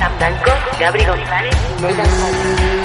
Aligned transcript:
Sam 0.00 0.16
Blanco, 0.16 0.50
Gabri 0.78 1.04
González 1.04 1.54
y 1.78 1.82
Megan 1.82 2.79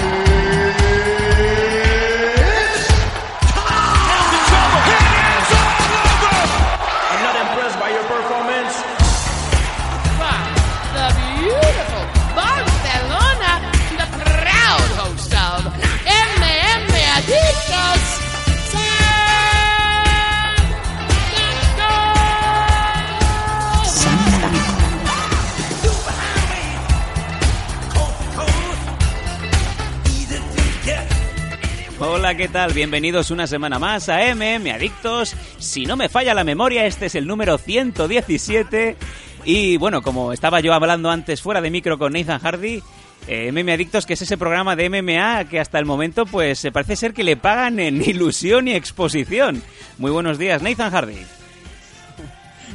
Hola, 32.36 32.46
¿qué 32.48 32.52
tal? 32.52 32.74
Bienvenidos 32.74 33.30
una 33.30 33.46
semana 33.46 33.78
más 33.78 34.10
a 34.10 34.18
MM 34.34 34.70
Adictos. 34.70 35.34
Si 35.56 35.86
no 35.86 35.96
me 35.96 36.10
falla 36.10 36.34
la 36.34 36.44
memoria, 36.44 36.84
este 36.84 37.06
es 37.06 37.14
el 37.14 37.26
número 37.26 37.56
117. 37.56 38.94
Y 39.46 39.78
bueno, 39.78 40.02
como 40.02 40.34
estaba 40.34 40.60
yo 40.60 40.74
hablando 40.74 41.08
antes 41.08 41.40
fuera 41.40 41.62
de 41.62 41.70
micro 41.70 41.96
con 41.96 42.12
Nathan 42.12 42.38
Hardy, 42.38 42.82
eh, 43.26 43.50
MM 43.50 43.72
Adictos, 43.72 44.04
que 44.04 44.12
es 44.12 44.20
ese 44.20 44.36
programa 44.36 44.76
de 44.76 44.90
MMA 44.90 45.46
que 45.46 45.58
hasta 45.60 45.78
el 45.78 45.86
momento 45.86 46.26
pues 46.26 46.58
se 46.58 46.70
parece 46.70 46.96
ser 46.96 47.14
que 47.14 47.24
le 47.24 47.38
pagan 47.38 47.80
en 47.80 48.02
ilusión 48.06 48.68
y 48.68 48.74
exposición. 48.74 49.62
Muy 49.96 50.10
buenos 50.10 50.36
días, 50.36 50.60
Nathan 50.60 50.90
Hardy. 50.90 51.24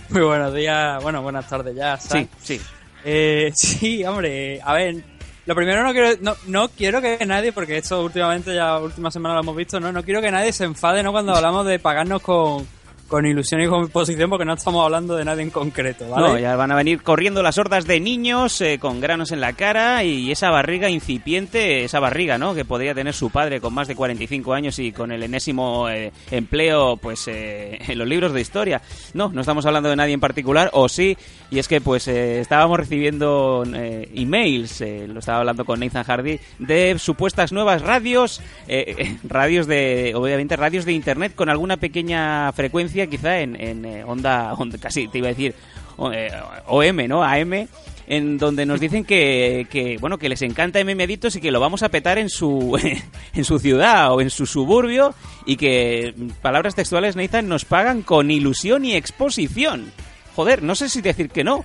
Muy 0.10 0.24
buenos 0.24 0.56
días, 0.56 1.04
bueno, 1.04 1.22
buenas 1.22 1.48
tardes 1.48 1.76
ya. 1.76 1.98
Sí, 1.98 2.28
sí. 2.42 2.60
Eh, 3.06 3.52
sí, 3.56 4.04
hombre, 4.06 4.60
a 4.60 4.74
ver, 4.74 5.04
lo 5.46 5.56
primero 5.56 5.84
no 5.84 5.92
quiero, 5.92 6.18
no, 6.22 6.36
no 6.48 6.70
quiero 6.70 7.02
que 7.02 7.26
nadie, 7.26 7.52
porque 7.52 7.78
esto 7.78 8.04
últimamente, 8.04 8.54
ya 8.54 8.78
última 8.78 9.10
semana 9.12 9.36
lo 9.36 9.42
hemos 9.42 9.56
visto, 9.56 9.80
no, 9.80 9.92
no 9.92 10.04
quiero 10.04 10.22
que 10.22 10.32
nadie 10.32 10.54
se 10.54 10.66
enfade, 10.66 11.04
¿no? 11.04 11.12
Cuando 11.12 11.34
hablamos 11.34 11.66
de 11.66 11.80
pagarnos 11.80 12.22
con, 12.22 12.68
con 13.12 13.26
ilusión 13.26 13.62
y 13.62 13.68
con 13.68 13.90
posición, 13.90 14.30
porque 14.30 14.46
no 14.46 14.54
estamos 14.54 14.86
hablando 14.86 15.18
de 15.18 15.26
nadie 15.26 15.44
en 15.44 15.50
concreto, 15.50 16.08
¿vale? 16.10 16.28
No, 16.30 16.40
ya 16.40 16.56
van 16.56 16.72
a 16.72 16.76
venir 16.76 17.04
corriendo 17.04 17.44
las 17.44 17.58
hordas 17.58 17.86
de 17.86 18.00
niños 18.00 18.62
eh, 18.62 18.80
con 18.80 19.02
granos 19.02 19.34
en 19.34 19.42
la 19.42 19.52
cara 19.52 20.06
y 20.06 20.32
esa 20.32 20.50
barriga 20.50 20.90
incipiente, 20.90 21.84
esa 21.84 22.00
barriga, 22.00 22.38
¿no? 22.38 22.56
Que 22.56 22.64
podría 22.64 22.96
tener 22.96 23.14
su 23.14 23.30
padre 23.30 23.60
con 23.60 23.74
más 23.74 23.90
de 23.90 23.96
45 23.96 24.54
años 24.54 24.80
y 24.80 24.94
con 24.94 25.12
el 25.12 25.24
enésimo 25.24 25.90
eh, 25.90 26.14
empleo, 26.32 26.96
pues, 26.98 27.28
eh, 27.28 27.80
en 27.86 27.98
los 27.98 28.08
libros 28.08 28.32
de 28.32 28.40
historia. 28.40 28.82
No, 29.14 29.30
no 29.30 29.42
estamos 29.42 29.66
hablando 29.66 29.90
de 29.90 29.98
nadie 29.98 30.14
en 30.14 30.22
particular, 30.22 30.70
o 30.72 30.88
sí, 30.88 31.18
y 31.50 31.60
es 31.60 31.68
que, 31.68 31.82
pues, 31.82 32.08
eh, 32.08 32.40
estábamos 32.40 32.80
recibiendo 32.80 33.64
eh, 33.76 34.10
emails, 34.16 34.82
lo 35.08 35.20
estaba 35.20 35.40
hablando 35.40 35.66
con 35.66 35.82
Nathan 35.82 36.06
Hardy, 36.06 36.40
de 36.60 36.98
supuestas 36.98 37.52
nuevas 37.52 37.82
radios, 37.82 38.42
radios 39.24 39.68
de, 39.68 40.14
obviamente, 40.16 40.56
radios 40.56 40.86
de 40.86 40.94
internet 40.94 41.34
con 41.36 41.50
alguna 41.50 41.78
pequeña 41.78 42.52
frecuencia, 42.54 43.01
quizá 43.08 43.40
en, 43.40 43.56
en 43.60 43.86
eh, 43.86 44.04
onda, 44.04 44.54
onda, 44.54 44.78
casi 44.78 45.08
te 45.08 45.18
iba 45.20 45.28
a 45.28 45.32
decir, 45.32 45.56
o- 45.98 46.12
eh, 46.12 46.32
OM, 46.68 47.08
¿no? 47.08 47.24
AM, 47.24 47.68
en 48.08 48.38
donde 48.38 48.66
nos 48.66 48.80
dicen 48.80 49.06
que, 49.06 49.68
que, 49.70 49.98
bueno 50.00 50.18
que 50.18 50.28
les 50.30 50.42
encanta 50.42 50.80
MM 50.84 51.02
Adictos 51.04 51.36
y 51.36 51.42
que 51.42 51.52
lo 51.52 51.60
vamos 51.60 51.84
a 51.84 51.90
petar 51.90 52.18
en 52.18 52.30
su 52.30 52.78
en 53.34 53.46
su 53.46 53.60
ciudad 53.60 54.12
o 54.14 54.20
en 54.22 54.30
su 54.30 54.46
suburbio 54.46 55.14
y 55.46 55.56
que 55.58 56.14
palabras 56.42 56.76
textuales 56.76 57.16
Nathan 57.16 57.48
nos 57.48 57.64
pagan 57.66 58.02
con 58.02 58.30
ilusión 58.32 58.84
y 58.86 58.96
exposición. 58.96 59.92
Joder, 60.36 60.64
no 60.64 60.76
sé 60.76 60.90
si 60.90 61.02
decir 61.02 61.30
que 61.30 61.44
no. 61.44 61.64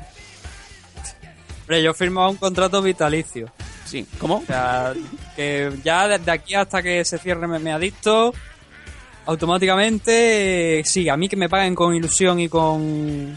Hombre, 1.62 1.82
yo 1.82 1.90
he 1.90 1.94
firmado 1.94 2.30
un 2.30 2.36
contrato 2.36 2.80
vitalicio. 2.80 3.50
Sí, 3.84 4.06
¿cómo? 4.18 4.36
O 4.38 4.44
sea, 4.46 4.92
que 5.36 5.72
ya 5.84 6.08
desde 6.08 6.30
aquí 6.30 6.54
hasta 6.54 6.82
que 6.82 7.04
se 7.04 7.18
cierre 7.18 7.46
me 7.46 7.72
adicto, 7.72 8.34
automáticamente, 9.26 10.80
eh, 10.80 10.84
sí, 10.84 11.08
a 11.08 11.16
mí 11.16 11.28
que 11.28 11.36
me 11.36 11.48
paguen 11.48 11.74
con 11.74 11.94
ilusión 11.94 12.40
y 12.40 12.48
con 12.48 13.36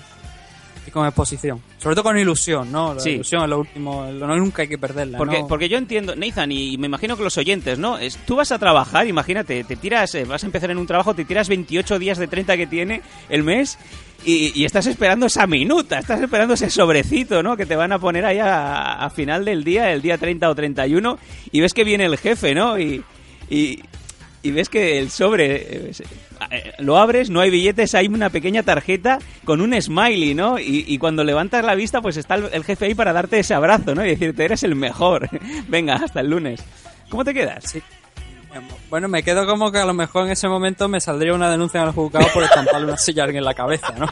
y 0.87 0.91
con 0.91 1.05
exposición. 1.05 1.61
Sobre 1.77 1.93
todo 1.95 2.03
con 2.03 2.17
ilusión, 2.17 2.71
¿no? 2.71 2.95
La 2.95 2.99
Sí. 2.99 3.11
ilusión 3.11 3.43
es 3.43 3.49
lo 3.49 3.59
último, 3.59 4.09
lo, 4.11 4.35
nunca 4.37 4.63
hay 4.63 4.67
que 4.67 4.77
perderla, 4.79 5.19
Porque, 5.19 5.41
¿no? 5.41 5.47
porque 5.47 5.69
yo 5.69 5.77
entiendo, 5.77 6.15
Nathan, 6.15 6.51
y 6.51 6.77
me 6.77 6.87
imagino 6.87 7.15
que 7.15 7.23
los 7.23 7.37
oyentes, 7.37 7.77
¿no? 7.77 7.99
Es, 7.99 8.17
tú 8.25 8.37
vas 8.37 8.51
a 8.51 8.57
trabajar, 8.57 9.05
imagínate, 9.07 9.63
te 9.65 9.75
tiras, 9.75 10.15
eh, 10.15 10.25
vas 10.25 10.43
a 10.43 10.47
empezar 10.47 10.71
en 10.71 10.79
un 10.79 10.87
trabajo, 10.87 11.13
te 11.13 11.25
tiras 11.25 11.47
28 11.47 11.99
días 11.99 12.17
de 12.17 12.27
30 12.27 12.57
que 12.57 12.65
tiene 12.65 13.01
el 13.29 13.43
mes 13.43 13.77
y, 14.25 14.51
y 14.59 14.65
estás 14.65 14.87
esperando 14.87 15.27
esa 15.27 15.45
minuta, 15.45 15.99
estás 15.99 16.21
esperando 16.21 16.55
ese 16.55 16.71
sobrecito, 16.71 17.43
¿no? 17.43 17.55
Que 17.55 17.67
te 17.67 17.75
van 17.75 17.91
a 17.91 17.99
poner 17.99 18.25
ahí 18.25 18.39
a, 18.39 18.93
a 18.93 19.09
final 19.11 19.45
del 19.45 19.63
día, 19.63 19.91
el 19.91 20.01
día 20.01 20.17
30 20.17 20.49
o 20.49 20.55
31, 20.55 21.19
y 21.51 21.61
ves 21.61 21.73
que 21.75 21.83
viene 21.83 22.05
el 22.05 22.17
jefe, 22.17 22.55
¿no? 22.55 22.79
Y, 22.79 23.03
y, 23.49 23.79
y 24.41 24.51
ves 24.51 24.69
que 24.69 24.99
el 24.99 25.09
sobre 25.09 25.55
eh, 25.55 25.91
eh, 26.51 26.73
lo 26.79 26.97
abres, 26.97 27.29
no 27.29 27.41
hay 27.41 27.49
billetes, 27.49 27.95
hay 27.95 28.07
una 28.07 28.29
pequeña 28.29 28.63
tarjeta 28.63 29.19
con 29.45 29.61
un 29.61 29.79
smiley, 29.79 30.33
¿no? 30.33 30.59
Y, 30.59 30.85
y 30.87 30.97
cuando 30.97 31.23
levantas 31.23 31.63
la 31.65 31.75
vista, 31.75 32.01
pues 32.01 32.17
está 32.17 32.35
el, 32.35 32.49
el 32.51 32.63
jefe 32.63 32.85
ahí 32.85 32.95
para 32.95 33.13
darte 33.13 33.39
ese 33.39 33.53
abrazo, 33.53 33.95
¿no? 33.95 34.05
Y 34.05 34.09
decirte, 34.09 34.45
eres 34.45 34.63
el 34.63 34.75
mejor. 34.75 35.29
Venga, 35.67 35.95
hasta 35.95 36.21
el 36.21 36.29
lunes. 36.29 36.63
¿Cómo 37.09 37.25
te 37.25 37.33
quedas? 37.33 37.63
Sí. 37.65 37.81
Bueno, 38.89 39.07
me 39.07 39.21
quedo 39.21 39.45
como 39.45 39.71
que 39.71 39.77
a 39.77 39.85
lo 39.85 39.93
mejor 39.93 40.25
en 40.25 40.31
ese 40.31 40.47
momento 40.47 40.87
me 40.87 40.99
saldría 40.99 41.33
una 41.33 41.51
denuncia 41.51 41.81
en 41.81 41.87
el 41.87 41.93
juzgado 41.93 42.27
por 42.33 42.43
estamparle 42.43 42.87
una 42.87 42.97
silla 42.97 43.23
a 43.23 43.25
alguien 43.25 43.41
en 43.41 43.45
la 43.45 43.53
cabeza, 43.53 43.93
¿no? 43.97 44.07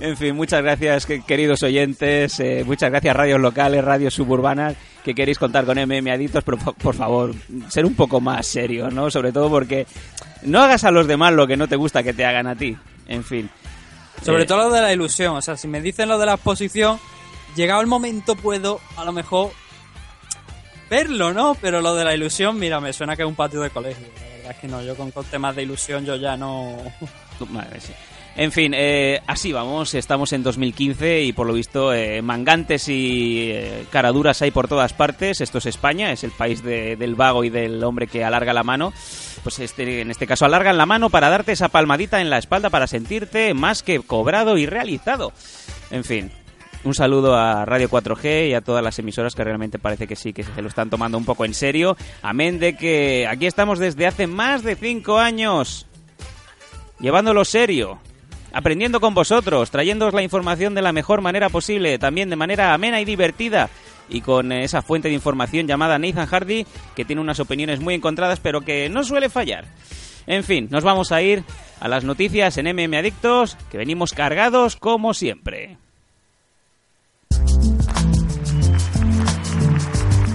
En 0.00 0.16
fin, 0.16 0.34
muchas 0.34 0.62
gracias, 0.62 1.04
que- 1.04 1.20
queridos 1.22 1.62
oyentes. 1.62 2.40
eh, 2.40 2.62
muchas 2.66 2.90
gracias, 2.90 3.14
radios 3.14 3.38
locales, 3.40 3.84
radios 3.84 4.14
suburbanas, 4.14 4.74
que 5.04 5.14
queréis 5.14 5.38
contar 5.38 5.66
con 5.66 5.76
MM 5.78 6.10
Adictos, 6.10 6.42
pero 6.42 6.56
por, 6.56 6.94
favor, 6.94 7.34
ser 7.68 7.84
un 7.84 7.94
poco 7.94 8.18
más 8.20 8.46
serio, 8.46 8.90
¿no? 8.90 9.10
Sobre 9.10 9.30
todo 9.30 9.50
porque 9.50 9.86
no 10.42 10.60
hagas 10.62 10.84
a 10.84 10.90
los 10.90 11.06
demás 11.06 11.34
lo 11.34 11.46
que 11.46 11.56
no 11.58 11.68
te 11.68 11.76
gusta 11.76 12.02
que 12.02 12.14
te 12.14 12.24
hagan 12.24 12.46
a 12.46 12.56
ti. 12.56 12.76
En 13.08 13.24
fin. 13.24 13.50
Sobre 14.24 14.44
Eh, 14.44 14.46
todo 14.46 14.68
lo 14.68 14.70
de 14.70 14.80
la 14.80 14.92
ilusión, 14.92 15.36
o 15.36 15.42
sea, 15.42 15.56
si 15.56 15.68
me 15.68 15.80
dicen 15.82 16.08
lo 16.08 16.18
de 16.18 16.26
la 16.26 16.34
exposición, 16.34 16.98
llegado 17.54 17.80
el 17.82 17.86
momento 17.86 18.36
puedo 18.36 18.80
a 18.96 19.04
lo 19.04 19.12
mejor 19.12 19.50
verlo, 20.88 21.32
¿no? 21.34 21.56
Pero 21.60 21.80
lo 21.82 21.94
de 21.94 22.04
la 22.04 22.14
ilusión, 22.14 22.58
mira, 22.58 22.80
me 22.80 22.92
suena 22.94 23.16
que 23.16 23.22
es 23.22 23.28
un 23.28 23.34
patio 23.34 23.60
de 23.60 23.68
colegio. 23.70 24.06
La 24.18 24.36
verdad 24.36 24.50
es 24.52 24.56
que 24.58 24.68
no, 24.68 24.82
yo 24.82 24.96
con, 24.96 25.10
con 25.10 25.24
temas 25.26 25.54
de 25.56 25.62
ilusión 25.62 26.04
yo 26.06 26.16
ya 26.16 26.36
no... 26.38 26.76
Madre, 27.50 27.80
sí. 27.80 27.92
En 28.42 28.52
fin, 28.52 28.72
eh, 28.74 29.20
así 29.26 29.52
vamos, 29.52 29.92
estamos 29.92 30.32
en 30.32 30.42
2015 30.42 31.24
y 31.24 31.34
por 31.34 31.46
lo 31.46 31.52
visto 31.52 31.92
eh, 31.92 32.22
mangantes 32.22 32.88
y 32.88 33.50
eh, 33.50 33.84
caraduras 33.90 34.40
hay 34.40 34.50
por 34.50 34.66
todas 34.66 34.94
partes. 34.94 35.42
Esto 35.42 35.58
es 35.58 35.66
España, 35.66 36.10
es 36.10 36.24
el 36.24 36.30
país 36.30 36.62
de- 36.62 36.96
del 36.96 37.16
vago 37.16 37.44
y 37.44 37.50
del 37.50 37.84
hombre 37.84 38.06
que 38.06 38.24
alarga 38.24 38.54
la 38.54 38.62
mano. 38.62 38.94
Pues 39.42 39.58
este, 39.58 40.00
en 40.00 40.10
este 40.10 40.26
caso 40.26 40.46
alargan 40.46 40.78
la 40.78 40.86
mano 40.86 41.10
para 41.10 41.28
darte 41.28 41.52
esa 41.52 41.68
palmadita 41.68 42.22
en 42.22 42.30
la 42.30 42.38
espalda 42.38 42.70
para 42.70 42.86
sentirte 42.86 43.52
más 43.52 43.82
que 43.82 44.00
cobrado 44.00 44.56
y 44.56 44.64
realizado. 44.64 45.34
En 45.90 46.02
fin, 46.04 46.30
un 46.84 46.94
saludo 46.94 47.36
a 47.36 47.66
Radio 47.66 47.90
4G 47.90 48.48
y 48.48 48.54
a 48.54 48.62
todas 48.62 48.82
las 48.82 48.98
emisoras 48.98 49.34
que 49.34 49.44
realmente 49.44 49.78
parece 49.78 50.06
que 50.06 50.16
sí, 50.16 50.32
que 50.32 50.44
se 50.44 50.62
lo 50.62 50.68
están 50.68 50.88
tomando 50.88 51.18
un 51.18 51.26
poco 51.26 51.44
en 51.44 51.52
serio. 51.52 51.94
Amén 52.22 52.58
de 52.58 52.74
que 52.74 53.26
aquí 53.28 53.44
estamos 53.44 53.78
desde 53.78 54.06
hace 54.06 54.26
más 54.26 54.62
de 54.62 54.76
cinco 54.76 55.18
años 55.18 55.86
llevándolo 57.00 57.44
serio, 57.44 57.98
aprendiendo 58.52 59.00
con 59.00 59.14
vosotros, 59.14 59.70
trayéndoos 59.70 60.14
la 60.14 60.22
información 60.22 60.74
de 60.74 60.82
la 60.82 60.92
mejor 60.92 61.20
manera 61.20 61.48
posible, 61.48 61.98
también 61.98 62.30
de 62.30 62.36
manera 62.36 62.74
amena 62.74 63.00
y 63.00 63.04
divertida, 63.04 63.70
y 64.08 64.20
con 64.20 64.52
esa 64.52 64.82
fuente 64.82 65.08
de 65.08 65.14
información 65.14 65.66
llamada 65.66 65.98
Nathan 65.98 66.26
Hardy, 66.26 66.66
que 66.94 67.04
tiene 67.04 67.22
unas 67.22 67.40
opiniones 67.40 67.80
muy 67.80 67.94
encontradas, 67.94 68.40
pero 68.40 68.60
que 68.60 68.88
no 68.88 69.04
suele 69.04 69.28
fallar. 69.28 69.66
En 70.26 70.44
fin, 70.44 70.68
nos 70.70 70.84
vamos 70.84 71.12
a 71.12 71.22
ir 71.22 71.44
a 71.80 71.88
las 71.88 72.04
noticias 72.04 72.56
en 72.58 72.66
MM 72.66 72.96
Adictos, 72.96 73.56
que 73.70 73.78
venimos 73.78 74.12
cargados 74.12 74.76
como 74.76 75.14
siempre. 75.14 75.78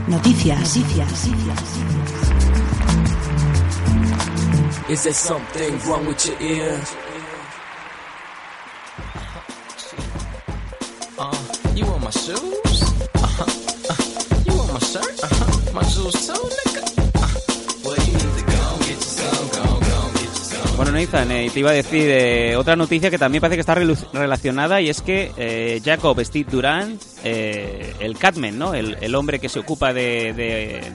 Noticias. 0.08 0.78
Noticias. 0.78 1.28
Is 4.88 5.02
there 5.02 5.14
something 5.14 5.80
wrong 5.88 6.06
with 6.06 6.26
your 6.26 6.40
ears? 6.40 7.05
My 12.06 12.12
shoes? 12.12 12.55
Bueno, 20.96 21.34
eh, 21.34 21.50
te 21.54 21.60
iba 21.60 21.72
a 21.72 21.74
decir 21.74 22.08
eh, 22.10 22.56
otra 22.56 22.78
noticia 22.78 23.12
que 23.12 23.18
también 23.18 23.42
parece 23.42 23.58
que 23.58 23.60
está 23.62 23.76
relacionada 23.76 24.80
y 24.80 24.88
es 24.88 25.02
que 25.02 25.30
eh, 25.36 25.82
Jacob 25.84 26.18
Steve 26.24 26.48
Durant, 26.50 27.02
el 27.22 28.18
Catman, 28.18 28.58
¿no? 28.58 28.74
El, 28.74 28.96
el 29.02 29.14
hombre 29.16 29.40
que 29.40 29.50
se 29.50 29.60
ocupa 29.60 29.92
de, 29.92 30.32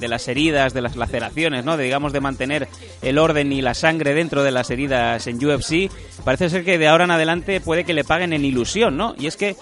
de- 0.00 0.08
las 0.08 0.26
heridas, 0.26 0.73
de 0.73 0.81
las 0.81 0.97
laceraciones, 0.97 1.67
¿no? 1.67 1.76
De, 1.76 1.85
digamos, 1.85 2.14
de 2.14 2.20
mantener 2.20 2.67
el 3.02 3.19
orden 3.19 3.52
y 3.52 3.61
la 3.61 3.75
sangre 3.75 4.14
dentro 4.14 4.43
de 4.43 4.50
las 4.52 4.70
heridas 4.70 5.26
en 5.26 5.37
UFC, 5.44 5.91
parece 6.25 6.49
ser 6.49 6.64
que 6.64 6.79
de 6.79 6.88
ahora 6.88 7.05
en 7.05 7.11
adelante 7.11 7.61
puede 7.61 7.85
que 7.85 7.93
le 7.93 8.02
paguen 8.05 8.32
en 8.32 8.43
ilusión, 8.47 8.97
¿no? 8.97 9.14
Y 9.19 9.26
es 9.26 9.37
que 9.37 9.55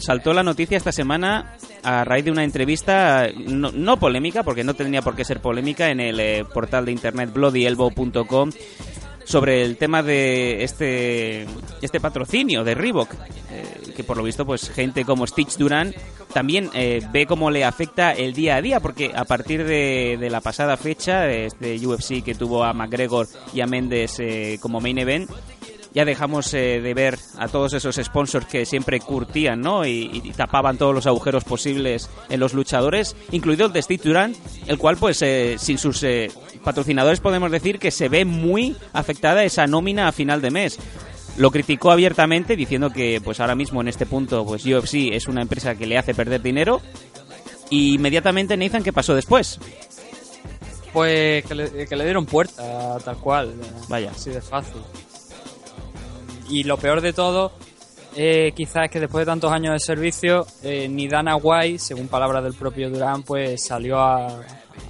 saltó 0.00 0.32
la 0.32 0.42
noticia 0.42 0.76
esta 0.76 0.90
semana 0.90 1.54
a 1.84 2.02
raíz 2.02 2.24
de 2.24 2.32
una 2.32 2.42
entrevista 2.42 3.28
no, 3.36 3.70
no 3.70 3.96
polémica, 4.00 4.42
porque 4.42 4.64
no 4.64 4.74
tenía 4.74 5.02
por 5.02 5.14
qué 5.14 5.24
ser 5.24 5.40
polémica, 5.40 5.88
en 5.90 6.00
el 6.00 6.46
portal 6.46 6.84
de 6.84 6.90
internet 6.92 7.30
bloodyelbow.com 7.32 8.50
sobre 9.28 9.62
el 9.62 9.76
tema 9.76 10.02
de 10.02 10.64
este 10.64 11.46
este 11.82 12.00
patrocinio 12.00 12.64
de 12.64 12.74
Reebok 12.74 13.12
eh, 13.50 13.92
que 13.94 14.02
por 14.02 14.16
lo 14.16 14.22
visto 14.22 14.46
pues 14.46 14.70
gente 14.70 15.04
como 15.04 15.26
Stitch 15.26 15.58
Duran 15.58 15.94
también 16.32 16.70
eh, 16.72 17.06
ve 17.12 17.26
cómo 17.26 17.50
le 17.50 17.62
afecta 17.62 18.12
el 18.12 18.32
día 18.32 18.56
a 18.56 18.62
día 18.62 18.80
porque 18.80 19.12
a 19.14 19.26
partir 19.26 19.64
de, 19.64 20.28
la 20.30 20.40
pasada 20.40 20.78
fecha 20.78 21.20
de 21.20 21.44
este 21.44 21.86
UFC 21.86 22.24
que 22.24 22.34
tuvo 22.34 22.64
a 22.64 22.72
McGregor 22.72 23.28
y 23.52 23.60
a 23.60 23.66
Méndez 23.66 24.18
eh, 24.18 24.58
como 24.62 24.80
main 24.80 24.98
event 24.98 25.30
ya 25.94 26.04
dejamos 26.04 26.52
eh, 26.54 26.80
de 26.80 26.94
ver 26.94 27.18
a 27.38 27.48
todos 27.48 27.72
esos 27.72 27.96
sponsors 27.96 28.46
que 28.46 28.66
siempre 28.66 29.00
curtían, 29.00 29.60
¿no? 29.60 29.84
Y, 29.84 30.22
y 30.22 30.30
tapaban 30.32 30.78
todos 30.78 30.94
los 30.94 31.06
agujeros 31.06 31.44
posibles 31.44 32.10
en 32.28 32.40
los 32.40 32.54
luchadores, 32.54 33.16
incluido 33.32 33.66
el 33.66 33.72
de 33.72 33.82
Steve 33.82 34.02
Durant, 34.04 34.36
el 34.66 34.78
cual, 34.78 34.96
pues, 34.96 35.22
eh, 35.22 35.56
sin 35.58 35.78
sus 35.78 36.02
eh, 36.02 36.30
patrocinadores 36.58 37.20
podemos 37.20 37.50
decir 37.50 37.78
que 37.78 37.90
se 37.90 38.08
ve 38.08 38.24
muy 38.24 38.76
afectada 38.92 39.44
esa 39.44 39.66
nómina 39.66 40.08
a 40.08 40.12
final 40.12 40.40
de 40.40 40.50
mes. 40.50 40.78
Lo 41.36 41.50
criticó 41.50 41.90
abiertamente 41.92 42.56
diciendo 42.56 42.90
que, 42.90 43.20
pues, 43.22 43.40
ahora 43.40 43.54
mismo 43.54 43.80
en 43.80 43.88
este 43.88 44.06
punto, 44.06 44.44
pues, 44.44 44.66
UFC 44.66 45.12
es 45.12 45.28
una 45.28 45.42
empresa 45.42 45.76
que 45.76 45.86
le 45.86 45.96
hace 45.96 46.14
perder 46.14 46.42
dinero. 46.42 46.80
Y 47.70 47.94
inmediatamente 47.94 48.56
Nathan, 48.56 48.82
¿qué 48.82 48.92
pasó 48.92 49.14
después? 49.14 49.60
Pues 50.92 51.44
que 51.44 51.54
le, 51.54 51.86
que 51.86 51.96
le 51.96 52.04
dieron 52.04 52.26
puerta, 52.26 52.98
tal 53.04 53.18
cual. 53.18 53.54
Vaya. 53.88 54.10
Así 54.10 54.30
de 54.30 54.40
fácil. 54.40 54.80
Y 56.48 56.64
lo 56.64 56.78
peor 56.78 57.02
de 57.02 57.12
todo, 57.12 57.52
eh, 58.16 58.52
quizás 58.56 58.86
es 58.86 58.90
que 58.90 59.00
después 59.00 59.24
de 59.24 59.30
tantos 59.30 59.52
años 59.52 59.74
de 59.74 59.80
servicio, 59.80 60.46
eh, 60.62 60.88
ni 60.88 61.06
Dana 61.06 61.36
White, 61.36 61.78
según 61.78 62.08
palabras 62.08 62.42
del 62.42 62.54
propio 62.54 62.90
Durán, 62.90 63.22
pues 63.22 63.64
salió 63.64 64.00
a, 64.00 64.40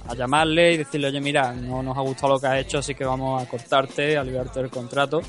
a 0.07 0.15
llamarle 0.15 0.73
y 0.73 0.77
decirle, 0.77 1.07
oye, 1.07 1.21
mira, 1.21 1.53
no 1.53 1.83
nos 1.83 1.97
ha 1.97 2.01
gustado 2.01 2.33
lo 2.33 2.39
que 2.39 2.47
has 2.47 2.59
hecho, 2.59 2.79
así 2.79 2.95
que 2.95 3.05
vamos 3.05 3.41
a 3.41 3.47
cortarte, 3.47 4.17
a 4.17 4.23
liberarte 4.23 4.59
del 4.59 4.69
contrato. 4.69 5.21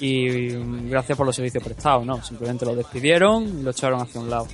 Y 0.00 0.50
mm, 0.50 0.90
gracias 0.90 1.16
por 1.16 1.26
los 1.26 1.36
servicios 1.36 1.62
prestados, 1.62 2.04
¿no? 2.04 2.22
Simplemente 2.22 2.64
lo 2.64 2.74
despidieron 2.74 3.60
y 3.60 3.62
lo 3.62 3.70
echaron 3.70 4.00
hacia 4.00 4.20
un 4.20 4.30
lado. 4.30 4.48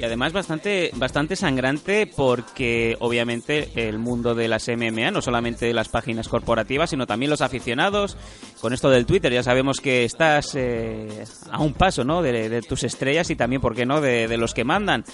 Y 0.00 0.04
además 0.04 0.32
bastante, 0.32 0.90
bastante 0.94 1.36
sangrante 1.36 2.06
porque 2.06 2.96
obviamente 3.00 3.68
el 3.74 3.98
mundo 3.98 4.34
de 4.34 4.48
las 4.48 4.66
MMA, 4.66 5.10
no 5.10 5.20
solamente 5.20 5.74
las 5.74 5.90
páginas 5.90 6.26
corporativas, 6.26 6.88
sino 6.88 7.06
también 7.06 7.28
los 7.28 7.42
aficionados, 7.42 8.16
con 8.62 8.72
esto 8.72 8.88
del 8.88 9.04
Twitter 9.04 9.30
ya 9.30 9.42
sabemos 9.42 9.78
que 9.82 10.04
estás 10.04 10.54
eh, 10.54 11.24
a 11.50 11.60
un 11.60 11.74
paso 11.74 12.02
¿no? 12.02 12.22
de, 12.22 12.48
de 12.48 12.62
tus 12.62 12.82
estrellas 12.84 13.28
y 13.28 13.36
también, 13.36 13.60
¿por 13.60 13.74
qué 13.74 13.84
no?, 13.84 14.00
de, 14.00 14.26
de 14.26 14.38
los 14.38 14.54
que 14.54 14.64
mandan. 14.64 15.04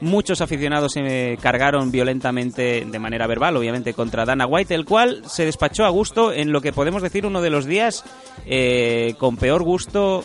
Muchos 0.00 0.40
aficionados 0.40 0.92
se 0.92 1.38
cargaron 1.40 1.90
violentamente, 1.90 2.84
de 2.84 2.98
manera 2.98 3.26
verbal, 3.26 3.56
obviamente, 3.56 3.94
contra 3.94 4.24
Dana 4.24 4.46
White, 4.46 4.74
el 4.74 4.84
cual 4.84 5.22
se 5.26 5.44
despachó 5.44 5.84
a 5.84 5.88
gusto 5.88 6.32
en 6.32 6.52
lo 6.52 6.60
que 6.60 6.72
podemos 6.72 7.02
decir 7.02 7.24
uno 7.24 7.40
de 7.40 7.50
los 7.50 7.64
días 7.64 8.04
eh, 8.44 9.14
con 9.18 9.36
peor 9.36 9.62
gusto 9.62 10.24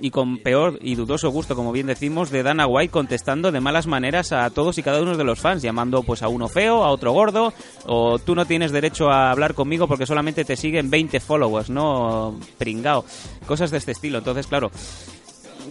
y 0.00 0.10
con 0.10 0.38
peor 0.38 0.78
y 0.82 0.96
dudoso 0.96 1.30
gusto, 1.30 1.56
como 1.56 1.72
bien 1.72 1.86
decimos, 1.86 2.30
de 2.30 2.42
Dana 2.42 2.66
White 2.66 2.90
contestando 2.90 3.50
de 3.50 3.60
malas 3.60 3.86
maneras 3.86 4.32
a 4.32 4.50
todos 4.50 4.76
y 4.76 4.82
cada 4.82 5.00
uno 5.00 5.16
de 5.16 5.24
los 5.24 5.40
fans, 5.40 5.62
llamando 5.62 6.02
pues 6.02 6.22
a 6.22 6.28
uno 6.28 6.48
feo, 6.48 6.84
a 6.84 6.90
otro 6.90 7.12
gordo, 7.12 7.54
o 7.86 8.18
tú 8.18 8.34
no 8.34 8.44
tienes 8.44 8.70
derecho 8.70 9.10
a 9.10 9.30
hablar 9.30 9.54
conmigo 9.54 9.88
porque 9.88 10.04
solamente 10.04 10.44
te 10.44 10.56
siguen 10.56 10.90
20 10.90 11.20
followers, 11.20 11.70
¿no? 11.70 12.38
Pringao. 12.58 13.04
Cosas 13.46 13.70
de 13.70 13.78
este 13.78 13.92
estilo. 13.92 14.18
Entonces, 14.18 14.46
claro, 14.46 14.70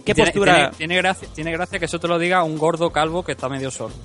¿qué 0.04 0.14
Tiene- 0.14 0.30
postura...? 0.30 0.54
Tiene, 0.54 0.70
tiene 0.76 0.96
gracia, 0.96 1.28
tiene 1.34 1.52
gracia 1.52 1.78
que 1.78 1.84
eso 1.84 1.98
te 1.98 2.08
lo 2.08 2.18
diga 2.18 2.42
un 2.42 2.56
gordo 2.58 2.90
calvo 2.90 3.22
que 3.24 3.32
está 3.32 3.48
medio 3.48 3.70
sordo. 3.70 3.96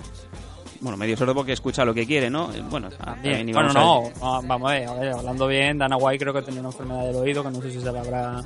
Bueno, 0.81 0.97
medio 0.97 1.17
sordo 1.17 1.35
porque 1.35 1.51
escucha 1.53 1.83
lo 1.83 1.93
que 1.93 2.05
quiere, 2.07 2.29
¿no? 2.29 2.49
Bueno, 2.69 2.89
ah, 2.99 3.05
también, 3.07 3.49
y 3.49 3.51
Bueno, 3.53 3.69
a- 3.71 3.73
no, 3.73 4.03
ah, 4.21 4.39
vamos 4.43 4.71
a 4.71 4.73
ver, 4.75 4.87
a 4.87 4.93
ver, 4.93 5.11
hablando 5.13 5.47
bien, 5.47 5.77
Dana 5.77 5.97
White 5.97 6.23
creo 6.23 6.33
que 6.33 6.41
tenía 6.41 6.61
una 6.61 6.69
enfermedad 6.69 7.05
del 7.05 7.15
oído 7.17 7.43
que 7.43 7.49
no 7.51 7.61
sé 7.61 7.71
si 7.71 7.79
se 7.81 7.91
la 7.91 7.99
habrá 7.99 8.41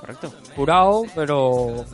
Correcto. 0.00 0.32
curado, 0.56 1.04
pero... 1.14 1.40
O 1.42 1.86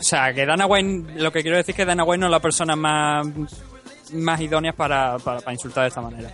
sea, 0.00 0.32
que 0.32 0.44
Dana 0.46 0.66
White, 0.66 1.14
lo 1.20 1.30
que 1.32 1.42
quiero 1.42 1.56
decir 1.56 1.72
es 1.72 1.76
que 1.76 1.84
Dana 1.84 2.04
White 2.04 2.20
no 2.20 2.26
es 2.26 2.30
la 2.32 2.40
persona 2.40 2.76
más, 2.76 3.26
más 4.12 4.40
idónea 4.40 4.72
para, 4.74 5.18
para, 5.18 5.40
para 5.40 5.52
insultar 5.52 5.82
de 5.84 5.88
esta 5.88 6.00
manera. 6.02 6.30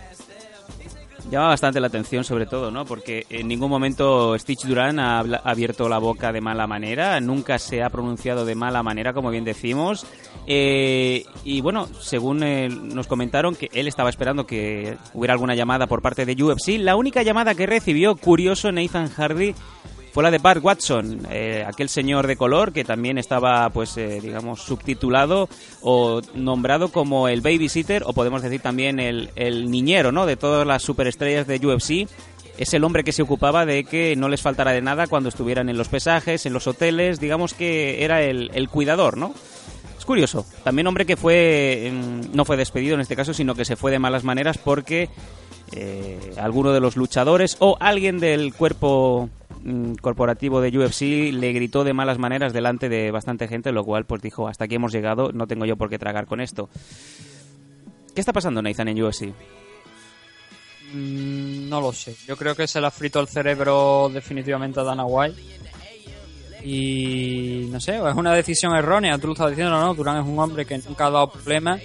Llama 1.29 1.49
bastante 1.49 1.79
la 1.79 1.87
atención, 1.87 2.23
sobre 2.23 2.47
todo, 2.47 2.71
¿no? 2.71 2.85
Porque 2.85 3.27
en 3.29 3.47
ningún 3.47 3.69
momento 3.69 4.35
Stitch 4.39 4.65
Duran 4.65 4.99
ha 4.99 5.19
abierto 5.19 5.87
la 5.87 5.99
boca 5.99 6.31
de 6.31 6.41
mala 6.41 6.65
manera, 6.65 7.19
nunca 7.19 7.59
se 7.59 7.83
ha 7.83 7.89
pronunciado 7.91 8.45
de 8.45 8.55
mala 8.55 8.81
manera, 8.81 9.13
como 9.13 9.29
bien 9.29 9.43
decimos. 9.43 10.07
Eh, 10.47 11.25
y 11.43 11.61
bueno, 11.61 11.87
según 11.99 12.41
eh, 12.41 12.67
nos 12.69 13.05
comentaron 13.05 13.55
que 13.55 13.69
él 13.73 13.87
estaba 13.87 14.09
esperando 14.09 14.47
que 14.47 14.97
hubiera 15.13 15.33
alguna 15.33 15.53
llamada 15.53 15.85
por 15.85 16.01
parte 16.01 16.25
de 16.25 16.43
UFC, 16.43 16.79
la 16.79 16.95
única 16.95 17.21
llamada 17.21 17.53
que 17.53 17.67
recibió, 17.67 18.15
curioso, 18.15 18.71
Nathan 18.71 19.09
Hardy, 19.09 19.53
fue 20.11 20.23
la 20.23 20.31
de 20.31 20.39
Bart 20.39 20.63
Watson, 20.63 21.27
eh, 21.29 21.63
aquel 21.67 21.87
señor 21.87 22.25
de 22.25 22.35
color 22.35 22.73
que 22.73 22.83
también 22.83 23.17
estaba, 23.17 23.69
pues, 23.69 23.95
eh, 23.97 24.19
digamos, 24.21 24.61
subtitulado 24.61 25.49
o 25.81 26.21
nombrado 26.33 26.89
como 26.89 27.27
el 27.27 27.41
babysitter, 27.41 28.03
o 28.05 28.13
podemos 28.13 28.41
decir 28.41 28.61
también 28.61 28.99
el, 28.99 29.29
niñero, 29.69 30.11
¿no? 30.11 30.25
De 30.25 30.35
todas 30.35 30.65
las 30.65 30.81
superestrellas 30.81 31.45
de 31.45 31.65
UFC. 31.65 32.07
Es 32.57 32.73
el 32.73 32.83
hombre 32.83 33.03
que 33.03 33.11
se 33.11 33.21
ocupaba 33.21 33.65
de 33.65 33.83
que 33.85 34.15
no 34.15 34.27
les 34.27 34.41
faltara 34.41 34.71
de 34.71 34.81
nada 34.81 35.07
cuando 35.07 35.29
estuvieran 35.29 35.69
en 35.69 35.77
los 35.77 35.87
pesajes, 35.87 36.45
en 36.45 36.53
los 36.53 36.67
hoteles, 36.67 37.19
digamos 37.19 37.53
que 37.53 38.03
era 38.03 38.21
el, 38.21 38.69
cuidador, 38.69 39.15
¿no? 39.15 39.33
Es 39.97 40.05
curioso. 40.05 40.45
También 40.63 40.87
hombre 40.87 41.05
que 41.05 41.15
fue 41.15 41.91
mm, 41.93 42.35
no 42.35 42.45
fue 42.45 42.57
despedido 42.57 42.95
en 42.95 43.01
este 43.01 43.15
caso, 43.15 43.33
sino 43.33 43.55
que 43.55 43.63
se 43.63 43.75
fue 43.75 43.91
de 43.91 43.99
malas 43.99 44.23
maneras 44.23 44.57
porque 44.57 45.09
eh, 45.71 46.33
alguno 46.37 46.73
de 46.73 46.79
los 46.79 46.97
luchadores 46.97 47.55
o 47.59 47.77
alguien 47.79 48.19
del 48.19 48.53
cuerpo 48.53 49.29
corporativo 50.01 50.61
de 50.61 50.77
UFC 50.77 51.33
le 51.33 51.53
gritó 51.53 51.83
de 51.83 51.93
malas 51.93 52.17
maneras 52.17 52.53
delante 52.53 52.89
de 52.89 53.11
bastante 53.11 53.47
gente, 53.47 53.71
lo 53.71 53.83
cual 53.83 54.05
pues 54.05 54.21
dijo, 54.21 54.47
hasta 54.47 54.65
aquí 54.65 54.75
hemos 54.75 54.91
llegado, 54.91 55.31
no 55.31 55.47
tengo 55.47 55.65
yo 55.65 55.75
por 55.75 55.89
qué 55.89 55.99
tragar 55.99 56.25
con 56.25 56.41
esto. 56.41 56.69
¿Qué 58.13 58.21
está 58.21 58.33
pasando, 58.33 58.61
Nathan, 58.61 58.87
en 58.87 59.03
UFC? 59.03 59.33
Mm, 60.93 61.69
no 61.69 61.81
lo 61.81 61.93
sé. 61.93 62.15
Yo 62.27 62.35
creo 62.35 62.55
que 62.55 62.67
se 62.67 62.81
le 62.81 62.87
ha 62.87 62.91
frito 62.91 63.19
el 63.19 63.27
cerebro 63.27 64.09
definitivamente 64.13 64.79
a 64.79 64.83
Dana 64.83 65.05
White. 65.05 65.41
Y 66.63 67.67
no 67.71 67.79
sé, 67.79 67.97
es 67.97 68.15
una 68.15 68.33
decisión 68.33 68.75
errónea. 68.75 69.17
Tú 69.17 69.27
lo 69.27 69.33
estabas 69.33 69.51
diciendo, 69.51 69.79
¿no? 69.79 69.93
Durán 69.93 70.17
es 70.17 70.27
un 70.27 70.37
hombre 70.39 70.65
que 70.65 70.77
nunca 70.79 71.05
ha 71.05 71.11
dado 71.11 71.31
problemas 71.31 71.81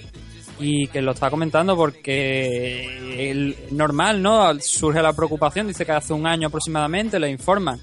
y 0.58 0.86
que 0.88 1.02
lo 1.02 1.12
está 1.12 1.30
comentando 1.30 1.76
porque 1.76 3.54
normal, 3.72 4.22
¿no? 4.22 4.58
Surge 4.60 5.02
la 5.02 5.12
preocupación. 5.12 5.66
Dice 5.68 5.84
que 5.84 5.92
hace 5.92 6.12
un 6.12 6.26
año 6.26 6.48
aproximadamente 6.48 7.18
le 7.18 7.30
informan 7.30 7.80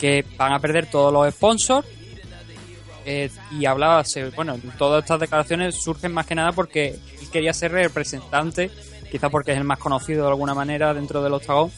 que 0.00 0.24
van 0.36 0.52
a 0.52 0.58
perder 0.60 0.86
todos 0.90 1.12
los 1.12 1.32
sponsors. 1.34 1.86
Eh, 3.04 3.30
y 3.58 3.64
hablaba, 3.64 4.02
bueno, 4.36 4.58
todas 4.76 5.02
estas 5.02 5.20
declaraciones 5.20 5.76
surgen 5.76 6.12
más 6.12 6.26
que 6.26 6.34
nada 6.34 6.52
porque 6.52 6.88
él 7.20 7.30
quería 7.32 7.54
ser 7.54 7.72
representante, 7.72 8.70
quizá 9.10 9.30
porque 9.30 9.52
es 9.52 9.56
el 9.58 9.64
más 9.64 9.78
conocido 9.78 10.24
de 10.24 10.28
alguna 10.30 10.52
manera 10.52 10.92
dentro 10.92 11.22
del 11.22 11.32
octagón, 11.32 11.70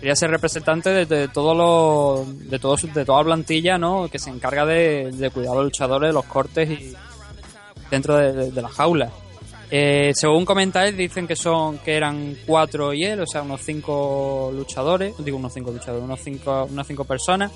quería 0.00 0.16
ser 0.16 0.30
representante 0.30 0.90
de, 0.90 1.06
de 1.06 1.28
todos 1.28 1.56
los, 1.56 2.50
de 2.50 2.58
todos, 2.58 2.92
de 2.92 3.04
toda 3.04 3.18
la 3.18 3.24
plantilla, 3.26 3.78
¿no? 3.78 4.08
Que 4.08 4.18
se 4.18 4.30
encarga 4.30 4.66
de, 4.66 5.12
de 5.12 5.30
cuidar 5.30 5.52
a 5.52 5.56
los 5.56 5.64
luchadores, 5.66 6.12
los 6.12 6.24
cortes 6.24 6.68
y 6.68 6.94
dentro 7.88 8.16
de, 8.16 8.32
de- 8.32 8.50
de 8.50 8.62
la 8.62 8.68
jaula. 8.68 9.12
Eh, 9.74 10.12
según 10.14 10.44
comentáis, 10.44 10.94
dicen 10.94 11.26
que 11.26 11.34
son 11.34 11.78
que 11.78 11.96
eran 11.96 12.36
cuatro 12.44 12.92
y 12.92 13.04
él, 13.04 13.20
o 13.20 13.26
sea, 13.26 13.40
unos 13.40 13.62
cinco 13.62 14.52
luchadores, 14.54 15.14
digo 15.24 15.38
unos 15.38 15.54
cinco 15.54 15.70
luchadores, 15.70 16.04
unos 16.04 16.20
cinco, 16.20 16.68
unas 16.70 16.86
cinco 16.86 17.04
personas 17.04 17.50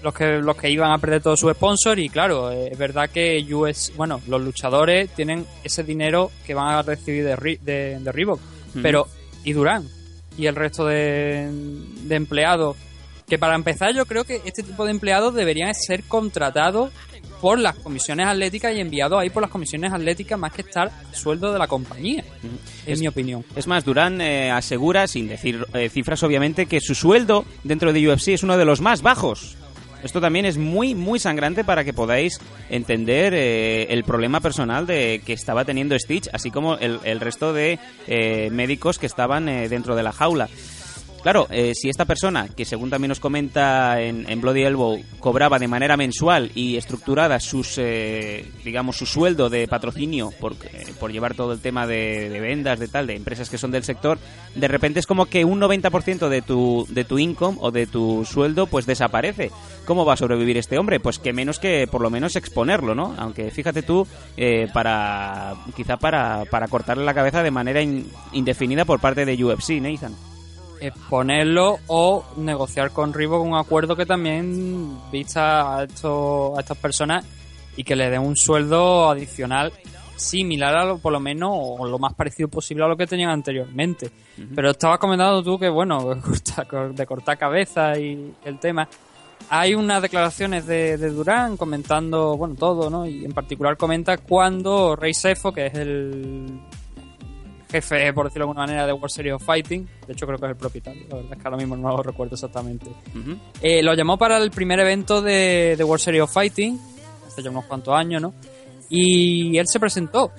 los 0.00 0.14
que 0.14 0.38
los 0.38 0.56
que 0.56 0.70
iban 0.70 0.92
a 0.92 0.98
perder 0.98 1.20
todo 1.20 1.36
su 1.36 1.50
sponsor 1.50 1.98
y 1.98 2.08
claro 2.08 2.52
eh, 2.52 2.68
es 2.70 2.78
verdad 2.78 3.10
que 3.10 3.44
US 3.52 3.92
bueno 3.96 4.20
los 4.28 4.40
luchadores 4.40 5.10
tienen 5.10 5.44
ese 5.64 5.82
dinero 5.82 6.30
que 6.46 6.54
van 6.54 6.68
a 6.68 6.82
recibir 6.82 7.24
de, 7.24 7.58
de, 7.62 7.98
de 7.98 8.12
Reebok 8.12 8.40
pero 8.80 9.08
y 9.42 9.52
Durán 9.54 9.88
y 10.36 10.46
el 10.46 10.54
resto 10.54 10.86
de, 10.86 11.48
de 11.50 12.14
empleados 12.14 12.76
Que 13.26 13.38
para 13.38 13.56
empezar 13.56 13.92
yo 13.92 14.06
creo 14.06 14.22
que 14.22 14.40
este 14.44 14.62
tipo 14.62 14.84
de 14.84 14.92
empleados 14.92 15.34
deberían 15.34 15.74
ser 15.74 16.04
contratados 16.04 16.92
por 17.40 17.58
las 17.58 17.76
comisiones 17.76 18.26
atléticas 18.26 18.74
y 18.74 18.80
enviados 18.80 19.20
ahí 19.20 19.30
por 19.30 19.42
las 19.42 19.50
comisiones 19.50 19.92
atléticas 19.92 20.38
más 20.38 20.52
que 20.52 20.62
estar 20.62 20.90
sueldo 21.12 21.52
de 21.52 21.58
la 21.58 21.66
compañía, 21.66 22.24
en 22.42 22.92
Es- 22.92 23.00
mi 23.00 23.06
opinión. 23.08 23.44
Es 23.56 23.66
más, 23.66 23.84
Durán 23.84 24.20
eh, 24.20 24.50
asegura, 24.50 25.06
sin 25.06 25.28
decir 25.28 25.64
eh, 25.74 25.88
cifras 25.88 26.22
obviamente, 26.22 26.66
que 26.66 26.80
su 26.80 26.94
sueldo 26.94 27.44
dentro 27.64 27.92
de 27.92 28.08
UFC 28.08 28.28
es 28.28 28.42
uno 28.42 28.56
de 28.56 28.64
los 28.64 28.80
más 28.80 29.02
bajos. 29.02 29.56
Esto 30.02 30.20
también 30.20 30.44
es 30.46 30.58
muy, 30.58 30.94
muy 30.94 31.18
sangrante 31.18 31.64
para 31.64 31.82
que 31.82 31.92
podáis 31.92 32.38
entender 32.70 33.34
eh, 33.34 33.88
el 33.90 34.04
problema 34.04 34.40
personal 34.40 34.86
de 34.86 35.20
que 35.26 35.32
estaba 35.32 35.64
teniendo 35.64 35.98
Stitch, 35.98 36.28
así 36.32 36.52
como 36.52 36.76
el, 36.76 37.00
el 37.02 37.18
resto 37.18 37.52
de 37.52 37.80
médicos 38.52 38.98
que 39.00 39.06
estaban 39.06 39.48
eh, 39.48 39.68
dentro 39.68 39.96
de 39.96 40.04
la 40.04 40.12
jaula. 40.12 40.48
Claro, 41.22 41.48
eh, 41.50 41.74
si 41.74 41.88
esta 41.90 42.04
persona, 42.04 42.48
que 42.48 42.64
según 42.64 42.90
también 42.90 43.08
nos 43.08 43.18
comenta 43.20 44.00
en, 44.00 44.40
Bloody 44.40 44.62
Elbow, 44.62 44.98
cobraba 45.18 45.58
de 45.58 45.66
manera 45.66 45.96
mensual 45.96 46.52
y 46.54 46.76
estructurada 46.76 47.40
sus, 47.40 47.74
eh, 47.76 48.50
digamos, 48.64 48.96
su 48.96 49.04
sueldo 49.04 49.50
de 49.50 49.66
patrocinio 49.66 50.30
por, 50.40 50.52
eh, 50.52 50.86
por 50.98 51.10
llevar 51.10 51.34
todo 51.34 51.52
el 51.52 51.60
tema 51.60 51.86
de, 51.88 52.28
de 52.30 52.40
vendas, 52.40 52.78
de 52.78 52.86
tal, 52.86 53.08
de 53.08 53.16
empresas 53.16 53.50
que 53.50 53.58
son 53.58 53.72
del 53.72 53.82
sector, 53.82 54.18
de 54.54 54.68
repente 54.68 55.00
es 55.00 55.06
como 55.06 55.26
que 55.26 55.44
un 55.44 55.60
90% 55.60 56.28
de 56.28 56.40
tu, 56.40 56.86
de 56.88 57.04
tu 57.04 57.18
income 57.18 57.58
o 57.60 57.72
de 57.72 57.86
tu 57.88 58.24
sueldo 58.24 58.66
pues 58.68 58.86
desaparece. 58.86 59.50
¿Cómo 59.86 60.04
va 60.04 60.14
a 60.14 60.16
sobrevivir 60.16 60.56
este 60.56 60.78
hombre? 60.78 61.00
Pues 61.00 61.18
que 61.18 61.32
menos 61.32 61.58
que 61.58 61.88
por 61.88 62.00
lo 62.00 62.10
menos 62.10 62.36
exponerlo, 62.36 62.94
¿no? 62.94 63.14
Aunque 63.18 63.50
fíjate 63.50 63.82
tú, 63.82 64.06
eh, 64.36 64.68
para 64.72 65.54
quizá 65.76 65.96
para, 65.96 66.44
para 66.44 66.68
cortarle 66.68 67.04
la 67.04 67.12
cabeza 67.14 67.42
de 67.42 67.50
manera 67.50 67.82
in- 67.82 68.06
indefinida 68.32 68.84
por 68.84 69.00
parte 69.00 69.24
de 69.26 69.44
UFC, 69.44 69.80
Nathan. 69.80 70.14
Exponerlo 70.80 71.78
o 71.86 72.24
negociar 72.36 72.90
con 72.90 73.12
Reebok 73.12 73.44
un 73.44 73.56
acuerdo 73.56 73.96
que 73.96 74.06
también 74.06 74.98
vista 75.10 75.78
a, 75.78 75.84
estos, 75.84 76.56
a 76.56 76.60
estas 76.60 76.78
personas 76.78 77.24
y 77.76 77.84
que 77.84 77.96
le 77.96 78.10
den 78.10 78.22
un 78.22 78.36
sueldo 78.36 79.08
adicional 79.08 79.72
similar 80.16 80.76
a 80.76 80.84
lo, 80.84 80.98
por 80.98 81.12
lo 81.12 81.20
menos 81.20 81.50
o 81.54 81.86
lo 81.86 81.98
más 81.98 82.12
parecido 82.14 82.48
posible 82.48 82.84
a 82.84 82.88
lo 82.88 82.96
que 82.96 83.06
tenían 83.06 83.30
anteriormente. 83.30 84.10
Pero 84.54 84.70
estabas 84.70 84.98
comentando 84.98 85.42
tú 85.42 85.58
que, 85.58 85.68
bueno, 85.68 86.14
de 86.94 87.06
cortar 87.06 87.38
cabeza 87.38 87.98
y 87.98 88.34
el 88.44 88.58
tema. 88.58 88.88
Hay 89.50 89.74
unas 89.74 90.02
declaraciones 90.02 90.66
de, 90.66 90.98
de 90.98 91.10
Durán 91.10 91.56
comentando, 91.56 92.36
bueno, 92.36 92.56
todo, 92.56 92.90
¿no? 92.90 93.06
Y 93.06 93.24
en 93.24 93.32
particular 93.32 93.76
comenta 93.76 94.18
cuando 94.18 94.96
Rey 94.96 95.14
Sefo, 95.14 95.52
que 95.52 95.66
es 95.66 95.74
el 95.74 96.60
jefe, 97.70 98.12
por 98.12 98.26
decirlo 98.26 98.46
de 98.46 98.50
alguna 98.50 98.66
manera, 98.66 98.86
de 98.86 98.92
World 98.92 99.10
Series 99.10 99.34
of 99.34 99.44
Fighting. 99.44 99.88
De 100.06 100.12
hecho, 100.12 100.26
creo 100.26 100.38
que 100.38 100.46
es 100.46 100.50
el 100.50 100.56
propietario. 100.56 101.02
La 101.08 101.16
verdad 101.16 101.32
es 101.32 101.38
que 101.38 101.44
ahora 101.48 101.56
mismo 101.58 101.76
no 101.76 101.88
lo 101.96 102.02
recuerdo 102.02 102.34
exactamente. 102.34 102.86
Eh, 103.62 103.82
lo 103.82 103.94
llamó 103.94 104.16
para 104.18 104.38
el 104.38 104.50
primer 104.50 104.80
evento 104.80 105.20
de, 105.22 105.74
de 105.76 105.84
World 105.84 106.02
Series 106.02 106.22
of 106.22 106.32
Fighting, 106.32 106.80
hace 107.26 107.42
ya 107.42 107.50
unos 107.50 107.66
cuantos 107.66 107.94
años, 107.94 108.22
¿no? 108.22 108.34
Y 108.90 109.58
él 109.58 109.66
se 109.68 109.78
presentó. 109.78 110.32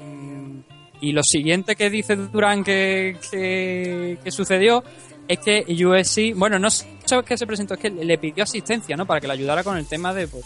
Mm, 0.00 0.60
Y 1.00 1.12
lo 1.12 1.22
siguiente 1.22 1.76
que 1.76 1.88
dice 1.90 2.16
Durán 2.16 2.62
que, 2.62 3.16
que, 3.30 4.18
que 4.22 4.30
sucedió 4.30 4.84
es 5.28 5.38
que 5.38 5.64
UFC, 5.68 6.36
bueno, 6.36 6.58
no 6.58 6.70
sé 6.70 6.86
qué 7.26 7.36
se 7.36 7.46
presentó, 7.46 7.74
es 7.74 7.80
que 7.80 7.90
le 7.90 8.18
pidió 8.18 8.44
asistencia, 8.44 8.96
¿no? 8.96 9.06
Para 9.06 9.20
que 9.20 9.26
le 9.26 9.32
ayudara 9.32 9.62
con 9.64 9.76
el 9.76 9.86
tema 9.86 10.12
de, 10.12 10.26
pues, 10.28 10.44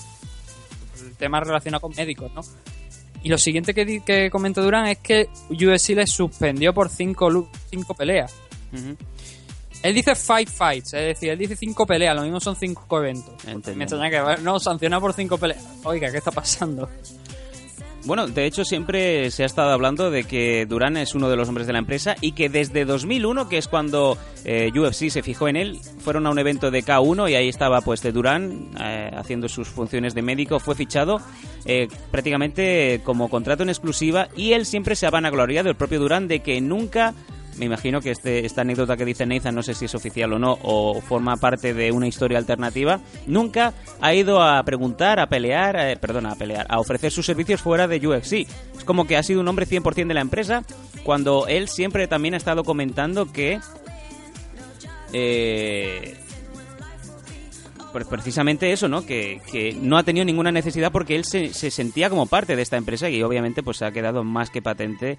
el 1.02 1.16
tema 1.16 1.40
relacionado 1.40 1.80
con 1.80 1.92
médicos, 1.96 2.30
¿no? 2.34 2.42
Y 3.24 3.28
lo 3.30 3.38
siguiente 3.38 3.74
que, 3.74 4.00
que 4.04 4.30
comenta 4.30 4.60
Durán 4.60 4.86
es 4.86 4.98
que 4.98 5.28
UFC 5.50 5.90
le 5.96 6.06
suspendió 6.06 6.72
por 6.72 6.88
cinco, 6.90 7.28
lu- 7.28 7.48
cinco 7.70 7.94
peleas. 7.94 8.32
Él 9.82 9.94
dice 9.94 10.14
five 10.14 10.46
fights, 10.46 10.94
es 10.94 11.06
decir, 11.06 11.30
él 11.30 11.38
dice 11.38 11.56
cinco 11.56 11.86
peleas, 11.86 12.14
lo 12.16 12.22
mismo 12.22 12.40
son 12.40 12.54
cinco 12.56 12.98
eventos. 12.98 13.34
Me 13.76 13.84
extraña 13.84 14.36
que, 14.36 14.42
no, 14.42 14.58
sanciona 14.60 14.98
por 15.00 15.12
cinco 15.12 15.36
peleas. 15.38 15.62
Oiga, 15.84 16.10
¿qué 16.10 16.18
está 16.18 16.30
pasando? 16.30 16.88
Bueno, 18.06 18.26
de 18.26 18.44
hecho 18.44 18.66
siempre 18.66 19.30
se 19.30 19.44
ha 19.44 19.46
estado 19.46 19.70
hablando 19.70 20.10
de 20.10 20.24
que 20.24 20.66
Durán 20.66 20.98
es 20.98 21.14
uno 21.14 21.30
de 21.30 21.36
los 21.36 21.48
hombres 21.48 21.66
de 21.66 21.72
la 21.72 21.78
empresa 21.78 22.16
y 22.20 22.32
que 22.32 22.50
desde 22.50 22.84
2001, 22.84 23.48
que 23.48 23.56
es 23.56 23.66
cuando 23.66 24.18
eh, 24.44 24.70
UFC 24.74 25.08
se 25.08 25.22
fijó 25.22 25.48
en 25.48 25.56
él, 25.56 25.80
fueron 26.00 26.26
a 26.26 26.30
un 26.30 26.38
evento 26.38 26.70
de 26.70 26.84
K1 26.84 27.30
y 27.30 27.34
ahí 27.34 27.48
estaba 27.48 27.80
pues 27.80 28.02
de 28.02 28.12
Durán 28.12 28.68
eh, 28.78 29.10
haciendo 29.16 29.48
sus 29.48 29.68
funciones 29.68 30.14
de 30.14 30.20
médico, 30.20 30.60
fue 30.60 30.74
fichado 30.74 31.18
eh, 31.64 31.88
prácticamente 32.10 33.00
como 33.04 33.30
contrato 33.30 33.62
en 33.62 33.70
exclusiva 33.70 34.28
y 34.36 34.52
él 34.52 34.66
siempre 34.66 34.96
se 34.96 35.06
ha 35.06 35.10
vanagloriado, 35.10 35.70
el 35.70 35.76
propio 35.76 36.00
Durán, 36.00 36.28
de 36.28 36.40
que 36.40 36.60
nunca... 36.60 37.14
Me 37.58 37.66
imagino 37.66 38.00
que 38.00 38.10
este, 38.10 38.44
esta 38.44 38.62
anécdota 38.62 38.96
que 38.96 39.04
dice 39.04 39.26
Nathan, 39.26 39.54
no 39.54 39.62
sé 39.62 39.74
si 39.74 39.84
es 39.84 39.94
oficial 39.94 40.32
o 40.32 40.38
no, 40.38 40.58
o 40.62 41.00
forma 41.00 41.36
parte 41.36 41.72
de 41.72 41.92
una 41.92 42.08
historia 42.08 42.38
alternativa, 42.38 43.00
nunca 43.26 43.72
ha 44.00 44.12
ido 44.14 44.42
a 44.42 44.62
preguntar, 44.64 45.20
a 45.20 45.28
pelear, 45.28 45.76
eh, 45.78 45.96
perdona, 45.96 46.32
a 46.32 46.36
pelear, 46.36 46.66
a 46.68 46.80
ofrecer 46.80 47.12
sus 47.12 47.26
servicios 47.26 47.62
fuera 47.62 47.86
de 47.86 48.04
UFC. 48.04 48.46
Es 48.76 48.84
como 48.84 49.06
que 49.06 49.16
ha 49.16 49.22
sido 49.22 49.40
un 49.40 49.48
hombre 49.48 49.66
100% 49.66 50.08
de 50.08 50.14
la 50.14 50.20
empresa, 50.20 50.64
cuando 51.04 51.46
él 51.46 51.68
siempre 51.68 52.08
también 52.08 52.34
ha 52.34 52.38
estado 52.38 52.64
comentando 52.64 53.30
que... 53.32 53.60
eh, 55.12 56.16
pues 57.92 58.06
precisamente 58.08 58.72
eso, 58.72 58.88
¿no? 58.88 59.06
Que, 59.06 59.40
que 59.52 59.72
no 59.80 59.96
ha 59.96 60.02
tenido 60.02 60.24
ninguna 60.24 60.50
necesidad 60.50 60.90
porque 60.90 61.14
él 61.14 61.24
se, 61.24 61.54
se 61.54 61.70
sentía 61.70 62.10
como 62.10 62.26
parte 62.26 62.56
de 62.56 62.62
esta 62.62 62.76
empresa 62.76 63.08
y 63.08 63.22
obviamente 63.22 63.62
pues 63.62 63.82
ha 63.82 63.92
quedado 63.92 64.24
más 64.24 64.50
que 64.50 64.60
patente 64.60 65.16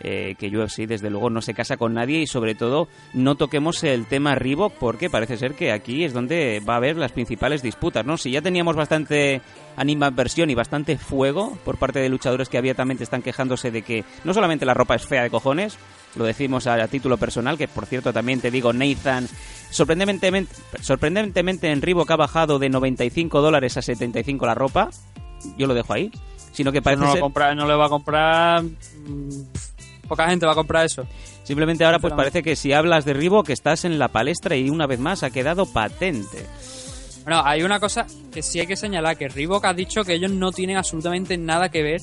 eh, 0.00 0.36
que 0.38 0.56
UFC 0.56 0.86
desde 0.86 1.10
luego 1.10 1.30
no 1.30 1.42
se 1.42 1.54
casa 1.54 1.76
con 1.76 1.94
nadie 1.94 2.20
y 2.20 2.26
sobre 2.26 2.54
todo 2.54 2.88
no 3.14 3.34
toquemos 3.34 3.82
el 3.84 4.06
tema 4.06 4.34
Reebok 4.34 4.72
porque 4.74 5.10
parece 5.10 5.36
ser 5.36 5.54
que 5.54 5.72
aquí 5.72 6.04
es 6.04 6.12
donde 6.12 6.60
va 6.66 6.74
a 6.74 6.76
haber 6.76 6.96
las 6.96 7.12
principales 7.12 7.62
disputas, 7.62 8.06
¿no? 8.06 8.16
Si 8.16 8.30
ya 8.30 8.42
teníamos 8.42 8.76
bastante 8.76 9.40
animadversión 9.76 10.50
y 10.50 10.54
bastante 10.54 10.98
fuego 10.98 11.58
por 11.64 11.78
parte 11.78 12.00
de 12.00 12.08
luchadores 12.08 12.48
que 12.48 12.58
abiertamente 12.58 13.04
están 13.04 13.22
quejándose 13.22 13.70
de 13.70 13.82
que 13.82 14.04
no 14.24 14.34
solamente 14.34 14.66
la 14.66 14.74
ropa 14.74 14.94
es 14.94 15.06
fea 15.06 15.22
de 15.22 15.30
cojones, 15.30 15.78
lo 16.16 16.24
decimos 16.24 16.66
a, 16.66 16.74
a 16.74 16.88
título 16.88 17.16
personal, 17.16 17.58
que 17.58 17.68
por 17.68 17.86
cierto 17.86 18.12
también 18.12 18.40
te 18.40 18.50
digo, 18.50 18.72
Nathan, 18.72 19.28
sorprendentemente, 19.70 20.54
sorprendentemente 20.80 21.70
en 21.70 21.82
Reebok 21.82 22.10
ha 22.10 22.16
bajado 22.16 22.58
de 22.58 22.68
95 22.68 23.40
dólares 23.40 23.76
a 23.76 23.82
75 23.82 24.46
la 24.46 24.54
ropa, 24.54 24.90
yo 25.56 25.66
lo 25.66 25.74
dejo 25.74 25.92
ahí, 25.92 26.10
sino 26.52 26.72
que 26.72 26.82
parece 26.82 27.04
no, 27.04 27.12
ser... 27.12 27.20
comprar, 27.20 27.56
no 27.56 27.66
le 27.66 27.74
va 27.74 27.86
a 27.86 27.88
comprar. 27.88 28.64
Poca 30.08 30.28
gente 30.28 30.46
va 30.46 30.52
a 30.52 30.56
comprar 30.56 30.84
eso. 30.84 31.06
Simplemente 31.44 31.84
ahora 31.84 31.98
pues 31.98 32.14
parece 32.14 32.42
que 32.42 32.56
si 32.56 32.72
hablas 32.72 33.04
de 33.04 33.12
Reebok 33.12 33.50
estás 33.50 33.84
en 33.84 33.98
la 33.98 34.08
palestra 34.08 34.56
y 34.56 34.70
una 34.70 34.86
vez 34.86 34.98
más 34.98 35.22
ha 35.22 35.30
quedado 35.30 35.66
patente. 35.66 36.44
Bueno, 37.24 37.42
hay 37.44 37.62
una 37.62 37.78
cosa 37.78 38.06
que 38.32 38.42
sí 38.42 38.58
hay 38.58 38.66
que 38.66 38.76
señalar: 38.76 39.16
que 39.16 39.28
Reebok 39.28 39.64
ha 39.66 39.74
dicho 39.74 40.02
que 40.02 40.14
ellos 40.14 40.30
no 40.30 40.50
tienen 40.50 40.76
absolutamente 40.76 41.36
nada 41.36 41.68
que 41.68 41.82
ver 41.82 42.00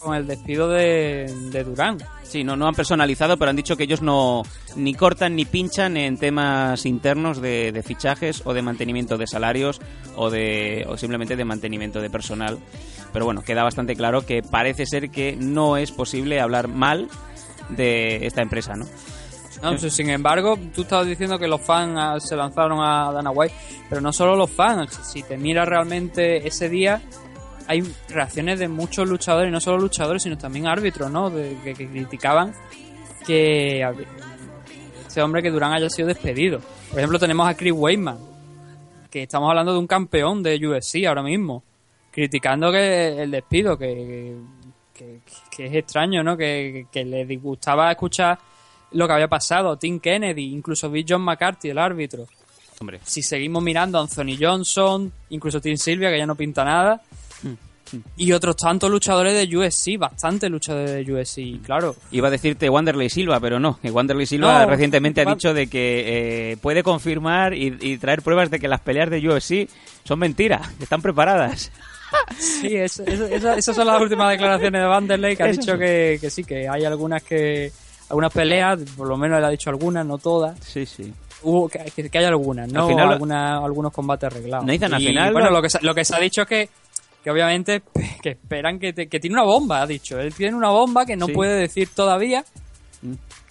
con 0.00 0.14
el 0.16 0.26
despido 0.26 0.68
de, 0.68 1.32
de 1.50 1.64
Durán. 1.64 1.98
Sí, 2.24 2.44
no, 2.44 2.56
no 2.56 2.66
han 2.66 2.74
personalizado, 2.74 3.36
pero 3.36 3.50
han 3.50 3.56
dicho 3.56 3.76
que 3.76 3.84
ellos 3.84 4.02
no 4.02 4.42
ni 4.74 4.94
cortan 4.94 5.36
ni 5.36 5.44
pinchan 5.44 5.96
en 5.96 6.16
temas 6.16 6.86
internos 6.86 7.40
de, 7.40 7.72
de 7.72 7.82
fichajes 7.82 8.42
o 8.44 8.54
de 8.54 8.62
mantenimiento 8.62 9.18
de 9.18 9.26
salarios 9.26 9.80
o 10.16 10.30
de 10.30 10.84
o 10.88 10.96
simplemente 10.96 11.36
de 11.36 11.44
mantenimiento 11.44 12.00
de 12.00 12.10
personal. 12.10 12.58
Pero 13.12 13.26
bueno, 13.26 13.42
queda 13.42 13.62
bastante 13.62 13.94
claro 13.94 14.24
que 14.24 14.42
parece 14.42 14.86
ser 14.86 15.10
que 15.10 15.36
no 15.38 15.76
es 15.76 15.92
posible 15.92 16.40
hablar 16.40 16.68
mal 16.68 17.08
de 17.68 18.26
esta 18.26 18.42
empresa, 18.42 18.74
¿no? 18.74 18.86
Pues, 19.60 19.94
Sin 19.94 20.10
embargo, 20.10 20.58
tú 20.74 20.82
estabas 20.82 21.06
diciendo 21.06 21.38
que 21.38 21.46
los 21.46 21.60
fans 21.60 21.94
ah, 21.96 22.16
se 22.18 22.34
lanzaron 22.34 22.80
a 22.80 23.12
Dana 23.12 23.30
White, 23.30 23.54
pero 23.88 24.00
no 24.00 24.12
solo 24.12 24.34
los 24.34 24.50
fans. 24.50 24.92
Si 25.04 25.22
te 25.22 25.36
miras 25.36 25.68
realmente 25.68 26.46
ese 26.46 26.68
día, 26.68 27.00
hay 27.68 27.82
reacciones 28.08 28.58
de 28.58 28.66
muchos 28.66 29.08
luchadores, 29.08 29.52
no 29.52 29.60
solo 29.60 29.78
luchadores, 29.78 30.24
sino 30.24 30.36
también 30.36 30.66
árbitros, 30.66 31.10
¿no? 31.12 31.30
De- 31.30 31.56
que, 31.62 31.74
que 31.74 31.88
criticaban 31.88 32.52
que 33.24 33.86
este 35.06 35.22
hombre 35.22 35.42
que 35.42 35.50
Durán 35.50 35.72
haya 35.72 35.88
sido 35.88 36.08
despedido. 36.08 36.60
Por 36.90 36.98
ejemplo, 36.98 37.18
tenemos 37.20 37.46
a 37.48 37.54
Chris 37.54 37.72
Weidman, 37.72 38.18
que 39.10 39.22
estamos 39.22 39.48
hablando 39.48 39.72
de 39.72 39.78
un 39.78 39.86
campeón 39.86 40.42
de 40.42 40.56
UFC 40.66 41.06
ahora 41.06 41.22
mismo, 41.22 41.62
criticando 42.10 42.72
que 42.72 43.22
el 43.22 43.30
despido, 43.30 43.78
que, 43.78 44.34
que, 44.92 45.20
que 45.54 45.66
es 45.66 45.74
extraño, 45.74 46.22
¿no? 46.22 46.36
Que, 46.36 46.86
que 46.90 47.04
le 47.04 47.26
disgustaba 47.26 47.90
escuchar 47.90 48.38
lo 48.92 49.06
que 49.06 49.12
había 49.12 49.28
pasado. 49.28 49.76
Tim 49.76 50.00
Kennedy, 50.00 50.52
incluso 50.52 50.90
Bill 50.90 51.04
John 51.08 51.22
McCarthy, 51.22 51.70
el 51.70 51.78
árbitro. 51.78 52.26
Hombre, 52.80 53.00
Si 53.04 53.22
seguimos 53.22 53.62
mirando 53.62 53.98
a 53.98 54.00
Anthony 54.00 54.36
Johnson, 54.40 55.12
incluso 55.30 55.60
Tim 55.60 55.76
Silvia, 55.76 56.10
que 56.10 56.18
ya 56.18 56.26
no 56.26 56.34
pinta 56.34 56.64
nada. 56.64 57.00
Y 58.16 58.32
otros 58.32 58.56
tantos 58.56 58.90
luchadores 58.90 59.34
de 59.34 59.54
UFC, 59.56 59.98
bastantes 59.98 60.50
luchadores 60.50 61.06
de 61.06 61.12
UFC, 61.12 61.38
y 61.38 61.58
claro. 61.58 61.94
iba 62.10 62.28
a 62.28 62.30
decirte 62.30 62.70
Wanderlei 62.70 63.10
Silva, 63.10 63.38
pero 63.38 63.60
no, 63.60 63.78
que 63.80 63.90
Wanderlei 63.90 64.24
Silva 64.24 64.60
No, 64.64 64.70
recientemente 64.70 65.20
ha 65.20 65.26
dicho 65.26 65.52
de 65.52 65.66
que 65.66 66.52
eh, 66.52 66.56
puede 66.56 66.82
confirmar 66.82 67.52
y, 67.52 67.76
y 67.80 67.98
traer 67.98 68.22
pruebas 68.22 68.50
de 68.50 68.58
que 68.58 68.66
las 68.66 68.80
peleas 68.80 69.10
de 69.10 69.28
UFC 69.28 69.68
son 70.04 70.18
mentira, 70.18 70.62
que 70.78 70.84
están 70.84 71.02
preparadas. 71.02 71.70
Sí, 72.38 72.76
es- 72.76 72.98
es- 73.00 73.20
esa- 73.20 73.54
esas 73.56 73.76
son 73.76 73.86
las 73.86 74.00
últimas 74.00 74.30
declaraciones 74.30 74.80
de 74.80 74.86
Vanderlei, 74.86 75.36
que 75.36 75.42
ha 75.42 75.46
dicho 75.46 75.76
que, 75.78 76.18
que 76.20 76.30
sí, 76.30 76.44
que 76.44 76.68
hay 76.68 76.84
algunas 76.84 77.22
que 77.22 77.70
algunas 78.08 78.32
peleas, 78.32 78.78
por 78.96 79.08
lo 79.08 79.16
menos 79.16 79.38
él 79.38 79.44
ha 79.44 79.48
dicho 79.50 79.70
algunas, 79.70 80.04
no 80.04 80.18
todas. 80.18 80.58
Sí, 80.60 80.84
sí. 80.86 81.12
hubo- 81.42 81.68
que, 81.68 82.08
que- 82.08 82.18
hay 82.18 82.24
algunas, 82.24 82.70
¿no? 82.72 82.82
Al 82.86 82.88
final 83.18 83.64
algunos 83.64 83.92
combates 83.92 84.26
arreglados. 84.30 84.64
Nathan, 84.66 84.94
al 84.94 85.02
Y, 85.02 85.06
final 85.06 85.32
Bueno, 85.32 85.50
lo- 85.50 85.62
que, 85.62 85.70
se- 85.70 85.80
lo 85.82 85.94
que 85.94 86.04
se 86.04 86.14
ha 86.14 86.20
dicho 86.20 86.42
es 86.42 86.48
que, 86.48 86.68
que 87.24 87.30
obviamente 87.30 87.82
que 88.22 88.30
esperan 88.30 88.78
que, 88.78 88.92
te- 88.92 89.08
que 89.08 89.18
tiene 89.18 89.34
una 89.34 89.44
bomba, 89.44 89.82
ha 89.82 89.86
dicho. 89.86 90.18
Él 90.20 90.32
tiene 90.34 90.56
una 90.56 90.70
bomba 90.70 91.04
que 91.06 91.16
no 91.16 91.26
Sí. 91.26 91.32
puede 91.32 91.54
decir 91.58 91.88
todavía. 91.94 92.44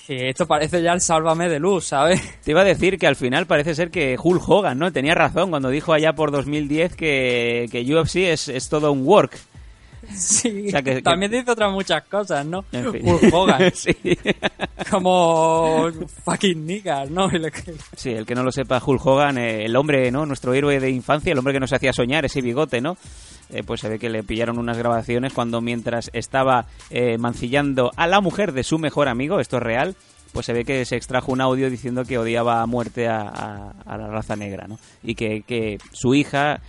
Que 0.08 0.30
esto 0.30 0.48
parece 0.48 0.82
ya 0.82 0.94
el 0.94 1.02
sálvame 1.02 1.48
de 1.48 1.60
luz, 1.60 1.86
¿sabes? 1.86 2.22
Te 2.44 2.52
iba 2.52 2.62
a 2.62 2.66
decir 2.66 2.98
que 2.98 3.08
al 3.08 3.16
final 3.16 3.46
parece 3.46 3.76
ser 3.76 3.92
que 3.92 4.18
Hulk 4.22 4.48
Hogan, 4.48 4.80
¿no? 4.80 4.92
Tenía 4.92 5.16
razón 5.16 5.50
cuando 5.50 5.70
dijo 5.70 5.94
allá 5.94 6.14
por 6.14 6.32
2010 6.32 6.96
que, 6.96 7.68
que 7.72 7.96
UFC 7.96 8.16
es, 8.18 8.48
es 8.48 8.70
todo 8.70 8.92
un 8.92 9.06
work. 9.06 9.38
Sí. 10.16 10.66
O 10.68 10.72
sea, 10.72 10.82
que- 10.82 10.96
que- 10.96 11.02
También 11.02 11.32
dice 11.32 11.52
otras 11.52 11.72
muchas 11.72 12.04
cosas, 12.04 12.46
¿no? 12.46 12.64
En 12.72 12.92
fin. 12.92 13.02
Hulk 13.08 13.34
Hogan. 13.34 13.72
sí. 13.74 13.96
como 14.90 15.90
fucking 16.26 16.66
niggas, 16.66 17.10
¿no? 17.10 17.30
Sí, 17.96 18.10
el 18.12 18.26
que 18.26 18.36
no 18.36 18.44
lo 18.44 18.52
sepa, 18.52 18.82
Hulk 18.86 19.06
Hogan, 19.06 19.38
eh, 19.38 19.66
el 19.66 19.76
hombre, 19.76 20.12
¿no? 20.12 20.26
Nuestro 20.26 20.54
héroe 20.54 20.80
de 20.80 20.90
infancia, 20.90 21.32
el 21.32 21.38
hombre 21.40 21.54
que 21.54 21.60
nos 21.60 21.74
hacía 21.74 21.94
soñar, 21.94 22.26
ese 22.26 22.42
bigote, 22.42 22.82
¿no? 22.82 22.98
Eh, 23.50 23.64
pues 23.64 23.82
se 23.82 23.90
ve 23.90 24.00
que 24.00 24.10
le 24.10 24.24
pillaron 24.24 24.58
unas 24.58 24.78
grabaciones 24.78 25.34
cuando 25.34 25.62
mientras 25.62 26.10
estaba 26.14 26.68
eh, 26.90 27.18
mancillando 27.18 27.92
a 27.96 28.08
la 28.08 28.22
mujer 28.22 28.54
de 28.54 28.64
su 28.64 28.80
mejor 28.80 29.08
amigo, 29.10 29.40
esto 29.40 29.58
es 29.58 29.64
real, 29.64 29.96
pues 30.32 30.46
se 30.46 30.54
ve 30.54 30.64
que 30.64 30.86
se 30.86 30.96
extrajo 30.96 31.34
un 31.34 31.42
audio 31.42 31.70
diciendo 31.70 32.06
que 32.06 32.18
odiaba 32.18 32.62
a 32.62 32.66
muerte 32.66 33.08
a, 33.10 33.22
a- 33.22 33.72
a 33.86 33.98
la 33.98 34.08
raza 34.08 34.38
negra, 34.38 34.68
¿no? 34.68 34.80
Y 35.04 35.16
que, 35.16 35.42
que 35.46 35.78
su 35.92 36.14
hija, 36.16 36.62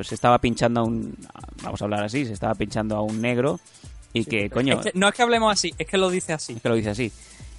pues 0.00 0.12
estaba 0.12 0.38
pinchando 0.38 0.80
a 0.80 0.84
un, 0.84 1.14
vamos 1.62 1.78
a 1.82 1.84
hablar 1.84 2.04
así, 2.04 2.24
se 2.24 2.32
estaba 2.32 2.54
pinchando 2.54 2.96
a 2.96 3.02
un 3.02 3.20
negro 3.20 3.60
y 4.14 4.24
que, 4.24 4.48
coño, 4.48 4.80
Es 4.80 4.80
que 4.80 4.98
no 4.98 5.06
es 5.06 5.14
que 5.14 5.20
hablemos 5.20 5.52
así, 5.52 5.74
es 5.76 5.86
que 5.86 5.98
lo 5.98 6.08
dice 6.08 6.32
así. 6.32 6.54
que 6.54 6.70
lo 6.70 6.74
dice 6.74 6.88
así. 6.88 7.12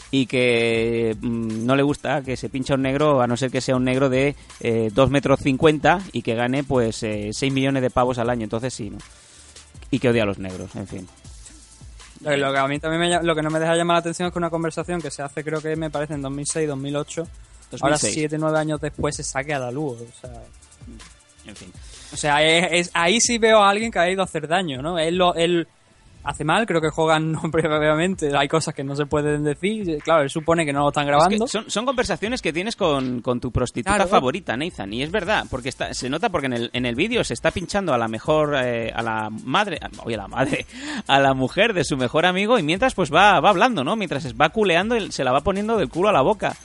Y 0.09 0.25
que 0.25 1.15
mm, 1.21 1.67
no 1.67 1.75
le 1.75 1.83
gusta 1.83 2.23
que 2.23 2.35
se 2.35 2.49
pincha 2.49 2.73
un 2.73 2.81
negro, 2.81 3.21
a 3.21 3.27
no 3.27 3.37
ser 3.37 3.51
que 3.51 3.61
sea 3.61 3.75
un 3.75 3.83
negro 3.83 4.09
de 4.09 4.35
eh, 4.59 4.89
2 4.91 5.09
metros 5.11 5.39
50 5.41 6.01
y 6.13 6.23
que 6.23 6.33
gane 6.33 6.63
pues 6.63 7.03
eh, 7.03 7.29
6 7.31 7.53
millones 7.53 7.83
de 7.83 7.91
pavos 7.91 8.17
al 8.17 8.31
año. 8.31 8.45
Entonces 8.45 8.73
sí, 8.73 8.89
¿no? 8.89 8.97
Y 9.91 9.99
que 9.99 10.09
odia 10.09 10.23
a 10.23 10.25
los 10.25 10.39
negros, 10.39 10.75
en 10.75 10.87
fin. 10.87 11.07
Lo, 12.21 12.51
que 12.51 12.57
a 12.57 12.67
mí 12.67 12.79
también 12.79 13.01
me 13.01 13.23
lo 13.23 13.35
que 13.35 13.43
no 13.43 13.51
me 13.51 13.59
deja 13.59 13.75
llamar 13.75 13.97
la 13.97 13.99
atención 13.99 14.25
es 14.25 14.33
que 14.33 14.39
una 14.39 14.49
conversación 14.49 14.99
que 14.99 15.11
se 15.11 15.21
hace, 15.21 15.43
creo 15.43 15.61
que 15.61 15.75
me 15.75 15.91
parece 15.91 16.15
en 16.15 16.23
2006, 16.23 16.67
2008, 16.67 17.21
ahora 17.81 17.97
2006. 17.97 18.13
7, 18.15 18.37
9 18.39 18.57
años 18.57 18.81
después 18.81 19.15
se 19.15 19.23
saque 19.23 19.53
a 19.53 19.59
la 19.59 19.69
luz. 19.69 20.01
O 20.01 20.19
sea, 20.19 20.41
En 21.47 21.55
fin. 21.55 21.71
o 22.13 22.17
sea 22.17 22.41
es- 22.43 22.87
es- 22.87 22.91
ahí 22.93 23.19
sí 23.19 23.37
veo 23.37 23.59
a 23.63 23.69
alguien 23.69 23.91
que 23.91 23.99
ha 23.99 24.09
ido 24.09 24.21
a 24.21 24.25
hacer 24.25 24.47
daño, 24.47 24.81
¿no? 24.81 24.99
Él, 24.99 25.15
lo, 25.17 25.33
él 25.35 25.67
hace 26.23 26.43
mal, 26.43 26.67
creo 26.67 26.79
que 26.79 26.89
Hogan, 26.95 27.31
no, 27.31 27.41
obviamente, 27.41 28.29
hay 28.37 28.47
cosas 28.47 28.75
que 28.75 28.83
no 28.83 28.95
se 28.95 29.07
pueden 29.07 29.43
decir. 29.43 29.97
Claro, 30.03 30.21
él 30.21 30.29
supone 30.29 30.65
que 30.67 30.71
no 30.71 30.81
lo 30.81 30.89
están 30.89 31.05
Es 31.05 31.07
grabando. 31.07 31.45
que 31.45 31.51
son, 31.51 31.67
son 31.71 31.83
conversaciones 31.83 32.43
que 32.43 32.53
tienes 32.53 32.75
con, 32.75 33.21
con 33.23 33.39
tu 33.39 33.51
prostituta 33.51 33.95
Claro. 33.95 34.09
favorita, 34.09 34.55
Nathan. 34.55 34.93
Y 34.93 35.01
es 35.01 35.09
verdad, 35.09 35.45
porque 35.49 35.69
está, 35.69 35.95
se 35.95 36.11
nota 36.11 36.29
porque 36.29 36.45
en 36.45 36.53
el, 36.53 36.69
en 36.73 36.85
el 36.85 36.93
vídeo 36.93 37.23
se 37.23 37.33
está 37.33 37.49
pinchando 37.49 37.91
a 37.91 37.97
la 37.97 38.07
mejor, 38.07 38.55
eh, 38.63 38.91
a 38.95 39.01
la 39.01 39.29
madre, 39.31 39.79
oye, 40.03 40.13
a 40.13 40.19
la 40.19 40.27
madre, 40.27 40.67
a 41.07 41.19
la 41.19 41.33
mujer 41.33 41.73
de 41.73 41.83
su 41.83 41.97
mejor 41.97 42.27
amigo 42.27 42.59
y 42.59 42.63
mientras 42.63 42.93
pues 42.93 43.11
va, 43.11 43.39
va 43.39 43.49
hablando, 43.49 43.83
¿no? 43.83 43.95
Mientras 43.95 44.31
va 44.35 44.49
culeando, 44.49 44.93
él 44.95 45.11
se 45.11 45.23
la 45.23 45.31
va 45.31 45.41
poniendo 45.41 45.75
del 45.77 45.89
culo 45.89 46.09
a 46.09 46.13
la 46.13 46.21
boca. 46.21 46.55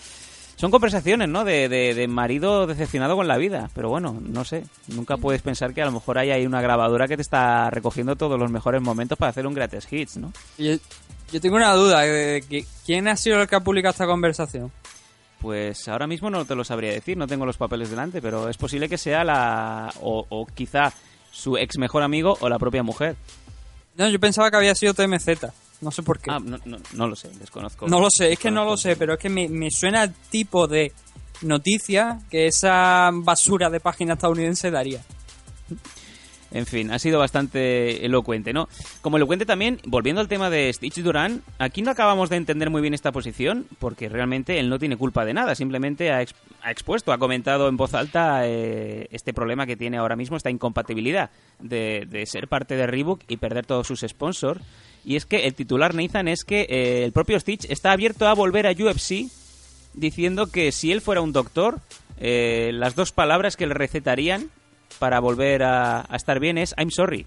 Son 0.56 0.70
conversaciones, 0.70 1.28
¿no? 1.28 1.44
De, 1.44 1.68
de, 1.68 1.92
de 1.94 2.08
marido 2.08 2.66
decepcionado 2.66 3.14
con 3.14 3.28
la 3.28 3.36
vida. 3.36 3.68
Pero 3.74 3.90
bueno, 3.90 4.16
no 4.20 4.44
sé. 4.44 4.64
Nunca 4.88 5.18
puedes 5.18 5.42
pensar 5.42 5.74
que 5.74 5.82
a 5.82 5.84
lo 5.84 5.92
mejor 5.92 6.16
hay 6.18 6.30
ahí 6.30 6.46
una 6.46 6.62
grabadora 6.62 7.06
que 7.06 7.16
te 7.16 7.22
está 7.22 7.68
recogiendo 7.70 8.16
todos 8.16 8.38
los 8.38 8.50
mejores 8.50 8.80
momentos 8.80 9.18
para 9.18 9.30
hacer 9.30 9.46
un 9.46 9.52
greatest 9.54 9.92
hits, 9.92 10.16
¿no? 10.16 10.32
Yo, 10.56 10.74
yo 11.30 11.40
tengo 11.42 11.56
una 11.56 11.74
duda. 11.74 12.06
eh, 12.06 12.42
¿Quién 12.86 13.06
ha 13.08 13.16
sido 13.16 13.40
el 13.42 13.48
que 13.48 13.56
ha 13.56 13.60
publicado 13.60 13.90
esta 13.92 14.06
conversación? 14.06 14.72
Pues 15.42 15.86
ahora 15.88 16.06
mismo 16.06 16.30
no 16.30 16.46
te 16.46 16.54
lo 16.54 16.64
sabría 16.64 16.90
decir, 16.92 17.18
no 17.18 17.26
tengo 17.26 17.44
los 17.44 17.58
papeles 17.58 17.90
delante, 17.90 18.22
pero 18.22 18.48
es 18.48 18.56
posible 18.56 18.88
que 18.88 18.96
sea 18.96 19.22
la. 19.24 19.92
o, 20.00 20.24
o 20.30 20.46
quizá 20.46 20.90
su 21.30 21.58
ex 21.58 21.76
mejor 21.76 22.02
amigo 22.02 22.38
o 22.40 22.48
la 22.48 22.58
propia 22.58 22.82
mujer. 22.82 23.14
No, 23.96 24.08
yo 24.08 24.18
pensaba 24.18 24.50
que 24.50 24.56
había 24.56 24.74
sido 24.74 24.94
TMZ. 24.94 25.28
No 25.80 25.90
sé 25.90 26.02
por 26.02 26.18
qué. 26.20 26.30
Ah, 26.30 26.38
no, 26.38 26.58
no, 26.64 26.78
no 26.94 27.08
lo 27.08 27.16
sé, 27.16 27.28
desconozco. 27.38 27.86
No 27.88 28.00
lo 28.00 28.10
sé, 28.10 28.32
es 28.32 28.38
que 28.38 28.50
no 28.50 28.64
lo 28.64 28.76
sé, 28.76 28.96
pero 28.96 29.14
es 29.14 29.18
que 29.18 29.28
me, 29.28 29.48
me 29.48 29.70
suena 29.70 30.04
el 30.04 30.12
tipo 30.30 30.66
de 30.66 30.92
noticia 31.42 32.20
que 32.30 32.46
esa 32.46 33.10
basura 33.12 33.68
de 33.70 33.80
página 33.80 34.14
estadounidense 34.14 34.70
daría. 34.70 35.02
En 36.52 36.64
fin, 36.64 36.90
ha 36.92 36.98
sido 36.98 37.18
bastante 37.18 38.06
elocuente, 38.06 38.52
¿no? 38.52 38.68
Como 39.02 39.16
elocuente 39.16 39.44
también, 39.44 39.80
volviendo 39.84 40.20
al 40.20 40.28
tema 40.28 40.48
de 40.48 40.72
Stitch 40.72 41.02
Duran, 41.02 41.42
aquí 41.58 41.82
no 41.82 41.90
acabamos 41.90 42.30
de 42.30 42.36
entender 42.36 42.70
muy 42.70 42.80
bien 42.80 42.94
esta 42.94 43.12
posición, 43.12 43.66
porque 43.78 44.08
realmente 44.08 44.58
él 44.58 44.70
no 44.70 44.78
tiene 44.78 44.96
culpa 44.96 45.24
de 45.24 45.34
nada, 45.34 45.54
simplemente 45.54 46.12
ha, 46.12 46.24
ha 46.62 46.70
expuesto, 46.70 47.12
ha 47.12 47.18
comentado 47.18 47.68
en 47.68 47.76
voz 47.76 47.94
alta 47.94 48.46
eh, 48.46 49.08
este 49.10 49.34
problema 49.34 49.66
que 49.66 49.76
tiene 49.76 49.98
ahora 49.98 50.16
mismo, 50.16 50.36
esta 50.36 50.50
incompatibilidad 50.50 51.30
de, 51.58 52.06
de 52.08 52.24
ser 52.26 52.48
parte 52.48 52.76
de 52.76 52.86
Reebok 52.86 53.22
y 53.28 53.36
perder 53.36 53.66
todos 53.66 53.86
sus 53.88 54.00
sponsors. 54.00 54.62
Y 55.06 55.14
es 55.14 55.24
que 55.24 55.46
el 55.46 55.54
titular 55.54 55.94
Nathan 55.94 56.26
es 56.26 56.42
que 56.44 56.66
eh, 56.68 57.04
el 57.04 57.12
propio 57.12 57.38
Stitch 57.38 57.64
está 57.70 57.92
abierto 57.92 58.26
a 58.26 58.34
volver 58.34 58.66
a 58.66 58.72
UFC 58.72 59.30
diciendo 59.94 60.48
que 60.48 60.72
si 60.72 60.90
él 60.90 61.00
fuera 61.00 61.20
un 61.20 61.32
doctor, 61.32 61.78
eh, 62.18 62.72
las 62.74 62.96
dos 62.96 63.12
palabras 63.12 63.56
que 63.56 63.68
le 63.68 63.74
recetarían 63.74 64.50
para 64.98 65.20
volver 65.20 65.62
a, 65.62 66.00
a 66.00 66.16
estar 66.16 66.40
bien 66.40 66.58
es 66.58 66.74
I'm 66.76 66.90
sorry. 66.90 67.24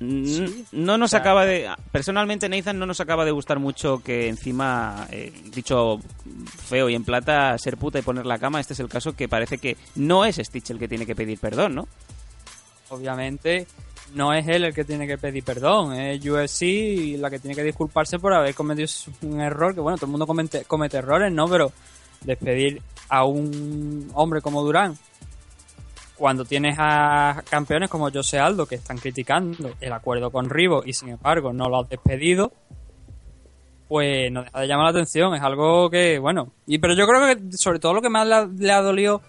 No 0.00 0.98
nos 0.98 1.14
acaba 1.14 1.46
de. 1.46 1.68
Personalmente, 1.90 2.50
Nathan 2.50 2.78
no 2.78 2.84
nos 2.84 3.00
acaba 3.00 3.24
de 3.24 3.30
gustar 3.32 3.58
mucho 3.58 4.00
que 4.04 4.28
encima, 4.28 5.08
eh, 5.10 5.32
dicho 5.52 5.98
feo 6.68 6.90
y 6.90 6.94
en 6.94 7.02
plata, 7.02 7.56
ser 7.58 7.78
puta 7.78 7.98
y 7.98 8.02
poner 8.02 8.26
la 8.26 8.38
cama. 8.38 8.60
Este 8.60 8.74
es 8.74 8.80
el 8.80 8.88
caso 8.88 9.16
que 9.16 9.26
parece 9.26 9.56
que 9.56 9.78
no 9.96 10.26
es 10.26 10.36
Stitch 10.36 10.70
el 10.70 10.78
que 10.78 10.86
tiene 10.86 11.06
que 11.06 11.16
pedir 11.16 11.38
perdón, 11.38 11.74
¿no? 11.74 11.88
Obviamente 12.90 13.66
no 14.14 14.32
es 14.32 14.46
él 14.48 14.64
el 14.64 14.74
que 14.74 14.84
tiene 14.84 15.06
que 15.06 15.18
pedir 15.18 15.44
perdón, 15.44 15.94
es 15.94 16.24
UFC 16.24 17.18
la 17.18 17.30
que 17.30 17.38
tiene 17.38 17.54
que 17.54 17.62
disculparse 17.62 18.18
por 18.18 18.32
haber 18.32 18.54
cometido 18.54 18.88
un 19.22 19.40
error, 19.40 19.74
que 19.74 19.80
bueno, 19.80 19.96
todo 19.96 20.06
el 20.06 20.12
mundo 20.12 20.26
comete, 20.26 20.96
errores, 20.96 21.32
¿no? 21.32 21.48
Pero 21.48 21.72
despedir 22.22 22.82
a 23.08 23.24
un 23.24 24.10
hombre 24.14 24.40
como 24.40 24.62
Durán 24.62 24.96
cuando 26.16 26.44
tienes 26.44 26.76
a 26.78 27.42
campeones 27.48 27.88
como 27.88 28.10
José 28.10 28.38
Aldo 28.38 28.66
que 28.66 28.74
están 28.74 28.98
criticando 28.98 29.74
el 29.80 29.92
acuerdo 29.92 30.30
con 30.30 30.50
Rivo 30.50 30.82
y 30.84 30.92
sin 30.92 31.10
embargo 31.10 31.52
no 31.52 31.68
lo 31.68 31.80
has 31.80 31.88
despedido, 31.88 32.52
pues 33.86 34.30
no 34.30 34.42
deja 34.42 34.60
de 34.60 34.66
llamar 34.66 34.86
la 34.86 34.90
atención. 34.90 35.34
Es 35.34 35.42
algo 35.42 35.88
que, 35.90 36.18
bueno, 36.18 36.52
y 36.66 36.78
pero 36.78 36.94
yo 36.94 37.06
creo 37.06 37.36
que 37.36 37.56
sobre 37.56 37.78
todo 37.78 37.94
lo 37.94 38.02
que 38.02 38.10
más 38.10 38.26
le 38.26 38.34
ha, 38.34 38.46
le 38.46 38.72
ha 38.72 38.82
dolido 38.82 39.22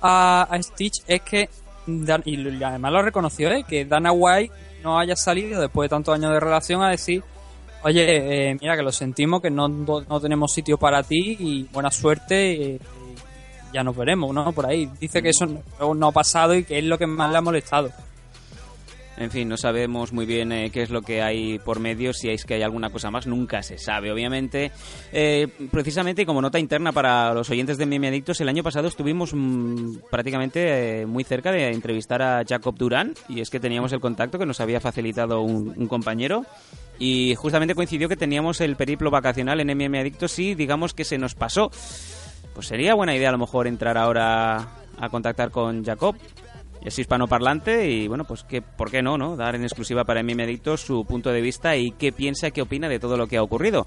a, 0.00 0.42
a 0.42 0.62
Stitch 0.62 1.02
es 1.06 1.20
que, 1.22 1.48
Dan- 1.88 2.22
y 2.26 2.62
además 2.62 2.92
lo 2.92 3.02
reconoció, 3.02 3.50
¿eh? 3.50 3.64
que 3.66 3.84
Dana 3.86 4.12
White 4.12 4.52
no 4.84 4.98
haya 4.98 5.16
salido 5.16 5.60
después 5.60 5.86
de 5.86 5.96
tantos 5.96 6.14
años 6.14 6.32
de 6.32 6.38
relación 6.40 6.82
a 6.82 6.90
decir, 6.90 7.22
oye, 7.82 8.50
eh, 8.50 8.58
mira 8.60 8.76
que 8.76 8.82
lo 8.82 8.92
sentimos, 8.92 9.40
que 9.40 9.50
no, 9.50 9.68
no, 9.68 10.20
tenemos 10.20 10.52
sitio 10.52 10.76
para 10.78 11.02
ti 11.02 11.36
y 11.40 11.62
buena 11.72 11.90
suerte. 11.90 12.74
eh, 12.74 12.78
ya 13.72 13.82
nos 13.84 13.94
veremos, 13.96 14.34
¿no? 14.34 14.50
Por 14.52 14.64
ahí. 14.66 14.88
Dice 14.98 15.22
que 15.22 15.28
eso 15.30 15.46
no 15.94 16.08
ha 16.08 16.12
pasado 16.12 16.54
y 16.54 16.64
que 16.64 16.78
es 16.78 16.84
lo 16.84 16.96
que 16.96 17.06
más 17.06 17.30
le 17.30 17.36
ha 17.36 17.40
molestado. 17.42 17.90
En 19.20 19.32
fin, 19.32 19.48
no 19.48 19.56
sabemos 19.56 20.12
muy 20.12 20.26
bien 20.26 20.52
eh, 20.52 20.70
qué 20.70 20.82
es 20.82 20.90
lo 20.90 21.02
que 21.02 21.22
hay 21.22 21.58
por 21.58 21.80
medio, 21.80 22.12
si 22.12 22.30
es 22.30 22.44
que 22.44 22.54
hay 22.54 22.62
alguna 22.62 22.90
cosa 22.90 23.10
más, 23.10 23.26
nunca 23.26 23.64
se 23.64 23.76
sabe, 23.76 24.12
obviamente. 24.12 24.70
Eh, 25.12 25.48
precisamente, 25.72 26.24
como 26.24 26.40
nota 26.40 26.60
interna 26.60 26.92
para 26.92 27.34
los 27.34 27.50
oyentes 27.50 27.78
de 27.78 27.86
Meme 27.86 28.08
Adictos, 28.08 28.40
el 28.40 28.48
año 28.48 28.62
pasado 28.62 28.86
estuvimos 28.86 29.34
mm, 29.34 30.02
prácticamente 30.08 31.00
eh, 31.00 31.06
muy 31.06 31.24
cerca 31.24 31.50
de 31.50 31.72
entrevistar 31.72 32.22
a 32.22 32.44
Jacob 32.48 32.76
Durán, 32.78 33.14
y 33.28 33.40
es 33.40 33.50
que 33.50 33.58
teníamos 33.58 33.92
el 33.92 33.98
contacto 33.98 34.38
que 34.38 34.46
nos 34.46 34.60
había 34.60 34.80
facilitado 34.80 35.40
un, 35.40 35.74
un 35.76 35.88
compañero, 35.88 36.44
y 37.00 37.34
justamente 37.34 37.74
coincidió 37.74 38.08
que 38.08 38.16
teníamos 38.16 38.60
el 38.60 38.76
periplo 38.76 39.10
vacacional 39.10 39.58
en 39.58 39.76
MM 39.76 39.98
Adictos 39.98 40.38
y 40.38 40.54
digamos 40.54 40.94
que 40.94 41.04
se 41.04 41.18
nos 41.18 41.34
pasó. 41.34 41.72
Pues 42.54 42.68
sería 42.68 42.94
buena 42.94 43.16
idea 43.16 43.30
a 43.30 43.32
lo 43.32 43.38
mejor 43.38 43.66
entrar 43.66 43.98
ahora 43.98 44.68
a 45.00 45.08
contactar 45.08 45.50
con 45.50 45.84
Jacob 45.84 46.16
es 46.84 46.98
hispanoparlante 46.98 47.90
y 47.90 48.08
bueno, 48.08 48.24
pues 48.24 48.44
que, 48.44 48.62
¿por 48.62 48.90
qué 48.90 49.02
no, 49.02 49.18
no? 49.18 49.36
Dar 49.36 49.54
en 49.54 49.62
exclusiva 49.62 50.04
para 50.04 50.22
Mime 50.22 50.44
Adictos 50.44 50.80
su 50.80 51.04
punto 51.04 51.30
de 51.30 51.40
vista 51.40 51.76
y 51.76 51.92
qué 51.92 52.12
piensa, 52.12 52.50
qué 52.50 52.62
opina 52.62 52.88
de 52.88 52.98
todo 52.98 53.16
lo 53.16 53.26
que 53.26 53.36
ha 53.36 53.42
ocurrido. 53.42 53.86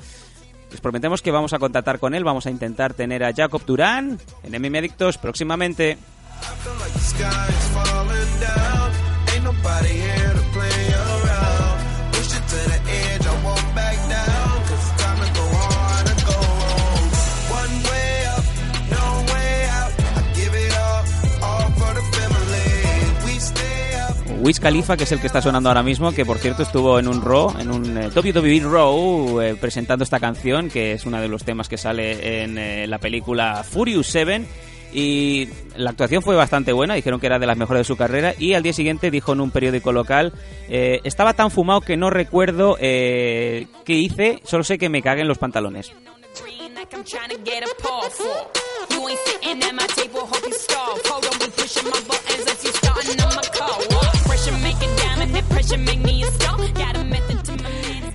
Les 0.72 0.80
prometemos 0.80 1.22
que 1.22 1.32
vamos 1.32 1.54
a 1.54 1.60
contactar 1.60 2.00
con 2.00 2.14
él, 2.14 2.24
vamos 2.24 2.46
a 2.46 2.50
intentar 2.50 2.94
tener 2.94 3.24
a 3.24 3.34
Jacob 3.34 3.64
Durán 3.66 4.20
en 4.44 4.62
Mime 4.62 4.80
Adictos 4.80 5.18
próximamente. 5.18 5.98
Wiz 24.42 24.60
Khalifa, 24.60 24.98
que 24.98 25.04
es 25.04 25.12
el 25.12 25.20
que 25.20 25.28
está 25.28 25.40
sonando 25.40 25.70
ahora 25.70 25.84
mismo, 25.84 26.12
que 26.12 26.26
por 26.26 26.40
cierto 26.40 26.64
estuvo 26.64 26.98
en 26.98 27.08
un 27.08 27.22
Raw, 27.22 27.54
en 27.60 27.70
un 27.70 27.96
eh, 27.96 28.10
WWE 28.10 28.60
Raw, 28.62 29.40
eh, 29.40 29.56
presentando 29.56 30.04
esta 30.04 30.20
canción, 30.20 30.68
que 30.70 30.94
es 30.94 31.06
uno 31.06 31.22
de 31.22 31.28
los 31.28 31.44
temas 31.44 31.70
que 31.70 31.78
sale 31.78 32.44
en 32.44 32.58
eh, 32.58 32.88
la 32.88 32.98
película 32.98 33.64
Furious 33.64 34.08
7. 34.08 34.44
Y 34.94 35.48
la 35.76 35.92
actuación 35.92 36.24
fue 36.24 36.36
bastante 36.36 36.74
buena, 36.74 36.96
dijeron 36.96 37.20
que 37.20 37.28
era 37.28 37.40
de 37.40 37.46
las 37.46 37.56
mejores 37.56 37.82
de 37.82 37.86
su 37.86 37.96
carrera. 37.96 38.34
Y 38.38 38.56
al 38.56 38.64
día 38.64 38.74
siguiente 38.74 39.12
dijo 39.12 39.34
en 39.34 39.42
un 39.42 39.52
periódico 39.52 39.92
local: 39.92 40.34
eh, 40.68 41.00
Estaba 41.04 41.34
tan 41.34 41.52
fumado 41.52 41.82
que 41.82 41.96
no 41.96 42.10
recuerdo 42.10 42.78
eh, 42.80 43.68
qué 43.86 43.94
hice, 43.94 44.42
solo 44.44 44.64
sé 44.64 44.78
que 44.78 44.90
me 44.90 45.02
cagué 45.02 45.22
en 45.22 45.28
los 45.28 45.38
pantalones. 45.38 45.94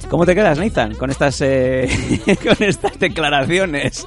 ¿Cómo 0.08 0.24
te 0.24 0.34
quedas, 0.36 0.58
Nathan, 0.58 0.94
con 0.94 1.10
estas, 1.10 1.40
eh, 1.40 1.88
con 2.42 2.56
estas 2.66 2.98
declaraciones? 2.98 4.06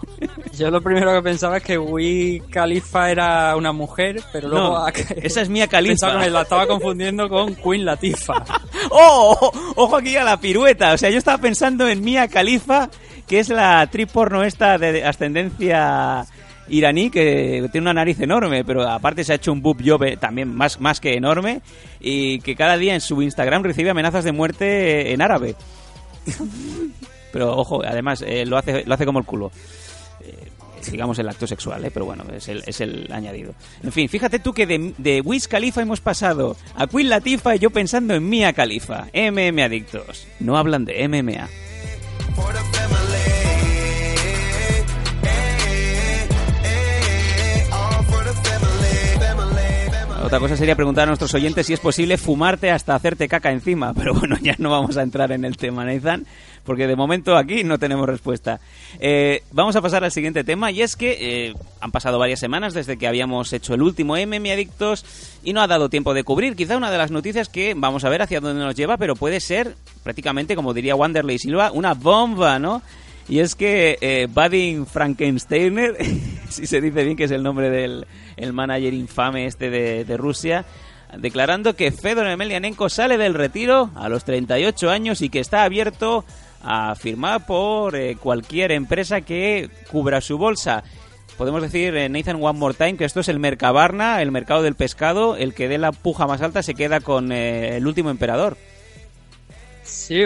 Yo 0.58 0.72
lo 0.72 0.82
primero 0.82 1.14
que 1.14 1.22
pensaba 1.22 1.58
es 1.58 1.64
que 1.64 1.78
Wiz 1.78 2.42
Khalifa 2.50 3.12
era 3.12 3.56
una 3.56 3.74
mujer, 3.74 4.22
pero 4.32 4.48
luego... 4.48 4.80
No, 4.80 4.88
esa 5.22 5.42
es 5.42 5.50
Mia 5.50 5.68
Khalifa. 5.68 6.14
Que 6.14 6.18
me 6.18 6.30
la 6.30 6.42
estaba 6.44 6.68
confundiendo 6.68 7.28
con 7.28 7.54
Queen 7.56 7.86
Latifah. 7.86 8.44
¡Oh! 8.92 9.38
¡Oh! 9.40 9.74
Ojo 9.76 9.98
aquí 9.98 10.16
a 10.16 10.24
la 10.24 10.40
pirueta. 10.40 10.94
O 10.94 10.98
sea, 10.98 11.10
yo 11.10 11.18
estaba 11.18 11.38
pensando 11.38 11.88
en 11.88 12.02
Mia 12.02 12.28
Khalifa, 12.30 12.90
que 13.28 13.40
es 13.40 13.50
la 13.50 13.82
actriz 13.82 14.10
porno 14.12 14.44
esta 14.44 14.78
de 14.78 15.04
ascendencia 15.04 16.26
iraní 16.70 17.10
que 17.10 17.68
tiene 17.72 17.86
una 17.86 17.94
nariz 17.94 18.20
enorme, 18.20 18.64
pero 18.64 18.88
aparte 18.88 19.24
se 19.24 19.34
ha 19.34 19.36
hecho 19.36 19.52
un 19.52 19.62
boob 19.62 19.82
job 19.86 20.18
también 20.20 20.54
más, 20.54 20.80
más 20.80 21.00
que 21.00 21.14
enorme 21.14 21.62
y 22.00 22.40
que 22.40 22.56
cada 22.56 22.78
día 22.78 22.94
en 22.94 23.02
su 23.02 23.22
Instagram 23.22 23.64
recibe 23.64 23.90
amenazas 23.90 24.24
de 24.24 24.32
muerte 24.32 25.14
en 25.14 25.22
árabe. 25.22 25.56
Pero 27.32 27.56
ojo, 27.56 27.82
además 27.86 28.24
eh, 28.26 28.44
lo 28.46 28.58
hace 28.58 28.84
lo 28.86 28.94
hace 28.94 29.06
como 29.06 29.20
el 29.20 29.26
culo. 29.26 29.52
Eh, 30.22 30.50
digamos 30.92 31.20
el 31.20 31.30
acto 31.30 31.46
sexual, 31.46 31.86
¿eh? 31.86 31.92
pero 31.92 32.06
bueno, 32.06 32.24
es 32.34 32.48
el, 32.48 32.64
es 32.66 32.82
el 32.82 33.08
añadido. 33.12 33.54
En 33.84 33.92
fin, 33.92 34.10
fíjate 34.10 34.40
tú 34.40 34.54
que 34.54 34.66
de, 34.66 34.94
de 34.98 35.22
Wiz 35.22 35.48
Khalifa 35.48 35.82
hemos 35.82 36.02
pasado 36.02 36.56
a 36.76 36.88
Queen 36.88 37.10
Latifah 37.10 37.56
y 37.56 37.60
yo 37.60 37.70
pensando 37.70 38.16
en 38.16 38.28
Mia 38.28 38.54
Khalifa. 38.54 39.08
MM 39.14 39.60
Adictos. 39.62 40.28
No 40.40 40.58
hablan 40.58 40.86
de 40.86 41.08
MMA. 41.08 41.48
Otra 50.30 50.42
cosa 50.42 50.56
sería 50.56 50.76
preguntar 50.76 51.06
a 51.06 51.08
nuestros 51.08 51.34
oyentes 51.34 51.66
si 51.66 51.74
es 51.74 51.80
posible 51.80 52.16
fumarte 52.16 52.70
hasta 52.70 52.94
hacerte 52.94 53.28
caca 53.28 53.52
encima, 53.52 53.96
pero 53.96 54.14
bueno, 54.14 54.38
ya 54.40 54.54
no 54.60 54.70
vamos 54.70 54.96
a 54.96 55.02
entrar 55.02 55.32
en 55.32 55.44
el 55.44 55.58
tema, 55.58 55.84
Nathan, 55.84 56.28
porque 56.64 56.86
de 56.86 56.96
momento 56.96 57.36
aquí 57.36 57.64
no 57.64 57.80
tenemos 57.80 58.06
respuesta. 58.06 58.60
Eh, 59.00 59.42
vamos 59.52 59.76
a 59.76 59.82
pasar 59.82 60.04
al 60.04 60.12
siguiente 60.12 60.44
tema 60.44 60.70
y 60.70 60.84
es 60.84 60.96
que 60.96 61.48
eh, 61.48 61.56
han 61.82 61.90
pasado 61.90 62.20
varias 62.20 62.40
semanas 62.40 62.76
desde 62.76 63.00
que 63.00 63.08
habíamos 63.08 63.52
hecho 63.54 63.74
el 63.74 63.82
último 63.82 64.18
MM 64.18 64.52
Adictos 64.52 65.04
y 65.44 65.52
no 65.52 65.62
ha 65.62 65.68
dado 65.68 65.90
tiempo 65.90 66.14
de 66.14 66.24
cubrir 66.24 66.56
quizá 66.56 66.78
una 66.78 66.92
de 66.92 67.00
las 67.00 67.10
noticias 67.10 67.50
que 67.50 67.74
vamos 67.76 68.04
a 68.04 68.10
ver 68.10 68.22
hacia 68.22 68.40
dónde 68.40 68.64
nos 68.64 68.76
lleva, 68.76 68.98
pero 68.98 69.16
puede 69.16 69.40
ser 69.40 69.78
prácticamente, 70.04 70.56
como 70.56 70.76
diría 70.76 70.94
Wanderley 70.94 71.40
Silva, 71.40 71.72
una 71.72 71.96
bomba, 71.96 72.60
¿no? 72.60 72.84
Y 73.30 73.40
es 73.40 73.56
que 73.56 73.98
eh, 74.02 74.28
Vadim 74.30 74.86
Frankensteiner, 74.86 75.96
si 76.50 76.66
se 76.66 76.82
dice 76.82 77.04
bien 77.04 77.16
que 77.16 77.26
es 77.26 77.32
el 77.32 77.44
nombre 77.44 77.70
del 77.70 78.08
el 78.36 78.54
manager 78.54 78.94
infame 78.94 79.46
este 79.46 79.70
de, 79.70 80.04
de 80.04 80.18
Rusia, 80.18 80.66
declarando 81.18 81.76
que 81.76 81.92
Fedor 81.92 82.28
Emelianenko 82.28 82.90
sale 82.90 83.18
del 83.18 83.36
retiro 83.36 83.92
a 83.96 84.10
los 84.10 84.24
38 84.26 84.90
años 84.90 85.22
y 85.22 85.30
que 85.30 85.40
está 85.40 85.64
abierto 85.64 86.26
a 86.62 86.96
firmar 86.96 87.46
por 87.46 87.96
eh, 87.96 88.18
cualquier 88.20 88.72
empresa 88.72 89.22
que 89.22 89.70
cubra 89.92 90.22
su 90.22 90.38
bolsa. 90.38 90.84
Podemos 91.38 91.62
decir, 91.62 91.96
eh, 91.96 92.10
Nathan 92.10 92.44
One 92.44 92.60
More 92.60 92.74
Time, 92.74 92.98
que 92.98 93.06
esto 93.06 93.22
es 93.22 93.30
el 93.30 93.40
Mercabarna, 93.40 94.22
el 94.22 94.32
mercado 94.32 94.62
del 94.62 94.76
pescado, 94.76 95.38
el 95.38 95.54
que 95.54 95.70
dé 95.70 95.78
la 95.78 95.92
puja 95.92 96.28
más 96.28 96.42
alta 96.42 96.64
se 96.64 96.76
queda 96.76 97.00
con 97.00 97.32
eh, 97.32 97.78
el 97.78 97.88
último 97.88 98.10
emperador. 98.10 98.58
Sí, 99.84 100.24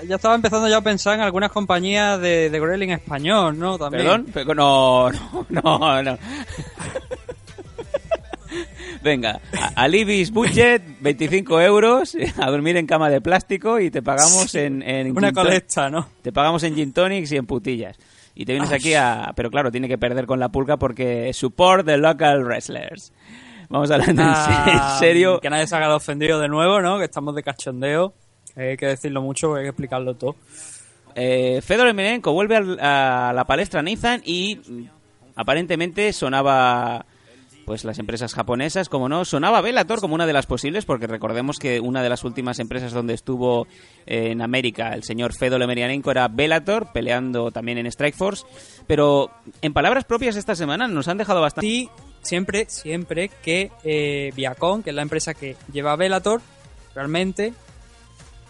ya, 0.00 0.02
ya 0.08 0.16
estaba 0.16 0.34
empezando 0.34 0.68
ya 0.68 0.78
a 0.78 0.80
pensar 0.80 1.14
en 1.14 1.20
algunas 1.20 1.50
compañías 1.52 2.20
de, 2.20 2.50
de 2.50 2.58
español, 2.90 3.58
¿no? 3.58 3.78
También. 3.78 4.02
¿Perdón? 4.04 4.26
Pero 4.32 4.54
no, 4.54 5.10
no, 5.10 5.42
no, 5.50 6.02
no. 6.02 6.18
Venga, 9.02 9.40
a- 9.76 9.86
Budget, 10.32 10.82
25 11.00 11.60
euros, 11.60 12.16
a 12.40 12.50
dormir 12.50 12.76
en 12.76 12.86
cama 12.86 13.10
de 13.10 13.20
plástico 13.20 13.78
y 13.78 13.90
te 13.90 14.02
pagamos 14.02 14.54
en, 14.54 14.82
en 14.82 15.16
Una 15.16 15.32
colecta, 15.32 15.90
¿no? 15.90 16.08
Te 16.22 16.32
pagamos 16.32 16.62
en 16.62 16.74
gin 16.74 16.92
tonics 16.92 17.30
y 17.32 17.36
en 17.36 17.46
putillas. 17.46 17.96
Y 18.34 18.46
te 18.46 18.52
vienes 18.52 18.72
aquí 18.72 18.94
a... 18.94 19.32
Pero 19.36 19.50
claro, 19.50 19.70
tiene 19.70 19.88
que 19.88 19.98
perder 19.98 20.26
con 20.26 20.40
la 20.40 20.48
pulga 20.48 20.76
porque 20.76 21.32
support 21.34 21.84
the 21.86 21.96
local 21.98 22.44
wrestlers. 22.44 23.12
Vamos 23.68 23.90
hablando 23.90 24.22
Ah, 24.24 24.92
en 24.94 24.98
serio. 25.00 25.38
Que 25.40 25.50
nadie 25.50 25.66
se 25.66 25.76
haga 25.76 25.94
ofendido 25.94 26.40
de 26.40 26.48
nuevo, 26.48 26.80
¿no? 26.80 26.98
Que 26.98 27.04
estamos 27.04 27.34
de 27.34 27.42
cachondeo. 27.42 28.14
Hay 28.56 28.76
que 28.76 28.86
decirlo 28.86 29.22
mucho, 29.22 29.54
hay 29.54 29.64
que 29.64 29.68
explicarlo 29.70 30.14
todo. 30.14 30.36
Eh, 31.14 31.60
Fedor 31.62 31.88
Emelianenko 31.88 32.32
vuelve 32.32 32.56
a 32.80 33.32
la 33.34 33.44
palestra 33.44 33.82
Nathan 33.82 34.22
y 34.24 34.56
mm, 34.56 34.84
aparentemente 35.36 36.12
sonaba 36.12 37.06
pues 37.64 37.84
las 37.84 37.98
empresas 37.98 38.34
japonesas, 38.34 38.88
como 38.88 39.08
no, 39.08 39.24
sonaba 39.24 39.60
Bellator 39.60 40.00
como 40.00 40.14
una 40.14 40.26
de 40.26 40.32
las 40.32 40.46
posibles, 40.46 40.84
porque 40.84 41.06
recordemos 41.06 41.58
que 41.58 41.80
una 41.80 42.02
de 42.02 42.08
las 42.08 42.24
últimas 42.24 42.58
empresas 42.58 42.92
donde 42.92 43.14
estuvo 43.14 43.66
eh, 44.06 44.32
en 44.32 44.42
América 44.42 44.92
el 44.92 45.02
señor 45.02 45.32
Fedor 45.34 45.62
Emelianenko 45.62 46.10
era 46.10 46.28
Bellator, 46.28 46.92
peleando 46.92 47.50
también 47.50 47.78
en 47.78 47.90
Strikeforce, 47.90 48.44
pero 48.86 49.30
en 49.62 49.72
palabras 49.72 50.04
propias 50.04 50.36
esta 50.36 50.54
semana 50.54 50.88
nos 50.88 51.08
han 51.08 51.18
dejado 51.18 51.40
bastante... 51.40 51.66
Y 51.66 51.88
siempre, 52.22 52.66
siempre 52.68 53.30
que 53.42 53.70
eh, 53.82 54.32
Viacom, 54.34 54.82
que 54.82 54.90
es 54.90 54.96
la 54.96 55.02
empresa 55.02 55.34
que 55.34 55.56
lleva 55.72 55.96
Velator, 55.96 56.40
realmente 56.94 57.52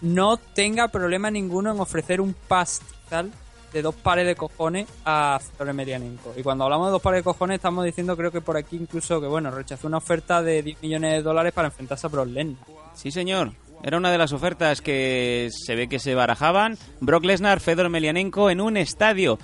no 0.03 0.37
tenga 0.37 0.89
problema 0.89 1.31
ninguno 1.31 1.73
en 1.73 1.81
ofrecer 1.81 2.21
un 2.21 2.35
pastizal 2.49 3.31
de 3.73 3.83
dos 3.83 3.95
pares 3.95 4.27
de 4.27 4.37
cojones 4.37 4.87
a 5.05 5.41
Fedor 5.41 5.71
Emelianenko. 5.71 6.33
Y 6.37 6.43
cuando 6.43 6.65
hablamos 6.65 6.87
de 6.89 6.93
dos 6.93 7.03
pares 7.03 7.21
de 7.21 7.25
cojones 7.25 7.57
estamos 7.57 7.85
diciendo 7.85 8.17
creo 8.17 8.31
que 8.31 8.41
por 8.41 8.57
aquí 8.57 8.77
incluso 8.77 9.21
que 9.21 9.27
bueno, 9.27 9.51
rechazó 9.51 9.89
una 9.89 9.97
oferta 9.97 10.43
de 10.43 10.63
10 10.63 10.83
millones 10.83 11.13
de 11.15 11.23
dólares 11.23 11.53
para 11.53 11.69
enfrentarse 11.69 12.07
a 12.07 12.11
Brock 12.11 12.29
Lesnar. 12.29 12.65
Sí, 12.95 13.11
señor. 13.11 13.53
Era 13.83 13.97
una 13.99 14.11
de 14.11 14.17
las 14.19 14.33
ofertas 14.33 14.81
que 14.81 15.49
se 15.51 15.75
ve 15.75 15.89
que 15.89 15.99
se 15.99 16.15
barajaban. 16.15 16.79
Brock 17.01 17.25
Lesnar, 17.25 17.61
Fedor 17.61 17.87
Emelianenko 17.87 18.49
en 18.49 18.61
un 18.61 18.77
estadio. 18.77 19.39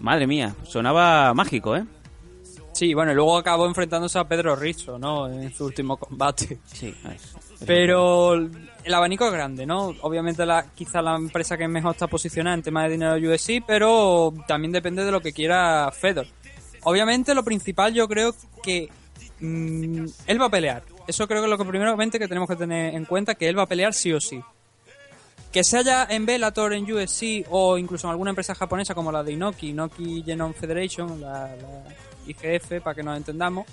Madre 0.00 0.26
mía, 0.26 0.54
sonaba 0.64 1.34
mágico, 1.34 1.76
¿eh? 1.76 1.84
Sí, 2.72 2.94
bueno, 2.94 3.12
y 3.12 3.14
luego 3.14 3.36
acabó 3.36 3.66
enfrentándose 3.66 4.18
a 4.18 4.24
Pedro 4.24 4.54
Rizzo, 4.56 4.98
¿no? 4.98 5.28
En 5.28 5.52
su 5.52 5.64
último 5.66 5.96
combate. 5.96 6.58
Sí, 6.72 6.94
es- 7.12 7.34
es 7.60 7.66
Pero 7.66 8.48
el 8.88 8.94
abanico 8.94 9.26
es 9.26 9.32
grande, 9.32 9.66
¿no? 9.66 9.94
Obviamente 10.00 10.46
la, 10.46 10.64
quizá 10.74 11.02
la 11.02 11.14
empresa 11.14 11.58
que 11.58 11.68
mejor 11.68 11.92
está 11.92 12.06
posicionada 12.06 12.56
en 12.56 12.62
tema 12.62 12.84
de 12.84 12.90
dinero 12.90 13.16
UFC, 13.16 13.62
pero 13.66 14.32
también 14.46 14.72
depende 14.72 15.04
de 15.04 15.12
lo 15.12 15.20
que 15.20 15.32
quiera 15.32 15.90
Fedor. 15.92 16.26
Obviamente 16.84 17.34
lo 17.34 17.44
principal 17.44 17.92
yo 17.92 18.08
creo 18.08 18.34
que 18.62 18.88
mm, 19.40 20.06
él 20.26 20.40
va 20.40 20.46
a 20.46 20.50
pelear. 20.50 20.82
Eso 21.06 21.28
creo 21.28 21.42
que 21.42 21.46
es 21.46 21.50
lo 21.50 21.58
que 21.58 21.66
primeramente 21.66 22.18
que 22.18 22.28
tenemos 22.28 22.48
que 22.48 22.56
tener 22.56 22.94
en 22.94 23.04
cuenta, 23.04 23.34
que 23.34 23.48
él 23.48 23.58
va 23.58 23.64
a 23.64 23.66
pelear 23.66 23.92
sí 23.92 24.10
o 24.12 24.20
sí. 24.22 24.40
Que 25.52 25.62
se 25.64 25.76
haya 25.76 26.06
en 26.08 26.24
Bellator, 26.24 26.72
en 26.72 26.90
UFC 26.90 27.46
o 27.50 27.76
incluso 27.76 28.06
en 28.06 28.12
alguna 28.12 28.30
empresa 28.30 28.54
japonesa 28.54 28.94
como 28.94 29.12
la 29.12 29.22
de 29.22 29.32
Inoki, 29.32 29.68
Inoki 29.68 30.22
Genome 30.24 30.54
Federation, 30.54 31.20
la, 31.20 31.54
la 31.56 31.84
IGF, 32.26 32.82
para 32.82 32.94
que 32.94 33.02
nos 33.02 33.18
entendamos, 33.18 33.66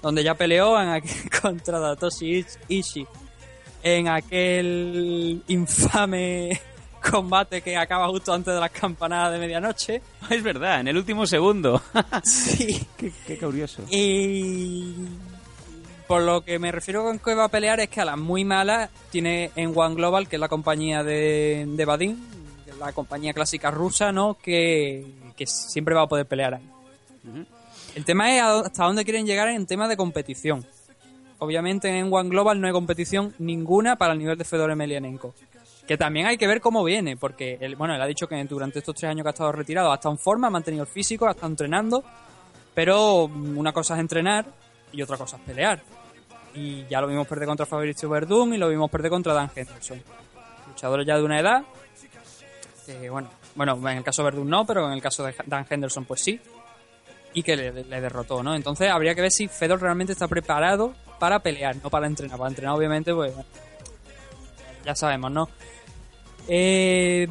donde 0.00 0.24
ya 0.24 0.34
peleó 0.34 0.80
en 0.80 1.02
contra 1.42 1.78
Datoshi 1.78 2.44
Ishii 2.68 3.06
en 3.82 4.08
aquel 4.08 5.42
infame 5.48 6.60
combate 7.10 7.62
que 7.62 7.76
acaba 7.76 8.08
justo 8.08 8.32
antes 8.32 8.54
de 8.54 8.60
las 8.60 8.70
campanadas 8.70 9.32
de 9.32 9.38
medianoche. 9.38 10.02
Es 10.30 10.42
verdad, 10.42 10.80
en 10.80 10.88
el 10.88 10.96
último 10.96 11.26
segundo. 11.26 11.82
Sí. 12.22 12.86
qué, 12.96 13.12
qué 13.26 13.38
curioso. 13.38 13.82
Y 13.90 14.94
por 16.06 16.22
lo 16.22 16.44
que 16.44 16.58
me 16.58 16.70
refiero 16.70 17.04
con 17.04 17.18
que 17.18 17.34
va 17.34 17.44
a 17.44 17.48
pelear 17.48 17.80
es 17.80 17.88
que 17.88 18.00
a 18.00 18.04
las 18.04 18.18
muy 18.18 18.44
malas 18.44 18.90
tiene 19.10 19.50
en 19.56 19.72
One 19.74 19.94
Global, 19.94 20.28
que 20.28 20.36
es 20.36 20.40
la 20.40 20.48
compañía 20.48 21.02
de, 21.02 21.62
es 21.62 22.78
la 22.78 22.92
compañía 22.92 23.32
clásica 23.32 23.70
rusa, 23.70 24.12
¿no? 24.12 24.36
Que, 24.42 25.06
que 25.36 25.46
siempre 25.46 25.94
va 25.94 26.02
a 26.02 26.06
poder 26.06 26.26
pelear 26.26 26.54
ahí. 26.54 26.68
El 27.94 28.04
tema 28.04 28.34
es 28.34 28.42
hasta 28.42 28.84
dónde 28.84 29.04
quieren 29.04 29.26
llegar 29.26 29.48
en 29.48 29.66
tema 29.66 29.88
de 29.88 29.96
competición. 29.96 30.66
Obviamente 31.42 31.88
en 31.88 32.12
One 32.12 32.28
Global 32.28 32.60
no 32.60 32.68
hay 32.68 32.72
competición 32.72 33.34
ninguna 33.40 33.96
para 33.96 34.12
el 34.12 34.20
nivel 34.20 34.38
de 34.38 34.44
Fedor 34.44 34.70
Emelianenko. 34.70 35.34
Que 35.88 35.96
también 35.96 36.26
hay 36.26 36.38
que 36.38 36.46
ver 36.46 36.60
cómo 36.60 36.84
viene, 36.84 37.16
porque 37.16 37.58
él, 37.60 37.74
bueno, 37.74 37.96
él 37.96 38.00
ha 38.00 38.06
dicho 38.06 38.28
que 38.28 38.44
durante 38.44 38.78
estos 38.78 38.94
tres 38.94 39.10
años 39.10 39.24
que 39.24 39.30
ha 39.30 39.32
estado 39.32 39.50
retirado 39.50 39.90
ha 39.90 39.96
estado 39.96 40.14
en 40.14 40.20
forma, 40.20 40.46
ha 40.46 40.50
mantenido 40.50 40.84
el 40.84 40.88
físico, 40.88 41.26
ha 41.26 41.32
estado 41.32 41.48
entrenando, 41.48 42.04
pero 42.72 43.24
una 43.24 43.72
cosa 43.72 43.94
es 43.94 44.00
entrenar 44.00 44.46
y 44.92 45.02
otra 45.02 45.16
cosa 45.16 45.36
es 45.36 45.42
pelear. 45.42 45.82
Y 46.54 46.86
ya 46.86 47.00
lo 47.00 47.08
vimos 47.08 47.26
perder 47.26 47.48
contra 47.48 47.66
Fabricio 47.66 48.08
Verdún 48.08 48.54
y 48.54 48.58
lo 48.58 48.68
vimos 48.68 48.88
perder 48.88 49.10
contra 49.10 49.34
Dan 49.34 49.50
Henderson. 49.52 50.00
Luchadores 50.68 51.04
ya 51.04 51.16
de 51.16 51.24
una 51.24 51.40
edad. 51.40 51.64
Que, 52.86 53.10
bueno, 53.10 53.30
bueno, 53.56 53.80
en 53.90 53.96
el 53.96 54.04
caso 54.04 54.22
de 54.22 54.30
Verdún 54.30 54.48
no, 54.48 54.64
pero 54.64 54.86
en 54.86 54.92
el 54.92 55.02
caso 55.02 55.24
de 55.24 55.34
Dan 55.46 55.66
Henderson, 55.68 56.04
pues 56.04 56.20
sí. 56.20 56.40
Y 57.34 57.42
que 57.42 57.56
le, 57.56 57.72
le 57.84 58.00
derrotó, 58.00 58.42
¿no? 58.42 58.54
Entonces 58.54 58.90
habría 58.90 59.14
que 59.14 59.22
ver 59.22 59.30
si 59.30 59.48
Fedor 59.48 59.80
realmente 59.80 60.12
está 60.12 60.28
preparado 60.28 60.92
para 61.18 61.38
pelear, 61.38 61.76
no 61.82 61.88
para 61.90 62.06
entrenar. 62.06 62.36
Para 62.38 62.50
entrenar, 62.50 62.74
obviamente, 62.74 63.14
pues. 63.14 63.32
Ya 64.84 64.94
sabemos, 64.94 65.30
¿no? 65.30 65.48
Eh, 66.48 67.26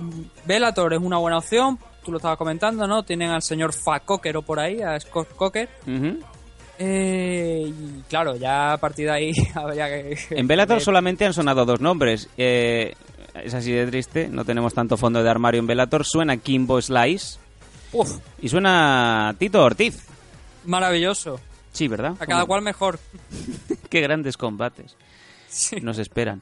Bellator 0.46 0.94
es 0.94 1.00
una 1.00 1.18
buena 1.18 1.38
opción. 1.38 1.78
Tú 2.04 2.12
lo 2.12 2.18
estabas 2.18 2.38
comentando, 2.38 2.88
¿no? 2.88 3.04
Tienen 3.04 3.30
al 3.30 3.42
señor 3.44 3.74
Facoquero 3.74 4.42
por 4.42 4.60
ahí, 4.60 4.82
a 4.82 5.00
Scott 5.00 5.36
Cocker. 5.36 5.70
Eh, 6.80 7.66
y 7.72 8.02
claro, 8.10 8.36
ya 8.38 8.74
a 8.74 8.78
partir 8.78 9.06
de 9.06 9.12
ahí 9.12 9.32
habría 9.56 9.88
que. 9.88 10.18
En 10.32 10.48
Bellator 10.48 10.80
que- 10.80 10.84
solamente 10.84 11.26
han 11.26 11.34
sonado 11.34 11.66
dos 11.66 11.80
nombres. 11.80 12.28
Eh, 12.38 12.94
es 13.44 13.54
así 13.54 13.72
de 13.72 13.86
triste, 13.88 14.28
no 14.30 14.44
tenemos 14.46 14.74
tanto 14.74 14.98
fondo 14.98 15.22
de 15.22 15.30
armario 15.30 15.60
en 15.60 15.68
Bellator. 15.68 16.06
Suena 16.06 16.38
Kimbo 16.38 16.82
Slice 16.82 17.38
Uf, 17.94 18.18
y 18.42 18.50
suena 18.50 19.36
Tito 19.38 19.64
Ortiz. 19.64 20.06
maravilloso. 20.66 21.40
Sí, 21.72 21.88
¿verdad? 21.88 22.16
A 22.20 22.26
cada 22.26 22.46
cual 22.46 22.62
mejor. 22.62 23.00
Qué 23.90 24.02
grandes 24.02 24.38
combates 24.38 24.96
Sí. 25.48 25.78
nos 25.82 25.98
esperan. 26.00 26.42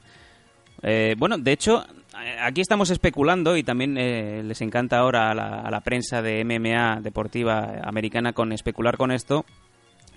Eh, 0.82 1.14
bueno, 1.18 1.36
de 1.38 1.52
hecho, 1.52 1.84
eh, 2.22 2.36
aquí 2.40 2.60
estamos 2.60 2.90
especulando 2.90 3.56
y 3.56 3.62
también 3.62 3.96
eh, 3.98 4.42
les 4.44 4.60
encanta 4.60 4.98
ahora 4.98 5.30
a 5.30 5.34
la, 5.34 5.60
a 5.60 5.70
la 5.70 5.80
prensa 5.80 6.22
de 6.22 6.44
MMA 6.44 7.00
deportiva 7.00 7.80
americana 7.84 8.32
con 8.32 8.52
especular 8.52 8.96
con 8.96 9.10
esto. 9.12 9.44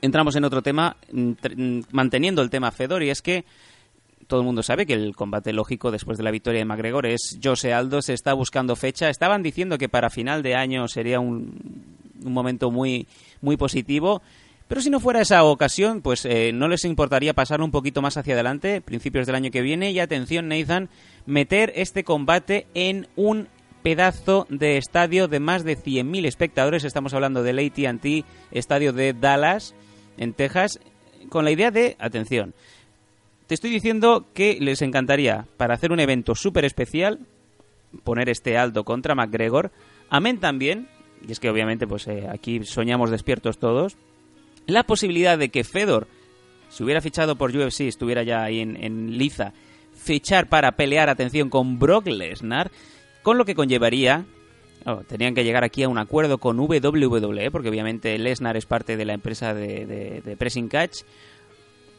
Entramos 0.01 0.35
en 0.35 0.43
otro 0.45 0.61
tema, 0.61 0.95
mm, 1.11 1.31
mm, 1.55 1.81
manteniendo 1.91 2.41
el 2.41 2.49
tema 2.49 2.71
Fedor, 2.71 3.03
y 3.03 3.09
es 3.09 3.21
que 3.21 3.45
todo 4.33 4.41
el 4.41 4.47
mundo 4.47 4.63
sabe 4.63 4.87
que 4.87 4.93
el 4.93 5.15
combate 5.15 5.53
lógico 5.53 5.91
después 5.91 6.17
de 6.17 6.23
la 6.23 6.31
victoria 6.31 6.57
de 6.57 6.65
McGregor 6.65 7.05
es 7.05 7.37
Jose 7.43 7.71
Aldo, 7.71 8.01
se 8.01 8.13
está 8.13 8.33
buscando 8.33 8.75
fecha. 8.75 9.11
Estaban 9.11 9.43
diciendo 9.43 9.77
que 9.77 9.89
para 9.89 10.09
final 10.09 10.41
de 10.41 10.55
año 10.55 10.87
sería 10.87 11.19
un, 11.19 11.85
un 12.25 12.33
momento 12.33 12.71
muy, 12.71 13.05
muy 13.41 13.57
positivo. 13.57 14.23
Pero 14.67 14.81
si 14.81 14.89
no 14.89 14.99
fuera 14.99 15.21
esa 15.21 15.43
ocasión, 15.43 16.01
pues 16.01 16.25
eh, 16.25 16.51
no 16.51 16.67
les 16.67 16.83
importaría 16.83 17.35
pasar 17.35 17.61
un 17.61 17.69
poquito 17.69 18.01
más 18.01 18.17
hacia 18.17 18.33
adelante, 18.33 18.81
principios 18.81 19.27
del 19.27 19.35
año 19.35 19.51
que 19.51 19.61
viene. 19.61 19.91
Y 19.91 19.99
atención, 19.99 20.47
Nathan, 20.47 20.89
meter 21.27 21.71
este 21.75 22.03
combate 22.03 22.65
en 22.73 23.07
un 23.15 23.49
pedazo 23.83 24.47
de 24.49 24.77
estadio 24.77 25.27
de 25.27 25.39
más 25.39 25.63
de 25.63 25.77
100.000 25.77 26.25
espectadores. 26.25 26.85
Estamos 26.85 27.13
hablando 27.13 27.43
del 27.43 27.59
ATT, 27.59 28.25
estadio 28.49 28.93
de 28.93 29.13
Dallas, 29.13 29.75
en 30.17 30.33
Texas, 30.33 30.79
con 31.29 31.45
la 31.45 31.51
idea 31.51 31.69
de, 31.69 31.97
atención, 31.99 32.55
te 33.47 33.53
estoy 33.56 33.69
diciendo 33.69 34.27
que 34.34 34.58
les 34.60 34.82
encantaría, 34.82 35.45
para 35.58 35.73
hacer 35.73 35.91
un 35.91 35.99
evento 35.99 36.36
súper 36.36 36.65
especial, 36.65 37.19
poner 38.03 38.29
este 38.29 38.58
Aldo 38.58 38.84
contra 38.84 39.15
McGregor. 39.15 39.71
Amén 40.10 40.39
también, 40.39 40.88
y 41.27 41.32
es 41.32 41.39
que 41.39 41.49
obviamente 41.49 41.88
pues 41.88 42.08
eh, 42.08 42.27
aquí 42.32 42.63
soñamos 42.63 43.12
despiertos 43.12 43.58
todos, 43.58 43.97
la 44.65 44.84
posibilidad 44.84 45.38
de 45.38 45.49
que 45.49 45.63
Fedor, 45.63 46.08
si 46.69 46.84
hubiera 46.84 47.01
fichado 47.01 47.36
por 47.36 47.56
UFC, 47.56 47.82
estuviera 47.82 48.23
ya 48.23 48.43
ahí 48.43 48.62
en, 48.62 49.17
liza, 49.17 49.53
fichar 49.93 50.47
para 50.47 50.73
pelear, 50.73 51.10
atención, 51.10 51.49
con 51.49 51.79
Brock 51.79 52.08
Lesnar, 52.08 52.71
con 53.21 53.38
lo 53.38 53.45
que 53.45 53.56
conllevaría... 53.56 54.25
oh, 54.86 55.03
tenían 55.08 55.36
que 55.36 55.43
llegar 55.43 55.63
aquí 55.63 55.84
a 55.84 55.89
un 55.89 55.97
acuerdo 55.97 56.38
con 56.38 56.60
WWE, 56.60 57.51
porque 57.51 57.69
obviamente 57.69 58.17
Lesnar 58.17 58.58
es 58.58 58.65
parte 58.65 58.97
de 58.97 59.06
la 59.06 59.13
empresa 59.13 59.53
de 59.53 60.36
Pressing 60.39 60.69
Catch. 60.69 61.03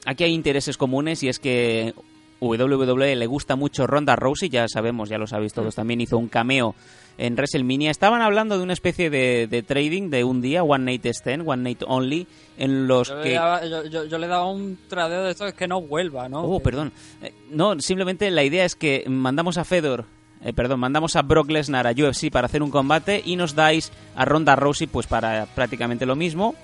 Aquí 0.04 0.24
hay 0.24 0.32
intereses 0.32 0.76
comunes 0.76 1.22
y 1.22 1.28
es 1.28 1.38
que 1.38 1.94
WWE 2.40 3.16
le 3.16 3.26
gusta 3.26 3.56
mucho 3.56 3.86
Ronda 3.86 4.16
Rousey, 4.16 4.48
ya 4.50 4.68
sabemos, 4.68 5.08
ya 5.08 5.18
lo 5.18 5.26
sabéis 5.26 5.52
todos, 5.54 5.74
también 5.74 6.00
hizo 6.00 6.18
un 6.18 6.28
cameo 6.28 6.74
en 7.16 7.34
WrestleMania. 7.34 7.90
Estaban 7.90 8.20
hablando 8.22 8.58
de 8.58 8.64
una 8.64 8.72
especie 8.72 9.08
de, 9.08 9.46
de 9.46 9.62
trading 9.62 10.10
de 10.10 10.24
un 10.24 10.42
día, 10.42 10.62
One 10.62 10.84
Night 10.84 11.06
Stand, 11.06 11.48
One 11.48 11.62
Night 11.62 11.82
Only, 11.86 12.26
en 12.58 12.86
los 12.86 13.08
Yo, 13.08 13.16
le 13.16 13.22
que... 13.22 13.32
daba, 13.34 13.64
yo, 13.66 13.84
yo- 13.86 14.04
yo 14.04 14.18
le 14.18 14.26
daba 14.26 14.50
un 14.50 14.78
tradeo 14.88 15.22
de 15.24 15.30
esto, 15.30 15.46
es 15.46 15.54
que 15.54 15.68
no 15.68 15.80
vuelva, 15.80 16.28
¿no? 16.28 16.42
Oh, 16.42 16.58
Que- 16.58 16.64
perdón. 16.64 16.92
Eh, 17.22 17.32
no, 17.50 17.78
simplemente 17.80 18.30
la 18.30 18.42
idea 18.44 18.64
es 18.64 18.74
que 18.74 19.04
mandamos 19.08 19.56
a 19.58 19.64
Fedor, 19.64 20.04
eh, 20.44 20.52
perdón, 20.52 20.80
mandamos 20.80 21.16
a 21.16 21.22
Brock 21.22 21.50
Lesnar 21.50 21.86
a 21.86 21.92
UFC 21.92 22.30
para 22.30 22.46
hacer 22.46 22.62
un 22.62 22.70
combate 22.70 23.22
y 23.24 23.36
nos 23.36 23.54
dais 23.54 23.90
a 24.16 24.24
Ronda 24.24 24.56
Rousey 24.56 24.86
pues 24.88 25.06
para 25.06 25.46
prácticamente 25.54 26.04
lo 26.04 26.16
mismo. 26.16 26.54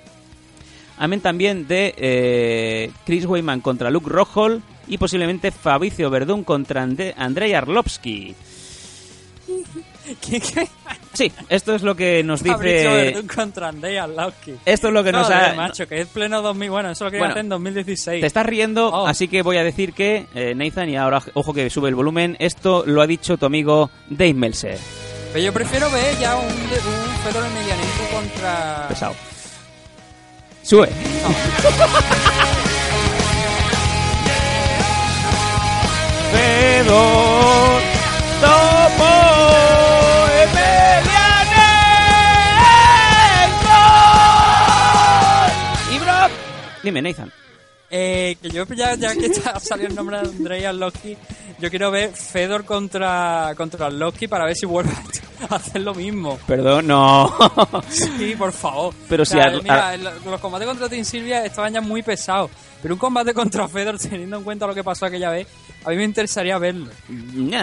Amén 1.03 1.21
también 1.23 1.67
de 1.67 1.95
eh, 1.97 2.91
Chris 3.07 3.25
Weyman 3.25 3.61
contra 3.63 3.91
Luke 3.91 4.09
Rockhold 4.09 4.63
y 4.87 4.99
posiblemente 4.99 5.51
Fabricio 5.51 6.11
Verdún 6.11 6.45
contra 6.45 6.85
Ande- 6.85 7.15
Andrei 7.17 7.55
Arlovsky. 7.55 8.35
¿Qué, 10.21 10.41
qué? 10.41 10.69
Sí, 11.13 11.33
esto 11.49 11.75
es 11.75 11.83
lo 11.83 11.95
que 11.97 12.23
nos 12.23 12.43
Fabricio 12.43 12.91
dice... 12.95 13.05
Verdún 13.13 13.27
contra 13.29 13.69
Andrei 13.69 13.97
Arlovski. 13.97 14.55
Esto 14.65 14.89
es 14.89 14.93
lo 14.95 15.03
que 15.05 15.13
nos 15.13 15.27
Joder, 15.27 15.43
ha... 15.51 15.55
macho, 15.55 15.87
que 15.89 16.01
es 16.01 16.07
pleno 16.09 16.43
2000. 16.43 16.71
Bueno, 16.71 16.91
eso 16.91 17.05
lo 17.05 17.11
quería 17.11 17.21
Bueno, 17.23 17.33
hacer 17.33 17.45
en 17.45 17.49
2016. 17.49 18.21
Te 18.21 18.27
estás 18.27 18.47
riendo, 18.47 18.89
Oh. 18.93 19.07
así 19.07 19.29
que 19.29 19.43
voy 19.43 19.57
a 19.57 19.65
decir 19.65 19.93
que, 19.93 20.27
eh, 20.35 20.55
Nathan, 20.55 20.89
y 20.91 20.97
ahora 20.97 21.23
ojo 21.35 21.53
que 21.55 21.71
sube 21.71 21.89
el 21.89 21.95
volumen, 21.95 22.37
esto 22.41 22.85
lo 22.87 23.01
ha 23.03 23.07
dicho 23.07 23.37
tu 23.39 23.47
amigo 23.47 23.91
Dave 24.09 24.35
Meltzer. 24.35 24.79
Pero 25.33 25.45
yo 25.45 25.53
prefiero 25.53 25.91
ver 25.91 26.19
ya 26.19 26.37
un, 26.37 26.47
un 26.47 26.53
Fedor 27.25 27.47
Emelianenko 27.47 28.05
contra... 28.13 28.87
Pesado. 28.89 29.15
Sube. 30.70 30.87
Fedor 36.30 37.83
Topo 38.40 39.12
Emelianenko. 40.44 40.70
Y 45.90 45.98
Brock. 45.98 46.30
Dime, 46.85 47.02
Nathan. 47.02 47.33
Eh, 47.90 48.37
que 48.40 48.50
yo 48.50 48.64
ya, 48.66 48.94
ya 48.94 49.14
que 49.14 49.26
está, 49.26 49.59
salió 49.61 49.88
el 49.88 49.94
nombre 49.94 50.18
de 50.20 50.29
Andrei 50.29 50.64
Arlovski, 50.64 51.16
yo 51.59 51.70
quiero 51.70 51.90
ver 51.90 52.12
Fedor 52.12 52.64
contra, 52.64 53.53
contra 53.57 53.88
para 54.29 54.44
ver 54.44 54.55
si 54.57 54.64
vuelve 54.66 54.92
a 55.48 55.57
hacer 55.57 55.83
lo 55.83 55.94
mismo. 55.94 56.38
Perdón, 56.46 56.87
no. 56.87 57.35
Sí, 57.90 58.35
por 58.38 58.53
favor. 58.53 58.94
Pero 59.09 59.22
O 59.24 59.26
si 59.26 59.33
sea, 59.33 59.44
Ar- 59.44 59.62
mira, 59.62 59.88
Ar- 59.90 59.98
los 60.24 60.40
combates 60.40 60.68
contra 60.68 60.88
Team 60.88 61.05
Silvia 61.05 61.44
estaban 61.44 61.72
ya 61.72 61.81
muy 61.81 62.03
pesados. 62.03 62.50
Pero 62.81 62.94
un 62.94 62.98
combate 63.00 63.35
contra 63.35 63.66
Fedor, 63.68 63.98
teniendo 63.98 64.37
en 64.38 64.44
cuenta 64.44 64.66
lo 64.66 64.74
que 64.74 64.85
pasó 64.85 65.07
aquella 65.07 65.31
vez, 65.31 65.46
a 65.85 65.90
mí 65.90 65.96
me 65.96 66.05
interesaría 66.05 66.57
verlo. 66.59 66.90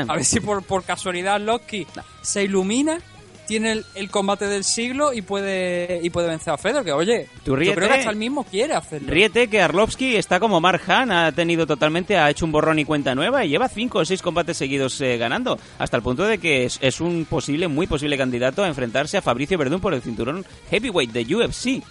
A 0.08 0.14
ver 0.16 0.26
si 0.26 0.40
por, 0.42 0.62
por 0.64 0.84
casualidad 0.84 1.40
Loki 1.40 1.88
se 2.22 2.44
ilumina, 2.44 3.00
tiene 3.48 3.72
el, 3.72 3.86
el 3.96 4.10
combate 4.12 4.46
del 4.48 4.64
siglo 4.64 5.14
y 5.14 5.22
puede 5.22 6.00
y 6.04 6.10
puede 6.10 6.28
vencer 6.28 6.54
a 6.54 6.58
Fedor. 6.58 6.84
Que 6.84 6.92
oye, 6.92 7.28
Tú 7.44 7.52
yo 7.52 7.56
ríete. 7.56 7.76
creo 7.76 7.88
que 7.90 7.94
hasta 7.96 8.10
el 8.12 8.16
mismo 8.18 8.44
quiere 8.44 8.74
hacerlo. 8.74 9.08
Ríete 9.12 9.48
que 9.48 9.62
Arlovsky 9.62 10.16
está 10.16 10.40
como 10.40 10.60
Mark 10.62 10.82
Han, 10.88 11.12
ha 11.12 11.32
tenido 11.32 11.66
totalmente, 11.66 12.18
ha 12.18 12.30
hecho 12.30 12.46
un 12.46 12.52
borrón 12.52 12.78
y 12.80 12.86
cuenta 12.86 13.16
nueva 13.16 13.44
y 13.46 13.50
lleva 13.50 13.68
cinco 13.70 14.00
o 14.00 14.06
seis 14.06 14.22
combates 14.22 14.58
seguidos 14.58 15.00
eh, 15.02 15.18
ganando, 15.18 15.58
hasta 15.80 15.98
el 15.98 16.04
punto 16.04 16.24
de 16.26 16.38
que 16.38 16.66
es, 16.66 16.78
es 16.82 17.00
un 17.02 17.26
posible, 17.26 17.68
muy 17.68 17.88
posible 17.88 18.18
candidato 18.18 18.64
a 18.64 18.68
enfrentarse 18.68 19.18
a 19.18 19.22
Fabricio 19.22 19.58
Verdún 19.58 19.80
por 19.82 19.94
el 19.94 20.02
cinturón 20.02 20.46
heavyweight 20.70 21.12
de 21.12 21.36
UFC. 21.36 21.84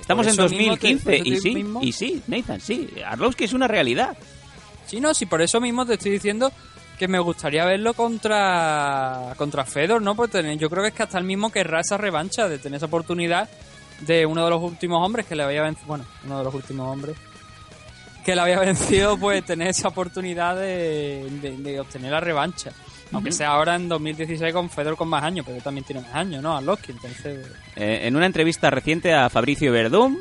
Estamos 0.00 0.26
en 0.26 0.32
eso 0.32 0.48
mismo 0.48 0.76
te- 0.76 0.92
2015 0.94 1.04
por 1.04 1.14
eso 1.14 1.24
y 1.24 1.36
sí, 1.40 1.54
mismo- 1.54 1.80
y 1.82 1.92
sí, 1.92 2.22
Nathan, 2.26 2.60
sí, 2.60 2.88
Arlovsky 3.06 3.44
es 3.44 3.52
una 3.52 3.68
realidad. 3.68 4.16
Sí, 4.86 5.00
no, 5.00 5.14
sí, 5.14 5.26
por 5.26 5.40
eso 5.40 5.60
mismo 5.60 5.86
te 5.86 5.94
estoy 5.94 6.10
diciendo 6.12 6.50
que 7.00 7.08
me 7.08 7.18
gustaría 7.18 7.64
verlo 7.64 7.94
contra 7.94 9.32
contra 9.36 9.64
Fedor, 9.64 10.02
¿no? 10.02 10.14
Pues 10.14 10.30
tener- 10.30 10.58
yo 10.58 10.68
creo 10.70 10.82
que 10.82 10.90
es 10.90 10.94
que 10.94 11.02
hasta 11.02 11.18
el 11.18 11.24
mismo 11.24 11.50
querrá 11.50 11.80
esa 11.80 11.96
revancha 11.96 12.46
de 12.48 12.58
tener 12.58 12.76
esa 12.76 12.86
oportunidad 12.86 13.48
de 14.00 14.26
uno 14.26 14.44
de 14.44 14.50
los 14.50 14.62
últimos 14.62 15.04
hombres 15.04 15.24
que 15.26 15.34
le 15.34 15.42
había 15.42 15.62
vencido, 15.62 15.86
bueno, 15.88 16.04
uno 16.24 16.38
de 16.38 16.44
los 16.44 16.54
últimos 16.54 16.86
hombres 16.88 17.16
que 18.24 18.34
le 18.34 18.40
había 18.42 18.58
vencido, 18.68 19.16
pues 19.18 19.42
tener 19.44 19.68
esa 19.68 19.88
oportunidad 19.88 20.56
de, 20.56 21.26
de- 21.42 21.56
de 21.56 21.80
obtener 21.80 22.12
la 22.12 22.20
revancha. 22.20 22.70
Aunque 23.12 23.32
sea 23.32 23.48
ahora 23.48 23.74
en 23.74 23.88
2016 23.88 24.52
con 24.52 24.70
Fedor 24.70 24.96
con 24.96 25.08
más 25.08 25.24
años, 25.24 25.44
pero 25.44 25.60
también 25.62 25.84
tiene 25.84 26.02
más 26.02 26.14
años, 26.14 26.40
¿no? 26.42 26.56
A 26.56 26.60
Loki, 26.60 26.92
entonces... 26.92 27.44
Eh, 27.74 28.02
en 28.04 28.14
una 28.14 28.26
entrevista 28.26 28.70
reciente 28.70 29.12
a 29.12 29.28
Fabricio 29.28 29.72
Verdún, 29.72 30.18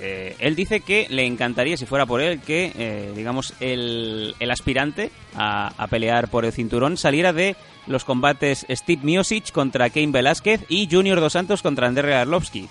eh, 0.00 0.36
él 0.38 0.56
dice 0.56 0.80
que 0.80 1.06
le 1.10 1.24
encantaría, 1.26 1.76
si 1.76 1.86
fuera 1.86 2.06
por 2.06 2.20
él, 2.20 2.40
que, 2.40 2.72
eh, 2.76 3.12
digamos, 3.14 3.54
el, 3.60 4.34
el 4.40 4.50
aspirante 4.50 5.10
a, 5.34 5.72
a 5.76 5.86
pelear 5.88 6.28
por 6.28 6.44
el 6.44 6.52
cinturón 6.52 6.96
saliera 6.96 7.32
de 7.32 7.56
los 7.86 8.04
combates 8.04 8.66
Steve 8.70 9.02
Miosic 9.04 9.52
contra 9.52 9.90
Cain 9.90 10.12
Velázquez 10.12 10.64
y 10.68 10.88
Junior 10.90 11.20
Dos 11.20 11.32
Santos 11.34 11.62
contra 11.62 11.86
Andrei 11.88 12.14
Arlovsky. 12.14 12.68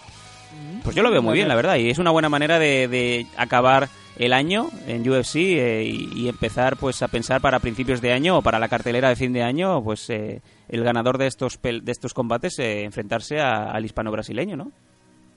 Pues 0.83 0.95
yo 0.95 1.03
lo 1.03 1.11
veo 1.11 1.21
muy 1.21 1.33
bien, 1.35 1.47
la 1.47 1.55
verdad, 1.55 1.75
y 1.75 1.89
es 1.89 1.99
una 1.99 2.11
buena 2.11 2.29
manera 2.29 2.57
de, 2.57 2.87
de 2.87 3.27
acabar 3.37 3.89
el 4.17 4.33
año 4.33 4.69
en 4.87 5.07
UFC 5.09 5.35
eh, 5.35 5.83
y, 5.85 6.09
y 6.21 6.29
empezar 6.29 6.77
pues 6.77 7.01
a 7.01 7.07
pensar 7.09 7.41
para 7.41 7.59
principios 7.59 8.01
de 8.01 8.11
año 8.13 8.37
o 8.37 8.41
para 8.41 8.59
la 8.59 8.67
cartelera 8.69 9.09
de 9.09 9.15
fin 9.15 9.31
de 9.33 9.43
año, 9.43 9.83
pues 9.83 10.09
el 10.09 10.41
ganador 10.83 11.17
de 11.17 11.27
estos 11.27 11.59
de 11.61 11.81
estos 11.91 12.13
combates 12.13 12.57
enfrentarse 12.59 13.39
a- 13.39 13.71
al 13.71 13.85
hispano 13.85 14.11
brasileño, 14.11 14.55
¿no? 14.57 14.71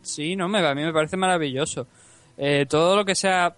Sí, 0.02 0.36
no, 0.36 0.48
me, 0.48 0.58
a 0.58 0.74
mí 0.74 0.82
me 0.82 0.92
parece 0.92 1.16
maravilloso. 1.16 1.86
Eh, 2.36 2.66
todo 2.68 2.96
lo 2.96 3.04
que 3.04 3.14
sea 3.14 3.54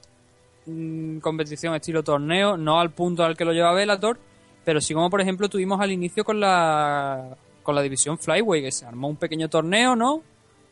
mm, 0.66 1.18
competición 1.18 1.74
estilo 1.74 2.02
torneo, 2.02 2.57
no 2.57 2.80
al 2.80 2.90
punto 2.90 3.24
al 3.24 3.37
que 3.37 3.44
lo 3.44 3.52
lleva 3.52 3.72
Bellator, 3.72 4.18
pero 4.64 4.80
sí 4.80 4.94
como 4.94 5.11
por 5.11 5.20
ejemplo 5.20 5.48
tuvimos 5.48 5.80
al 5.80 5.92
inicio 5.92 6.24
con 6.24 6.40
la 6.40 7.37
con 7.64 7.74
la 7.74 7.83
división 7.83 8.18
Flyway, 8.18 8.62
que 8.62 8.70
se 8.70 8.87
armó 8.87 9.09
un 9.09 9.16
pequeño 9.16 9.48
torneo, 9.48 9.96
¿no? 9.96 10.22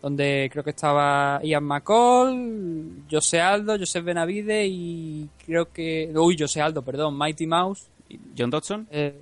Donde 0.00 0.48
creo 0.52 0.62
que 0.62 0.70
estaba 0.70 1.40
Ian 1.42 1.64
McCall, 1.64 3.04
José 3.11 3.40
Aldo, 3.40 3.78
José 3.78 4.00
Benavide 4.00 4.66
y 4.66 5.28
creo 5.44 5.72
que... 5.72 6.12
Uy, 6.14 6.37
José 6.38 6.61
Aldo, 6.61 6.82
perdón, 6.82 7.16
Mighty 7.16 7.46
Mouse. 7.46 7.87
John 8.37 8.50
Dodson. 8.50 8.87
Eh, 8.90 9.14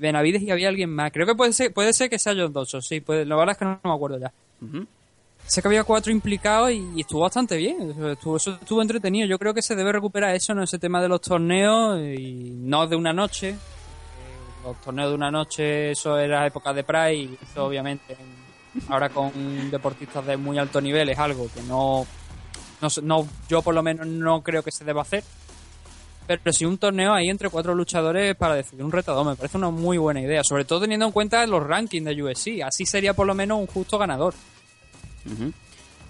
Benavides 0.00 0.42
y 0.42 0.50
había 0.50 0.68
alguien 0.68 0.90
más. 0.90 1.12
Creo 1.12 1.26
que 1.26 1.34
puede 1.34 1.52
ser, 1.52 1.72
puede 1.72 1.92
ser 1.92 2.08
que 2.08 2.18
sea 2.18 2.34
John 2.34 2.52
Dodson, 2.52 2.80
sí. 2.80 3.00
Puede, 3.00 3.26
la 3.26 3.36
verdad 3.36 3.52
es 3.52 3.58
que 3.58 3.64
no, 3.64 3.80
me 3.84 3.92
acuerdo 3.92 4.18
ya. 4.18 4.32
Sé 5.50 5.60
que 5.62 5.66
había 5.66 5.82
cuatro 5.82 6.12
implicados 6.12 6.70
y, 6.70 7.00
estuvo 7.00 7.22
bastante 7.22 7.56
bien. 7.56 7.92
Estuvo, 8.12 8.36
eso 8.36 8.52
estuvo 8.52 8.80
entretenido. 8.82 9.26
Yo 9.26 9.36
creo 9.36 9.52
que 9.52 9.62
se 9.62 9.74
debe 9.74 9.90
recuperar 9.90 10.32
eso, 10.32 10.54
¿no? 10.54 10.62
Ese 10.62 10.78
tema 10.78 11.02
de 11.02 11.08
los 11.08 11.20
torneos 11.20 11.98
y 12.00 12.52
no 12.54 12.86
de 12.86 12.94
una 12.94 13.12
noche. 13.12 13.48
Eh, 13.48 13.56
Los 14.64 14.80
torneos 14.80 15.08
de 15.08 15.14
una 15.16 15.32
noche, 15.32 15.90
eso 15.90 16.16
era 16.16 16.46
época 16.46 16.72
de 16.72 16.84
Pride 16.84 17.14
y 17.16 17.38
eso 17.50 17.66
obviamente 17.66 18.12
en- 18.12 18.92
ahora 18.92 19.08
con 19.08 19.32
deportistas 19.72 20.24
de 20.24 20.36
muy 20.36 20.56
alto 20.56 20.80
nivel 20.80 21.08
es 21.08 21.18
algo 21.18 21.48
que 21.52 21.62
no, 21.62 22.06
no, 22.80 22.88
no 23.02 23.26
yo 23.48 23.60
por 23.60 23.74
lo 23.74 23.82
menos 23.82 24.06
no 24.06 24.42
creo 24.44 24.62
que 24.62 24.70
se 24.70 24.84
deba 24.84 25.02
hacer. 25.02 25.24
Pero 26.28 26.52
sí 26.52 26.64
un 26.64 26.78
torneo 26.78 27.12
ahí 27.12 27.28
entre 27.28 27.50
cuatro 27.50 27.74
luchadores 27.74 28.36
para 28.36 28.54
decidir 28.54 28.84
un 28.84 28.92
retador 28.92 29.26
me 29.26 29.34
parece 29.34 29.56
una 29.58 29.70
muy 29.70 29.98
buena 29.98 30.20
idea, 30.20 30.44
sobre 30.44 30.64
todo 30.64 30.82
teniendo 30.82 31.06
en 31.06 31.10
cuenta 31.10 31.44
los 31.48 31.66
rankings 31.66 32.04
de 32.06 32.22
UFC. 32.22 32.62
Así 32.62 32.86
sería 32.86 33.14
por 33.14 33.26
lo 33.26 33.34
menos 33.34 33.58
un 33.58 33.66
justo 33.66 33.98
ganador. 33.98 34.32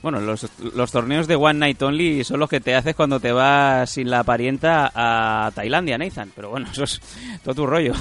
Bueno, 0.02 0.20
los, 0.20 0.46
los 0.74 0.90
torneos 0.90 1.26
de 1.26 1.36
One 1.36 1.58
Night 1.58 1.82
Only 1.82 2.24
son 2.24 2.40
los 2.40 2.48
que 2.48 2.60
te 2.60 2.74
haces 2.74 2.94
cuando 2.94 3.20
te 3.20 3.32
vas 3.32 3.90
sin 3.90 4.08
la 4.08 4.24
parienta 4.24 4.90
a 4.94 5.50
Tailandia, 5.54 5.98
Nathan. 5.98 6.32
Pero 6.34 6.50
bueno, 6.50 6.68
eso 6.72 6.84
es 6.84 7.00
todo 7.44 7.54
tu 7.54 7.66
rollo. 7.66 7.92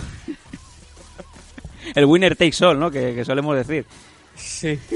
El 1.96 2.06
winner 2.06 2.36
takes 2.36 2.64
all, 2.64 2.80
¿no? 2.80 2.90
Que, 2.90 3.14
que 3.16 3.26
solemos 3.26 3.56
decir. 3.56 3.86
Sí. 4.36 4.80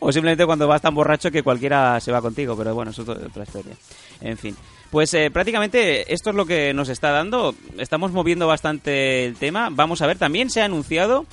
O 0.00 0.12
simplemente 0.12 0.46
cuando 0.46 0.68
vas 0.68 0.80
tan 0.80 0.94
borracho 0.94 1.30
que 1.30 1.42
cualquiera 1.42 1.98
se 2.00 2.12
va 2.12 2.20
contigo, 2.20 2.56
pero 2.56 2.74
bueno, 2.74 2.90
eso 2.90 3.02
es 3.02 3.08
otra 3.08 3.26
otra 3.26 3.42
historia. 3.42 3.74
En 4.20 4.38
fin. 4.38 4.56
Pues 4.90 5.12
eh, 5.14 5.30
prácticamente 5.30 6.12
esto 6.12 6.30
es 6.30 6.36
lo 6.36 6.46
que 6.46 6.72
nos 6.72 6.88
está 6.88 7.10
dando. 7.10 7.54
Estamos 7.78 8.12
moviendo 8.12 8.46
bastante 8.46 9.26
el 9.26 9.36
tema. 9.36 9.68
Vamos 9.70 10.00
a 10.00 10.06
ver, 10.06 10.16
también 10.18 10.50
se 10.50 10.62
ha 10.62 10.64
anunciado 10.64 11.26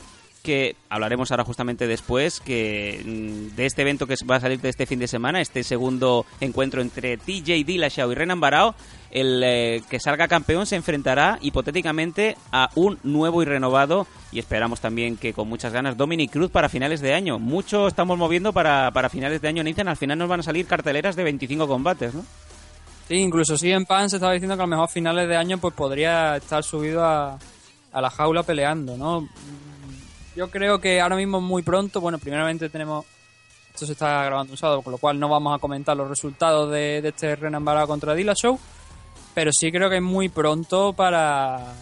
que 0.45 0.75
hablaremos 0.89 1.31
ahora 1.31 1.43
justamente 1.43 1.87
después 1.87 2.39
que 2.39 3.01
mm, 3.03 3.55
de 3.55 3.65
este 3.65 3.81
evento 3.81 4.05
que 4.05 4.13
va 4.29 4.35
a 4.35 4.39
salir 4.39 4.61
de 4.61 4.69
este 4.69 4.85
fin 4.85 4.99
de 4.99 5.07
semana, 5.07 5.41
este 5.41 5.63
segundo 5.63 6.25
encuentro 6.39 6.81
entre 6.81 7.17
TJ 7.17 7.65
Dillashaw 7.65 8.11
y 8.11 8.15
Renan 8.15 8.39
Barao, 8.39 8.75
el 9.09 9.41
eh, 9.43 9.81
que 9.89 9.99
salga 9.99 10.27
campeón 10.27 10.67
se 10.67 10.75
enfrentará 10.75 11.39
hipotéticamente 11.41 12.37
a 12.51 12.69
un 12.75 12.99
nuevo 13.03 13.41
y 13.41 13.45
renovado 13.45 14.05
y 14.31 14.37
esperamos 14.37 14.81
también 14.81 15.17
que 15.17 15.33
con 15.33 15.49
muchas 15.49 15.73
ganas 15.73 15.97
Dominic 15.97 16.31
Cruz 16.31 16.51
para 16.51 16.69
finales 16.69 17.01
de 17.01 17.13
año. 17.13 17.39
Mucho 17.39 17.87
estamos 17.87 18.17
moviendo 18.17 18.53
para, 18.53 18.91
para 18.91 19.09
finales 19.09 19.41
de 19.41 19.47
año, 19.47 19.63
Nathan. 19.63 19.87
Al 19.87 19.97
final 19.97 20.19
nos 20.19 20.29
van 20.29 20.41
a 20.41 20.43
salir 20.43 20.67
carteleras 20.67 21.15
de 21.15 21.23
25 21.23 21.67
combates, 21.67 22.13
¿no? 22.13 22.23
Sí, 23.07 23.15
incluso 23.15 23.57
si 23.57 23.71
en 23.71 23.85
Pan 23.85 24.09
se 24.09 24.17
estaba 24.17 24.33
diciendo 24.33 24.55
que 24.55 24.61
a 24.61 24.65
lo 24.65 24.69
mejor 24.69 24.89
finales 24.89 25.27
de 25.27 25.37
año 25.37 25.57
pues 25.57 25.73
podría 25.73 26.37
estar 26.37 26.63
subido 26.63 27.03
a, 27.03 27.39
a 27.95 28.01
la 28.01 28.09
jaula 28.09 28.43
peleando, 28.43 28.97
¿no? 28.97 29.27
Yo 30.35 30.49
creo 30.49 30.79
que 30.79 30.99
ahora 30.99 31.15
mismo 31.15 31.39
muy 31.39 31.63
pronto. 31.63 32.01
Bueno, 32.01 32.19
primeramente 32.19 32.69
tenemos... 32.69 33.05
Esto 33.73 33.85
se 33.85 33.93
está 33.93 34.23
grabando 34.23 34.53
un 34.53 34.57
sábado, 34.57 34.81
con 34.81 34.91
lo 34.91 34.97
cual 34.97 35.19
no 35.19 35.27
vamos 35.27 35.55
a 35.55 35.59
comentar 35.59 35.97
los 35.97 36.07
resultados 36.07 36.71
de, 36.71 36.99
este 36.99 37.35
Renan 37.35 37.63
Barao 37.63 37.87
contra 37.87 38.13
Dillashaw. 38.13 38.57
Pero 39.33 39.51
sí 39.53 39.71
creo 39.71 39.89
que 39.89 39.97
es 39.97 40.01
muy 40.01 40.29
pronto 40.29 40.93
para, 40.93 41.73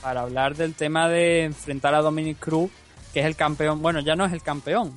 para 0.00 0.22
hablar 0.22 0.56
del 0.56 0.74
tema 0.74 1.08
de 1.08 1.44
enfrentar 1.44 1.94
a 1.94 2.02
Dominic 2.02 2.38
Cruz, 2.38 2.70
que 3.12 3.20
es 3.20 3.26
el 3.26 3.36
campeón. 3.36 3.82
Bueno, 3.82 4.00
ya 4.00 4.16
no 4.16 4.24
es 4.24 4.32
el 4.32 4.42
campeón. 4.42 4.92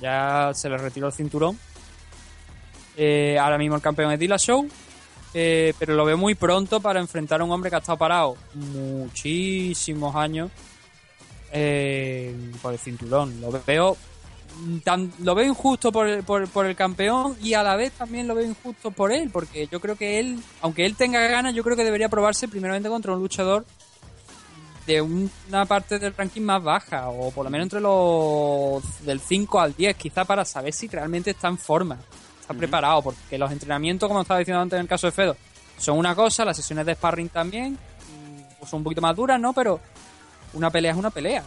Ya 0.00 0.52
se 0.54 0.68
le 0.68 0.78
retiró 0.78 1.08
el 1.08 1.12
cinturón. 1.12 1.58
Eh, 2.96 3.36
ahora 3.38 3.58
mismo 3.58 3.76
el 3.76 3.82
campeón 3.82 4.12
es 4.12 4.18
Dillashaw. 4.18 4.66
Eh, 5.34 5.74
pero 5.78 5.94
lo 5.94 6.04
veo 6.04 6.16
muy 6.16 6.34
pronto 6.34 6.80
para 6.80 7.00
enfrentar 7.00 7.40
a 7.40 7.44
un 7.44 7.50
hombre 7.50 7.68
que 7.68 7.76
ha 7.76 7.80
estado 7.80 7.98
parado 7.98 8.36
muchísimos 8.54 10.16
años 10.16 10.50
eh, 11.52 12.34
por 12.62 12.72
el 12.72 12.78
cinturón. 12.78 13.40
Lo 13.40 13.50
veo 13.66 13.96
tan- 14.84 15.12
lo 15.20 15.34
veo 15.34 15.46
injusto 15.46 15.92
por 15.92 16.08
el, 16.08 16.22
por, 16.24 16.48
por 16.48 16.66
el 16.66 16.74
campeón 16.74 17.36
y 17.40 17.54
a 17.54 17.62
la 17.62 17.76
vez 17.76 17.92
también 17.92 18.26
lo 18.26 18.34
veo 18.34 18.44
injusto 18.46 18.90
por 18.90 19.12
él, 19.12 19.30
porque 19.30 19.66
yo 19.70 19.80
creo 19.80 19.96
que 19.96 20.18
él, 20.18 20.40
aunque 20.62 20.84
él 20.84 20.96
tenga 20.96 21.20
ganas, 21.28 21.54
yo 21.54 21.62
creo 21.62 21.76
que 21.76 21.84
debería 21.84 22.08
probarse 22.08 22.48
primeramente 22.48 22.88
contra 22.88 23.12
un 23.12 23.20
luchador 23.20 23.64
de 24.86 25.02
un- 25.02 25.30
una 25.48 25.66
parte 25.66 25.98
del 25.98 26.14
ranking 26.16 26.40
más 26.42 26.62
baja, 26.62 27.08
o 27.10 27.30
por 27.30 27.44
lo 27.44 27.50
menos 27.50 27.66
entre 27.66 27.80
los 27.80 28.82
del 29.04 29.20
5 29.20 29.60
al 29.60 29.74
10, 29.76 29.94
quizá 29.96 30.24
para 30.24 30.44
saber 30.44 30.72
si 30.72 30.88
realmente 30.88 31.30
está 31.30 31.48
en 31.48 31.58
forma, 31.58 31.98
está 32.40 32.54
preparado, 32.54 33.02
porque 33.02 33.36
los 33.36 33.52
entrenamientos, 33.52 34.08
como 34.08 34.22
estaba 34.22 34.38
diciendo 34.40 34.62
antes 34.62 34.76
en 34.78 34.82
el 34.82 34.88
caso 34.88 35.06
de 35.06 35.12
Fedo, 35.12 35.36
son 35.76 35.98
una 35.98 36.14
cosa, 36.14 36.44
las 36.44 36.56
sesiones 36.56 36.86
de 36.86 36.94
sparring 36.94 37.28
también, 37.28 37.74
mm, 37.74 38.66
son 38.66 38.78
un 38.78 38.84
poquito 38.84 39.02
más 39.02 39.14
duras, 39.14 39.38
¿no? 39.38 39.52
Pero 39.52 39.78
una 40.54 40.70
pelea 40.70 40.92
es 40.92 40.98
una 40.98 41.10
pelea. 41.10 41.42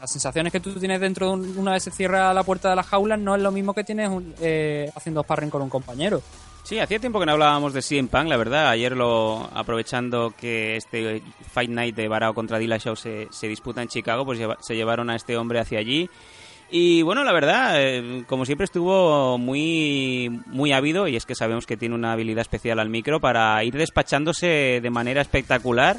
Las 0.00 0.10
sensaciones 0.10 0.52
que 0.52 0.60
tú 0.60 0.72
tienes 0.74 1.00
dentro 1.00 1.28
de 1.28 1.32
un- 1.34 1.58
una 1.58 1.72
vez 1.72 1.82
se 1.84 1.90
cierra 1.90 2.34
la 2.34 2.42
puerta 2.42 2.70
de 2.70 2.76
la 2.76 2.82
jaula 2.82 3.16
no 3.16 3.34
es 3.36 3.42
lo 3.42 3.50
mismo 3.50 3.72
que 3.74 3.84
tienes 3.84 4.08
un- 4.10 4.34
eh, 4.40 4.90
haciendo 4.94 5.22
sparring 5.22 5.50
con 5.50 5.62
un 5.62 5.70
compañero. 5.70 6.20
Sí, 6.64 6.78
hacía 6.78 6.98
tiempo 6.98 7.20
que 7.20 7.26
no 7.26 7.32
hablábamos 7.32 7.72
de 7.74 7.82
CM 7.82 8.08
Punk, 8.08 8.26
la 8.26 8.36
verdad. 8.38 8.68
Ayer 8.68 8.96
lo 8.96 9.48
aprovechando 9.54 10.32
que 10.38 10.76
este 10.76 11.22
Fight 11.52 11.70
Night 11.70 11.94
de 11.94 12.08
Barao 12.08 12.34
contra 12.34 12.58
Dillashaw 12.58 12.96
se, 12.96 13.28
se 13.30 13.48
disputa 13.48 13.82
en 13.82 13.88
Chicago, 13.88 14.24
pues 14.24 14.40
se 14.60 14.74
llevaron 14.74 15.10
a 15.10 15.16
este 15.16 15.36
hombre 15.36 15.60
hacia 15.60 15.78
allí. 15.78 16.08
Y 16.70 17.02
bueno, 17.02 17.22
la 17.22 17.32
verdad, 17.32 17.74
eh, 17.76 18.24
como 18.26 18.46
siempre 18.46 18.64
estuvo 18.64 19.36
muy 19.38 20.40
muy 20.46 20.72
ávido 20.72 21.06
y 21.06 21.16
es 21.16 21.26
que 21.26 21.34
sabemos 21.34 21.66
que 21.66 21.76
tiene 21.76 21.94
una 21.94 22.12
habilidad 22.12 22.40
especial 22.40 22.78
al 22.80 22.88
micro 22.88 23.20
para 23.20 23.62
ir 23.62 23.74
despachándose 23.76 24.80
de 24.82 24.90
manera 24.90 25.20
espectacular 25.20 25.98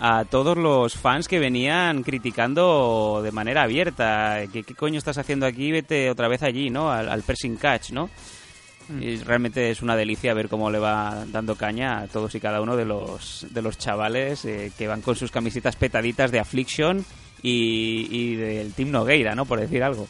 a 0.00 0.24
todos 0.24 0.56
los 0.56 0.94
fans 0.94 1.26
que 1.28 1.38
venían 1.38 2.02
criticando 2.02 3.20
de 3.22 3.32
manera 3.32 3.62
abierta. 3.64 4.40
¿Qué, 4.52 4.62
qué 4.62 4.74
coño 4.74 4.98
estás 4.98 5.18
haciendo 5.18 5.46
aquí? 5.46 5.70
Vete 5.72 6.10
otra 6.10 6.28
vez 6.28 6.42
allí, 6.42 6.70
¿no? 6.70 6.90
Al, 6.92 7.08
al 7.08 7.22
pressing 7.22 7.56
catch, 7.56 7.90
¿no? 7.90 8.08
Y 9.00 9.16
realmente 9.16 9.70
es 9.70 9.82
una 9.82 9.96
delicia 9.96 10.32
ver 10.32 10.48
cómo 10.48 10.70
le 10.70 10.78
va 10.78 11.24
dando 11.26 11.56
caña 11.56 11.98
a 11.98 12.06
todos 12.06 12.34
y 12.34 12.40
cada 12.40 12.62
uno 12.62 12.74
de 12.74 12.86
los, 12.86 13.46
de 13.50 13.60
los 13.60 13.76
chavales 13.76 14.46
eh, 14.46 14.72
que 14.78 14.86
van 14.88 15.02
con 15.02 15.14
sus 15.14 15.30
camisetas 15.30 15.76
petaditas 15.76 16.30
de 16.32 16.38
Affliction 16.40 17.04
y, 17.42 18.08
y 18.10 18.36
del 18.36 18.72
Team 18.72 18.90
Nogueira, 18.90 19.34
¿no? 19.34 19.44
Por 19.44 19.60
decir 19.60 19.82
algo. 19.82 20.08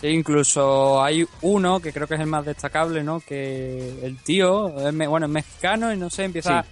Sí, 0.00 0.08
incluso 0.08 1.00
hay 1.00 1.24
uno 1.42 1.78
que 1.78 1.92
creo 1.92 2.08
que 2.08 2.14
es 2.14 2.20
el 2.20 2.26
más 2.26 2.44
destacable, 2.44 3.04
¿no? 3.04 3.20
Que 3.20 4.00
el 4.02 4.16
tío, 4.18 4.76
es 4.88 4.92
me- 4.92 5.06
bueno, 5.06 5.26
es 5.26 5.32
mexicano 5.32 5.92
y 5.92 5.96
no 5.96 6.10
sé, 6.10 6.24
empieza 6.24 6.64
Sí. 6.64 6.68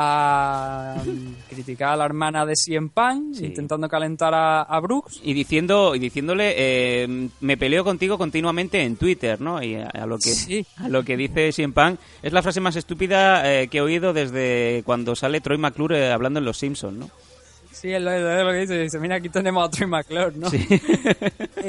A 0.00 1.02
mm, 1.04 1.50
criticar 1.50 1.88
a 1.94 1.96
la 1.96 2.04
hermana 2.04 2.46
de 2.46 2.54
Cien 2.54 2.88
Pan, 2.88 3.34
Sí. 3.34 3.46
intentando 3.46 3.88
calentar 3.88 4.32
a, 4.32 4.62
a 4.62 4.78
Brooks. 4.80 5.20
Y 5.24 5.34
diciendo 5.34 5.94
y 5.96 5.98
diciéndole, 5.98 6.54
eh, 6.56 7.28
me 7.40 7.56
peleo 7.56 7.82
contigo 7.82 8.16
continuamente 8.16 8.80
en 8.82 8.96
Twitter, 8.96 9.40
¿no? 9.40 9.60
Y 9.60 9.74
a, 9.74 9.88
a 9.88 10.06
lo 10.06 10.16
que 10.18 10.30
Sí. 10.30 10.64
a 10.76 10.88
lo 10.88 11.02
que 11.02 11.16
dice 11.16 11.50
Cien 11.52 11.72
Pan 11.72 11.98
es 12.22 12.32
la 12.32 12.42
frase 12.42 12.60
más 12.60 12.76
estúpida 12.76 13.42
eh, 13.52 13.66
que 13.66 13.78
he 13.78 13.80
oído 13.80 14.12
desde 14.12 14.82
cuando 14.86 15.16
sale 15.16 15.40
Troy 15.40 15.58
McClure 15.58 16.12
hablando 16.12 16.38
en 16.38 16.44
Los 16.44 16.58
Simpsons, 16.58 16.96
¿no? 16.96 17.10
Sí, 17.80 17.92
es 17.92 18.02
lo, 18.02 18.10
lo 18.44 18.50
que 18.50 18.58
dice. 18.58 18.78
Dice, 18.78 18.98
mira, 18.98 19.16
aquí 19.16 19.28
tenemos 19.28 19.66
a 19.66 19.70
Troy 19.70 19.88
McClure, 19.88 20.32
¿no? 20.36 20.50
Sí. 20.50 20.66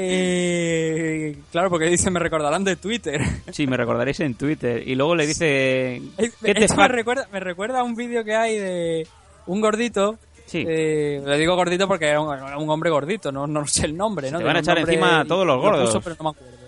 Eh, 0.02 1.36
claro, 1.52 1.68
porque 1.70 1.86
dice, 1.86 2.10
me 2.10 2.20
recordarán 2.20 2.64
de 2.64 2.76
Twitter. 2.76 3.20
Sí, 3.52 3.66
me 3.66 3.76
recordaréis 3.76 4.20
en 4.20 4.34
Twitter. 4.34 4.86
Y 4.86 4.94
luego 4.94 5.14
le 5.14 5.26
dice, 5.26 5.96
Es- 6.16 6.34
¿qué 6.42 6.54
te 6.54 6.64
Esto 6.64 6.76
me 6.76 6.88
recuerda, 6.88 7.28
me 7.32 7.40
recuerda 7.40 7.80
a 7.80 7.82
un 7.82 7.94
vídeo 7.94 8.24
que 8.24 8.34
hay 8.34 8.58
de 8.58 9.06
un 9.46 9.60
gordito. 9.60 10.18
Sí. 10.46 10.64
eh, 10.66 11.22
le 11.24 11.38
digo 11.38 11.54
gordito 11.54 11.86
porque 11.86 12.06
era 12.08 12.20
un, 12.20 12.70
hombre 12.70 12.90
gordito, 12.90 13.30
no, 13.30 13.46
no 13.46 13.64
sé 13.68 13.86
el 13.86 13.96
nombre, 13.96 14.32
¿no? 14.32 14.38
te 14.38 14.44
van 14.44 14.56
a 14.56 14.60
echar 14.60 14.76
nombre 14.76 14.94
encima 14.94 15.20
a 15.20 15.24
todos 15.24 15.46
los 15.46 15.56
lo 15.56 15.62
gordos. 15.62 15.86
puso, 15.90 16.00
pero 16.00 16.16
no 16.18 16.24
me 16.24 16.30
acuerdo. 16.30 16.59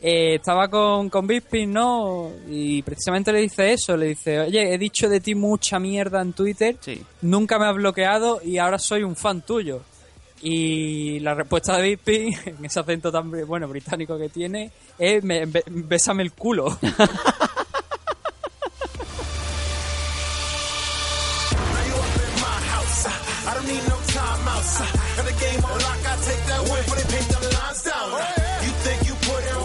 Eh, 0.00 0.36
estaba 0.36 0.68
con, 0.68 1.08
con 1.10 1.26
Bisping, 1.26 1.72
¿no? 1.72 2.30
Y 2.48 2.82
precisamente 2.82 3.32
le 3.32 3.40
dice 3.40 3.72
eso, 3.72 3.96
le 3.96 4.06
dice, 4.06 4.38
oye, 4.40 4.72
he 4.74 4.78
dicho 4.78 5.08
de 5.08 5.18
ti 5.20 5.34
mucha 5.34 5.78
mierda 5.80 6.22
en 6.22 6.32
Twitter, 6.34 6.76
Sí. 6.80 7.02
nunca 7.22 7.58
me 7.58 7.66
has 7.66 7.74
bloqueado 7.74 8.40
y 8.44 8.58
ahora 8.58 8.78
soy 8.78 9.02
un 9.02 9.16
fan 9.16 9.42
tuyo. 9.42 9.82
Y 10.40 11.18
la 11.18 11.34
respuesta 11.34 11.76
de 11.76 11.82
Bisping, 11.82 12.32
en 12.46 12.64
ese 12.64 12.78
acento 12.78 13.10
tan 13.10 13.28
bueno 13.46 13.66
británico 13.66 14.16
que 14.16 14.28
tiene, 14.28 14.70
es 14.98 15.24
me- 15.24 15.46
be- 15.46 15.64
bésame 15.66 16.22
el 16.22 16.30
culo. 16.32 16.78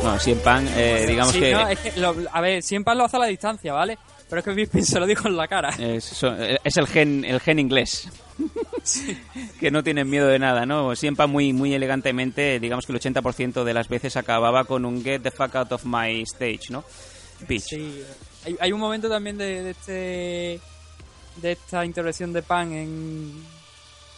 No, 0.04 0.20
CM 0.20 0.41
Punk, 0.41 0.68
eh, 0.76 1.06
digamos 1.08 1.34
Sí, 1.34 1.39
que... 1.39 1.51
no, 1.54 1.68
es 1.70 1.80
que 1.80 1.91
lo- 1.99 2.16
a 2.32 2.41
ver, 2.41 2.62
siempre 2.62 2.93
lo 2.95 3.06
hace 3.06 3.16
a 3.16 3.20
la 3.22 3.26
distancia, 3.28 3.72
¿vale? 3.74 3.97
Pero 4.30 4.39
es 4.39 4.45
que 4.45 4.51
Bisping 4.54 4.86
se 4.86 4.99
lo 4.99 5.06
dijo 5.06 5.28
en 5.28 5.38
la 5.38 5.47
cara. 5.47 5.70
Es, 5.78 6.04
so- 6.06 6.36
es 6.36 6.78
el 6.78 6.88
gen 6.88 7.24
el 7.24 7.39
gen 7.39 7.60
inglés. 7.60 8.10
que 9.60 9.72
no 9.72 9.84
tienen 9.84 10.10
miedo 10.10 10.28
de 10.28 10.39
nada, 10.39 10.66
¿no? 10.66 10.95
Siempre 10.95 11.28
muy 11.28 11.54
muy 11.54 11.74
elegantemente, 11.74 12.60
digamos 12.60 12.86
que 12.86 12.91
el 12.93 12.99
80% 12.99 13.64
de 13.64 13.74
las 13.74 13.88
veces 13.88 14.18
acababa 14.18 14.64
con 14.66 14.86
un 14.86 15.04
get 15.04 15.22
the 15.22 15.32
fuck 15.32 15.56
out 15.56 15.72
of 15.72 15.86
my 15.86 16.22
stage, 16.24 16.70
¿no? 16.70 16.84
Bitch. 17.47 17.64
Sí, 17.64 18.01
hay, 18.45 18.56
hay 18.60 18.72
un 18.72 18.80
momento 18.80 19.08
también 19.10 19.38
de, 19.38 19.64
de 19.64 19.70
este 19.72 20.60
de 21.41 21.51
esta 21.51 21.86
intervención 21.86 22.32
de 22.34 22.41
Pan 22.43 22.72
en, 22.74 23.32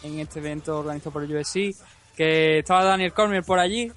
en 0.04 0.20
este 0.20 0.40
evento 0.40 0.80
organizado 0.80 1.12
por 1.12 1.24
el 1.24 1.36
UFC 1.36 1.76
que 2.16 2.60
estaba 2.60 2.84
Daniel 2.86 3.12
Cormier 3.14 3.44
por 3.44 3.60
allí 3.60 3.92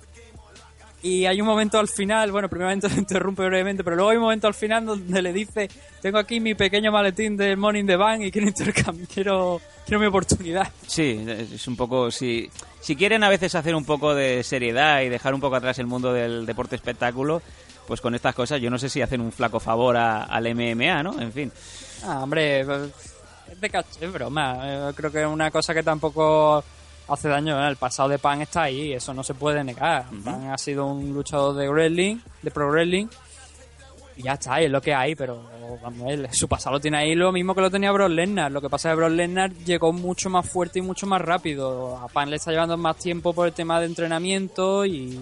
y 1.02 1.26
hay 1.26 1.40
un 1.40 1.46
momento 1.46 1.78
al 1.78 1.88
final, 1.88 2.32
bueno, 2.32 2.48
primeramente 2.48 2.88
lo 2.94 2.96
interrumpe 2.96 3.44
brevemente, 3.46 3.84
pero 3.84 3.96
luego 3.96 4.10
hay 4.10 4.16
un 4.16 4.22
momento 4.24 4.46
al 4.46 4.54
final 4.54 4.84
donde 4.86 5.22
le 5.22 5.32
dice, 5.32 5.68
tengo 6.02 6.18
aquí 6.18 6.40
mi 6.40 6.54
pequeño 6.54 6.90
maletín 6.92 7.36
de 7.36 7.54
Morning 7.56 7.84
the 7.86 7.96
Bank 7.96 8.22
y 8.22 8.30
quiero 8.30 8.52
quiero, 9.14 9.60
quiero 9.86 10.00
mi 10.00 10.06
oportunidad. 10.06 10.68
Sí, 10.86 11.24
es 11.26 11.66
un 11.68 11.76
poco 11.76 12.10
si 12.10 12.50
si 12.80 12.94
quieren 12.96 13.22
a 13.24 13.28
veces 13.28 13.54
hacer 13.54 13.74
un 13.74 13.84
poco 13.84 14.14
de 14.14 14.42
seriedad 14.42 15.02
y 15.02 15.08
dejar 15.08 15.34
un 15.34 15.40
poco 15.40 15.56
atrás 15.56 15.78
el 15.78 15.86
mundo 15.86 16.12
del 16.12 16.46
deporte 16.46 16.76
espectáculo, 16.76 17.42
pues 17.86 18.00
con 18.00 18.14
estas 18.14 18.34
cosas 18.34 18.60
yo 18.60 18.70
no 18.70 18.78
sé 18.78 18.88
si 18.88 19.02
hacen 19.02 19.20
un 19.20 19.32
flaco 19.32 19.60
favor 19.60 19.96
a- 19.96 20.24
al 20.24 20.46
MMA, 20.54 21.02
¿no? 21.02 21.20
En 21.20 21.32
fin. 21.32 21.52
Ah, 22.04 22.20
hombre, 22.22 22.60
es 22.60 23.60
de 23.60 23.70
caché, 23.70 24.04
es 24.04 24.12
broma. 24.12 24.58
Eh, 24.62 24.92
Creo 24.94 25.10
que 25.10 25.22
es 25.22 25.26
una 25.26 25.50
cosa 25.50 25.74
que 25.74 25.82
tampoco 25.82 26.62
hace 27.08 27.28
daño. 27.28 27.62
¿eh? 27.62 27.68
El 27.68 27.76
pasado 27.76 28.08
de 28.08 28.18
Pan 28.18 28.42
está 28.42 28.62
ahí, 28.62 28.92
eso 28.92 29.14
no 29.14 29.22
se 29.22 29.34
puede 29.34 29.64
negar. 29.64 30.06
Pan 30.24 30.50
ha 30.50 30.58
sido 30.58 30.86
un 30.86 31.12
luchador 31.12 31.54
de 31.56 31.68
wrestling, 31.68 32.16
de 32.42 32.50
pro 32.50 32.70
wrestling, 32.70 33.06
y 34.16 34.22
ya 34.22 34.32
está, 34.34 34.60
es 34.60 34.70
lo 34.70 34.80
que 34.80 34.94
hay, 34.94 35.14
pero 35.14 35.42
vamos, 35.80 36.10
él, 36.10 36.28
su 36.32 36.48
pasado 36.48 36.76
lo 36.76 36.80
tiene 36.80 36.98
ahí 36.98 37.14
lo 37.14 37.30
mismo 37.30 37.54
que 37.54 37.60
lo 37.60 37.70
tenía 37.70 37.92
Brock 37.92 38.10
Lesnar. 38.10 38.50
Lo 38.50 38.60
que 38.60 38.68
pasa 38.68 38.88
es 38.88 38.92
que 38.92 38.96
Brock 38.96 39.12
Lesnar 39.12 39.52
llegó 39.52 39.92
mucho 39.92 40.28
más 40.28 40.48
fuerte 40.48 40.80
y 40.80 40.82
mucho 40.82 41.06
más 41.06 41.20
rápido. 41.20 41.96
A 41.96 42.08
Pan 42.08 42.28
le 42.28 42.36
está 42.36 42.50
llevando 42.50 42.76
más 42.76 42.96
tiempo 42.96 43.32
por 43.32 43.46
el 43.46 43.54
tema 43.54 43.78
de 43.78 43.86
entrenamiento 43.86 44.84
y 44.84 45.18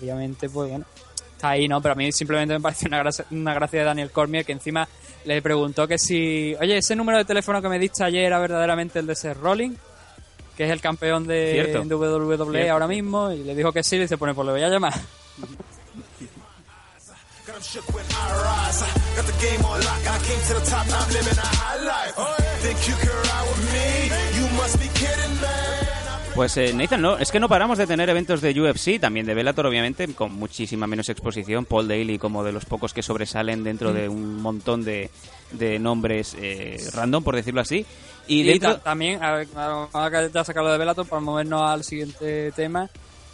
obviamente, 0.00 0.48
pues 0.48 0.70
bueno, 0.70 0.86
está 1.32 1.50
ahí, 1.50 1.68
¿no? 1.68 1.80
Pero 1.82 1.92
a 1.92 1.94
mí 1.96 2.10
simplemente 2.10 2.54
me 2.54 2.60
parece 2.60 2.86
una 2.86 2.98
gracia, 2.98 3.26
una 3.30 3.52
gracia 3.54 3.80
de 3.80 3.84
Daniel 3.84 4.10
Cormier 4.10 4.44
que 4.44 4.52
encima 4.52 4.88
le 5.24 5.42
preguntó 5.42 5.86
que 5.86 5.98
si, 5.98 6.54
oye, 6.60 6.78
ese 6.78 6.96
número 6.96 7.18
de 7.18 7.24
teléfono 7.24 7.60
que 7.60 7.68
me 7.68 7.78
diste 7.78 8.02
ayer 8.02 8.24
era 8.24 8.38
verdaderamente 8.38 8.98
el 8.98 9.06
de 9.06 9.14
Seth 9.14 9.36
Rollins, 9.38 9.78
que 10.56 10.64
es 10.64 10.70
el 10.70 10.80
campeón 10.80 11.26
de, 11.26 11.84
WWE 11.88 12.36
Cierto. 12.36 12.72
ahora 12.72 12.86
mismo, 12.86 13.30
y 13.30 13.42
le 13.44 13.54
dijo 13.54 13.72
que 13.72 13.82
sí, 13.82 13.96
y 13.96 14.00
dice, 14.00 14.16
pues, 14.16 14.34
pues 14.34 14.46
le 14.46 14.52
voy 14.52 14.62
a 14.62 14.68
llamar. 14.68 14.94
Pues 26.34 26.56
eh, 26.56 26.72
Nathan, 26.72 27.02
no, 27.02 27.18
es 27.18 27.30
que 27.30 27.38
no 27.38 27.46
paramos 27.48 27.76
de 27.76 27.86
tener 27.86 28.08
eventos 28.08 28.40
de 28.40 28.58
UFC, 28.58 28.98
también 28.98 29.26
de 29.26 29.34
Bellator 29.34 29.66
obviamente, 29.66 30.08
con 30.14 30.32
muchísima 30.32 30.86
menos 30.86 31.10
exposición. 31.10 31.66
Paul 31.66 31.86
Daly 31.88 32.18
como 32.18 32.42
de 32.42 32.52
los 32.52 32.64
pocos 32.64 32.94
que 32.94 33.02
sobresalen 33.02 33.62
dentro 33.62 33.92
de 33.92 34.08
un 34.08 34.40
montón 34.40 34.82
de, 34.82 35.10
de 35.52 35.78
nombres 35.78 36.34
eh, 36.40 36.78
random, 36.94 37.22
por 37.22 37.36
decirlo 37.36 37.60
así. 37.60 37.84
Y 38.26 38.40
Y, 38.40 38.42
dentro... 38.44 38.76
ta- 38.76 38.82
también, 38.82 39.22
a 39.22 39.32
ver, 39.32 39.48
ahora 39.54 40.10
que 40.26 40.30
ya 40.32 40.42
sacado 40.42 40.72
de 40.72 40.78
Bellator, 40.78 41.06
para 41.06 41.20
movernos 41.20 41.60
al 41.62 41.84
siguiente 41.84 42.50
tema, 42.52 42.88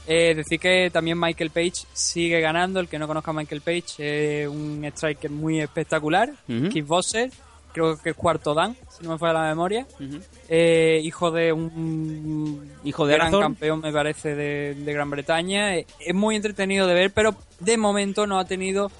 eh, 0.08 0.34
decir 0.34 0.58
que 0.58 0.90
también 0.92 1.20
Michael 1.20 1.50
Page 1.50 1.84
sigue 1.92 2.40
ganando. 2.40 2.80
El 2.80 2.88
que 2.88 2.98
no 2.98 3.06
conozca 3.06 3.30
a 3.30 3.34
Michael 3.34 3.60
Page 3.60 4.42
es 4.42 4.48
un 4.48 4.84
striker 4.86 5.30
muy 5.30 5.60
espectacular, 5.60 6.30
Ujú. 6.48 6.68
kickboxer, 6.70 7.30
creo 7.78 7.98
que 7.98 8.10
es 8.10 8.16
cuarto 8.16 8.54
dan, 8.54 8.76
si 8.90 9.04
no 9.04 9.12
me 9.12 9.18
falla 9.18 9.34
la 9.34 9.48
memoria. 9.48 9.86
Eh, 10.48 11.00
hijo 11.02 11.30
de 11.30 11.52
un 11.52 12.70
Hijo 12.84 13.06
de 13.06 13.14
gran 13.14 13.32
campeón, 13.32 13.80
me 13.80 13.92
parece, 13.92 14.34
de, 14.34 14.74
de 14.74 14.92
Gran 14.92 15.10
Bretaña. 15.10 15.76
Eh, 15.76 15.86
Es 16.00 16.14
muy 16.14 16.36
entretenido 16.36 16.86
de 16.86 16.94
ver, 16.94 17.10
pero 17.12 17.34
de 17.60 17.76
momento 17.76 18.26
no 18.26 18.38
ha 18.38 18.44
tenido 18.44 18.90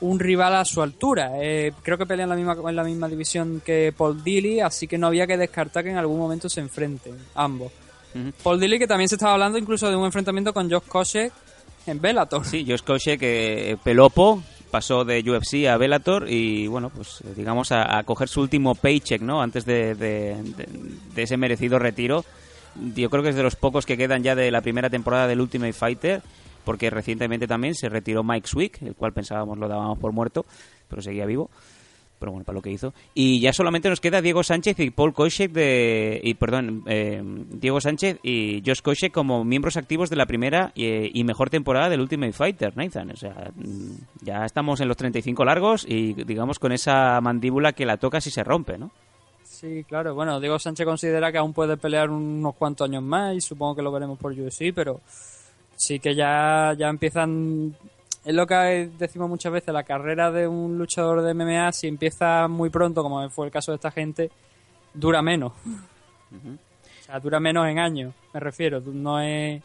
un 0.00 0.18
rival 0.18 0.54
a 0.54 0.64
su 0.64 0.82
altura. 0.82 1.32
Eh, 1.36 1.72
creo 1.82 1.96
que 1.96 2.06
pelea 2.06 2.24
en 2.24 2.30
la 2.30 2.36
misma 2.36 2.56
en 2.68 2.76
la 2.76 2.84
misma 2.84 3.08
división 3.08 3.62
que 3.64 3.94
Paul 3.96 4.22
Dilly, 4.22 4.60
así 4.60 4.86
que 4.86 4.98
no 4.98 5.06
había 5.06 5.26
que 5.26 5.36
descartar 5.38 5.84
que 5.84 5.90
en 5.90 5.96
algún 5.96 6.18
momento 6.18 6.48
se 6.48 6.60
enfrenten 6.60 7.16
ambos. 7.34 7.72
Paul 8.42 8.58
Dilly 8.58 8.78
que 8.78 8.86
también 8.86 9.08
se 9.08 9.16
estaba 9.16 9.34
hablando 9.34 9.58
incluso 9.58 9.90
de 9.90 9.96
un 9.96 10.06
enfrentamiento 10.06 10.52
con 10.54 10.70
Josh 10.70 10.86
Koscheck 10.88 11.32
en 11.86 12.00
Bellator. 12.00 12.44
Sí, 12.46 12.64
Josh 12.66 12.82
Koscheck, 12.82 13.20
que 13.20 13.78
Pelopo 13.84 14.42
pasó 14.76 15.06
de 15.06 15.20
UFC 15.22 15.66
a 15.68 15.78
Bellator 15.78 16.28
y, 16.30 16.66
bueno, 16.66 16.90
pues 16.90 17.22
eh, 17.22 17.32
digamos 17.34 17.72
a, 17.72 18.02
coger 18.04 18.28
su 18.28 18.42
último 18.42 18.74
paycheck, 18.74 19.22
¿no? 19.22 19.40
Antes 19.40 19.64
de- 19.64 19.94
de 19.94 21.22
ese 21.22 21.38
merecido 21.38 21.78
retiro. 21.78 22.26
Yo 22.94 23.08
creo 23.08 23.22
que 23.22 23.30
es 23.30 23.36
de 23.36 23.42
los 23.42 23.56
pocos 23.56 23.86
que 23.86 23.96
quedan 23.96 24.22
ya 24.22 24.34
de 24.34 24.50
la 24.50 24.60
primera 24.60 24.90
temporada 24.90 25.26
del 25.26 25.40
Ultimate 25.40 25.72
Fighter, 25.72 26.20
porque 26.62 26.90
recientemente 26.90 27.46
también 27.46 27.74
se 27.74 27.88
retiró 27.88 28.22
Mike 28.22 28.46
Swick, 28.46 28.82
el 28.82 28.94
cual 28.94 29.14
pensábamos 29.14 29.56
lo 29.56 29.66
dábamos 29.66 29.98
por 29.98 30.12
muerto, 30.12 30.44
pero 30.88 31.00
seguía 31.00 31.24
vivo. 31.24 31.48
Pero 32.18 32.32
bueno, 32.32 32.44
para 32.44 32.56
lo 32.56 32.62
que 32.62 32.70
hizo. 32.70 32.94
Y 33.14 33.40
ya 33.40 33.52
solamente 33.52 33.88
nos 33.88 34.00
queda 34.00 34.22
Diego 34.22 34.42
Sánchez 34.42 34.80
y 34.80 34.90
Paul 34.90 35.12
Koscheck 35.12 35.52
de... 35.52 36.20
Y, 36.22 36.34
perdón, 36.34 36.82
eh, 36.86 37.22
Diego 37.50 37.80
Sánchez 37.80 38.18
y 38.22 38.62
Josh 38.64 38.80
Koscheck 38.80 39.12
como 39.12 39.44
miembros 39.44 39.76
activos 39.76 40.08
de 40.10 40.16
la 40.16 40.26
primera 40.26 40.72
y, 40.74 41.18
y 41.18 41.24
mejor 41.24 41.50
temporada 41.50 41.88
del 41.88 42.00
Ultimate 42.00 42.32
Fighter, 42.32 42.76
Nathan. 42.76 43.10
O 43.10 43.16
sea, 43.16 43.50
mm, 43.54 44.24
ya 44.24 44.44
estamos 44.44 44.80
en 44.80 44.88
los 44.88 44.96
35 44.96 45.44
largos 45.44 45.86
y 45.86 46.14
digamos 46.24 46.58
con 46.58 46.72
esa 46.72 47.20
mandíbula 47.20 47.72
que 47.72 47.86
la 47.86 47.98
toca 47.98 48.20
si 48.20 48.30
se 48.30 48.44
rompe, 48.44 48.78
¿no? 48.78 48.90
Sí, 49.56 49.84
claro. 49.84 50.14
Bueno, 50.14 50.38
Diego 50.38 50.58
Sánchez 50.58 50.84
considera 50.84 51.32
que 51.32 51.38
aún 51.38 51.54
puede 51.54 51.76
pelear 51.78 52.10
unos 52.10 52.54
cuantos 52.56 52.88
años 52.88 53.02
más 53.02 53.34
y 53.34 53.40
supongo 53.40 53.76
que 53.76 53.82
lo 53.82 53.90
veremos 53.90 54.18
por 54.18 54.32
UFC, 54.32 54.74
pero 54.74 55.00
sí 55.76 55.98
que 55.98 56.14
ya, 56.14 56.74
ya 56.78 56.88
empiezan... 56.88 57.74
Es 58.26 58.34
lo 58.34 58.44
que 58.44 58.90
decimos 58.98 59.28
muchas 59.28 59.52
veces, 59.52 59.72
la 59.72 59.84
carrera 59.84 60.32
de 60.32 60.48
un 60.48 60.76
luchador 60.76 61.22
de 61.22 61.32
MMA, 61.32 61.70
si 61.70 61.86
empieza 61.86 62.48
muy 62.48 62.70
pronto, 62.70 63.04
como 63.04 63.30
fue 63.30 63.46
el 63.46 63.52
caso 63.52 63.70
de 63.70 63.76
esta 63.76 63.92
gente, 63.92 64.32
dura 64.92 65.22
menos. 65.22 65.52
O 65.52 67.04
sea, 67.04 67.20
dura 67.20 67.38
menos 67.38 67.68
en 67.68 67.78
años, 67.78 68.12
me 68.34 68.40
refiero. 68.40 68.80
No 68.80 69.20
es... 69.20 69.62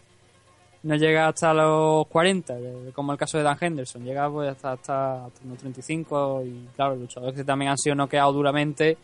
No 0.84 0.96
llega 0.96 1.28
hasta 1.28 1.56
los 1.56 2.06
40, 2.08 2.60
eh, 2.60 2.92
como 2.94 3.12
el 3.12 3.18
caso 3.18 3.40
de 3.40 3.44
Dan 3.44 3.58
Henderson. 3.60 4.04
Llega 4.04 4.30
pues 4.30 4.52
hasta, 4.52 4.74
hasta, 4.74 5.26
hasta 5.26 5.48
los 5.48 5.58
35 5.58 6.44
y 6.46 6.68
claro, 6.76 6.96
luchadores 6.96 7.36
que 7.36 7.44
también 7.44 7.72
han 7.72 7.78
sido 7.80 7.96
noqueados 7.96 8.34
duramente, 8.36 8.96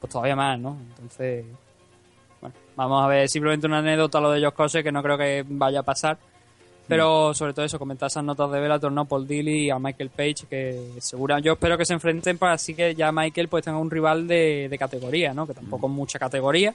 pues 0.00 0.12
todavía 0.12 0.34
más, 0.34 0.58
¿no? 0.58 0.76
Entonces, 0.88 1.44
bueno, 2.40 2.56
vamos 2.74 3.04
a 3.04 3.08
ver 3.08 3.28
simplemente 3.28 3.68
una 3.68 3.78
anécdota 3.78 4.20
lo 4.20 4.32
de 4.32 4.40
Josh 4.44 4.52
Cose 4.52 4.82
que 4.82 4.90
no 4.90 5.00
creo 5.00 5.16
que 5.16 5.44
vaya 5.48 5.80
a 5.80 5.84
pasar. 5.84 6.18
Pero 6.88 7.34
sobre 7.34 7.52
todo 7.52 7.64
eso, 7.64 7.78
comentar 7.78 8.06
esas 8.06 8.22
notas 8.22 8.50
de 8.50 8.60
Bellator, 8.60 8.92
¿no? 8.92 9.06
Paul 9.06 9.26
Dilly 9.26 9.66
y 9.66 9.70
a 9.70 9.78
Michael 9.78 10.10
Page, 10.10 10.46
que 10.48 10.92
segura, 11.00 11.40
yo 11.40 11.54
espero 11.54 11.76
que 11.76 11.84
se 11.84 11.94
enfrenten 11.94 12.38
para 12.38 12.52
así 12.52 12.74
que 12.74 12.94
ya 12.94 13.10
Michael 13.10 13.48
pues 13.48 13.64
tenga 13.64 13.78
un 13.78 13.90
rival 13.90 14.28
de, 14.28 14.68
de 14.70 14.78
categoría, 14.78 15.34
¿no? 15.34 15.46
Que 15.46 15.54
tampoco 15.54 15.88
es 15.88 15.92
mucha 15.92 16.18
categoría, 16.18 16.74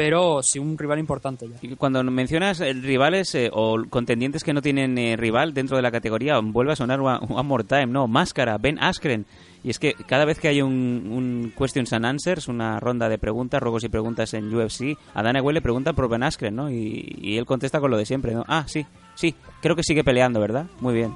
pero 0.00 0.42
sí 0.42 0.58
un 0.58 0.78
rival 0.78 0.98
importante 0.98 1.46
ya. 1.46 1.76
Cuando 1.76 2.02
mencionas 2.04 2.58
eh, 2.62 2.72
rivales 2.72 3.34
eh, 3.34 3.50
o 3.52 3.84
contendientes 3.90 4.42
que 4.42 4.54
no 4.54 4.62
tienen 4.62 4.96
eh, 4.96 5.14
rival 5.14 5.52
dentro 5.52 5.76
de 5.76 5.82
la 5.82 5.90
categoría, 5.90 6.38
vuelve 6.38 6.72
a 6.72 6.76
sonar 6.76 7.00
One, 7.00 7.18
One 7.28 7.42
More 7.42 7.64
Time, 7.64 7.88
¿no? 7.88 8.08
Máscara, 8.08 8.56
Ben 8.56 8.82
Askren. 8.82 9.26
Y 9.62 9.68
es 9.68 9.78
que 9.78 9.92
cada 9.92 10.24
vez 10.24 10.38
que 10.38 10.48
hay 10.48 10.62
un, 10.62 10.72
un 10.72 11.52
Questions 11.54 11.92
and 11.92 12.06
Answers, 12.06 12.48
una 12.48 12.80
ronda 12.80 13.10
de 13.10 13.18
preguntas, 13.18 13.60
ruegos 13.60 13.84
y 13.84 13.90
preguntas 13.90 14.32
en 14.32 14.54
UFC, 14.54 14.96
a 15.12 15.22
Dana 15.22 15.42
White 15.42 15.52
le 15.52 15.60
preguntan 15.60 15.94
por 15.94 16.08
Ben 16.08 16.22
Askren, 16.22 16.56
¿no? 16.56 16.70
Y, 16.70 17.18
y 17.20 17.36
él 17.36 17.44
contesta 17.44 17.78
con 17.78 17.90
lo 17.90 17.98
de 17.98 18.06
siempre, 18.06 18.32
¿no? 18.32 18.42
Ah, 18.48 18.64
sí, 18.66 18.86
sí, 19.14 19.34
creo 19.60 19.76
que 19.76 19.82
sigue 19.82 20.02
peleando, 20.02 20.40
¿verdad? 20.40 20.64
Muy 20.80 20.94
bien. 20.94 21.12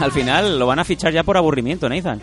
Al 0.00 0.12
final 0.12 0.58
lo 0.58 0.66
van 0.66 0.78
a 0.78 0.84
fichar 0.84 1.12
ya 1.12 1.22
por 1.22 1.36
aburrimiento, 1.36 1.88
Nathan. 1.88 2.20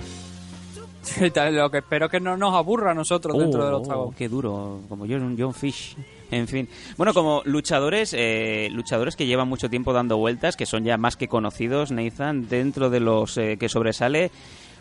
lo 1.51 1.69
que 1.69 1.78
espero 1.78 2.09
que 2.09 2.19
no 2.19 2.36
nos 2.36 2.55
aburra 2.55 2.91
a 2.91 2.93
nosotros 2.95 3.38
dentro 3.38 3.63
del 3.63 3.73
Oh, 3.75 3.78
octavo. 3.78 4.13
Qué 4.17 4.28
duro, 4.28 4.82
como 4.89 5.05
John, 5.07 5.36
John 5.38 5.53
Fish. 5.53 5.95
En 6.32 6.47
fin. 6.47 6.67
Bueno, 6.97 7.13
como 7.13 7.41
luchadores, 7.45 8.13
eh, 8.17 8.67
luchadores 8.71 9.15
que 9.15 9.25
llevan 9.25 9.47
mucho 9.47 9.69
tiempo 9.69 9.93
dando 9.93 10.17
vueltas, 10.17 10.57
que 10.57 10.65
son 10.65 10.84
ya 10.84 10.97
más 10.97 11.15
que 11.15 11.28
conocidos, 11.28 11.91
Nathan, 11.91 12.49
dentro 12.49 12.89
de 12.89 12.99
los 12.99 13.38
eh, 13.38 13.57
que 13.57 13.69
sobresale 13.69 14.32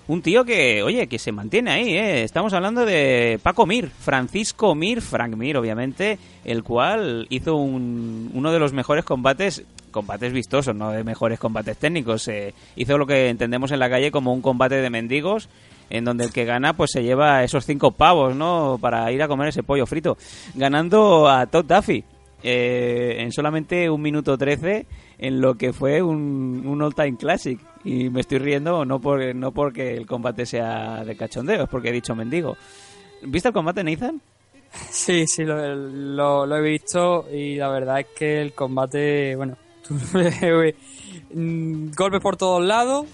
un 0.08 0.22
tío 0.22 0.44
que, 0.44 0.82
oye, 0.82 1.06
que 1.08 1.18
se 1.18 1.32
mantiene 1.32 1.70
ahí, 1.72 1.96
¿eh? 1.96 2.22
Estamos 2.22 2.52
hablando 2.52 2.84
de 2.84 3.40
Paco 3.42 3.66
Mir, 3.66 3.88
Francisco 3.90 4.74
Mir, 4.74 5.02
Frank 5.02 5.34
Mir, 5.36 5.56
obviamente, 5.56 6.18
el 6.44 6.62
cual 6.62 7.26
hizo 7.28 7.56
un, 7.56 8.30
uno 8.32 8.52
de 8.52 8.58
los 8.60 8.72
mejores 8.72 9.04
combates, 9.04 9.64
combates 9.96 10.30
vistosos, 10.30 10.76
no 10.76 10.90
de 10.90 11.02
mejores 11.04 11.38
combates 11.38 11.78
técnicos. 11.78 12.30
hizo 12.76 12.98
lo 12.98 13.06
que 13.06 13.30
entendemos 13.30 13.72
en 13.72 13.78
la 13.78 13.88
calle 13.88 14.10
como 14.10 14.34
un 14.34 14.42
combate 14.42 14.74
de 14.76 14.90
mendigos, 14.90 15.48
en 15.88 16.04
donde 16.04 16.24
el 16.24 16.32
que 16.34 16.44
gana 16.44 16.74
pues 16.76 16.90
se 16.92 17.02
lleva 17.02 17.42
esos 17.44 17.64
cinco 17.64 17.92
pavos, 17.92 18.36
¿no? 18.36 18.76
Para 18.78 19.10
ir 19.10 19.22
a 19.22 19.28
comer 19.28 19.48
ese 19.48 19.62
pollo 19.62 19.86
frito. 19.86 20.18
Ganando 20.54 21.28
a 21.28 21.46
Todd 21.46 21.64
Duffy 21.64 22.04
eh, 22.42 23.16
en 23.20 23.32
solamente 23.32 23.88
un 23.88 24.02
minuto 24.02 24.36
trece 24.36 24.84
en 25.18 25.40
lo 25.40 25.54
que 25.54 25.72
fue 25.72 26.02
un, 26.02 26.78
all-time 26.82 27.16
classic. 27.16 27.58
Y 27.84 28.10
me 28.10 28.20
estoy 28.20 28.38
riendo 28.38 28.84
no, 28.84 29.00
por, 29.00 29.34
no 29.34 29.52
porque 29.52 29.96
el 29.96 30.06
combate 30.06 30.44
sea 30.44 31.04
de 31.04 31.16
cachondeo, 31.16 31.62
es 31.64 31.68
porque 31.70 31.88
he 31.88 31.92
dicho 31.92 32.14
mendigo. 32.14 32.56
¿Viste 33.22 33.48
el 33.48 33.54
combate, 33.54 33.82
Nathan? 33.82 34.20
Sí, 34.90 35.26
sí, 35.26 35.44
lo, 35.44 35.74
lo- 36.44 36.56
he 36.56 36.60
visto 36.60 37.26
y 37.32 37.54
la 37.56 37.68
verdad 37.68 38.00
es 38.00 38.06
que 38.16 38.42
el 38.42 38.52
combate, 38.52 39.34
bueno, 39.36 39.56
golpes 41.96 42.20
por 42.20 42.36
todos 42.36 42.62
lados, 42.64 43.06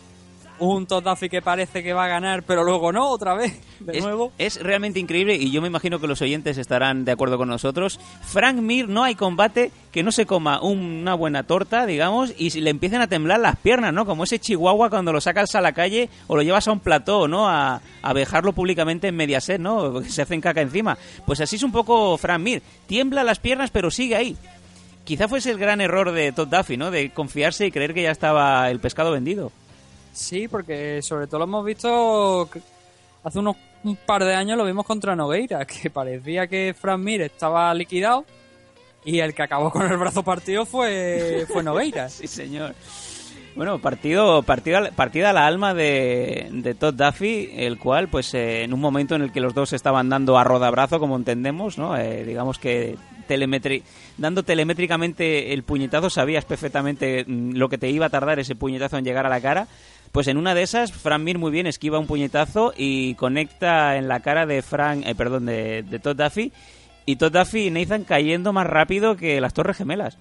un 0.58 0.86
Duffy 0.86 1.28
que 1.28 1.42
parece 1.42 1.82
que 1.82 1.92
va 1.92 2.04
a 2.04 2.08
ganar, 2.08 2.44
pero 2.44 2.62
luego 2.62 2.92
no, 2.92 3.08
otra 3.08 3.34
vez, 3.34 3.58
de 3.80 3.98
es, 3.98 4.04
nuevo. 4.04 4.30
es 4.38 4.62
realmente 4.62 5.00
increíble 5.00 5.34
y 5.34 5.50
yo 5.50 5.60
me 5.60 5.66
imagino 5.66 5.98
que 5.98 6.06
los 6.06 6.22
oyentes 6.22 6.56
estarán 6.56 7.04
de 7.04 7.10
acuerdo 7.10 7.36
con 7.36 7.48
nosotros. 7.48 7.98
Frank 8.22 8.56
Mir 8.58 8.88
no 8.88 9.02
hay 9.02 9.16
combate 9.16 9.72
que 9.90 10.04
no 10.04 10.12
se 10.12 10.24
coma 10.24 10.62
un- 10.62 10.78
una 11.02 11.14
buena 11.14 11.42
torta, 11.42 11.84
digamos, 11.84 12.32
y 12.38 12.50
le 12.60 12.70
empiecen 12.70 13.00
a 13.00 13.08
temblar 13.08 13.40
las 13.40 13.56
piernas, 13.56 13.92
¿no? 13.92 14.06
Como 14.06 14.22
ese 14.22 14.38
chihuahua 14.38 14.88
cuando 14.88 15.12
lo 15.12 15.20
sacas 15.20 15.52
a 15.56 15.60
la 15.60 15.72
calle 15.72 16.08
o 16.28 16.36
lo 16.36 16.42
llevas 16.42 16.68
a 16.68 16.72
un 16.72 16.80
plató, 16.80 17.26
¿no? 17.26 17.48
A, 17.48 17.80
a 18.02 18.12
vejarlo 18.12 18.52
públicamente 18.52 19.08
en 19.08 19.16
Mediaset, 19.16 19.58
¿no? 19.60 20.00
Se 20.08 20.22
hacen 20.22 20.40
caca 20.40 20.60
encima. 20.60 20.96
Pues 21.26 21.40
así 21.40 21.56
es 21.56 21.62
un 21.64 21.72
poco 21.72 22.16
Frank 22.18 22.40
Mir. 22.40 22.62
Tiembla 22.86 23.24
las 23.24 23.40
piernas 23.40 23.70
pero 23.72 23.90
sigue 23.90 24.14
ahí. 24.14 24.36
Quizá 25.04 25.28
fuese 25.28 25.50
el 25.50 25.58
gran 25.58 25.80
error 25.80 26.12
de 26.12 26.32
Todd 26.32 26.48
Duffy, 26.48 26.76
¿no? 26.76 26.90
De 26.90 27.10
confiarse 27.10 27.66
y 27.66 27.72
creer 27.72 27.92
que 27.92 28.02
ya 28.02 28.10
estaba 28.10 28.70
el 28.70 28.80
pescado 28.80 29.10
vendido. 29.10 29.50
Sí, 30.12 30.46
porque 30.48 31.00
sobre 31.02 31.26
todo 31.26 31.38
lo 31.38 31.44
hemos 31.44 31.64
visto 31.64 32.48
hace 33.24 33.38
unos 33.38 33.56
un 33.84 33.96
par 33.96 34.24
de 34.24 34.34
años 34.34 34.56
lo 34.56 34.64
vimos 34.64 34.86
contra 34.86 35.16
Nogueira, 35.16 35.64
que 35.66 35.90
parecía 35.90 36.46
que 36.46 36.74
Frank 36.78 37.00
Mir 37.00 37.22
estaba 37.22 37.72
liquidado 37.74 38.24
y 39.04 39.18
el 39.18 39.34
que 39.34 39.42
acabó 39.42 39.70
con 39.70 39.90
el 39.90 39.96
brazo 39.96 40.22
partido 40.22 40.64
fue, 40.64 41.46
fue 41.52 41.62
Nogueira. 41.64 42.08
Sí, 42.08 42.26
señor. 42.26 42.74
Bueno, 43.54 43.80
partido, 43.80 44.42
partida, 44.42 44.90
partida 44.92 45.30
a 45.30 45.32
la 45.34 45.46
alma 45.46 45.74
de, 45.74 46.48
de 46.50 46.74
Todd 46.74 46.94
Duffy, 46.94 47.50
el 47.54 47.78
cual, 47.78 48.08
pues, 48.08 48.32
eh, 48.32 48.62
en 48.62 48.72
un 48.72 48.80
momento 48.80 49.14
en 49.14 49.20
el 49.20 49.30
que 49.30 49.40
los 49.40 49.52
dos 49.52 49.74
estaban 49.74 50.08
dando 50.08 50.38
a 50.38 50.44
rodabrazo, 50.44 50.98
como 50.98 51.16
entendemos, 51.16 51.76
¿no? 51.76 51.94
Eh, 51.94 52.24
digamos 52.24 52.58
que 52.58 52.96
telemetri 53.22 53.82
dando 54.18 54.42
telemétricamente 54.42 55.52
el 55.52 55.62
puñetazo, 55.62 56.10
sabías 56.10 56.44
perfectamente 56.44 57.24
mm, 57.26 57.52
lo 57.52 57.68
que 57.68 57.78
te 57.78 57.90
iba 57.90 58.06
a 58.06 58.10
tardar 58.10 58.38
ese 58.38 58.54
puñetazo 58.54 58.98
en 58.98 59.04
llegar 59.04 59.26
a 59.26 59.30
la 59.30 59.40
cara. 59.40 59.66
Pues 60.12 60.28
en 60.28 60.36
una 60.36 60.54
de 60.54 60.62
esas, 60.62 60.92
Frank 60.92 61.22
Mir 61.22 61.38
muy 61.38 61.50
bien 61.50 61.66
esquiva 61.66 61.98
un 61.98 62.06
puñetazo 62.06 62.74
y 62.76 63.14
conecta 63.14 63.96
en 63.96 64.08
la 64.08 64.20
cara 64.20 64.44
de 64.44 64.60
Frank, 64.60 65.04
eh, 65.06 65.14
perdón, 65.14 65.46
de, 65.46 66.00
Todd 66.02 66.16
Duffy. 66.16 66.52
Y 67.06 67.16
Todd 67.16 67.32
Duffy 67.32 67.66
y 67.66 67.70
Nathan 67.70 68.04
cayendo 68.04 68.52
más 68.52 68.66
rápido 68.66 69.16
que 69.16 69.40
las 69.40 69.54
Torres 69.54 69.78
Gemelas. 69.78 70.18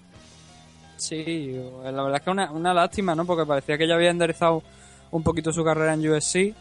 Sí, 0.95 1.55
la 1.83 2.03
verdad 2.03 2.15
es 2.15 2.21
que 2.21 2.29
una, 2.29 2.51
una 2.51 2.73
lástima, 2.73 3.15
¿no? 3.15 3.25
Porque 3.25 3.45
parecía 3.45 3.77
que 3.77 3.87
ya 3.87 3.95
había 3.95 4.11
enderezado 4.11 4.63
un 5.11 5.23
poquito 5.23 5.51
su 5.51 5.63
carrera 5.63 5.93
en 5.93 6.09
USC 6.09 6.55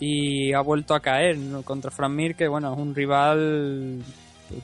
y 0.00 0.52
ha 0.52 0.60
vuelto 0.60 0.94
a 0.94 1.00
caer 1.00 1.36
contra 1.64 1.90
Frank 1.90 2.12
Mir, 2.12 2.36
que 2.36 2.48
bueno, 2.48 2.72
es 2.72 2.78
un 2.78 2.94
rival, 2.94 4.02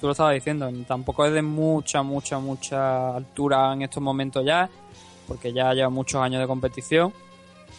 tú 0.00 0.06
lo 0.06 0.12
estabas 0.12 0.34
diciendo, 0.34 0.70
tampoco 0.86 1.26
es 1.26 1.32
de 1.32 1.42
mucha, 1.42 2.02
mucha, 2.02 2.38
mucha 2.38 3.16
altura 3.16 3.72
en 3.72 3.82
estos 3.82 4.02
momentos 4.02 4.44
ya, 4.44 4.68
porque 5.26 5.52
ya 5.52 5.72
lleva 5.72 5.90
muchos 5.90 6.20
años 6.20 6.40
de 6.40 6.46
competición. 6.46 7.12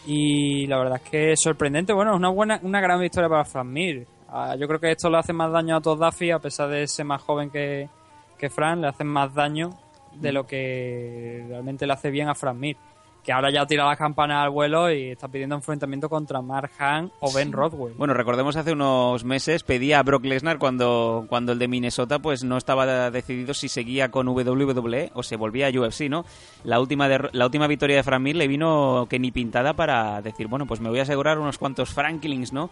Y 0.08 0.68
la 0.68 0.78
verdad 0.78 1.01
es 1.03 1.10
que 1.10 1.32
es 1.32 1.41
sorprendente, 1.41 1.93
bueno, 1.93 2.12
es 2.12 2.18
una 2.18 2.30
buena, 2.30 2.60
una 2.62 2.80
gran 2.80 2.99
victoria 2.99 3.30
para 3.30 3.45
Frank 3.45 3.68
Mir. 3.68 4.08
Ah, 4.30 4.56
yo 4.56 4.68
creo 4.68 4.80
que 4.80 4.91
esto 4.91 5.10
le 5.10 5.18
hace 5.18 5.34
más 5.34 5.51
daño 5.51 5.76
a 5.76 5.82
Todd 5.82 5.99
Duffy, 5.99 6.32
a 6.32 6.39
pesar 6.39 6.70
de 6.70 6.88
ser 6.88 7.06
más 7.06 7.22
joven 7.22 7.49
que, 7.49 7.89
que 8.38 8.49
Frank, 8.49 8.82
le 8.82 8.88
hacen 8.88 9.08
más 9.08 9.34
daño 9.34 9.72
de 10.14 10.32
lo 10.32 10.45
que 10.45 11.45
realmente 11.47 11.88
le 11.88 11.93
hace 11.93 12.10
bien 12.10 12.30
a 12.30 12.36
Frank 12.36 12.58
Mir. 12.58 12.78
Que 13.26 13.32
ahora 13.34 13.50
ya 13.52 13.66
tira 13.66 13.86
las 13.86 13.98
campanas 13.98 14.44
al 14.44 14.52
vuelo 14.52 14.92
y 14.92 15.10
está 15.10 15.28
pidiendo 15.28 15.56
enfrentamiento 15.56 16.08
contra 16.10 16.44
Mark 16.44 16.70
Hunt 16.80 17.12
o 17.22 17.34
Ben 17.34 17.52
Rothwell. 17.52 17.96
Bueno, 17.98 18.14
recordemos 18.14 18.56
hace 18.56 18.72
unos 18.74 19.24
meses 19.24 19.64
pedía 19.64 19.98
a 19.98 20.04
Brock 20.04 20.26
Lesnar 20.26 20.60
cuando, 20.60 21.26
cuando 21.28 21.52
el 21.54 21.58
de 21.60 21.68
Minnesota 21.68 22.20
pues 22.20 22.44
no 22.44 22.56
estaba 22.56 23.10
decidido 23.10 23.56
si 23.56 23.68
seguía 23.68 24.12
con 24.12 24.28
WWE 24.28 25.10
o 25.16 25.24
se 25.24 25.38
volvía 25.38 25.68
a 25.68 25.72
UFC, 25.72 26.02
¿no? 26.08 26.24
La 26.64 26.80
última, 26.80 27.10
derro- 27.10 27.32
la 27.34 27.46
última 27.46 27.66
victoria 27.66 27.96
de 27.96 28.04
Frank 28.04 28.22
Mir 28.22 28.36
le 28.36 28.48
vino 28.48 29.08
que 29.10 29.18
ni 29.18 29.32
pintada 29.32 29.74
para 29.74 30.22
decir, 30.22 30.48
bueno, 30.48 30.68
pues 30.68 30.80
me 30.80 30.90
voy 30.90 31.00
a 31.00 31.04
asegurar 31.04 31.40
unos 31.40 31.58
cuantos 31.58 31.90
Franklins, 31.96 32.54
¿no? 32.54 32.70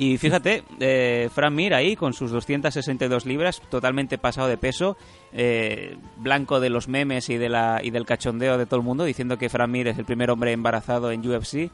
Y 0.00 0.16
fíjate, 0.16 0.62
eh, 0.78 1.28
Frank 1.34 1.52
Mir 1.52 1.74
ahí 1.74 1.96
con 1.96 2.12
sus 2.12 2.30
262 2.30 3.26
libras, 3.26 3.60
totalmente 3.68 4.16
pasado 4.16 4.46
de 4.46 4.56
peso, 4.56 4.96
eh, 5.32 5.96
blanco 6.18 6.60
de 6.60 6.70
los 6.70 6.86
memes 6.86 7.28
y, 7.30 7.36
de 7.36 7.48
la, 7.48 7.80
y 7.82 7.90
del 7.90 8.06
cachondeo 8.06 8.58
de 8.58 8.66
todo 8.66 8.78
el 8.78 8.86
mundo, 8.86 9.02
diciendo 9.02 9.38
que 9.38 9.48
Frank 9.48 9.68
Mir 9.68 9.88
es 9.88 9.98
el 9.98 10.04
primer 10.04 10.30
hombre 10.30 10.52
embarazado 10.52 11.10
en 11.10 11.28
UFC, 11.28 11.72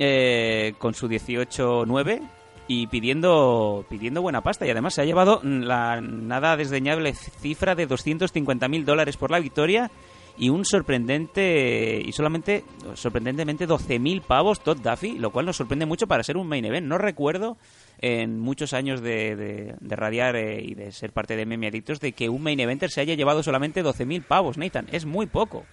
eh, 0.00 0.74
con 0.78 0.94
su 0.94 1.06
18-9 1.06 2.20
y 2.66 2.88
pidiendo, 2.88 3.86
pidiendo 3.88 4.22
buena 4.22 4.40
pasta. 4.40 4.66
Y 4.66 4.70
además 4.70 4.94
se 4.94 5.02
ha 5.02 5.04
llevado 5.04 5.40
la 5.44 6.00
nada 6.00 6.56
desdeñable 6.56 7.14
cifra 7.14 7.76
de 7.76 7.86
250 7.86 8.66
mil 8.66 8.84
dólares 8.84 9.16
por 9.16 9.30
la 9.30 9.38
victoria 9.38 9.92
y 10.38 10.50
un 10.50 10.64
sorprendente 10.64 12.02
y 12.04 12.12
solamente 12.12 12.64
sorprendentemente 12.94 13.66
12.000 13.66 14.22
pavos 14.22 14.60
Todd 14.60 14.78
Duffy, 14.78 15.18
lo 15.18 15.30
cual 15.30 15.46
nos 15.46 15.56
sorprende 15.56 15.86
mucho 15.86 16.06
para 16.06 16.22
ser 16.22 16.36
un 16.36 16.48
main 16.48 16.64
event. 16.64 16.86
No 16.86 16.98
recuerdo 16.98 17.56
en 17.98 18.38
muchos 18.38 18.72
años 18.72 19.00
de, 19.00 19.36
de, 19.36 19.74
de 19.78 19.96
radiar 19.96 20.36
eh, 20.36 20.62
y 20.62 20.74
de 20.74 20.92
ser 20.92 21.12
parte 21.12 21.36
de 21.36 21.46
Meme 21.46 21.68
Adictos 21.68 22.00
de 22.00 22.12
que 22.12 22.28
un 22.28 22.42
main 22.42 22.60
eventer 22.60 22.90
se 22.90 23.00
haya 23.00 23.14
llevado 23.14 23.42
solamente 23.42 23.82
12.000 23.82 24.24
pavos, 24.24 24.58
Nathan. 24.58 24.86
Es 24.92 25.06
muy 25.06 25.26
poco. 25.26 25.64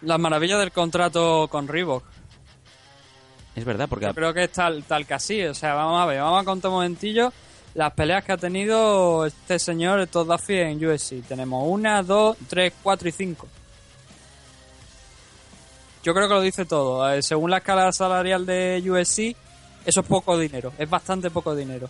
Las 0.00 0.18
maravillas 0.18 0.58
del 0.58 0.72
contrato 0.72 1.48
con 1.48 1.68
Reebok. 1.68 2.04
Es 3.54 3.64
verdad, 3.64 3.88
porque... 3.88 4.06
Yo 4.06 4.14
creo 4.14 4.34
que 4.34 4.44
es 4.44 4.50
tal, 4.50 4.82
tal 4.84 5.06
que 5.06 5.14
así. 5.14 5.42
O 5.44 5.54
sea, 5.54 5.74
vamos 5.74 6.00
a 6.00 6.06
ver, 6.06 6.20
vamos 6.20 6.42
a 6.42 6.44
contar 6.44 6.70
un 6.70 6.76
momentillo 6.76 7.32
las 7.74 7.92
peleas 7.92 8.24
que 8.24 8.32
ha 8.32 8.36
tenido 8.36 9.26
este 9.26 9.58
señor 9.58 10.06
Todd 10.06 10.30
en 10.48 10.84
USC. 10.84 11.22
Tenemos 11.26 11.64
una, 11.66 12.02
dos, 12.02 12.36
tres, 12.48 12.72
cuatro 12.82 13.08
y 13.08 13.12
cinco. 13.12 13.48
Yo 16.02 16.14
creo 16.14 16.28
que 16.28 16.34
lo 16.34 16.40
dice 16.40 16.64
todo. 16.64 17.10
Eh, 17.10 17.22
según 17.22 17.50
la 17.50 17.58
escala 17.58 17.90
salarial 17.92 18.46
de 18.46 18.82
USC, 18.86 19.36
eso 19.86 20.00
es 20.00 20.06
poco 20.06 20.38
dinero. 20.38 20.72
Es 20.78 20.88
bastante 20.88 21.30
poco 21.30 21.54
dinero. 21.54 21.88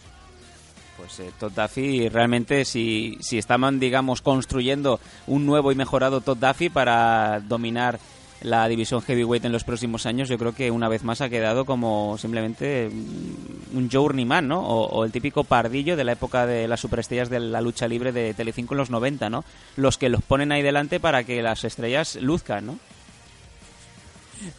Pues 0.96 1.18
eh, 1.20 1.32
Todd 1.38 1.52
Duffy 1.52 2.08
realmente 2.08 2.64
si, 2.64 3.18
si 3.20 3.38
estaban, 3.38 3.80
digamos, 3.80 4.22
construyendo 4.22 5.00
un 5.26 5.44
nuevo 5.44 5.72
y 5.72 5.74
mejorado 5.74 6.20
Todd 6.20 6.38
Duffy 6.38 6.68
para 6.70 7.40
dominar 7.40 7.98
la 8.44 8.68
división 8.68 9.00
heavyweight 9.00 9.44
en 9.46 9.52
los 9.52 9.64
próximos 9.64 10.04
años, 10.06 10.28
yo 10.28 10.38
creo 10.38 10.54
que 10.54 10.70
una 10.70 10.88
vez 10.88 11.02
más 11.02 11.22
ha 11.22 11.30
quedado 11.30 11.64
como 11.64 12.16
simplemente 12.18 12.90
mm, 12.92 13.76
un 13.76 13.90
journeyman, 13.90 14.46
¿no? 14.46 14.60
O, 14.60 14.86
o 14.86 15.04
el 15.04 15.12
típico 15.12 15.44
pardillo 15.44 15.96
de 15.96 16.04
la 16.04 16.12
época 16.12 16.46
de 16.46 16.68
las 16.68 16.80
superestrellas 16.80 17.30
de 17.30 17.40
la 17.40 17.62
lucha 17.62 17.88
libre 17.88 18.12
de 18.12 18.34
Telecinco 18.34 18.74
en 18.74 18.78
los 18.78 18.90
90, 18.90 19.30
¿no? 19.30 19.44
Los 19.76 19.96
que 19.96 20.10
los 20.10 20.22
ponen 20.22 20.52
ahí 20.52 20.62
delante 20.62 21.00
para 21.00 21.24
que 21.24 21.42
las 21.42 21.64
estrellas 21.64 22.16
luzcan, 22.16 22.66
¿no? 22.66 22.78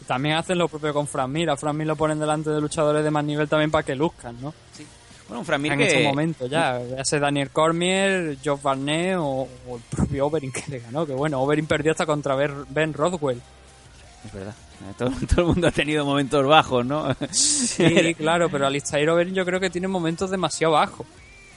También 0.06 0.34
hacen 0.34 0.58
lo 0.58 0.68
propio 0.68 0.92
con 0.92 1.06
Fran 1.06 1.30
Mir. 1.30 1.48
A 1.50 1.56
Fran 1.56 1.76
Mir 1.76 1.86
lo 1.86 1.94
ponen 1.96 2.18
delante 2.18 2.50
de 2.50 2.60
luchadores 2.60 3.04
de 3.04 3.10
más 3.10 3.24
nivel 3.24 3.48
también 3.48 3.70
para 3.70 3.84
que 3.84 3.94
luzcan, 3.94 4.36
¿no? 4.40 4.52
Bueno, 5.28 5.40
un 5.40 5.46
Fran 5.46 5.62
Mir 5.62 5.72
en 5.72 5.78
que... 5.78 5.86
estos 5.86 6.02
momentos 6.02 6.50
ya. 6.50 6.80
Ya 6.82 7.04
sea 7.04 7.20
Daniel 7.20 7.50
Cormier, 7.50 8.36
Joe 8.44 8.58
Barnett 8.60 9.16
o, 9.18 9.48
o 9.68 9.76
el 9.76 9.82
propio 9.82 10.26
Overeem 10.26 10.52
que 10.52 10.64
le 10.68 10.78
ganó. 10.80 11.06
Que 11.06 11.12
bueno, 11.14 11.40
Overeem 11.40 11.66
perdió 11.66 11.92
hasta 11.92 12.04
contra 12.04 12.34
Ben 12.34 12.64
Ben 12.70 12.92
Rothwell. 12.92 13.40
Es 14.26 14.32
verdad. 14.32 14.54
Todo, 14.98 15.10
todo 15.28 15.40
el 15.42 15.46
mundo 15.46 15.68
ha 15.68 15.70
tenido 15.70 16.04
momentos 16.04 16.44
bajos, 16.46 16.84
¿no? 16.84 17.14
Sí, 17.30 18.14
claro, 18.18 18.48
pero 18.50 18.66
Alistair 18.66 19.08
Overeem 19.08 19.34
yo 19.34 19.44
creo 19.44 19.58
que 19.60 19.70
tiene 19.70 19.88
momentos 19.88 20.30
demasiado 20.30 20.74
bajos. 20.74 21.06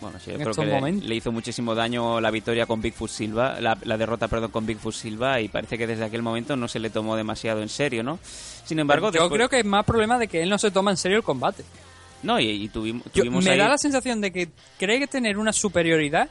Bueno, 0.01 0.17
sí, 0.17 0.31
yo 0.31 0.37
creo 0.37 0.53
que 0.53 0.91
le, 1.05 1.15
hizo 1.15 1.29
muchísimo 1.29 1.75
daño 1.75 2.21
la 2.21 2.31
victoria 2.31 2.65
con 2.65 2.81
Bigfoot 2.81 3.09
Silva, 3.09 3.59
la, 3.59 3.77
la 3.83 3.97
derrota, 3.97 4.29
perdón, 4.29 4.49
con 4.49 4.65
Bigfoot 4.65 4.93
Silva 4.93 5.41
y 5.41 5.49
parece 5.49 5.77
que 5.77 5.85
desde 5.85 6.05
aquel 6.05 6.21
momento 6.21 6.55
no 6.55 6.69
se 6.69 6.79
le 6.79 6.89
tomó 6.89 7.17
demasiado 7.17 7.61
en 7.61 7.67
serio, 7.67 8.01
¿no? 8.01 8.17
Sin 8.63 8.79
embargo, 8.79 9.07
yo 9.07 9.23
después- 9.23 9.31
creo 9.37 9.49
que 9.49 9.59
es 9.59 9.65
más 9.65 9.83
problema 9.83 10.17
de 10.17 10.29
que 10.29 10.41
él 10.41 10.49
no 10.49 10.57
se 10.57 10.71
toma 10.71 10.91
en 10.91 10.95
serio 10.97 11.17
el 11.17 11.23
combate. 11.23 11.65
no 12.23 12.39
y, 12.39 12.45
y 12.47 12.69
tuvimos, 12.69 13.03
Yo- 13.13 13.23
tuvimos 13.23 13.43
me 13.43 13.51
ahí- 13.51 13.57
da 13.57 13.67
la 13.67 13.77
sensación 13.77 14.21
de 14.21 14.31
que 14.31 14.47
cree 14.77 14.99
que 14.99 15.07
tener 15.07 15.37
una 15.37 15.51
superioridad 15.51 16.29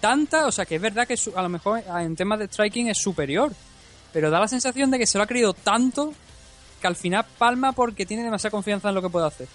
tanta, 0.00 0.46
o 0.46 0.52
sea, 0.52 0.64
que 0.64 0.76
es 0.76 0.80
verdad 0.80 1.06
que 1.06 1.18
su- 1.18 1.36
a 1.36 1.42
lo 1.42 1.50
mejor 1.50 1.82
en 2.00 2.16
temas 2.16 2.38
de 2.38 2.46
striking 2.46 2.88
es 2.88 2.96
superior, 2.98 3.52
pero 4.12 4.30
da 4.30 4.40
la 4.40 4.48
sensación 4.48 4.90
de 4.90 4.98
que 4.98 5.06
se 5.06 5.18
lo 5.18 5.24
ha 5.24 5.26
creído 5.26 5.52
tanto 5.52 6.12
que 6.80 6.86
al 6.86 6.96
final 6.96 7.24
palma 7.38 7.72
porque 7.72 8.06
tiene 8.06 8.24
demasiada 8.24 8.50
confianza 8.50 8.88
en 8.88 8.94
lo 8.94 9.02
que 9.02 9.10
puede 9.10 9.26
hacer. 9.26 9.48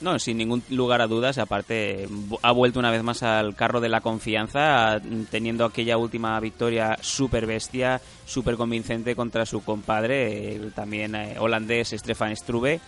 No, 0.00 0.18
sin 0.18 0.38
ningún 0.38 0.62
lugar 0.70 1.02
a 1.02 1.06
dudas, 1.06 1.36
aparte 1.38 2.08
ha 2.42 2.52
vuelto 2.52 2.78
una 2.78 2.90
vez 2.90 3.02
más 3.02 3.22
al 3.22 3.56
carro 3.56 3.80
de 3.80 3.88
la 3.88 4.00
confianza, 4.00 5.00
teniendo 5.30 5.64
aquella 5.64 5.96
última 5.96 6.38
victoria 6.38 6.96
súper 7.00 7.46
bestia, 7.46 8.00
súper 8.24 8.56
convincente 8.56 9.16
contra 9.16 9.44
su 9.44 9.62
compadre, 9.64 10.54
el 10.54 10.72
también 10.72 11.14
eh, 11.14 11.36
holandés 11.38 11.90
Stefan 11.90 12.36
Struve. 12.36 12.80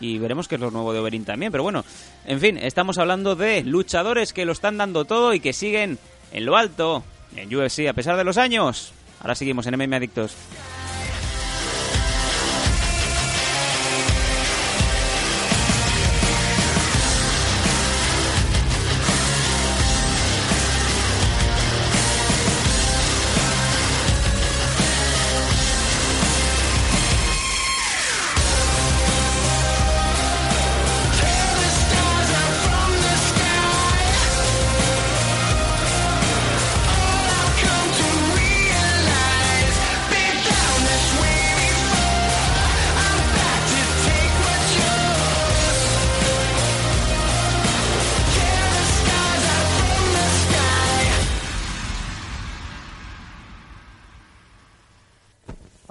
y 0.00 0.18
veremos 0.18 0.46
qué 0.46 0.54
es 0.54 0.60
lo 0.60 0.70
nuevo 0.70 0.92
de 0.92 1.00
Oberyn 1.00 1.24
también. 1.24 1.50
Pero 1.50 1.64
bueno, 1.64 1.84
en 2.24 2.38
fin, 2.38 2.56
estamos 2.56 2.98
hablando 2.98 3.34
de 3.34 3.64
luchadores 3.64 4.32
que 4.32 4.44
lo 4.44 4.52
están 4.52 4.76
dando 4.76 5.04
todo 5.04 5.34
y 5.34 5.40
que 5.40 5.52
siguen 5.52 5.98
en 6.30 6.44
lo 6.44 6.56
alto 6.56 7.02
en 7.34 7.54
UFC 7.54 7.88
a 7.88 7.94
pesar 7.94 8.16
de 8.16 8.24
los 8.24 8.36
años. 8.38 8.92
Ahora 9.20 9.34
seguimos 9.34 9.66
en 9.66 9.76
MMA 9.76 9.96
Adictos. 9.96 10.36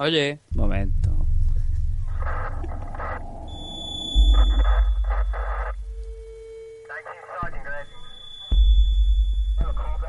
Oye, 0.08 0.40
Momento. 0.52 1.28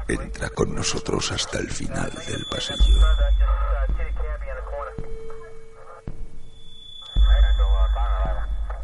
Entra 0.07 0.51
con 0.51 0.72
nosotros 0.72 1.32
hasta 1.32 1.59
el 1.59 1.68
final 1.68 2.12
del 2.28 2.44
pasillo. 2.44 3.01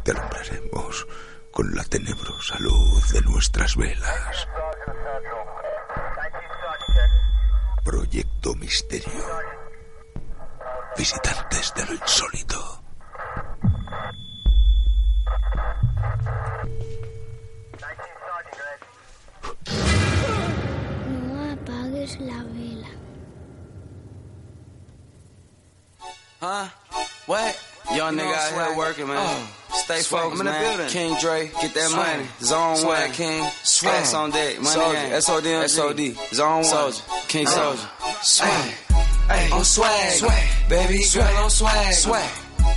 Te 0.03 0.11
alumbraremos 0.11 1.07
con 1.53 1.73
la 1.73 1.85
tenebrosa 1.85 2.59
luz 2.59 3.13
de 3.13 3.21
nuestras 3.21 3.77
velas. 3.77 4.49
Proyecto 7.85 8.53
Misterio. 8.55 9.54
Visitantes 10.97 11.73
de 11.75 11.85
lo 11.85 11.93
insólito. 11.93 12.81
No 21.07 21.51
apagues 21.53 22.19
la 22.19 22.43
vela. 22.53 22.87
Huh? 26.41 26.67
What? 27.25 27.59
Young 27.93 28.15
nigga 28.17 28.33
out 28.33 28.53
here 28.67 28.77
working, 28.77 29.07
man. 29.07 29.47
Stay 29.73 30.01
focused, 30.01 30.15
I'm 30.15 30.31
in 30.31 30.37
the 30.37 30.43
man. 30.51 30.63
building. 30.77 30.87
King 30.91 31.15
Dre, 31.19 31.47
get 31.61 31.73
that 31.75 31.89
Swag. 31.89 32.17
money. 32.17 32.29
Zone 32.41 32.75
Swag. 32.77 33.01
one, 33.07 33.11
King. 33.11 33.49
Swag. 33.63 33.95
X 33.95 34.13
on 34.13 34.31
deck. 34.31 34.55
Money 34.61 34.67
Soldier. 34.75 34.93
gang. 34.93 35.21
SOD. 35.21 35.69
SOD. 35.69 36.33
Zone 36.33 36.55
one. 36.55 36.63
Soldier. 36.63 37.01
King 37.27 37.47
Uh. 37.47 37.49
Soldier. 37.51 37.89
Swag. 38.23 38.73
Hey, 39.29 39.49
on 39.51 39.65
swag. 39.65 40.11
Swag. 40.11 40.43
Baby 40.69 41.03
Swag. 41.03 41.27
girl 41.27 41.43
on 41.45 41.49
swag. 41.49 41.93
Swag. 41.93 42.29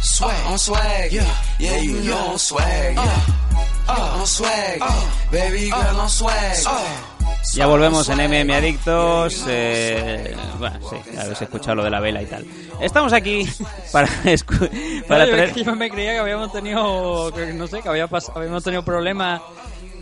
Swag. 0.02 0.46
on 0.46 0.58
swag. 0.58 1.12
Yeah. 1.12 1.24
Yeah, 1.58 1.78
you 1.82 2.00
know 2.02 2.32
on 2.32 2.38
swag. 2.38 2.94
Yeah. 2.94 3.20
Uh, 3.88 4.18
on 4.20 4.26
swag. 4.26 4.80
Baby 5.30 5.70
girl 5.70 6.00
on 6.00 6.08
swag. 6.08 6.56
Ya 7.54 7.66
volvemos 7.66 8.08
en 8.10 8.18
MM 8.20 8.50
Adictos. 8.54 9.44
Eh, 9.48 10.36
bueno, 10.58 10.78
sí, 10.90 10.96
ya 11.14 11.22
habéis 11.22 11.40
escuchado 11.42 11.76
lo 11.76 11.84
de 11.84 11.90
la 11.90 12.00
vela 12.00 12.22
y 12.22 12.26
tal. 12.26 12.46
Estamos 12.80 13.12
aquí 13.12 13.48
para, 13.92 14.06
escu- 14.24 15.06
para 15.06 15.24
traer... 15.26 15.44
es 15.48 15.52
que 15.54 15.64
yo 15.64 15.74
me 15.74 15.88
creía 15.90 16.12
que 16.12 16.18
habíamos 16.18 16.52
tenido, 16.52 17.30
no 17.54 17.66
sé, 17.66 17.80
que 17.80 17.88
había 17.88 18.08
habíamos 18.34 18.62
tenido 18.64 18.84
problemas 18.84 19.40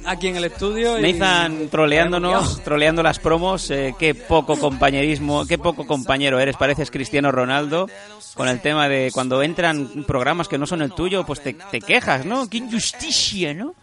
aquí 0.06 0.28
en 0.28 0.36
el 0.36 0.44
estudio. 0.44 0.98
y- 0.98 1.12
Nathan 1.12 1.68
troleándonos, 1.68 2.62
troleando 2.62 3.02
las 3.02 3.18
promos. 3.18 3.70
eh, 3.70 3.94
qué 3.98 4.14
poco 4.14 4.56
compañerismo, 4.58 5.46
qué 5.46 5.58
poco 5.58 5.86
compañero 5.86 6.38
eres. 6.40 6.56
Pareces 6.56 6.90
Cristiano 6.90 7.30
Ronaldo 7.32 7.88
con 8.34 8.48
el 8.48 8.60
tema 8.60 8.88
de 8.88 9.10
cuando 9.12 9.42
entran 9.42 10.04
programas 10.06 10.48
que 10.48 10.58
no 10.58 10.66
son 10.66 10.82
el 10.82 10.92
tuyo, 10.92 11.24
pues 11.24 11.40
te, 11.42 11.54
te 11.54 11.80
quejas, 11.80 12.24
¿no? 12.24 12.48
Qué 12.48 12.58
injusticia, 12.58 13.54
¿no? 13.54 13.74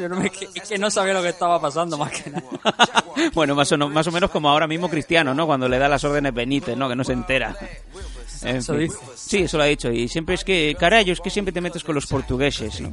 Yo 0.00 0.08
no 0.08 0.16
me- 0.16 0.30
que- 0.30 0.46
que 0.48 0.78
no 0.78 0.90
sabía 0.90 1.12
lo 1.12 1.22
que 1.22 1.28
estaba 1.30 1.60
pasando 1.60 1.98
más 1.98 2.10
que 2.12 2.30
nada. 2.30 2.44
bueno, 3.34 3.54
más 3.54 3.70
o, 3.72 3.76
no- 3.76 3.88
más 3.88 4.06
o 4.06 4.12
menos 4.12 4.30
como 4.30 4.48
ahora 4.48 4.66
mismo 4.66 4.88
Cristiano, 4.88 5.34
¿no? 5.34 5.46
Cuando 5.46 5.68
le 5.68 5.78
da 5.78 5.88
las 5.88 6.04
órdenes 6.04 6.32
Benítez, 6.32 6.76
¿no? 6.76 6.88
Que 6.88 6.96
no 6.96 7.04
se 7.04 7.12
entera. 7.12 7.54
En 8.42 8.56
Eso 8.56 8.74
fin. 8.76 8.90
Sí, 9.16 9.38
eso 9.42 9.56
lo 9.56 9.64
ha 9.64 9.66
dicho. 9.66 9.90
Y 9.90 10.08
siempre 10.08 10.34
es 10.36 10.44
que, 10.44 10.76
carayo, 10.78 11.12
es 11.12 11.20
que 11.20 11.30
siempre 11.30 11.52
te 11.52 11.60
metes 11.60 11.82
con 11.82 11.94
los 11.94 12.06
portugueses, 12.06 12.80
¿no? 12.80 12.92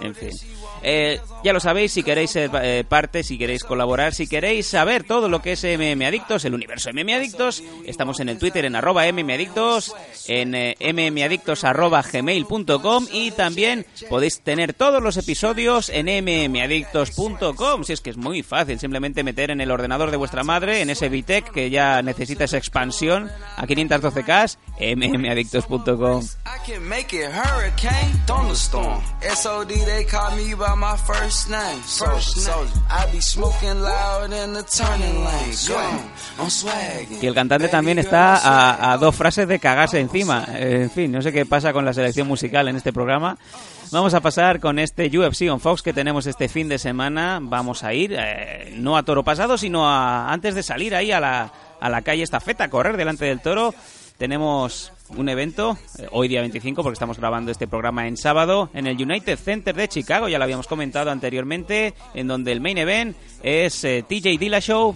En 0.00 0.14
fin. 0.14 0.30
Eh, 0.82 1.20
ya 1.44 1.52
lo 1.52 1.60
sabéis, 1.60 1.92
si 1.92 2.02
queréis 2.02 2.30
ser 2.30 2.50
eh, 2.60 2.84
parte, 2.88 3.22
si 3.22 3.38
queréis 3.38 3.62
colaborar, 3.62 4.14
si 4.14 4.26
queréis 4.26 4.66
saber 4.66 5.04
todo 5.04 5.28
lo 5.28 5.40
que 5.40 5.52
es 5.52 5.64
MM 5.64 6.04
Adictos, 6.04 6.44
el 6.44 6.54
universo 6.54 6.90
MM 6.92 7.14
Adictos, 7.14 7.62
estamos 7.86 8.18
en 8.20 8.28
el 8.28 8.38
Twitter 8.38 8.64
en 8.64 8.74
arroba 8.74 9.04
mmadictos, 9.12 9.94
en 10.26 10.54
eh, 10.54 10.76
mmadictos 10.92 11.64
arroba 11.64 12.02
gmail.com 12.02 13.06
y 13.12 13.30
también 13.30 13.86
podéis 14.08 14.40
tener 14.40 14.74
todos 14.74 15.02
los 15.02 15.16
episodios 15.16 15.88
en 15.88 16.06
mmadictos.com. 16.06 17.84
Si 17.84 17.92
es 17.92 18.00
que 18.00 18.10
es 18.10 18.16
muy 18.16 18.42
fácil, 18.42 18.78
simplemente 18.78 19.22
meter 19.22 19.50
en 19.50 19.60
el 19.60 19.70
ordenador 19.70 20.10
de 20.10 20.16
vuestra 20.16 20.42
madre, 20.42 20.80
en 20.80 20.90
ese 20.90 21.08
VTech 21.08 21.52
que 21.52 21.70
ya 21.70 22.02
necesita 22.02 22.44
esa 22.44 22.56
expansión 22.56 23.30
a 23.56 23.66
512K, 23.66 24.56
mmadictos.com. 24.96 26.24
SOD, 29.72 29.86
they 29.86 30.04
call 30.04 30.30
me 30.36 30.54
by 30.54 30.74
my 30.76 30.96
first 30.96 31.48
name. 31.48 31.80
First. 31.82 32.48
I 32.90 33.10
be 33.12 33.20
smoking 33.20 33.80
loud 33.80 34.32
in 34.32 34.52
the 34.52 34.62
turning 34.62 35.24
lane. 35.24 35.54
I'm 36.38 36.50
swagging. 36.50 37.18
Y 37.22 37.26
el 37.26 37.34
cantante 37.34 37.68
también 37.68 37.98
está 37.98 38.36
a, 38.36 38.92
a 38.92 38.98
dos 38.98 39.14
frases 39.14 39.48
de 39.48 39.58
cagarse 39.58 40.00
encima. 40.00 40.44
Eh, 40.50 40.82
En 40.82 40.90
fin, 40.90 41.12
no 41.12 41.22
sé 41.22 41.32
qué 41.32 41.46
pasa 41.46 41.72
con 41.72 41.84
la 41.84 41.92
selección 41.92 42.26
musical 42.28 42.68
en 42.68 42.76
este 42.76 42.92
programa. 42.92 43.36
Vamos 43.90 44.14
a 44.14 44.20
pasar 44.20 44.58
con 44.60 44.78
este 44.78 45.06
UFC 45.16 45.50
on 45.50 45.60
Fox 45.60 45.82
que 45.82 45.92
tenemos 45.92 46.26
este 46.26 46.48
fin 46.48 46.68
de 46.68 46.78
semana. 46.78 47.38
Vamos 47.42 47.84
a 47.84 47.92
ir, 47.94 48.14
eh, 48.18 48.72
no 48.76 48.96
a 48.96 49.02
toro 49.02 49.22
pasado, 49.22 49.58
sino 49.58 49.86
a, 49.88 50.32
antes 50.32 50.54
de 50.54 50.62
salir 50.62 50.94
ahí 50.94 51.12
a 51.12 51.20
la, 51.20 51.52
a 51.80 51.88
la 51.90 52.02
calle 52.02 52.22
estafeta, 52.22 52.64
a 52.64 52.70
correr 52.70 52.96
delante 52.96 53.26
del 53.26 53.40
toro. 53.40 53.74
Tenemos 54.18 54.92
un 55.16 55.28
evento, 55.28 55.78
eh, 55.98 56.06
hoy 56.10 56.28
día 56.28 56.40
25, 56.40 56.82
porque 56.82 56.94
estamos 56.94 57.18
grabando 57.18 57.50
este 57.50 57.66
programa 57.66 58.06
en 58.06 58.16
sábado, 58.16 58.70
en 58.74 58.86
el 58.86 59.00
United 59.00 59.38
Center 59.38 59.74
de 59.74 59.88
Chicago, 59.88 60.28
ya 60.28 60.38
lo 60.38 60.44
habíamos 60.44 60.66
comentado 60.66 61.10
anteriormente, 61.10 61.94
en 62.14 62.26
donde 62.26 62.52
el 62.52 62.60
main 62.60 62.78
event 62.78 63.16
es 63.42 63.84
eh, 63.84 64.04
TJ 64.08 64.38
Dillashaw 64.38 64.94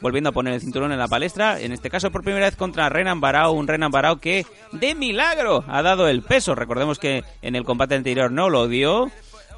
volviendo 0.00 0.30
a 0.30 0.32
poner 0.32 0.54
el 0.54 0.60
cinturón 0.60 0.92
en 0.92 0.98
la 0.98 1.08
palestra, 1.08 1.60
en 1.60 1.72
este 1.72 1.90
caso 1.90 2.10
por 2.10 2.22
primera 2.22 2.46
vez 2.46 2.56
contra 2.56 2.88
Renan 2.88 3.20
Barao, 3.20 3.52
un 3.52 3.66
Renan 3.66 3.90
Barao 3.90 4.18
que 4.18 4.46
de 4.72 4.94
milagro 4.94 5.64
ha 5.68 5.82
dado 5.82 6.06
el 6.08 6.22
peso. 6.22 6.54
Recordemos 6.54 6.98
que 6.98 7.24
en 7.42 7.56
el 7.56 7.64
combate 7.64 7.94
anterior 7.94 8.30
no 8.30 8.50
lo 8.50 8.68
dio 8.68 9.10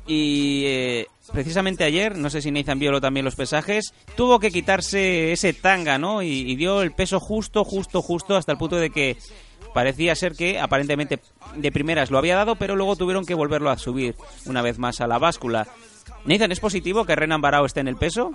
y 0.07 0.63
eh, 0.67 1.07
precisamente 1.33 1.85
ayer, 1.85 2.17
no 2.17 2.31
sé 2.31 2.41
si 2.41 2.51
Nathan 2.51 2.79
vio 2.79 3.01
también 3.01 3.25
los 3.25 3.37
pesajes, 3.37 3.93
tuvo 4.17 4.39
que 4.39 4.51
quitarse 4.51 5.33
ese 5.33 5.53
tanga, 5.53 5.99
¿no? 5.99 6.23
Y 6.23 6.57
dio 6.57 6.83
el 6.83 6.93
peso 6.93 7.21
justo, 7.21 7.65
justo, 7.65 8.01
justo 8.01 8.37
hasta 8.37 8.53
el 8.53 8.59
punto 8.59 8.77
de 8.77 8.91
que 8.91 9.19
parecía 9.75 10.15
ser 10.15 10.35
que 10.35 10.59
aparentemente 10.61 11.21
de 11.57 11.73
primeras 11.73 12.11
lo 12.11 12.19
había 12.19 12.37
dado, 12.37 12.57
pero 12.57 12.77
luego 12.77 12.97
tuvieron 12.97 13.25
que 13.27 13.35
volverlo 13.35 13.71
a 13.71 13.79
subir 13.79 14.15
una 14.47 14.63
vez 14.63 14.79
más 14.79 15.01
a 15.01 15.07
la 15.07 15.19
báscula. 15.19 15.67
Nathan, 16.25 16.53
¿es 16.53 16.61
positivo 16.61 17.05
que 17.05 17.17
Renan 17.17 17.41
Barao 17.41 17.65
esté 17.67 17.81
en 17.81 17.89
el 17.89 17.97
peso? 17.97 18.33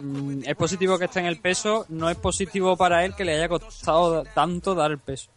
Mm, 0.00 0.42
Es 0.46 0.56
positivo 0.56 0.98
que 0.98 1.04
esté 1.06 1.20
en 1.20 1.26
el 1.26 1.38
peso, 1.38 1.86
no 1.88 2.08
es 2.10 2.16
positivo 2.16 2.76
para 2.76 3.04
él 3.04 3.14
que 3.14 3.24
le 3.24 3.34
haya 3.34 3.48
costado 3.48 4.24
tanto 4.34 4.74
dar 4.74 4.90
el 4.90 4.98
peso. 4.98 5.30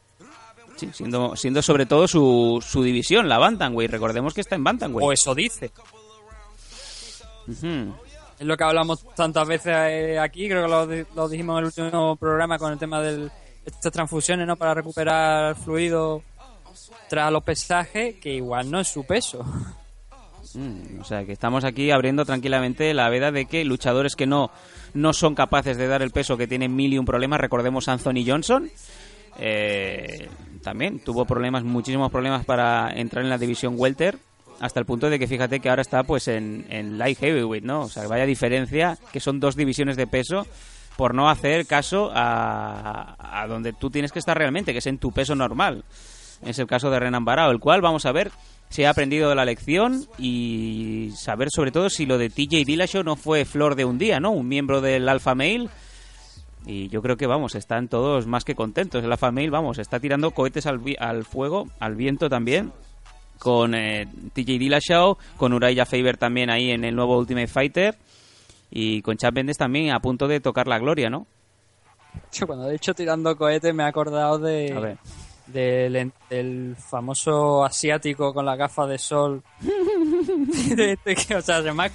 Sí, 0.78 0.90
siendo, 0.94 1.36
siendo 1.36 1.62
sobre 1.62 1.86
todo 1.88 2.08
su, 2.08 2.64
su 2.66 2.84
división, 2.84 3.28
la 3.28 3.40
Bantamweight. 3.40 3.90
Recordemos 3.92 4.34
que 4.34 4.42
está 4.42 4.56
en 4.56 4.64
Bantamweight. 4.64 5.08
O 5.08 5.12
eso 5.12 5.34
dice. 5.34 5.72
Es 7.48 8.46
lo 8.46 8.56
que 8.56 8.64
hablamos 8.64 9.04
tantas 9.16 9.48
veces 9.48 9.74
eh, 9.76 10.20
aquí, 10.20 10.48
creo 10.48 10.64
que 10.64 10.70
lo, 10.70 11.06
lo 11.16 11.28
dijimos 11.30 11.54
en 11.56 11.60
el 11.60 11.66
último 11.66 12.16
programa 12.16 12.60
con 12.60 12.72
el 12.72 12.78
tema 12.78 13.02
de 13.02 13.30
estas 13.68 13.92
transfusiones, 13.92 14.48
¿no? 14.48 14.56
Para 14.56 14.74
recuperar 14.74 15.56
fluido 15.56 16.24
tras 17.10 17.32
los 17.32 17.44
pesajes, 17.44 18.16
que 18.16 18.34
igual 18.34 18.72
no 18.72 18.80
es 18.80 18.88
su 18.88 19.06
peso. 19.06 19.46
Mm, 20.54 21.02
o 21.02 21.04
sea, 21.04 21.26
que 21.26 21.34
estamos 21.34 21.66
aquí 21.66 21.92
abriendo 21.92 22.26
tranquilamente 22.26 22.94
la 22.94 23.10
veda 23.10 23.32
de 23.32 23.46
que 23.46 23.66
luchadores 23.66 24.16
que 24.16 24.26
no, 24.26 24.52
no 24.94 25.14
son 25.14 25.36
capaces 25.36 25.78
de 25.78 25.88
dar 25.88 26.02
el 26.02 26.12
peso, 26.12 26.38
que 26.38 26.48
tienen 26.48 26.76
mil 26.76 26.94
y 26.94 26.98
un 26.98 27.06
problemas, 27.06 27.42
recordemos 27.42 27.88
Anthony 27.90 28.24
Johnson. 28.26 28.70
Eh, 29.40 30.30
también 30.64 31.00
tuvo 31.00 31.26
problemas, 31.26 31.64
muchísimos 31.64 32.10
problemas 32.10 32.46
para 32.46 32.92
entrar 32.94 33.24
en 33.24 33.30
la 33.30 33.38
división 33.38 33.76
welter, 33.78 34.18
hasta 34.60 34.80
el 34.80 34.86
punto 34.86 35.10
de 35.10 35.20
que 35.20 35.28
fíjate 35.28 35.60
que 35.60 35.70
ahora 35.70 35.82
está 35.82 36.04
pues 36.04 36.28
en, 36.30 36.66
en 36.70 36.98
light 36.98 37.20
heavyweight, 37.20 37.64
¿no? 37.64 37.82
O 37.82 37.90
sea, 37.90 38.08
vaya 38.08 38.26
diferencia, 38.26 38.98
que 39.12 39.20
son 39.20 39.40
dos 39.40 39.56
divisiones 39.56 39.98
de 39.98 40.08
peso 40.08 40.48
por 40.98 41.14
no 41.14 41.30
hacer 41.30 41.66
caso 41.66 42.12
a, 42.14 43.16
a 43.20 43.48
donde 43.48 43.74
tú 43.74 43.90
tienes 43.90 44.12
que 44.12 44.20
estar 44.20 44.38
realmente, 44.38 44.74
que 44.74 44.80
es 44.80 44.88
en 44.88 44.98
tu 44.98 45.12
peso 45.12 45.36
normal. 45.36 45.84
Es 46.46 46.60
el 46.60 46.68
caso 46.68 46.90
de 46.90 47.00
Renan 47.00 47.26
Barao, 47.26 47.52
el 47.52 47.60
cual 47.60 47.82
vamos 47.82 48.06
a 48.06 48.12
ver 48.12 48.32
si 48.70 48.84
ha 48.84 48.90
aprendido 48.90 49.34
la 49.34 49.46
lección 49.46 50.06
y 50.18 51.12
saber 51.16 51.50
sobre 51.52 51.72
todo 51.72 51.90
si 51.90 52.06
lo 52.06 52.18
de 52.18 52.30
TJ 52.30 52.66
Dillashaw 52.66 53.04
no 53.04 53.16
fue 53.16 53.46
flor 53.46 53.76
de 53.76 53.86
un 53.86 53.98
día, 53.98 54.20
¿no? 54.20 54.32
Un 54.32 54.48
miembro 54.48 54.82
del 54.82 55.08
Alpha 55.08 55.36
Male 55.36 55.70
y 56.68 56.90
yo 56.90 57.02
creo 57.02 57.16
que, 57.16 57.28
vamos, 57.28 57.56
están 57.56 57.88
todos 57.88 58.28
más 58.28 58.44
que 58.44 58.54
contentos. 58.54 59.02
El 59.02 59.12
Alpha 59.12 59.32
Male, 59.32 59.50
vamos, 59.50 59.80
está 59.80 60.02
tirando 60.02 60.32
cohetes 60.32 60.66
al, 60.66 60.82
al 61.00 61.24
fuego, 61.24 61.68
al 61.80 61.96
viento 61.96 62.28
también, 62.28 62.74
con 63.40 63.74
eh, 63.74 64.06
TJ 64.34 64.60
Dillashaw, 64.60 65.18
con 65.38 65.54
Uraya 65.54 65.86
Faber 65.86 66.18
también 66.18 66.50
ahí 66.50 66.72
en 66.72 66.84
el 66.84 66.94
nuevo 66.94 67.18
Ultimate 67.18 67.48
Fighter, 67.48 67.96
y 68.70 69.02
con 69.02 69.18
Chad 69.18 69.34
Mendes 69.34 69.58
también 69.58 69.92
a 69.92 70.00
punto 70.00 70.28
de 70.28 70.40
tocar 70.40 70.68
la 70.68 70.80
gloria, 70.80 71.10
¿no? 71.10 71.28
Yo 72.32 72.48
cuando 72.48 72.68
he 72.68 72.74
dicho 72.74 72.94
tirando 72.94 73.38
cohetes 73.38 73.74
me 73.74 73.84
he 73.84 73.86
acordado 73.86 74.36
A 74.36 74.40
de 74.40 74.74
ver. 74.74 74.98
del, 75.48 76.12
del 76.30 76.76
famoso 76.76 77.64
asiático 77.64 78.34
con 78.34 78.46
la 78.46 78.56
gafa 78.56 78.86
de 78.88 78.98
sol. 78.98 79.44
Este 80.78 81.36
o 81.36 81.42
sea, 81.42 81.62
se 81.62 81.72
me, 81.72 81.86
ha, 81.86 81.92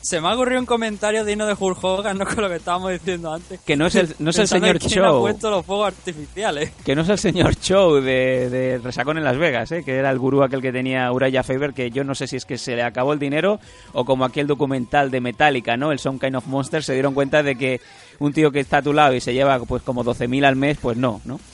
se 0.00 0.20
me 0.20 0.28
ha 0.28 0.34
ocurrido 0.34 0.60
un 0.60 0.66
comentario 0.66 1.24
digno 1.24 1.46
de 1.46 1.54
Hulk 1.58 1.82
Hogan, 1.82 2.18
no 2.18 2.24
con 2.24 2.42
lo 2.42 2.48
que 2.48 2.56
estábamos 2.56 2.92
diciendo 2.92 3.32
antes. 3.32 3.60
Que 3.60 3.76
no 3.76 3.86
es 3.86 3.94
el, 3.94 4.14
no 4.18 4.30
es 4.30 4.38
el 4.38 4.48
señor 4.48 4.78
quién 4.78 5.04
ha 5.04 5.12
puesto 5.12 5.50
los 5.50 5.64
fuegos 5.64 5.88
artificiales. 5.88 6.70
Que 6.84 6.94
no 6.94 7.02
es 7.02 7.08
el 7.08 7.18
señor 7.18 7.56
Chow 7.56 8.00
de, 8.00 8.48
de 8.50 8.78
Resacón 8.78 9.18
en 9.18 9.24
Las 9.24 9.36
Vegas, 9.36 9.72
¿eh? 9.72 9.82
que 9.84 9.96
era 9.96 10.10
el 10.10 10.18
gurú 10.18 10.42
aquel 10.42 10.62
que 10.62 10.72
tenía 10.72 11.10
Uraya 11.12 11.42
Faber, 11.42 11.72
que 11.72 11.90
yo 11.90 12.04
no 12.04 12.14
sé 12.14 12.26
si 12.26 12.36
es 12.36 12.44
que 12.44 12.58
se 12.58 12.76
le 12.76 12.82
acabó 12.82 13.12
el 13.12 13.18
dinero 13.18 13.60
o 13.92 14.04
como 14.04 14.24
aquel 14.24 14.46
documental 14.46 15.10
de 15.10 15.20
Metallica, 15.20 15.76
¿no? 15.76 15.92
El 15.92 15.98
Some 15.98 16.18
Kind 16.18 16.36
of 16.36 16.46
Monster, 16.46 16.82
se 16.82 16.94
dieron 16.94 17.14
cuenta 17.14 17.42
de 17.42 17.56
que 17.56 17.80
un 18.18 18.32
tío 18.32 18.50
que 18.50 18.60
está 18.60 18.78
a 18.78 18.82
tu 18.82 18.92
lado 18.92 19.14
y 19.14 19.20
se 19.20 19.32
lleva 19.34 19.58
pues 19.60 19.82
como 19.82 20.04
12.000 20.04 20.44
al 20.44 20.56
mes, 20.56 20.78
pues 20.80 20.96
no, 20.96 21.20
¿no? 21.24 21.40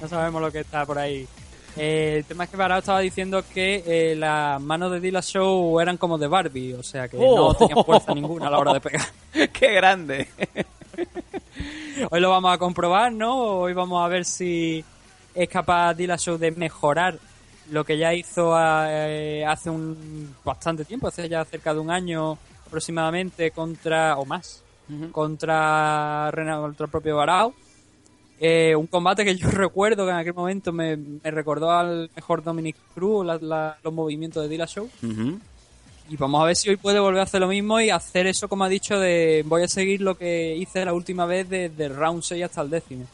No 0.00 0.08
sabemos 0.08 0.42
lo 0.42 0.52
que 0.52 0.58
está 0.60 0.84
por 0.84 0.98
ahí. 0.98 1.26
Eh, 1.76 2.16
el 2.18 2.24
tema 2.24 2.44
es 2.44 2.50
que 2.50 2.56
Barao 2.56 2.78
estaba 2.78 3.00
diciendo 3.00 3.42
que 3.52 3.82
eh, 3.86 4.14
las 4.16 4.60
manos 4.60 4.92
de 4.92 5.00
Dilla 5.00 5.20
Show 5.22 5.80
eran 5.80 5.96
como 5.96 6.18
de 6.18 6.28
Barbie, 6.28 6.74
o 6.74 6.82
sea 6.82 7.08
que 7.08 7.16
Oh. 7.18 7.48
no 7.52 7.54
tenían 7.54 7.84
fuerza 7.84 8.14
ninguna 8.14 8.46
a 8.46 8.50
la 8.50 8.58
hora 8.58 8.72
de 8.74 8.80
pegar. 8.80 9.06
¡Qué 9.52 9.72
grande! 9.74 10.28
Hoy 12.10 12.20
lo 12.20 12.30
vamos 12.30 12.52
a 12.54 12.58
comprobar, 12.58 13.12
¿no? 13.12 13.36
Hoy 13.60 13.72
vamos 13.72 14.04
a 14.04 14.08
ver 14.08 14.24
si 14.24 14.84
es 15.34 15.48
capaz 15.48 15.94
Dilla 15.94 16.16
Show 16.16 16.38
de 16.38 16.50
mejorar 16.52 17.18
lo 17.70 17.82
que 17.84 17.96
ya 17.98 18.12
hizo 18.14 18.54
eh, 18.58 19.44
hace 19.46 19.70
un 19.70 20.34
bastante 20.44 20.84
tiempo, 20.84 21.08
hace 21.08 21.28
ya 21.28 21.44
cerca 21.44 21.72
de 21.72 21.80
un 21.80 21.90
año 21.90 22.36
aproximadamente 22.66 23.50
contra, 23.52 24.16
o 24.18 24.24
más, 24.24 24.62
contra, 25.12 26.30
contra 26.32 26.84
el 26.84 26.90
propio 26.90 27.16
Barao. 27.16 27.54
Eh, 28.40 28.74
un 28.76 28.86
combate 28.86 29.24
que 29.24 29.36
yo 29.36 29.48
recuerdo 29.50 30.04
que 30.04 30.10
en 30.10 30.16
aquel 30.16 30.34
momento 30.34 30.72
me, 30.72 30.96
me 30.96 31.30
recordó 31.30 31.70
al 31.70 32.10
mejor 32.14 32.42
Dominic 32.42 32.76
Cruz, 32.94 33.24
la- 33.24 33.38
la- 33.40 33.78
los 33.82 33.92
movimientos 33.92 34.42
de 34.42 34.48
Dilla 34.48 34.66
Show. 34.66 34.88
Y 36.10 36.16
vamos 36.18 36.42
a 36.42 36.44
ver 36.44 36.54
si 36.56 36.68
hoy 36.68 36.76
puede 36.76 37.00
volver 37.00 37.20
a 37.20 37.22
hacer 37.22 37.40
lo 37.40 37.48
mismo 37.48 37.80
y 37.80 37.88
hacer 37.88 38.26
eso, 38.26 38.46
como 38.46 38.64
ha 38.64 38.68
dicho, 38.68 38.98
de 39.00 39.42
voy 39.46 39.62
a 39.62 39.68
seguir 39.68 40.02
lo 40.02 40.18
que 40.18 40.54
hice 40.54 40.84
la 40.84 40.92
última 40.92 41.24
vez 41.24 41.48
desde 41.48 41.86
el 41.86 41.96
round 41.96 42.22
6 42.22 42.44
hasta 42.44 42.60
el 42.60 42.68
décimo. 42.68 43.06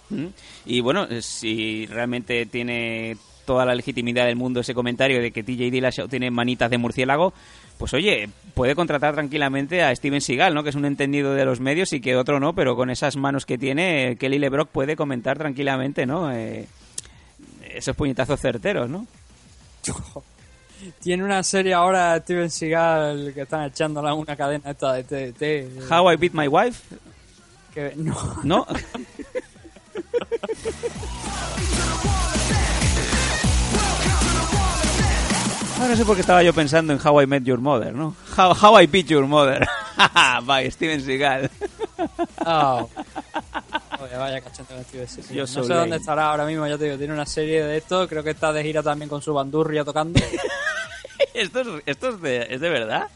Y 0.66 0.80
bueno, 0.80 1.04
eh, 1.08 1.22
si 1.22 1.86
realmente 1.86 2.46
tiene 2.46 3.16
toda 3.46 3.64
la 3.64 3.74
legitimidad 3.76 4.26
del 4.26 4.34
mundo 4.36 4.60
ese 4.60 4.74
comentario 4.74 5.20
de 5.22 5.30
que 5.30 5.42
TJ 5.44 5.70
Dillashaw 5.70 6.08
tiene 6.08 6.30
manitas 6.32 6.68
de 6.70 6.78
murciélago, 6.78 7.32
pues 7.80 7.94
oye, 7.94 8.28
puede 8.52 8.74
contratar 8.74 9.14
tranquilamente 9.14 9.82
a 9.82 9.96
Steven 9.96 10.20
Seagal, 10.20 10.52
¿no? 10.52 10.62
Que 10.62 10.68
es 10.68 10.74
un 10.74 10.84
entendido 10.84 11.32
de 11.32 11.46
los 11.46 11.60
medios 11.60 11.94
y 11.94 12.02
que 12.02 12.14
otro 12.14 12.38
no, 12.38 12.54
pero 12.54 12.76
con 12.76 12.90
esas 12.90 13.16
manos 13.16 13.46
que 13.46 13.56
tiene, 13.56 14.10
eh, 14.10 14.16
Kelly 14.16 14.38
LeBrock 14.38 14.68
puede 14.68 14.96
comentar 14.96 15.38
tranquilamente, 15.38 16.04
¿no? 16.04 16.30
Eh, 16.30 16.68
esos 17.74 17.96
puñetazos 17.96 18.38
certeros, 18.38 18.90
¿no? 18.90 19.06
Tiene 21.00 21.24
una 21.24 21.42
serie 21.42 21.72
ahora 21.72 22.20
Steven 22.20 22.50
Seagal 22.50 23.32
que 23.34 23.42
están 23.42 23.64
echándola 23.64 24.12
una 24.12 24.36
cadena 24.36 24.72
esta 24.72 24.92
de 24.92 25.32
TDT. 25.32 25.90
How 25.90 26.12
I 26.12 26.16
Beat 26.16 26.34
My 26.34 26.48
Wife, 26.48 26.96
Que, 27.72 27.94
no. 27.96 28.14
¿no? 28.44 28.66
Ah, 35.82 35.86
no 35.88 35.96
sé 35.96 36.04
por 36.04 36.14
qué 36.14 36.20
estaba 36.20 36.42
yo 36.42 36.52
pensando 36.52 36.92
en 36.92 36.98
How 37.02 37.22
I 37.22 37.26
Met 37.26 37.42
Your 37.44 37.58
Mother, 37.58 37.94
¿no? 37.94 38.14
How, 38.36 38.52
How 38.54 38.80
I 38.82 38.86
Beat 38.86 39.06
Your 39.06 39.26
Mother. 39.26 39.66
By 40.44 40.70
Steven 40.70 41.00
Seagal. 41.00 41.50
Oh. 42.44 42.88
Oye, 44.02 44.16
vaya 44.16 44.40
cachante. 44.40 44.74
Yo 45.32 45.42
no 45.42 45.46
sé 45.46 45.60
dónde 45.60 45.96
estará 45.96 46.30
ahora 46.30 46.44
mismo, 46.44 46.66
ya 46.66 46.76
te 46.76 46.84
digo, 46.84 46.98
tiene 46.98 47.12
una 47.14 47.26
serie 47.26 47.64
de 47.64 47.78
esto, 47.78 48.06
creo 48.08 48.22
que 48.22 48.30
está 48.30 48.52
de 48.52 48.62
gira 48.62 48.82
también 48.82 49.08
con 49.08 49.22
su 49.22 49.32
bandurria 49.32 49.84
tocando. 49.84 50.20
¿Esto, 51.34 51.60
es, 51.60 51.68
esto 51.86 52.08
es, 52.10 52.20
de, 52.20 52.46
es 52.50 52.60
de 52.60 52.68
verdad? 52.70 53.06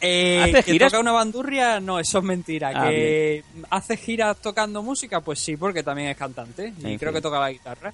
Eh, 0.00 0.40
¿Hace 0.42 0.62
que 0.64 0.72
giras? 0.72 0.92
toca 0.92 1.00
una 1.00 1.12
bandurria, 1.12 1.80
no, 1.80 1.98
eso 1.98 2.18
es 2.18 2.24
mentira. 2.24 2.70
Ah, 2.74 2.88
que 2.88 3.42
hace 3.70 3.96
giras 3.96 4.36
tocando 4.38 4.82
música, 4.82 5.20
pues 5.20 5.40
sí, 5.40 5.56
porque 5.56 5.82
también 5.82 6.08
es 6.08 6.16
cantante. 6.16 6.72
Y 6.78 6.92
En 6.92 6.98
creo 6.98 7.10
fin. 7.12 7.18
que 7.18 7.22
toca 7.22 7.40
la 7.40 7.50
guitarra. 7.50 7.92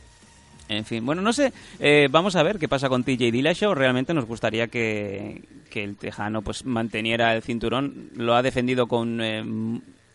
En 0.69 0.85
fin, 0.87 1.05
bueno, 1.05 1.21
no 1.21 1.33
sé, 1.35 1.53
eh, 1.79 2.09
vamos 2.11 2.37
a 2.37 2.43
ver 2.43 2.59
qué 2.59 2.69
pasa 2.69 2.89
con 2.89 3.05
TJ 3.05 3.31
Dillashaw. 3.31 3.75
Realmente 3.75 4.15
nos 4.15 4.25
gustaría 4.25 4.67
que, 4.69 5.43
el 5.75 5.97
tejano 5.97 6.41
pues 6.43 6.65
manteniera 6.65 7.35
el 7.35 7.43
cinturón. 7.43 8.11
Lo 8.17 8.35
ha 8.35 8.43
defendido 8.43 8.87
con... 8.87 9.21
eh, 9.21 9.43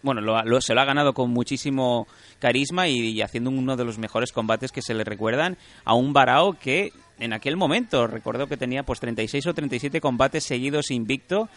bueno, 0.01 0.21
lo, 0.21 0.41
lo- 0.43 0.61
se 0.61 0.73
lo 0.73 0.81
ha 0.81 0.85
ganado 0.85 1.13
con 1.13 1.29
muchísimo 1.29 2.07
carisma 2.39 2.87
y, 2.87 3.09
y 3.09 3.21
haciendo 3.21 3.49
uno 3.49 3.75
de 3.75 3.83
los 3.85 3.97
mejores 3.99 4.31
combates 4.31 4.71
que 4.71 4.81
se 4.81 4.93
le 4.93 5.03
recuerdan 5.03 5.57
a 5.83 5.93
un 5.93 6.13
Barao 6.13 6.53
que 6.57 6.93
en 7.19 7.33
aquel 7.33 7.57
momento, 7.57 8.07
recuerdo 8.07 8.47
que 8.47 8.55
tenía 8.55 8.83
pues 8.83 9.01
36 9.01 9.45
o 9.47 9.53
37 9.53 9.99
combates 9.99 10.45
seguidos 10.45 10.89
invicto 10.89 11.49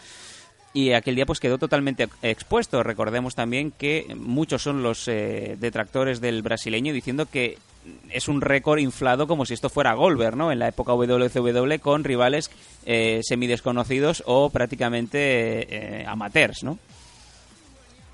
y 0.73 0.91
aquel 0.91 1.15
día 1.15 1.25
pues 1.25 1.39
quedó 1.39 1.57
totalmente 1.57 2.09
expuesto. 2.21 2.83
Recordemos 2.83 3.33
también 3.33 3.71
que 3.71 4.13
muchos 4.17 4.61
son 4.61 4.83
los 4.83 5.07
eh, 5.07 5.55
detractores 5.57 6.19
del 6.19 6.41
brasileño 6.41 6.91
diciendo 6.93 7.25
que 7.25 7.57
es 8.09 8.27
un 8.27 8.41
récord 8.41 8.79
inflado 8.79 9.27
como 9.27 9.45
si 9.45 9.53
esto 9.53 9.69
fuera 9.69 9.93
Goldberg, 9.93 10.35
¿no? 10.35 10.51
En 10.51 10.59
la 10.59 10.67
época 10.67 10.93
WCW 10.93 11.79
con 11.81 12.03
rivales 12.03 12.51
eh, 12.85 13.21
semidesconocidos 13.23 14.23
o 14.25 14.49
prácticamente 14.49 16.01
eh, 16.01 16.05
amateurs, 16.07 16.63
¿no? 16.63 16.77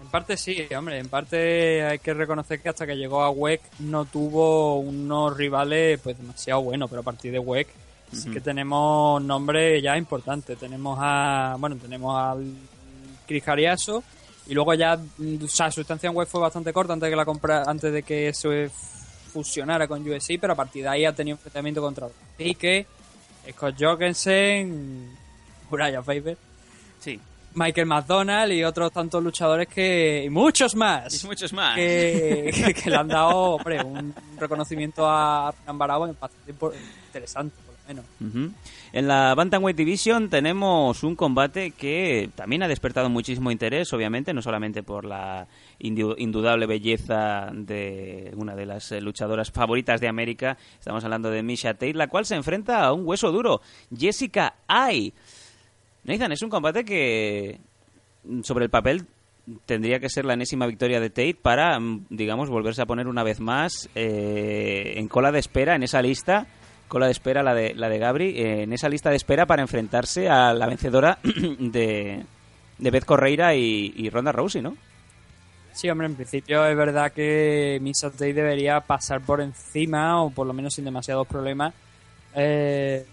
En 0.02 0.08
parte 0.08 0.38
sí, 0.38 0.68
hombre, 0.76 0.98
en 0.98 1.10
parte 1.10 1.84
hay 1.84 2.00
que 2.00 2.14
reconocer 2.14 2.62
que 2.62 2.70
hasta 2.70 2.88
que 2.88 2.96
llegó 2.96 3.22
a 3.22 3.30
WEC 3.30 3.62
no 3.80 4.06
tuvo 4.06 4.80
unos 4.80 5.36
rivales 5.38 6.00
pues 6.02 6.18
demasiado 6.18 6.62
buenos, 6.62 6.90
pero 6.90 7.02
a 7.02 7.04
partir 7.04 7.32
de 7.32 7.40
WEC 7.40 7.68
sí 8.12 8.32
que 8.32 8.42
tenemos 8.42 9.22
nombres 9.22 9.84
ya 9.84 9.98
importantes. 9.98 10.58
Tenemos 10.58 10.98
a, 11.00 11.56
bueno, 11.60 11.76
tenemos 11.76 12.16
al 12.18 12.54
Chris 13.28 13.44
Cariaso 13.44 14.04
y 14.48 14.56
luego 14.56 14.74
ya, 14.74 14.98
mm, 14.98 15.44
o 15.44 15.48
sea, 15.48 15.70
su 15.70 15.82
estancia 15.82 16.10
en 16.10 16.16
WEC 16.16 16.28
fue 16.28 16.42
bastante 16.42 16.74
corta 16.74 16.94
antes 16.94 17.06
de 17.06 17.12
que 17.12 17.16
la 17.16 17.26
compra, 17.26 17.64
antes 17.68 17.94
de 17.94 18.02
que 18.02 18.34
se 18.34 18.72
fusionara 19.30 19.88
con 19.88 20.02
USC, 20.08 20.38
pero 20.40 20.54
a 20.54 20.56
partir 20.56 20.84
de 20.84 20.90
ahí 20.90 21.06
ha 21.06 21.14
tenido 21.14 21.36
enfrentamiento 21.36 21.82
contra 21.82 22.08
Pique, 22.38 22.86
Scott 23.52 23.76
Jorgensen, 23.80 25.10
Uriah 25.72 26.02
Faber. 26.04 26.38
Sí. 27.00 27.20
Michael 27.56 27.88
McDonald 27.88 28.52
y 28.54 28.64
otros 28.64 28.92
tantos 28.92 29.24
luchadores 29.24 29.68
que. 29.68 30.24
y 30.26 30.30
muchos 30.30 30.76
más. 30.76 31.24
Y 31.24 31.28
muchos 31.28 31.52
más. 31.54 31.76
Que, 31.76 32.52
que- 32.54 32.74
que 32.84 32.90
le 32.90 32.96
han 32.96 33.08
dado, 33.08 33.30
hombre, 33.56 33.82
un 33.84 34.14
reconocimiento 34.38 35.10
a 35.10 35.52
Fran 35.64 35.78
Barao 35.78 36.02
bastante 36.20 36.54
interesante, 37.08 37.56
por 37.66 37.74
lo 37.76 37.88
menos. 37.88 38.06
Ujú. 38.22 38.54
En 38.92 39.08
la 39.08 39.36
Bantamweight 39.36 39.78
Division 39.78 40.30
tenemos 40.30 41.04
un 41.04 41.16
combate 41.16 41.72
que 41.72 42.30
también 42.36 42.64
ha 42.64 42.68
despertado 42.68 43.08
muchísimo 43.10 43.52
interés, 43.52 43.94
obviamente, 43.94 44.34
no 44.34 44.42
solamente 44.42 44.82
por 44.82 45.06
la 45.06 45.48
indu- 45.80 46.16
indudable 46.18 46.66
belleza 46.66 47.50
de 47.54 48.34
una 48.36 48.56
de 48.56 48.66
las 48.66 48.92
eh, 48.92 49.00
luchadoras 49.00 49.52
favoritas 49.52 50.02
de 50.02 50.08
América, 50.08 50.58
estamos 50.80 51.04
hablando 51.04 51.30
de 51.30 51.44
Misha 51.44 51.74
Tate, 51.74 51.94
la 51.94 52.08
cual 52.08 52.26
se 52.26 52.36
enfrenta 52.36 52.84
a 52.84 52.92
un 52.94 53.06
hueso 53.08 53.32
duro, 53.32 53.62
Jessica 53.96 54.56
Ai. 54.68 55.14
Nathan, 56.06 56.32
es 56.32 56.42
un 56.42 56.50
combate 56.50 56.84
que 56.84 57.60
mm, 58.24 58.42
sobre 58.42 58.66
el 58.66 58.72
papel 58.72 59.06
tendría 59.68 60.00
que 60.00 60.10
ser 60.10 60.26
la 60.26 60.34
enésima 60.34 60.66
victoria 60.66 61.00
de 61.00 61.10
Tate 61.12 61.38
para, 61.40 61.80
mm, 61.80 62.08
digamos, 62.10 62.50
volverse 62.50 62.82
a 62.82 62.86
poner 62.88 63.08
una 63.08 63.24
vez 63.24 63.40
más 63.40 63.88
eh, 63.94 64.94
en 64.96 65.08
cola 65.08 65.32
de 65.32 65.40
espera 65.40 65.76
en 65.76 65.84
esa 65.84 66.02
lista, 66.02 66.48
cola 66.90 67.06
de 67.06 67.14
espera 67.14 67.42
la 67.42 67.54
de, 67.54 67.74
la 67.74 67.88
de 67.88 68.00
Gabri, 68.00 68.38
eh, 68.38 68.64
en 68.64 68.74
esa 68.74 68.90
lista 68.90 69.10
de 69.10 69.16
espera 69.16 69.46
para 69.46 69.62
enfrentarse 69.62 70.28
a 70.28 70.54
la 70.54 70.68
vencedora 70.68 71.20
de, 71.24 72.26
de 72.78 72.92
Beth 72.92 73.06
Correira 73.06 73.56
y, 73.56 73.94
y 73.96 74.10
Ronda 74.10 74.34
Rousey, 74.34 74.62
¿no? 74.62 74.76
Sí, 75.72 75.90
hombre, 75.90 76.08
en 76.08 76.16
principio 76.16 76.66
es 76.66 76.76
verdad 76.76 77.12
que 77.14 77.80
Misha 77.82 78.10
Tate 78.10 78.34
debería 78.34 78.82
pasar 78.82 79.22
por 79.22 79.40
encima, 79.40 80.22
o 80.22 80.30
por 80.30 80.46
lo 80.46 80.52
menos 80.52 80.74
sin 80.74 80.84
demasiados 80.84 81.26
problemas, 81.26 81.74
eh, 82.36 83.06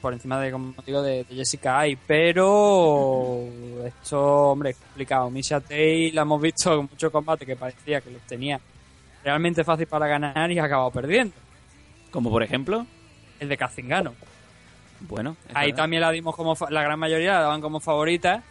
por 0.00 0.14
encima 0.14 0.40
de, 0.40 0.52
como 0.52 0.72
digo, 0.86 1.02
de, 1.02 1.24
de 1.24 1.34
Jessica 1.34 1.80
Ai. 1.80 1.98
Pero 2.06 3.44
esto, 3.84 4.50
hombre, 4.52 4.70
es 4.70 4.76
complicado. 4.76 5.28
Misha 5.30 5.60
Tate 5.60 6.12
la 6.14 6.22
hemos 6.22 6.40
visto 6.40 6.72
en 6.72 6.88
muchos 6.90 7.12
combates 7.12 7.46
que 7.46 7.56
parecía 7.56 8.00
que 8.00 8.10
los 8.10 8.22
tenía 8.22 8.58
realmente 9.22 9.62
fácil 9.62 9.86
para 9.86 10.06
ganar 10.06 10.50
y 10.50 10.58
ha 10.58 10.64
acabado 10.64 10.90
perdiendo. 10.90 11.34
Como 12.12 12.30
por 12.30 12.42
ejemplo, 12.44 12.86
El 13.40 13.48
de 13.48 13.56
Kazingano. 13.56 14.14
bueno, 15.00 15.36
Ahí 15.54 15.70
verdad. 15.72 15.82
también 15.82 16.02
la 16.02 16.12
dimos 16.12 16.36
como, 16.36 16.54
la 16.70 16.82
gran 16.82 16.98
mayoría 16.98 17.32
la 17.32 17.40
daban 17.40 17.60
como 17.60 17.80
favorita 17.80 18.44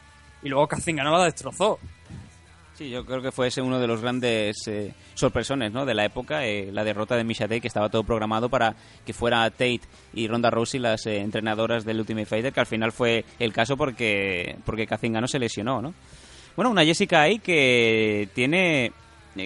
y 0.43 0.49
luego 0.49 0.67
Kazingano 0.67 1.17
la 1.17 1.23
destrozó. 1.25 1.79
Sí, 2.73 2.89
yo 2.89 3.05
creo 3.05 3.21
que 3.21 3.31
fue 3.31 3.47
ese 3.47 3.61
uno 3.61 3.79
de 3.79 3.85
los 3.85 4.01
grandes 4.01 4.55
eh, 4.67 4.93
sorpresones 5.13 5.71
¿no? 5.71 5.85
de 5.85 5.93
la 5.93 6.03
época, 6.05 6.45
eh, 6.45 6.71
la 6.71 6.83
derrota 6.83 7.15
de 7.15 7.23
Misha 7.23 7.43
Tate, 7.45 7.61
que 7.61 7.67
estaba 7.67 7.89
todo 7.89 8.03
programado 8.03 8.49
para 8.49 8.73
que 9.05 9.13
fuera 9.13 9.47
Tate 9.51 9.81
y 10.13 10.27
Ronda 10.27 10.49
Rousey 10.49 10.79
las 10.79 11.05
eh, 11.05 11.19
entrenadoras 11.19 11.85
del 11.85 11.99
Ultimate 11.99 12.25
Fighter, 12.25 12.51
que 12.51 12.59
al 12.59 12.65
final 12.65 12.91
fue 12.91 13.23
el 13.37 13.53
caso 13.53 13.77
porque 13.77 14.55
porque 14.65 14.87
Kazingano 14.87 15.27
se 15.27 15.37
lesionó, 15.37 15.79
¿no? 15.81 15.93
Bueno, 16.55 16.71
una 16.71 16.83
Jessica 16.83 17.21
ahí 17.21 17.37
que 17.39 18.29
tiene 18.33 18.93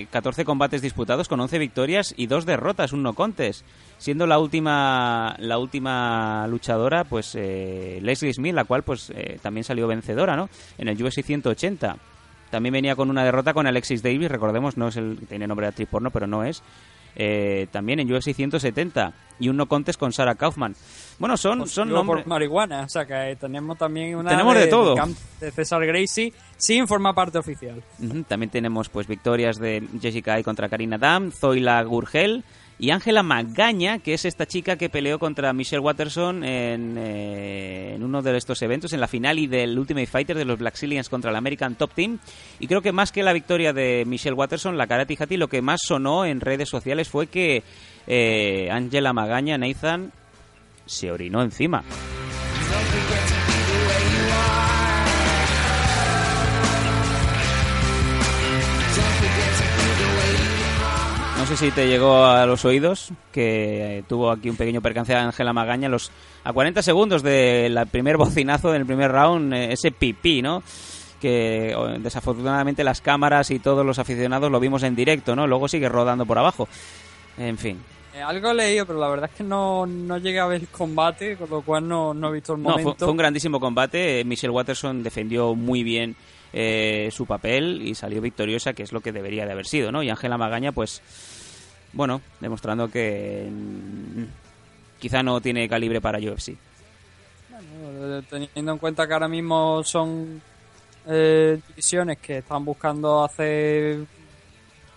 14 0.10 0.46
combates 0.46 0.82
disputados 0.82 1.28
con 1.28 1.40
11 1.40 1.60
victorias 1.60 2.14
y 2.18 2.28
dos 2.28 2.46
derrotas, 2.46 2.92
un 2.92 3.04
no 3.04 3.14
contest, 3.14 3.64
siendo 3.98 4.26
la 4.26 4.40
última 4.40 5.36
la 5.40 5.58
última 5.60 6.48
luchadora 6.48 7.04
pues 7.04 7.36
eh, 7.36 8.00
Leslie 8.02 8.34
Smith, 8.34 8.56
la 8.56 8.66
cual 8.66 8.84
pues 8.84 9.12
eh, 9.12 9.40
también 9.42 9.64
salió 9.64 9.88
vencedora, 9.88 10.36
¿no? 10.36 10.50
En 10.78 10.88
el 10.88 11.02
UFC 11.02 11.24
180. 11.24 11.98
También 12.50 12.74
venía 12.74 12.96
con 12.96 13.10
una 13.10 13.24
derrota 13.24 13.54
con 13.54 13.68
Alexis 13.68 14.02
Davis, 14.02 14.30
recordemos, 14.30 14.78
no 14.78 14.88
es 14.88 14.98
el 14.98 15.20
tiene 15.28 15.48
nombre 15.48 15.66
de 15.66 15.70
actriz 15.70 15.88
porno, 15.90 16.10
pero 16.10 16.28
no 16.28 16.44
es. 16.44 16.64
Eh, 17.16 17.68
también 17.72 18.00
en 18.00 18.12
UFC 18.12 18.34
170 18.34 19.14
y 19.40 19.50
un 19.50 19.58
no 19.58 19.68
contest 19.68 20.00
con 20.00 20.12
Sarah 20.12 20.36
Kaufman. 20.36 20.76
Bueno, 21.20 21.38
son 21.38 21.68
son 21.68 21.90
Luego 21.90 22.04
nombres 22.04 22.24
por 22.24 22.30
marihuana, 22.30 22.84
o 22.84 22.90
sea 22.90 23.06
que 23.06 23.38
tenemos 23.40 23.78
también 23.78 24.16
una 24.16 24.32
Tenemos 24.32 24.56
de 24.56 24.68
todo. 24.68 24.96
camp 24.96 25.18
de 25.40 25.52
César 25.52 25.86
Gracie 25.86 26.34
sin 26.58 26.88
formar 26.88 27.16
parte 27.16 27.38
oficial. 27.38 27.82
También 28.28 28.50
tenemos 28.50 28.90
pues 28.90 29.08
victorias 29.08 29.58
de 29.60 29.88
Jessica 30.02 30.34
Ai 30.34 30.44
contra 30.44 30.70
Karina 30.70 30.98
Dam, 30.98 31.32
Zoila 31.32 31.82
Gurgel 31.84 32.44
y 32.78 32.90
Ángela 32.90 33.24
Magaña, 33.24 34.00
que 34.00 34.14
es 34.14 34.26
esta 34.26 34.46
chica 34.46 34.76
que 34.76 34.90
peleó 34.90 35.18
contra 35.18 35.54
Michelle 35.54 35.80
Watterson 35.80 36.44
en, 36.44 36.98
eh, 36.98 37.94
en 37.96 38.04
uno 38.04 38.22
de 38.22 38.36
estos 38.36 38.62
eventos, 38.62 38.92
en 38.92 39.00
la 39.00 39.08
final 39.08 39.40
y 39.40 39.48
del 39.48 39.78
Ultimate 39.80 40.08
Fighter 40.08 40.38
de 40.38 40.46
los 40.46 40.60
Black 40.60 40.76
Zillions 40.76 41.08
contra 41.08 41.32
el 41.32 41.38
American 41.38 41.76
Top 41.76 41.94
Team. 41.94 42.20
Y 42.60 42.68
creo 42.68 42.82
que 42.82 42.92
más 42.92 43.12
que 43.12 43.24
la 43.24 43.34
victoria 43.34 43.72
de 43.72 44.04
Michelle 44.06 44.36
Watterson, 44.36 44.78
la 44.78 44.88
Karate 44.88 45.16
Hati, 45.18 45.38
lo 45.38 45.48
que 45.48 45.62
más 45.62 45.82
sonó 45.86 46.26
en 46.26 46.42
redes 46.42 46.68
sociales 46.68 47.08
fue 47.08 47.28
que 47.28 47.64
eh, 48.08 48.70
Ángela 48.72 49.14
Magaña, 49.14 49.58
Nathan, 49.58 50.12
se 50.86 51.12
orinó 51.12 51.42
encima. 51.42 51.84
No 61.46 61.50
sé 61.56 61.58
si 61.58 61.72
te 61.72 61.88
llegó 61.88 62.26
a 62.26 62.44
los 62.48 62.66
oídos 62.66 63.12
que 63.32 64.04
tuvo 64.10 64.32
aquí 64.32 64.50
un 64.50 64.56
pequeño 64.56 64.82
percance 64.82 65.14
de 65.14 65.20
Ángela 65.20 65.54
Magaña 65.54 65.86
a 65.88 65.92
los 65.92 66.10
a 66.44 66.52
40 66.52 66.82
segundos 66.82 67.22
del 67.22 67.78
primer 67.92 68.18
bocinazo 68.18 68.72
del 68.72 68.84
primer 68.84 69.12
round, 69.12 69.54
eh, 69.54 69.72
ese 69.72 69.92
pipí, 69.92 70.42
¿no? 70.42 70.64
Que 71.22 71.76
oh, 71.78 71.86
desafortunadamente 72.00 72.84
las 72.84 73.00
cámaras 73.00 73.52
y 73.52 73.60
todos 73.60 73.86
los 73.86 74.00
aficionados 74.00 74.52
lo 74.52 74.60
vimos 74.60 74.82
en 74.82 74.96
directo, 74.96 75.36
¿no? 75.36 75.46
Luego 75.46 75.68
sigue 75.68 75.88
rodando 75.88 76.26
por 76.26 76.40
abajo. 76.40 76.68
En 77.38 77.60
fin. 77.60 77.78
Eh, 78.16 78.24
algo 78.24 78.50
he 78.50 78.54
leído, 78.56 78.88
pero 78.88 78.98
la 79.00 79.10
verdad 79.10 79.30
es 79.32 79.38
que 79.38 79.44
no, 79.44 79.86
no 79.86 80.18
llegué 80.18 80.40
a 80.40 80.48
ver 80.48 80.62
el 80.62 80.68
combate, 80.70 81.38
con 81.38 81.48
lo 81.52 81.62
cual 81.62 81.88
no, 81.88 82.12
no 82.16 82.30
he 82.30 82.34
visto 82.34 82.56
el 82.56 82.64
No, 82.64 82.70
momento. 82.70 82.96
fue, 82.98 83.06
fue 83.06 83.12
un 83.12 83.18
grandísimo 83.18 83.60
combate. 83.60 84.22
Eh, 84.22 84.24
Michelle 84.24 84.50
Watterson 84.52 85.04
defendió 85.04 85.54
muy 85.54 85.84
bien 85.84 86.16
eh, 86.58 87.10
su 87.12 87.26
papel 87.26 87.82
y 87.82 87.96
salió 87.96 88.22
victoriosa, 88.22 88.72
que 88.72 88.84
es 88.84 88.94
lo 88.94 89.02
que 89.02 89.12
debería 89.12 89.46
de 89.46 89.52
haber 89.52 89.68
sido, 89.68 89.92
¿no? 89.92 90.02
Y 90.02 90.10
Ángela 90.10 90.38
Magaña, 90.38 90.72
pues, 90.72 91.02
bueno, 91.92 92.22
demostrando 92.40 92.90
que 92.90 93.46
mm, 93.52 94.24
quizá 94.98 95.22
no 95.22 95.42
tiene 95.42 95.68
calibre 95.68 96.00
para 96.00 96.18
UFC. 96.18 96.56
Bueno, 97.52 98.22
teniendo 98.22 98.72
en 98.72 98.78
cuenta 98.78 99.06
que 99.06 99.14
ahora 99.14 99.28
mismo 99.28 99.84
son 99.84 100.42
eh, 101.06 101.60
divisiones 101.68 102.20
que 102.20 102.38
están 102.38 102.64
buscando 102.64 103.26
hacer 103.26 104.06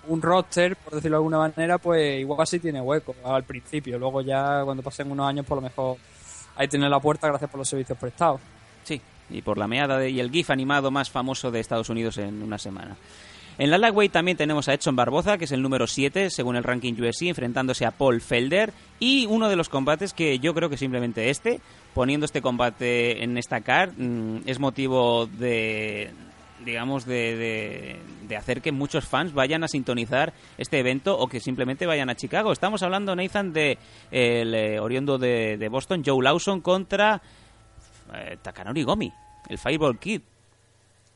un 0.06 0.22
roster, 0.22 0.76
por 0.76 0.94
decirlo 0.94 1.16
de 1.16 1.18
alguna 1.18 1.38
manera, 1.38 1.78
pues 1.78 2.20
igual 2.20 2.46
sí 2.46 2.60
tiene 2.60 2.80
hueco 2.80 3.16
al 3.24 3.42
principio. 3.42 3.98
Luego 3.98 4.20
ya 4.20 4.62
cuando 4.64 4.84
pasen 4.84 5.10
unos 5.10 5.28
años, 5.28 5.44
por 5.44 5.56
lo 5.56 5.62
mejor 5.62 5.96
ahí 6.54 6.68
tiene 6.68 6.88
la 6.88 7.00
puerta 7.00 7.26
gracias 7.26 7.50
por 7.50 7.58
los 7.58 7.68
servicios 7.68 7.98
prestados. 7.98 8.40
Sí, 8.84 9.02
y 9.30 9.42
por 9.42 9.58
la 9.58 9.66
meada 9.68 9.98
de- 9.98 10.10
y 10.10 10.20
el 10.20 10.30
GIF 10.30 10.50
animado 10.50 10.90
más 10.90 11.10
famoso 11.10 11.50
de 11.50 11.60
Estados 11.60 11.88
Unidos 11.90 12.18
en 12.18 12.42
una 12.42 12.58
semana. 12.58 12.96
En 13.60 13.70
la 13.72 13.78
lightweight 13.78 14.12
también 14.12 14.36
tenemos 14.36 14.68
a 14.68 14.74
Edson 14.74 14.94
Barboza, 14.94 15.36
que 15.36 15.44
es 15.46 15.50
el 15.52 15.62
número 15.62 15.88
7 15.88 16.30
según 16.30 16.54
el 16.54 16.62
ranking 16.62 16.94
UFC, 16.94 17.22
enfrentándose 17.28 17.84
a 17.86 17.90
Paul 17.90 18.20
Felder. 18.20 18.72
Y 19.00 19.26
uno 19.26 19.48
de 19.48 19.56
los 19.56 19.68
combates 19.68 20.12
que 20.12 20.38
yo 20.38 20.54
creo 20.54 20.70
que 20.70 20.76
simplemente 20.76 21.28
este, 21.28 21.60
poniendo 21.92 22.24
este 22.24 22.40
combate 22.40 23.24
en 23.24 23.36
esta 23.36 23.60
card, 23.62 23.94
mm, 23.98 24.42
es 24.46 24.60
motivo 24.60 25.26
de 25.26 26.10
digamos 26.64 27.04
de, 27.06 27.98
de- 28.28 28.36
hacer 28.36 28.60
que 28.60 28.72
muchos 28.72 29.06
fans 29.06 29.32
vayan 29.32 29.62
a 29.64 29.68
sintonizar 29.68 30.32
este 30.58 30.78
evento 30.80 31.16
o 31.18 31.26
que 31.28 31.38
simplemente 31.40 31.86
vayan 31.86 32.10
a 32.10 32.14
Chicago. 32.16 32.52
Estamos 32.52 32.82
hablando, 32.82 33.14
Nathan, 33.16 33.52
de 33.52 33.78
el 34.10 34.54
eh, 34.54 34.78
oriundo 34.80 35.18
de, 35.18 35.56
de 35.56 35.68
Boston, 35.68 36.02
Joe 36.04 36.22
Lawson, 36.22 36.60
contra 36.60 37.22
eh, 38.14 38.38
Takanori 38.42 38.82
Gomi, 38.82 39.12
el 39.48 39.58
Fireball 39.58 39.98
Kid. 39.98 40.22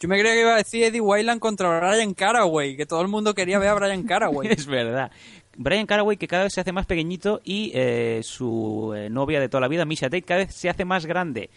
Yo 0.03 0.09
me 0.09 0.19
creía 0.19 0.35
que 0.35 0.41
iba 0.41 0.55
a 0.55 0.57
decir 0.57 0.83
Eddie 0.83 1.01
Wayland 1.01 1.41
contra 1.41 1.79
Brian 1.79 2.13
Caraway, 2.13 2.77
que 2.77 2.87
todo 2.87 3.03
el 3.03 3.09
mundo 3.09 3.35
quería 3.35 3.61
ver 3.61 3.69
a 3.69 3.75
Brian 3.75 4.03
Caraway. 4.03 4.49
es 4.51 4.67
verdad. 4.67 5.13
Brian 5.57 5.87
Caraway 5.87 6.17
que 6.17 6.27
cada 6.27 6.43
vez 6.43 6.55
se 6.55 6.61
hace 6.61 6.73
más 6.73 6.87
pequeñito 6.87 7.41
y 7.45 7.71
eh, 7.75 8.21
su 8.25 8.93
eh, 8.97 9.09
novia 9.09 9.39
de 9.39 9.49
toda 9.49 9.61
la 9.61 9.69
vida, 9.69 9.85
Misha 9.85 10.07
Tate, 10.07 10.23
cada 10.23 10.41
vez 10.41 10.55
se 10.55 10.69
hace 10.69 10.85
más 10.85 11.07
grande. 11.07 11.51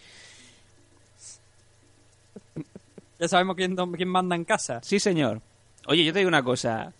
ya 3.18 3.26
sabemos 3.26 3.56
quién, 3.56 3.74
quién 3.74 4.08
manda 4.08 4.36
en 4.36 4.44
casa. 4.44 4.80
Sí, 4.82 5.00
señor. 5.00 5.40
Oye, 5.88 6.04
yo 6.04 6.12
te 6.12 6.20
digo 6.20 6.28
una 6.28 6.44
cosa. 6.44 6.92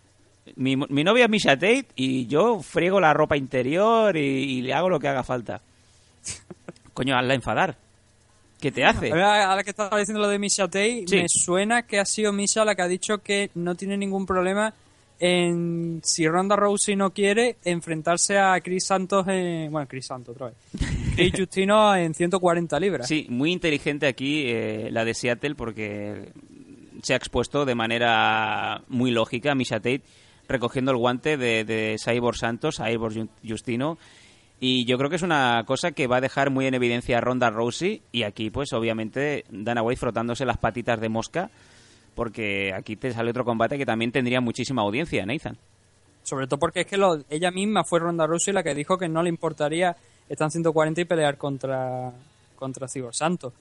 Mi, 0.57 0.77
mi 0.77 1.05
novia 1.05 1.27
es 1.27 1.31
Misha 1.31 1.55
Tate 1.55 1.87
y 1.95 2.27
yo 2.27 2.61
friego 2.61 2.99
la 2.99 3.15
ropa 3.15 3.37
interior 3.37 4.17
y, 4.17 4.21
y 4.21 4.63
le 4.63 4.75
hago 4.75 4.89
lo 4.89 4.99
que 4.99 5.07
haga 5.07 5.23
falta. 5.23 5.61
Coño, 6.93 7.17
hazla 7.17 7.35
enfadar. 7.35 7.86
¿Qué 8.67 8.73
te 8.73 8.85
hace? 8.85 9.11
Ahora, 9.11 9.49
ahora 9.49 9.63
que 9.63 9.71
estaba 9.71 9.97
diciendo 9.97 10.21
lo 10.21 10.29
de 10.29 10.41
Misha 10.41 10.65
Tate, 10.67 11.05
Sí. 11.07 11.17
me 11.19 11.29
suena 11.29 11.83
que 11.87 12.01
ha 12.01 12.05
sido 12.05 12.33
Misha 12.33 12.65
la 12.65 12.75
que 12.75 12.83
ha 12.83 12.89
dicho 12.89 13.19
que 13.19 13.51
no 13.55 13.77
tiene 13.77 13.97
ningún 13.97 14.27
problema 14.27 14.75
en, 15.21 16.01
si 16.03 16.27
Ronda 16.27 16.57
Rousey 16.57 16.97
no 16.97 17.11
quiere, 17.11 17.57
enfrentarse 17.65 18.39
a 18.39 18.61
Chris 18.61 18.87
Santos 18.87 19.27
en... 19.29 19.71
Bueno, 19.71 19.87
Chris 19.89 20.07
Santos 20.07 20.35
otra 20.35 20.49
vez. 20.49 20.57
Chris 21.17 21.33
Justino 21.37 21.95
en 21.95 22.13
140 22.13 22.81
libras. 22.81 23.07
Sí, 23.07 23.27
muy 23.31 23.53
inteligente 23.53 24.07
aquí 24.09 24.43
eh, 24.47 24.89
la 24.91 25.05
de 25.05 25.15
Seattle 25.15 25.55
porque 25.55 26.33
se 27.03 27.15
ha 27.15 27.17
expuesto 27.17 27.65
de 27.65 27.75
manera 27.75 28.83
muy 28.89 29.11
lógica 29.13 29.53
a 29.53 29.55
Misha 29.55 29.77
Tate 29.77 30.03
recogiendo 30.49 30.91
el 30.91 30.97
guante 30.99 31.37
de, 31.37 31.65
de 31.65 31.97
Cyborg 32.05 32.37
Santos, 32.37 32.77
Cyborg 32.77 33.15
Ju- 33.15 33.29
Justino. 33.49 33.99
Y 34.59 34.87
yo 34.87 34.97
creo 34.97 35.11
que 35.11 35.17
es 35.17 35.23
una 35.23 35.65
cosa 35.67 35.93
que 35.93 36.07
va 36.07 36.17
a 36.17 36.21
dejar 36.21 36.51
muy 36.51 36.67
en 36.67 36.75
evidencia 36.75 37.19
a 37.19 37.21
Ronda 37.21 37.51
Rousey. 37.51 38.01
Y 38.13 38.23
aquí, 38.23 38.51
pues, 38.51 38.73
obviamente, 38.73 39.45
Dana 39.51 39.83
White 39.83 40.01
frotándose 40.01 40.47
las 40.47 40.57
patitas 40.57 41.01
de 41.01 41.09
mosca. 41.11 41.51
Porque 42.15 42.73
aquí 42.75 42.97
te 42.97 43.13
sale 43.13 43.31
otro 43.31 43.45
combate 43.45 43.77
que 43.77 43.85
también 43.85 44.13
tendría 44.13 44.41
muchísima 44.41 44.81
audiencia, 44.83 45.27
Nathan. 45.27 45.59
Sobre 46.23 46.47
todo 46.47 46.59
porque 46.59 46.81
es 46.81 46.87
que 46.87 46.97
lo- 46.97 47.23
ella 47.29 47.51
misma 47.51 47.85
fue 47.85 48.01
Ronda 48.01 48.27
Rousey 48.27 48.55
la 48.55 48.63
que 48.63 48.75
dijo 48.75 48.97
que 48.97 49.09
no 49.09 49.23
le 49.23 49.29
importaría 49.29 49.95
estar 50.29 50.47
en 50.47 50.51
140 50.51 51.03
y 51.03 51.05
pelear 51.05 51.37
contra, 51.37 52.11
contra 52.57 52.89
Cyborg 52.89 53.15
Santos. 53.15 53.53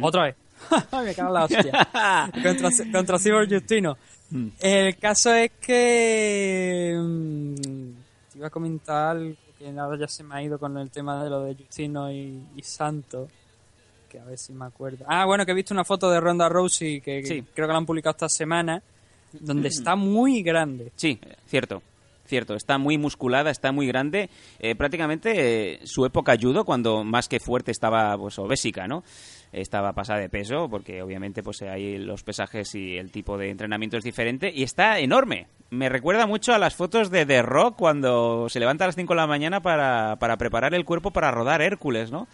Otra 0.00 0.22
vez. 0.22 0.36
Me 1.04 1.12
cago 1.14 1.28
en 1.28 1.34
la 1.34 1.44
hostia. 1.44 1.88
contra, 2.42 2.70
contra 2.92 3.18
Cyborg 3.18 3.52
Justino. 3.52 3.96
Mm. 4.30 4.46
El 4.60 4.96
caso 4.96 5.34
es 5.34 5.50
que. 5.60 6.94
mm, 6.96 7.54
te 8.32 8.38
iba 8.38 8.46
a 8.46 8.50
comentar 8.50 9.18
que 9.58 9.68
ahora 9.78 9.98
ya 9.98 10.08
se 10.08 10.22
me 10.22 10.34
ha 10.34 10.42
ido 10.42 10.58
con 10.58 10.76
el 10.78 10.90
tema 10.90 11.22
de 11.22 11.30
lo 11.30 11.42
de 11.42 11.54
Justino 11.54 12.10
y, 12.10 12.42
y 12.56 12.62
Santo. 12.62 13.28
Que 14.08 14.20
a 14.20 14.24
ver 14.24 14.38
si 14.38 14.52
me 14.52 14.66
acuerdo. 14.66 15.04
Ah, 15.08 15.24
bueno, 15.24 15.44
que 15.44 15.52
he 15.52 15.54
visto 15.54 15.74
una 15.74 15.84
foto 15.84 16.10
de 16.10 16.20
Ronda 16.20 16.48
Rousey 16.48 17.00
que, 17.00 17.22
creo 17.54 17.66
que 17.66 17.72
la 17.72 17.76
han 17.76 17.86
publicado 17.86 18.12
esta 18.12 18.28
semana. 18.28 18.82
Donde 19.32 19.68
está 19.68 19.96
muy 19.96 20.42
grande. 20.42 20.92
Sí, 20.96 21.18
cierto. 21.46 21.82
Cierto, 22.26 22.54
está 22.54 22.78
muy 22.78 22.98
musculada, 22.98 23.50
está 23.50 23.72
muy 23.72 23.86
grande. 23.86 24.28
Eh, 24.58 24.74
prácticamente 24.74 25.74
eh, 25.74 25.80
su 25.84 26.04
época 26.04 26.36
judo, 26.40 26.64
cuando 26.64 27.04
más 27.04 27.28
que 27.28 27.40
fuerte 27.40 27.70
estaba 27.70 28.16
pues 28.18 28.38
obésica, 28.38 28.86
¿no? 28.86 29.04
Estaba 29.52 29.92
pasada 29.92 30.18
de 30.20 30.28
peso, 30.28 30.68
porque 30.68 31.02
obviamente 31.02 31.42
pues 31.42 31.62
ahí 31.62 31.98
los 31.98 32.22
pesajes 32.22 32.74
y 32.74 32.96
el 32.96 33.10
tipo 33.10 33.38
de 33.38 33.50
entrenamiento 33.50 33.96
es 33.96 34.04
diferente. 34.04 34.52
Y 34.54 34.62
está 34.64 34.98
enorme. 34.98 35.46
Me 35.70 35.88
recuerda 35.88 36.26
mucho 36.26 36.52
a 36.52 36.58
las 36.58 36.74
fotos 36.74 37.10
de 37.10 37.24
The 37.26 37.42
Rock 37.42 37.76
cuando 37.76 38.48
se 38.48 38.60
levanta 38.60 38.84
a 38.84 38.88
las 38.88 38.96
5 38.96 39.12
de 39.14 39.16
la 39.16 39.26
mañana 39.26 39.60
para, 39.60 40.16
para 40.20 40.36
preparar 40.36 40.74
el 40.74 40.84
cuerpo 40.84 41.10
para 41.10 41.30
rodar 41.30 41.62
Hércules, 41.62 42.10
¿no? 42.10 42.28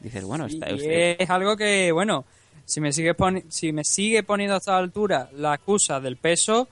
Dices, 0.00 0.24
bueno, 0.24 0.46
está, 0.46 0.66
usted- 0.74 1.16
es 1.18 1.30
algo 1.30 1.56
que, 1.56 1.92
bueno, 1.92 2.24
si 2.64 2.80
me 2.80 2.92
sigue 2.92 3.14
si 3.48 3.72
me 3.72 3.84
sigue 3.84 4.22
poniendo 4.22 4.54
a 4.54 4.58
esta 4.58 4.76
altura 4.76 5.28
la 5.32 5.54
excusa 5.54 6.00
del 6.00 6.16
peso, 6.16 6.68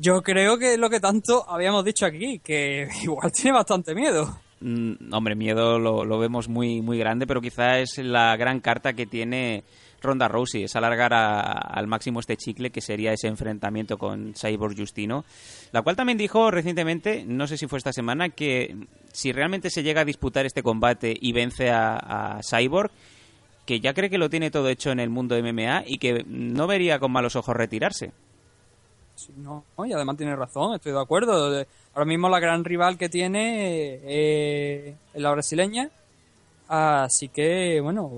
yo 0.00 0.22
creo 0.22 0.58
que 0.58 0.74
es 0.74 0.78
lo 0.78 0.88
que 0.90 1.00
tanto 1.00 1.48
habíamos 1.48 1.84
dicho 1.84 2.06
aquí, 2.06 2.38
que 2.40 2.88
igual 3.02 3.30
tiene 3.32 3.52
bastante 3.56 3.94
miedo. 3.94 4.38
Mm, 4.60 5.12
hombre, 5.12 5.34
miedo 5.34 5.78
lo, 5.78 6.18
vemos 6.18 6.48
muy, 6.48 6.80
muy 6.82 6.98
grande, 6.98 7.26
pero 7.26 7.40
quizá 7.40 7.78
es 7.78 7.96
la 7.98 8.36
gran 8.36 8.60
carta 8.60 8.92
que 8.92 9.06
tiene 9.06 9.64
Ronda 10.02 10.28
Rousey, 10.28 10.64
es 10.64 10.76
alargar 10.76 11.14
a- 11.14 11.40
al 11.52 11.86
máximo 11.86 12.20
este 12.20 12.36
chicle 12.36 12.70
que 12.70 12.80
sería 12.82 13.12
ese 13.12 13.26
enfrentamiento 13.28 13.96
con 13.98 14.34
Cyborg 14.34 14.76
Justino, 14.78 15.24
la 15.72 15.80
cual 15.82 15.96
también 15.96 16.18
dijo 16.18 16.50
recientemente, 16.50 17.24
no 17.26 17.46
sé 17.46 17.56
si 17.56 17.66
fue 17.68 17.78
esta 17.78 17.92
semana, 17.92 18.28
que 18.30 18.76
si 19.12 19.32
realmente 19.32 19.70
se 19.70 19.82
llega 19.82 20.02
a 20.02 20.04
disputar 20.06 20.44
este 20.46 20.62
combate 20.62 21.14
y 21.18 21.32
vence 21.32 21.70
a, 21.70 21.96
a 22.36 22.40
Cyborg, 22.42 22.90
que 23.66 23.80
ya 23.80 23.94
cree 23.94 24.10
que 24.10 24.18
lo 24.18 24.28
tiene 24.30 24.50
todo 24.50 24.68
hecho 24.68 24.90
en 24.90 25.00
el 25.00 25.10
mundo 25.10 25.36
MMA 25.42 25.84
y 25.86 25.98
que 25.98 26.24
no 26.26 26.66
vería 26.66 26.98
con 26.98 27.12
malos 27.12 27.36
ojos 27.36 27.56
retirarse. 27.56 28.12
Sí, 29.20 29.34
No, 29.36 29.64
y 29.84 29.92
además 29.92 30.16
tiene 30.16 30.34
razón, 30.34 30.74
estoy 30.74 30.92
de 30.92 31.00
acuerdo. 31.00 31.64
Ahora 31.92 32.04
mismo 32.06 32.28
la 32.30 32.40
gran 32.40 32.64
rival 32.64 32.96
que 32.96 33.10
tiene 33.10 34.00
eh, 34.02 34.96
es 35.12 35.20
la 35.20 35.30
brasileña. 35.30 35.90
Así 36.68 37.28
que, 37.28 37.80
bueno, 37.82 38.10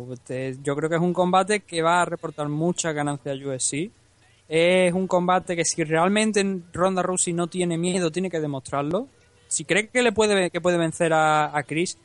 yo 0.63 0.77
creo 0.77 0.89
que 0.89 0.97
es 0.97 1.01
un 1.01 1.15
combate 1.15 1.61
que 1.61 1.83
va 1.83 2.03
a 2.03 2.05
reportar 2.05 2.49
muchas 2.49 2.95
ganancias 2.95 3.37
a 3.37 3.49
UFC. 3.49 3.91
Es 4.49 4.93
un 4.93 5.09
combate 5.09 5.57
que 5.57 5.65
si 5.65 5.83
realmente 5.83 6.45
Ronda 6.73 7.03
Rousey 7.03 7.33
no 7.33 7.47
tiene 7.49 7.79
miedo, 7.79 8.13
tiene 8.13 8.31
que 8.31 8.41
demostrarlo. 8.41 9.09
Si 9.49 9.65
cree 9.65 9.89
que 9.89 10.03
le 10.03 10.13
puede, 10.13 10.51
que 10.51 10.61
puede 10.61 10.77
vencer 10.77 11.13
a, 11.15 11.57
a 11.57 11.63
Chris, 11.63 11.99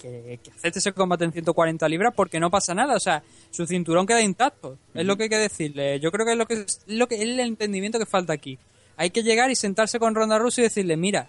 que, 0.00 0.38
que 0.42 0.50
acepte 0.50 0.78
ese 0.78 0.92
combate 0.92 1.24
en 1.24 1.32
140 1.32 1.88
libras 1.88 2.12
porque 2.14 2.38
no 2.40 2.50
pasa 2.50 2.74
nada. 2.74 2.94
O 2.96 3.00
sea, 3.00 3.22
su 3.50 3.66
cinturón 3.66 4.06
queda 4.06 4.20
intacto. 4.22 4.78
Es 4.94 5.04
lo 5.06 5.16
que 5.16 5.24
hay 5.24 5.28
que 5.28 5.38
decirle. 5.38 5.98
Yo 6.00 6.10
creo 6.12 6.24
que 6.26 6.32
es 6.32 6.38
lo 6.38 6.46
que 6.46 6.54
es 6.54 6.80
lo 6.86 7.06
que 7.08 7.14
es 7.16 7.20
el 7.22 7.38
entendimiento 7.40 7.98
que 7.98 8.06
falta 8.06 8.32
aquí. 8.32 8.58
Hay 8.96 9.10
que 9.10 9.22
llegar 9.22 9.50
y 9.50 9.56
sentarse 9.56 9.98
con 9.98 10.14
Ronda 10.14 10.38
Rousey 10.38 10.62
y 10.62 10.68
decirle, 10.68 10.96
mira, 10.96 11.28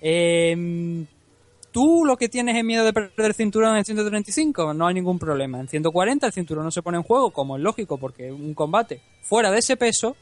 em, 0.00 1.06
tú 1.70 2.04
lo 2.04 2.16
que 2.16 2.28
tienes 2.28 2.56
es 2.56 2.64
miedo 2.64 2.84
de 2.84 2.92
perder 2.92 3.26
el 3.26 3.34
cinturón 3.34 3.76
en 3.76 3.84
135, 3.84 4.74
no 4.74 4.86
hay 4.86 4.94
ningún 4.94 5.18
problema. 5.18 5.60
En 5.60 5.68
140 5.68 6.26
el 6.26 6.32
cinturón 6.32 6.64
no 6.64 6.70
se 6.70 6.82
pone 6.82 6.96
en 6.98 7.04
juego, 7.04 7.30
como 7.32 7.56
es 7.56 7.62
lógico, 7.62 7.96
porque 7.98 8.32
un 8.32 8.54
combate 8.54 9.00
fuera 9.22 9.50
de 9.50 9.58
ese 9.58 9.76
peso 9.76 10.16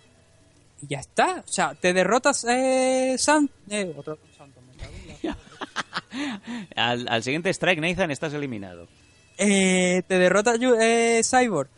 y 0.83 0.89
ya 0.89 0.99
está. 1.01 1.43
O 1.47 1.51
sea, 1.51 1.75
te 1.75 1.93
derrotas 1.93 2.45
eh, 2.49 3.17
San... 3.19 3.49
eh, 3.71 3.93
otro 3.97 4.19
Santo, 4.37 4.61
me 4.61 4.77
cago 4.77 4.93
en 5.23 5.29
la- 5.31 5.39
Al, 6.77 7.07
al 7.09 7.23
siguiente 7.23 7.51
strike, 7.51 7.81
Nathan, 7.81 8.11
estás 8.11 8.33
eliminado. 8.35 8.89
eh, 9.37 10.03
te 10.07 10.19
derrota 10.19 10.55
eh, 10.81 11.21
Cyborg, 11.25 11.69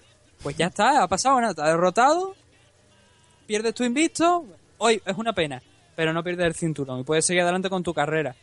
pues 0.42 0.56
ya 0.56 0.66
está, 0.66 1.02
ha 1.02 1.08
pasado 1.08 1.40
nada, 1.40 1.54
te 1.54 1.62
ha 1.62 1.68
derrotado, 1.68 2.34
pierdes 3.46 3.74
tu 3.74 3.84
invicto, 3.84 4.44
hoy 4.78 5.02
es 5.04 5.16
una 5.16 5.32
pena, 5.32 5.60
pero 5.96 6.12
no 6.12 6.22
pierdes 6.22 6.46
el 6.46 6.54
cinturón 6.54 7.00
y 7.00 7.04
puedes 7.04 7.26
seguir 7.26 7.42
adelante 7.42 7.68
con 7.68 7.82
tu 7.82 7.92
carrera. 7.92 8.34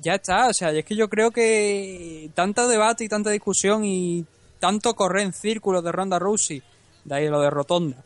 Ya 0.00 0.14
está, 0.16 0.48
o 0.48 0.52
sea, 0.52 0.72
y 0.72 0.78
es 0.80 0.84
que 0.84 0.96
yo 0.96 1.08
creo 1.08 1.30
que 1.30 2.28
tanto 2.34 2.66
debate 2.68 3.04
y 3.04 3.08
tanta 3.08 3.30
discusión 3.30 3.84
y 3.84 4.24
tanto 4.58 4.94
correr 4.94 5.24
en 5.26 5.32
círculos 5.32 5.82
de 5.84 5.92
Ronda 5.92 6.18
Rousey, 6.18 6.62
de 7.04 7.14
ahí 7.14 7.28
lo 7.28 7.40
de 7.40 7.50
Rotonda, 7.50 8.04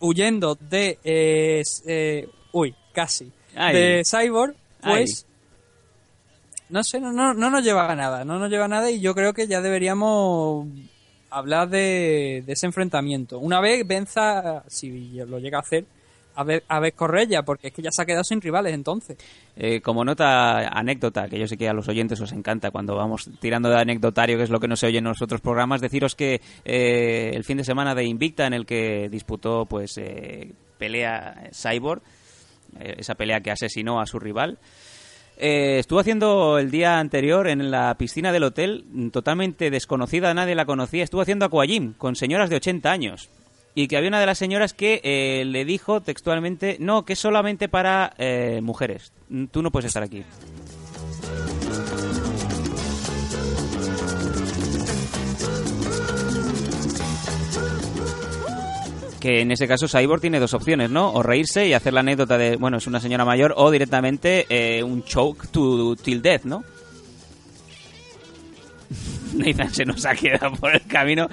huyendo 0.00 0.56
de, 0.60 0.98
eh, 1.04 1.62
eh, 1.86 2.28
uy, 2.52 2.74
casi, 2.92 3.30
Ay. 3.56 3.74
de 3.74 4.02
Cyborg, 4.04 4.54
pues 4.80 5.26
no 6.70 6.82
sé, 6.82 7.00
no, 7.00 7.12
no, 7.12 7.34
no 7.34 7.50
nos 7.50 7.64
lleva 7.64 7.90
a 7.90 7.96
nada, 7.96 8.24
no 8.24 8.38
nos 8.38 8.50
lleva 8.50 8.66
a 8.66 8.68
nada 8.68 8.90
y 8.90 9.00
yo 9.00 9.14
creo 9.14 9.32
que 9.32 9.46
ya 9.46 9.60
deberíamos 9.60 10.66
hablar 11.30 11.68
de, 11.68 12.44
ese 12.46 12.66
enfrentamiento. 12.66 13.38
Una 13.38 13.60
vez 13.60 13.86
venza, 13.86 14.64
si 14.66 15.12
lo 15.12 15.38
llega 15.38 15.58
a 15.58 15.62
hacer, 15.62 15.84
a 16.34 16.44
ver, 16.44 16.62
a 16.68 16.78
ver 16.78 16.92
Correia, 16.94 17.42
porque 17.42 17.68
es 17.68 17.74
que 17.74 17.82
ya 17.82 17.90
se 17.90 18.02
ha 18.02 18.06
quedado 18.06 18.22
sin 18.22 18.40
rivales 18.40 18.72
entonces. 18.72 19.18
Eh, 19.56 19.80
como 19.80 20.04
nota 20.04 20.68
anécdota, 20.68 21.28
que 21.28 21.38
yo 21.38 21.48
sé 21.48 21.56
que 21.56 21.68
a 21.68 21.72
los 21.72 21.88
oyentes 21.88 22.20
os 22.20 22.32
encanta 22.32 22.70
cuando 22.70 22.94
vamos 22.94 23.28
tirando 23.40 23.68
de 23.68 23.80
anecdotario, 23.80 24.36
que 24.36 24.44
es 24.44 24.50
lo 24.50 24.60
que 24.60 24.68
no 24.68 24.76
se 24.76 24.86
oye 24.86 24.98
en 24.98 25.04
los 25.04 25.20
otros 25.20 25.40
programas, 25.40 25.80
deciros 25.80 26.14
que 26.14 26.40
eh, 26.64 27.32
el 27.34 27.44
fin 27.44 27.56
de 27.56 27.64
semana 27.64 27.94
de 27.94 28.04
Invicta, 28.04 28.46
en 28.46 28.54
el 28.54 28.66
que 28.66 29.08
disputó 29.08 29.66
pues 29.66 29.98
eh, 29.98 30.52
pelea 30.78 31.50
Cyborg, 31.52 32.02
eh, 32.78 32.96
esa 32.98 33.14
pelea 33.14 33.40
que 33.40 33.50
asesinó 33.50 34.00
a 34.00 34.06
su 34.06 34.18
rival, 34.18 34.58
eh, 35.38 35.78
estuvo 35.78 36.00
haciendo 36.00 36.58
el 36.58 36.70
día 36.70 36.98
anterior 36.98 37.46
en 37.48 37.70
la 37.70 37.96
piscina 37.96 38.32
del 38.32 38.42
hotel, 38.42 38.84
totalmente 39.12 39.70
desconocida, 39.70 40.34
nadie 40.34 40.54
la 40.54 40.66
conocía, 40.66 41.04
estuvo 41.04 41.20
haciendo 41.20 41.44
aquagym 41.44 41.92
con 41.94 42.16
señoras 42.16 42.50
de 42.50 42.56
80 42.56 42.90
años. 42.90 43.30
Y 43.74 43.86
que 43.86 43.96
había 43.96 44.08
una 44.08 44.18
de 44.18 44.26
las 44.26 44.38
señoras 44.38 44.74
que 44.74 45.00
eh, 45.04 45.44
le 45.44 45.64
dijo 45.64 46.00
textualmente, 46.00 46.76
no, 46.80 47.04
que 47.04 47.12
es 47.12 47.18
solamente 47.20 47.68
para 47.68 48.12
eh, 48.18 48.60
mujeres, 48.62 49.12
tú 49.52 49.62
no 49.62 49.70
puedes 49.70 49.86
estar 49.86 50.02
aquí. 50.02 50.24
Que 59.20 59.40
en 59.40 59.50
ese 59.50 59.66
caso 59.66 59.88
Cyborg 59.88 60.20
tiene 60.20 60.38
dos 60.38 60.54
opciones, 60.54 60.90
¿no? 60.90 61.12
O 61.12 61.22
reírse 61.22 61.66
y 61.66 61.72
hacer 61.72 61.92
la 61.92 62.00
anécdota 62.00 62.38
de, 62.38 62.56
bueno, 62.56 62.78
es 62.78 62.86
una 62.86 63.00
señora 63.00 63.24
mayor, 63.24 63.52
o 63.56 63.70
directamente 63.70 64.46
eh, 64.48 64.82
un 64.82 65.02
choke 65.02 65.48
to 65.48 65.96
till 65.96 66.22
death, 66.22 66.44
¿no? 66.44 66.62
Nathan 69.34 69.74
se 69.74 69.84
nos 69.84 70.06
ha 70.06 70.14
quedado 70.14 70.52
por 70.52 70.74
el 70.74 70.86
camino. 70.86 71.28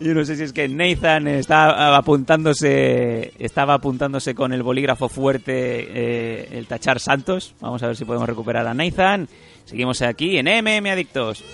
Yo 0.00 0.14
no 0.14 0.24
sé 0.24 0.36
si 0.36 0.44
es 0.44 0.52
que 0.52 0.68
Nathan 0.68 1.26
estaba 1.26 1.96
apuntándose, 1.96 3.32
estaba 3.38 3.74
apuntándose 3.74 4.32
con 4.32 4.52
el 4.52 4.62
bolígrafo 4.62 5.08
fuerte 5.08 5.52
eh, 5.52 6.48
el 6.52 6.66
tachar 6.66 7.00
Santos. 7.00 7.54
Vamos 7.60 7.82
a 7.82 7.88
ver 7.88 7.96
si 7.96 8.04
podemos 8.04 8.28
recuperar 8.28 8.66
a 8.68 8.74
Nathan. 8.74 9.28
Seguimos 9.64 10.00
aquí 10.02 10.38
en 10.38 10.46
MM 10.46 10.88
Adictos. 10.88 11.44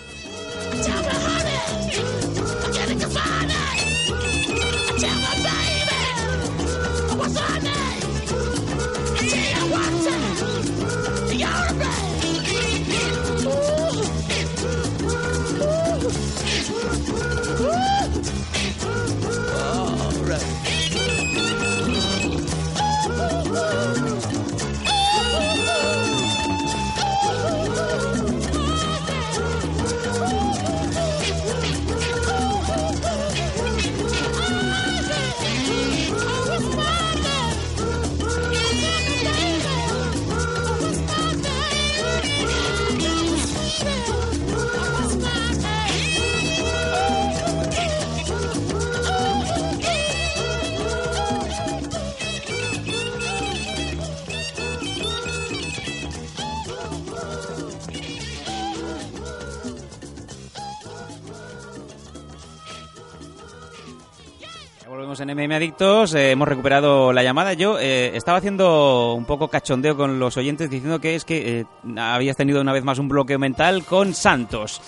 Adictos, 65.52 66.14
eh, 66.14 66.30
hemos 66.32 66.48
recuperado 66.48 67.12
la 67.12 67.22
llamada. 67.22 67.52
Yo 67.54 67.78
eh, 67.78 68.16
estaba 68.16 68.38
haciendo 68.38 69.14
un 69.14 69.24
poco 69.24 69.48
cachondeo 69.48 69.96
con 69.96 70.18
los 70.18 70.36
oyentes 70.36 70.70
diciendo 70.70 71.00
que 71.00 71.14
es 71.14 71.24
que 71.24 71.60
eh, 71.60 71.64
habías 72.00 72.36
tenido 72.36 72.60
una 72.60 72.72
vez 72.72 72.84
más 72.84 72.98
un 72.98 73.08
bloqueo 73.08 73.38
mental 73.38 73.84
con 73.84 74.14
Santos. 74.14 74.80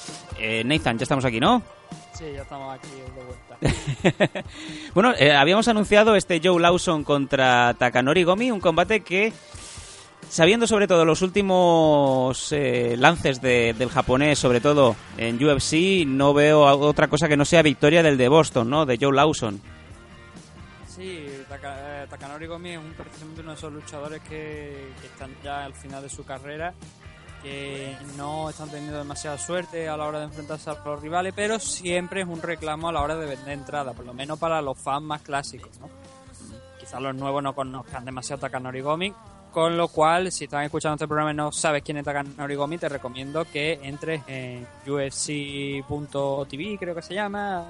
Nathan, 0.65 0.99
ya 0.99 1.03
estamos 1.05 1.25
aquí, 1.25 1.41
¿no? 1.41 1.63
Sí, 2.13 2.25
ya 2.35 2.43
estamos 2.43 2.75
aquí 2.75 2.89
de 2.89 3.23
vuelta. 3.25 4.43
bueno, 4.95 5.13
habíamos 5.39 5.67
anunciado 5.69 6.15
este 6.17 6.41
Joe 6.43 6.61
Lawson 6.61 7.05
contra 7.05 7.75
Takanori 7.79 8.23
Gomi, 8.25 8.51
un 8.51 8.61
combate 8.61 9.01
que, 9.01 9.33
sabiendo 10.29 10.67
sobre 10.67 10.87
todo 10.89 11.05
los 11.05 11.23
últimos 11.23 12.53
eh, 12.53 12.97
lances 12.99 13.41
de- 13.41 13.75
del 13.79 13.89
japonés, 13.91 14.39
sobre 14.39 14.61
todo 14.61 14.95
en 15.19 15.43
UFC, 15.43 16.07
no 16.07 16.35
veo 16.35 16.63
otra 16.63 17.09
cosa 17.09 17.29
que 17.29 17.37
no 17.37 17.45
sea 17.45 17.63
victoria 17.63 18.03
del 18.03 18.19
de 18.19 18.29
Boston, 18.29 18.69
¿no? 18.71 18.87
De 18.87 18.99
Joe 19.01 19.15
Lawson. 19.15 19.61
Sí, 20.97 21.27
Taka- 21.49 22.05
eh, 22.05 22.07
Takanori 22.09 22.47
Gomi 22.47 22.71
es 22.71 22.79
un, 22.79 22.93
precisamente 22.95 23.43
uno 23.43 23.51
de 23.51 23.57
esos 23.59 23.71
luchadores 23.73 24.23
que, 24.23 24.89
están 25.05 25.31
ya 25.45 25.65
al 25.67 25.75
final 25.75 26.03
de 26.03 26.09
su 26.09 26.25
carrera, 26.25 26.73
que 27.43 27.95
no 28.17 28.49
están 28.49 28.71
teniendo 28.71 28.97
demasiada 28.97 29.37
suerte 29.37 29.89
a 29.91 29.97
la 29.99 30.07
hora 30.07 30.21
de 30.21 30.25
enfrentarse 30.25 30.71
a 30.71 30.83
los 30.85 31.01
rivales, 31.03 31.35
pero 31.37 31.59
siempre 31.59 32.23
es 32.23 32.27
un 32.27 32.41
reclamo 32.41 32.89
a 32.89 32.93
la 32.93 33.03
hora 33.03 33.15
de 33.17 33.27
vender 33.27 33.51
entrada, 33.53 33.93
por 33.93 34.07
lo 34.07 34.15
menos 34.15 34.39
para 34.39 34.63
los 34.63 34.79
fans 34.79 35.03
más 35.03 35.21
clásicos. 35.21 35.79
¿no? 35.81 35.91
Quizás 36.81 37.01
los 37.03 37.15
nuevos 37.15 37.43
no 37.43 37.55
conozcan 37.55 38.05
demasiado 38.07 38.41
Takanori 38.41 38.81
Gomi, 38.81 39.13
con 39.53 39.77
lo 39.77 39.89
cual, 39.89 40.33
si 40.33 40.45
están 40.45 40.65
escuchando 40.65 40.95
este 40.95 41.07
programa 41.09 41.33
y 41.33 41.35
no 41.35 41.53
sabes 41.53 41.83
quién 41.83 41.99
es 41.99 42.05
Takanori 42.05 42.55
Gomi, 42.55 42.79
te 42.79 42.89
recomiendo 42.89 43.45
que 43.45 43.81
entres 43.83 44.23
en 44.29 44.67
UFC.tv, 44.87 46.79
creo 46.79 46.95
que 46.95 47.03
se 47.03 47.15
llama, 47.15 47.65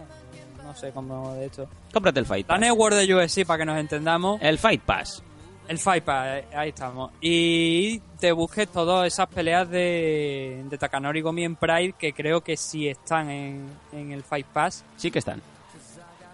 no 0.66 0.74
sé 0.74 0.90
cómo 0.92 1.34
de 1.34 1.46
hecho. 1.46 1.68
Cómprate 1.92 2.20
el 2.20 2.26
Fight 2.26 2.46
La 2.48 2.54
Pass. 2.54 2.60
network 2.60 2.94
de 2.94 3.14
UFC 3.14 3.46
para 3.46 3.58
que 3.58 3.64
nos 3.64 3.78
entendamos. 3.78 4.40
El 4.42 4.58
Fight 4.58 4.82
Pass. 4.82 5.22
El 5.68 5.78
Fight 5.78 6.04
Pass, 6.04 6.44
ahí 6.54 6.68
estamos. 6.68 7.10
Y 7.20 8.00
te 8.20 8.32
busques 8.32 8.68
todas 8.68 9.06
esas 9.06 9.28
peleas 9.28 9.68
de, 9.68 10.62
de 10.68 10.78
Takanori 10.78 11.20
Gomi 11.20 11.44
en 11.44 11.56
Pride 11.56 11.94
que 11.98 12.12
creo 12.12 12.40
que 12.40 12.56
sí 12.56 12.88
están 12.88 13.30
en, 13.30 13.66
en 13.92 14.12
el 14.12 14.22
Fight 14.22 14.46
Pass. 14.46 14.84
Sí 14.96 15.10
que 15.10 15.18
están. 15.18 15.42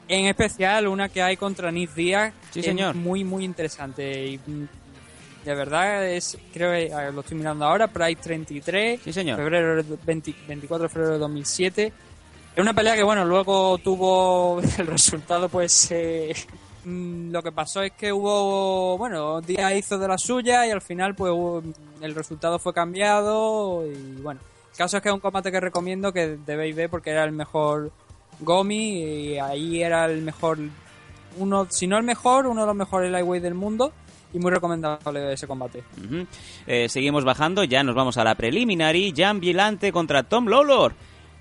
En 0.09 0.26
especial 0.26 0.89
una 0.89 1.09
que 1.09 1.22
hay 1.22 1.37
contra 1.37 1.70
Nick 1.70 1.95
Díaz. 1.95 2.35
Sí, 2.51 2.61
que 2.61 2.68
señor. 2.68 2.95
Es 2.95 3.01
muy, 3.01 3.24
muy 3.24 3.45
interesante. 3.45 4.26
Y 4.26 4.39
mm, 4.39 4.68
de 5.45 5.55
verdad, 5.55 6.07
es 6.07 6.37
creo 6.53 6.72
que 6.72 6.93
a 6.93 6.99
ver, 6.99 7.14
lo 7.14 7.20
estoy 7.20 7.39
mirando 7.39 7.64
ahora. 7.64 7.89
Pride 7.89 8.16
33. 8.16 9.01
Sí, 9.03 9.12
señor. 9.12 9.39
Febrero 9.39 9.83
de 9.83 9.97
20 10.05 10.35
24 10.49 10.83
de 10.83 10.89
febrero 10.89 11.12
de 11.14 11.18
2007. 11.18 11.93
Es 12.55 12.61
una 12.63 12.75
pelea 12.75 12.95
que, 12.95 13.03
bueno, 13.03 13.25
luego 13.25 13.79
tuvo 13.79 14.61
el 14.79 14.87
resultado, 14.87 15.49
pues. 15.49 15.89
eh, 15.91 16.35
mm, 16.85 17.31
lo 17.31 17.43
que 17.43 17.53
pasó 17.53 17.83
es 17.83 17.93
que 17.93 18.13
hubo. 18.13 18.99
Bueno, 18.99 19.41
Díaz 19.41 19.75
hizo 19.75 19.99
de 19.99 20.09
la 20.09 20.19
suya 20.19 20.67
y 20.67 20.71
al 20.71 20.83
final, 20.83 21.15
pues. 21.15 21.33
hubo- 21.33 21.63
el 22.01 22.15
resultado 22.15 22.59
fue 22.59 22.75
cambiado. 22.75 23.85
Y 23.87 24.21
bueno. 24.21 24.41
El 24.73 24.77
caso 24.79 24.97
es 24.97 25.03
que 25.03 25.09
es 25.11 25.15
un 25.15 25.21
combate 25.21 25.53
que 25.53 25.61
recomiendo 25.61 26.13
que 26.13 26.39
debéis 26.47 26.75
ver 26.75 26.89
porque 26.89 27.11
era 27.11 27.25
el 27.25 27.33
mejor 27.33 27.93
Gomi 28.41 29.03
y 29.03 29.39
ahí 29.39 29.83
era 29.83 30.07
el 30.07 30.23
mejor. 30.23 30.59
Uno, 31.39 31.67
si 31.71 31.87
no 31.87 31.97
el 31.99 32.05
mejor, 32.05 32.47
uno 32.47 32.63
de 32.63 32.67
los 32.67 32.77
mejores 32.77 33.11
lightweight 33.13 33.43
del 33.43 33.55
mundo. 33.55 33.93
Y 34.35 34.39
muy 34.39 34.51
recomendable 34.51 35.31
ese 35.33 35.47
combate. 35.47 35.83
Eh, 36.67 36.89
seguimos 36.89 37.23
bajando, 37.23 37.65
ya 37.65 37.83
nos 37.85 37.95
vamos 37.95 38.17
a 38.17 38.25
la 38.25 38.35
preliminary. 38.35 39.13
Jan 39.15 39.41
Vilante 39.41 39.93
contra 39.93 40.23
Tom 40.23 40.47
Lawlor. 40.49 40.95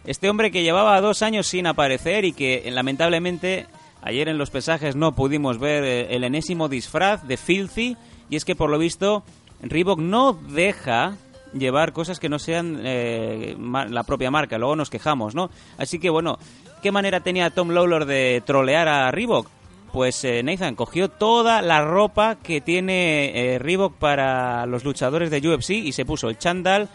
Este 0.05 0.29
hombre 0.29 0.51
que 0.51 0.63
llevaba 0.63 0.99
dos 1.01 1.21
años 1.21 1.47
sin 1.47 1.67
aparecer 1.67 2.25
y 2.25 2.33
que 2.33 2.69
lamentablemente 2.71 3.67
ayer 4.01 4.27
en 4.29 4.37
los 4.37 4.49
pesajes 4.49 4.95
no 4.95 5.13
pudimos 5.13 5.59
ver 5.59 5.83
eh, 5.83 6.15
el 6.15 6.23
enésimo 6.23 6.69
disfraz 6.69 7.27
de 7.27 7.37
Filthy. 7.37 7.97
Y 8.29 8.35
es 8.35 8.45
que 8.45 8.55
por 8.55 8.69
lo 8.69 8.77
visto 8.77 9.23
Reebok 9.61 9.99
no 9.99 10.33
deja 10.33 11.15
llevar 11.53 11.93
cosas 11.93 12.19
que 12.19 12.29
no 12.29 12.39
sean 12.39 12.79
eh, 12.83 13.55
la 13.89 14.03
propia 14.03 14.31
marca. 14.31 14.57
Luego 14.57 14.75
nos 14.75 14.89
quejamos, 14.89 15.35
¿no? 15.35 15.49
Así 15.77 15.99
que 15.99 16.09
bueno, 16.09 16.37
¿qué 16.81 16.91
manera 16.91 17.21
tenía 17.21 17.49
Tom 17.49 17.69
Lawlor 17.69 18.05
de 18.05 18.41
trolear 18.45 18.87
a 18.87 19.11
Reebok? 19.11 19.47
Pues 19.91 20.23
eh, 20.23 20.41
Nathan 20.41 20.75
cogió 20.75 21.09
toda 21.09 21.61
la 21.61 21.83
ropa 21.83 22.37
que 22.41 22.61
tiene 22.61 23.55
eh, 23.55 23.59
Reebok 23.59 23.95
para 23.95 24.65
los 24.65 24.85
luchadores 24.85 25.29
de 25.29 25.47
UFC 25.47 25.71
y 25.71 25.91
se 25.91 26.05
puso 26.05 26.29
el 26.29 26.37
chándal, 26.37 26.89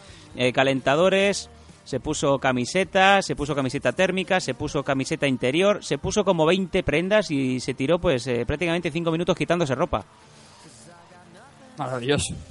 calentadores, 0.52 1.48
se 1.86 2.00
puso 2.00 2.38
camiseta, 2.40 3.22
se 3.22 3.36
puso 3.36 3.54
camiseta 3.54 3.92
térmica, 3.92 4.40
se 4.40 4.54
puso 4.54 4.82
camiseta 4.82 5.28
interior, 5.28 5.84
se 5.84 5.98
puso 5.98 6.24
como 6.24 6.44
20 6.44 6.82
prendas 6.82 7.30
y 7.30 7.60
se 7.60 7.74
tiró 7.74 8.00
pues 8.00 8.26
eh, 8.26 8.44
prácticamente 8.44 8.90
5 8.90 9.08
minutos 9.12 9.36
quitándose 9.36 9.76
ropa. 9.76 10.04
Maravilloso. 11.78 12.34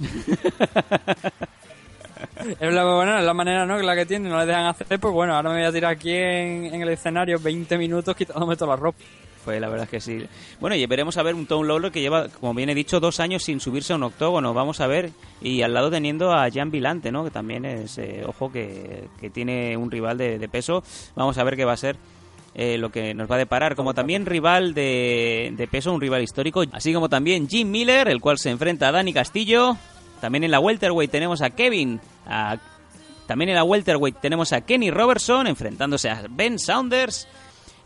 es 2.60 2.72
la, 2.72 2.84
bueno, 2.94 3.18
es 3.18 3.24
la 3.26 3.34
manera 3.34 3.66
¿no? 3.66 3.76
que 3.76 3.82
la 3.82 3.94
que 3.94 4.06
tiene, 4.06 4.30
no 4.30 4.38
le 4.38 4.46
dejan 4.46 4.64
hacer, 4.64 4.98
pues 4.98 5.12
bueno, 5.12 5.36
ahora 5.36 5.50
me 5.50 5.58
voy 5.58 5.66
a 5.66 5.72
tirar 5.72 5.92
aquí 5.92 6.14
en, 6.14 6.80
el 6.80 6.88
escenario 6.88 7.38
20 7.38 7.76
minutos 7.76 8.16
quitándome 8.16 8.56
toda 8.56 8.70
la 8.70 8.76
ropa. 8.76 8.98
Pues 9.46 9.60
la 9.60 9.68
verdad 9.68 9.84
es 9.84 9.90
que 9.90 10.00
sí. 10.00 10.26
Bueno, 10.60 10.76
y 10.76 10.84
veremos 10.86 11.16
a 11.16 11.22
ver 11.22 11.34
un 11.34 11.46
Tom 11.46 11.64
Lawlor 11.64 11.90
que 11.92 12.00
lleva, 12.00 12.28
como 12.28 12.52
bien 12.52 12.68
he 12.68 12.74
dicho, 12.74 13.00
dos 13.00 13.20
años 13.20 13.44
sin 13.44 13.60
subirse 13.60 13.92
a 13.92 13.96
un 13.96 14.02
octógono. 14.02 14.52
Vamos 14.52 14.80
a 14.80 14.86
ver. 14.88 15.12
Y 15.40 15.62
al 15.62 15.72
lado 15.72 15.88
teniendo 15.90 16.32
a 16.32 16.50
Jan 16.50 16.70
Vilante, 16.72 17.10
¿no? 17.12 17.22
Que 17.24 17.30
también 17.30 17.64
es, 17.64 17.96
eh, 17.96 18.24
ojo, 18.26 18.50
que, 18.52 19.04
que 19.20 19.30
tiene 19.30 19.76
un 19.76 19.90
rival 19.90 20.18
de, 20.18 20.38
de 20.38 20.48
peso. 20.48 20.82
Vamos 21.14 21.38
a 21.38 21.44
ver 21.44 21.54
qué 21.56 21.64
va 21.64 21.72
a 21.74 21.76
ser 21.76 21.96
eh, 22.56 22.76
lo 22.76 22.90
que 22.90 23.14
nos 23.14 23.30
va 23.30 23.36
a 23.36 23.38
deparar. 23.38 23.76
Como 23.76 23.94
también 23.94 24.26
rival 24.26 24.74
de, 24.74 25.54
de 25.56 25.66
peso, 25.68 25.92
un 25.92 26.00
rival 26.00 26.22
histórico. 26.22 26.64
Así 26.72 26.92
como 26.92 27.08
también 27.08 27.48
Jim 27.48 27.70
Miller, 27.70 28.08
el 28.08 28.20
cual 28.20 28.38
se 28.38 28.50
enfrenta 28.50 28.88
a 28.88 28.92
Dani 28.92 29.12
Castillo. 29.12 29.76
También 30.20 30.42
en 30.42 30.50
la 30.50 30.58
welterweight 30.58 31.10
tenemos 31.10 31.40
a 31.40 31.50
Kevin. 31.50 32.00
a- 32.26 32.58
también 33.28 33.48
en 33.50 33.56
la 33.56 33.64
welterweight 33.64 34.18
tenemos 34.20 34.52
a 34.52 34.60
Kenny 34.60 34.90
Robertson 34.90 35.46
enfrentándose 35.48 36.08
a 36.10 36.24
Ben 36.30 36.58
Saunders. 36.60 37.26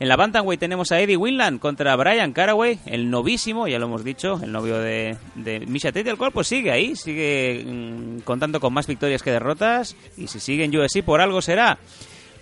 En 0.01 0.09
la 0.09 0.16
Bantamweight 0.16 0.59
tenemos 0.59 0.92
a 0.92 1.01
Eddie 1.01 1.18
Winland 1.18 1.61
contra 1.61 1.94
Brian 1.94 2.32
Caraway, 2.32 2.78
el 2.86 3.11
novísimo, 3.11 3.68
ya 3.68 3.78
lo 3.78 3.84
hemos 3.84 4.03
dicho, 4.03 4.40
el 4.42 4.51
novio 4.51 4.78
de, 4.78 5.18
de 5.34 5.61
Misha 5.66 5.92
Tate, 5.92 6.09
el 6.09 6.16
cual 6.16 6.32
pues 6.32 6.48
sigue 6.48 6.72
ahí, 6.72 6.96
sigue 6.96 7.62
mm, 7.66 8.20
contando 8.20 8.61
con 8.61 8.72
más 8.72 8.86
victorias 8.86 9.22
que 9.22 9.30
derrotas, 9.30 9.94
y 10.16 10.26
si 10.26 10.40
sigue 10.40 10.64
en 10.64 10.74
UFC 10.74 11.03
por 11.03 11.20
algo 11.20 11.42
será. 11.42 11.78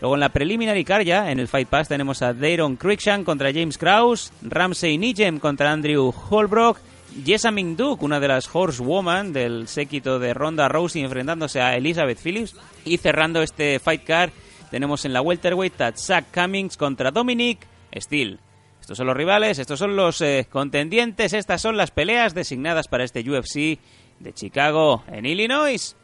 Luego 0.01 0.15
en 0.15 0.21
la 0.21 0.29
preliminary 0.29 0.85
card 0.85 1.03
ya, 1.03 1.33
en 1.33 1.41
el 1.41 1.49
Fight 1.49 1.69
Pass, 1.69 1.89
tenemos 1.89 2.23
a 2.23 2.33
Dayron 2.33 2.77
Cruikshank 2.77 3.25
contra 3.25 3.53
James 3.53 3.77
Krause, 3.77 4.33
Ramsey 4.43 4.97
Nijem 4.97 5.41
contra 5.41 5.73
Andrew 5.73 6.15
Holbrook, 6.31 6.79
Jessa 7.25 7.51
Duke, 7.51 8.05
una 8.05 8.21
de 8.21 8.29
las 8.29 8.49
horsewoman 8.53 9.33
del 9.33 9.67
séquito 9.67 10.21
de 10.21 10.35
Ronda 10.35 10.69
Rousey, 10.69 11.03
enfrentándose 11.03 11.61
a 11.61 11.77
Elizabeth 11.77 12.21
Phillips. 12.23 12.55
Y 12.85 12.99
cerrando 12.99 13.43
este 13.43 13.81
Fight 13.81 14.05
Card, 14.05 14.31
tenemos 14.71 15.05
en 15.05 15.13
la 15.13 15.21
welterweight 15.21 15.81
a 15.81 15.93
Zach 15.93 16.27
Cummings 16.33 16.77
contra 16.77 17.11
Dominic 17.11 17.67
Steele. 17.95 18.39
Estos 18.81 18.97
son 18.97 19.07
los 19.07 19.17
rivales, 19.17 19.59
estos 19.59 19.79
son 19.79 19.97
los 19.97 20.21
eh, 20.21 20.47
contendientes, 20.51 21.33
estas 21.33 21.61
son 21.61 21.77
las 21.77 21.91
peleas 21.91 22.35
designadas 22.35 22.89
para 22.89 23.05
este 23.05 23.21
UFC 23.21 23.79
de 24.19 24.33
Chicago 24.33 25.05
en 25.09 25.27
Illinois. 25.27 25.95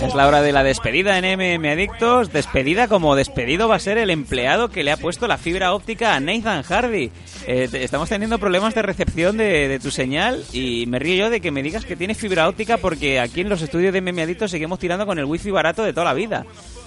Es 0.00 0.14
la 0.14 0.26
hora 0.26 0.40
de 0.40 0.52
la 0.52 0.62
despedida 0.62 1.18
en 1.18 1.38
MM 1.38 1.70
Adictos. 1.70 2.32
Despedida 2.32 2.88
como 2.88 3.14
despedido 3.14 3.68
va 3.68 3.76
a 3.76 3.78
ser 3.78 3.98
el 3.98 4.08
empleado 4.08 4.70
que 4.70 4.82
le 4.82 4.90
ha 4.90 4.96
puesto 4.96 5.28
la 5.28 5.36
fibra 5.36 5.74
óptica 5.74 6.14
a 6.14 6.20
Nathan 6.20 6.62
Hardy. 6.62 7.10
Eh, 7.46 7.68
estamos 7.74 8.08
teniendo 8.08 8.38
problemas 8.38 8.74
de 8.74 8.80
recepción 8.80 9.36
de, 9.36 9.68
de 9.68 9.78
tu 9.78 9.90
señal 9.90 10.42
y 10.52 10.86
me 10.86 10.98
río 10.98 11.16
yo 11.16 11.30
de 11.30 11.42
que 11.42 11.50
me 11.50 11.62
digas 11.62 11.84
que 11.84 11.96
tienes 11.96 12.16
fibra 12.16 12.48
óptica 12.48 12.78
porque 12.78 13.20
aquí 13.20 13.42
en 13.42 13.50
los 13.50 13.60
estudios 13.60 13.92
de 13.92 14.00
MM 14.00 14.22
Adictos 14.22 14.50
seguimos 14.50 14.78
tirando 14.78 15.04
con 15.04 15.18
el 15.18 15.26
wifi 15.26 15.50
barato 15.50 15.82
de 15.82 15.92
toda 15.92 16.06
la 16.06 16.14
vida. 16.14 16.46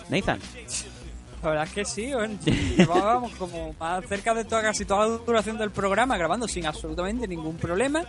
Nathan. 0.09 0.39
La 1.43 1.49
verdad 1.49 1.67
es 1.67 1.73
que 1.73 1.85
sí, 1.85 2.11
llevábamos 2.77 3.31
como 3.33 3.73
más 3.79 4.05
cerca 4.05 4.33
de 4.33 4.45
toda, 4.45 4.61
casi 4.61 4.85
toda 4.85 5.07
la 5.07 5.17
duración 5.17 5.57
del 5.57 5.71
programa 5.71 6.17
grabando 6.17 6.47
sin 6.47 6.65
absolutamente 6.65 7.27
ningún 7.27 7.57
problema. 7.57 8.03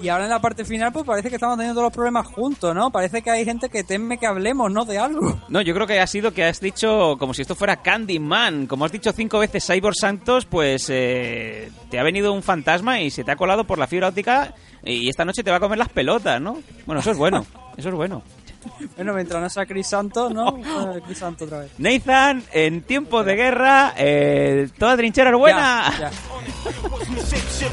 Y 0.00 0.08
ahora 0.08 0.24
en 0.24 0.30
la 0.30 0.40
parte 0.40 0.64
final, 0.64 0.92
pues 0.92 1.04
parece 1.04 1.28
que 1.28 1.36
estamos 1.36 1.56
teniendo 1.56 1.80
los 1.80 1.92
problemas 1.92 2.26
juntos, 2.26 2.74
¿no? 2.74 2.90
Parece 2.90 3.22
que 3.22 3.30
hay 3.30 3.44
gente 3.44 3.68
que 3.68 3.84
teme 3.84 4.18
que 4.18 4.26
hablemos, 4.26 4.72
¿no? 4.72 4.84
De 4.84 4.98
algo. 4.98 5.38
No, 5.48 5.60
yo 5.60 5.74
creo 5.74 5.86
que 5.86 6.00
ha 6.00 6.06
sido 6.08 6.32
que 6.32 6.44
has 6.44 6.58
dicho 6.58 7.16
como 7.18 7.34
si 7.34 7.42
esto 7.42 7.54
fuera 7.54 7.76
Candyman. 7.76 8.66
Como 8.66 8.84
has 8.84 8.90
dicho 8.90 9.12
cinco 9.12 9.38
veces 9.38 9.64
Cyborg 9.64 9.94
Santos, 9.94 10.44
pues 10.46 10.86
eh, 10.88 11.70
te 11.88 12.00
ha 12.00 12.02
venido 12.02 12.32
un 12.32 12.42
fantasma 12.42 13.00
y 13.00 13.10
se 13.10 13.22
te 13.22 13.30
ha 13.30 13.36
colado 13.36 13.64
por 13.64 13.78
la 13.78 13.86
fibra 13.86 14.08
óptica 14.08 14.54
y 14.82 15.08
esta 15.08 15.24
noche 15.24 15.44
te 15.44 15.52
va 15.52 15.58
a 15.58 15.60
comer 15.60 15.78
las 15.78 15.90
pelotas, 15.90 16.40
¿no? 16.40 16.58
Bueno, 16.84 17.00
eso 17.00 17.12
es 17.12 17.16
bueno. 17.16 17.46
Eso 17.76 17.88
es 17.88 17.94
bueno. 17.94 18.22
Bueno, 18.96 19.14
mientras 19.14 19.40
no 19.42 19.48
sea 19.48 19.66
Chris 19.66 19.88
Santos, 19.88 20.32
¿no? 20.32 20.58
Chris 21.06 21.18
Santos 21.18 21.46
otra 21.46 21.60
vez. 21.60 21.70
Nathan, 21.78 22.42
en 22.52 22.82
tiempo 22.82 23.24
de 23.24 23.34
guerra, 23.36 23.94
eh, 23.96 24.68
toda 24.78 24.96
trinchera 24.96 25.30
es 25.30 25.36
buena. 25.36 25.92
Ya, 25.98 26.10
ya. 26.10 26.12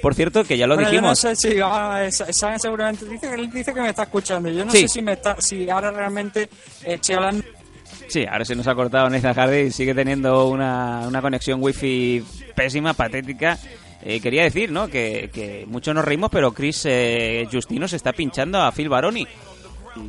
Por 0.00 0.14
cierto, 0.14 0.44
que 0.44 0.56
ya 0.58 0.66
lo 0.66 0.74
Bueno, 0.74 0.90
yo 0.90 1.00
no 1.00 1.12
dijimos. 1.12 1.18
sé 1.18 1.36
si 1.36 1.60
ah, 1.62 2.06
Sa- 2.10 2.32
Sam 2.32 2.58
seguramente 2.58 3.04
dice 3.06 3.28
que, 3.28 3.34
él 3.34 3.50
dice 3.50 3.72
que 3.74 3.80
me 3.80 3.88
está 3.90 4.04
escuchando. 4.04 4.48
Yo 4.48 4.64
no 4.64 4.72
Sí. 4.72 4.82
sé 4.82 4.88
si 4.88 5.02
me 5.02 5.12
está, 5.12 5.36
si 5.40 5.68
ahora 5.70 5.90
realmente 5.90 6.42
eh, 6.84 6.94
estoy 6.94 7.14
hablando. 7.16 7.44
Sí, 8.08 8.26
ahora 8.26 8.44
se 8.44 8.54
nos 8.56 8.66
ha 8.66 8.74
cortado 8.74 9.08
Nathan 9.08 9.34
Hardy 9.34 9.70
sigue 9.70 9.94
teniendo 9.94 10.48
una, 10.48 11.06
una 11.06 11.22
conexión 11.22 11.62
wifi 11.62 12.24
pésima, 12.54 12.94
patética. 12.94 13.58
Eh, 14.04 14.20
quería 14.20 14.42
decir, 14.42 14.72
¿no? 14.72 14.88
Que, 14.88 15.30
que 15.32 15.64
mucho 15.66 15.94
nos 15.94 16.04
reímos, 16.04 16.30
pero 16.30 16.52
Chris 16.52 16.82
eh, 16.86 17.46
Justino 17.50 17.86
se 17.86 17.96
está 17.96 18.12
pinchando 18.12 18.60
a 18.60 18.72
Phil 18.72 18.88
Baroni. 18.88 19.26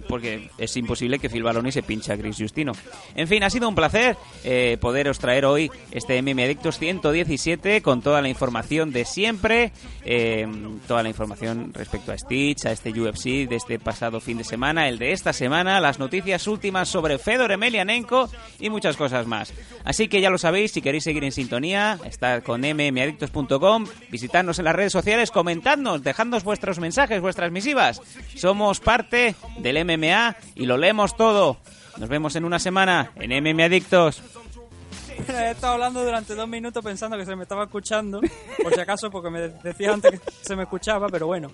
Porque 0.08 0.50
es 0.58 0.76
imposible 0.78 1.20
que 1.20 1.30
Phil 1.30 1.44
Baroni 1.44 1.72
se 1.72 1.84
pinche 1.84 2.14
a 2.14 2.18
Chris 2.18 2.38
Justino. 2.38 2.74
En 3.16 3.28
fin, 3.28 3.44
ha 3.44 3.50
sido 3.50 3.68
un 3.68 3.76
placer 3.76 4.18
eh, 4.44 4.78
poderos 4.80 5.20
traer 5.20 5.46
hoy 5.46 5.72
este 5.92 6.22
MM 6.22 6.44
Adictos 6.44 6.78
117 6.80 7.82
con 7.82 8.02
toda 8.02 8.22
la 8.22 8.30
información 8.30 8.92
de 8.92 9.06
siempre, 9.06 9.72
eh, 10.06 10.48
toda 10.88 11.04
la 11.04 11.10
información 11.10 11.72
respecto 11.74 12.12
a 12.12 12.18
Stitch, 12.18 12.66
a 12.66 12.72
este 12.72 12.92
UFC 12.92 13.48
de 13.48 13.56
este 13.56 13.80
pasado 13.80 14.20
fin 14.20 14.38
de 14.38 14.44
semana, 14.44 14.88
el 14.88 15.00
de 15.00 15.12
esta 15.12 15.34
semana, 15.34 15.80
las 15.80 16.00
noticias 16.00 16.48
últimas 16.48 16.90
sobre 16.90 17.18
Fedor 17.18 17.52
Emelianenko 17.52 18.30
y 18.60 18.70
muchas 18.70 18.98
cosas 18.98 19.28
más. 19.28 19.54
Así 19.84 20.08
que 20.08 20.22
ya 20.22 20.30
lo 20.30 20.38
sabéis, 20.38 20.72
si 20.72 20.82
queréis 20.82 21.04
seguir 21.04 21.24
en 21.24 21.32
sintonía, 21.32 22.00
estar 22.06 22.44
con 22.44 22.62
mmadictos.com, 22.62 23.86
visitarnos 24.10 24.60
en 24.60 24.66
las 24.66 24.76
redes 24.76 24.92
sociales, 24.92 25.32
comentadnos, 25.32 26.04
dejadnos 26.04 26.44
vuestros 26.44 26.80
mensajes, 26.80 27.22
vuestras 27.22 27.52
misivas. 27.52 28.02
Somos 28.36 28.80
parte 28.80 29.36
del 29.74 29.86
MMA 29.86 30.36
y 30.56 30.66
lo 30.66 30.78
leemos 30.78 31.16
todo. 31.16 31.58
Nos 31.98 32.10
vemos 32.10 32.36
en 32.36 32.46
una 32.46 32.60
semana 32.60 33.12
en 33.16 33.44
MM 33.44 33.62
Adictos. 33.64 34.22
He 35.30 35.52
estado 35.52 35.74
hablando 35.74 36.04
durante 36.04 36.36
dos 36.36 36.48
minutos 36.48 36.84
pensando 36.84 37.18
que 37.18 37.26
se 37.26 37.36
me 37.36 37.44
estaba 37.44 37.64
escuchando, 37.64 38.20
por 38.62 38.74
si 38.74 38.80
acaso, 38.80 39.12
porque 39.12 39.30
me 39.30 39.40
decía 39.50 39.94
antes 39.94 40.20
que 40.20 40.32
se 40.42 40.56
me 40.56 40.64
escuchaba, 40.64 41.08
pero 41.10 41.28
bueno. 41.28 41.52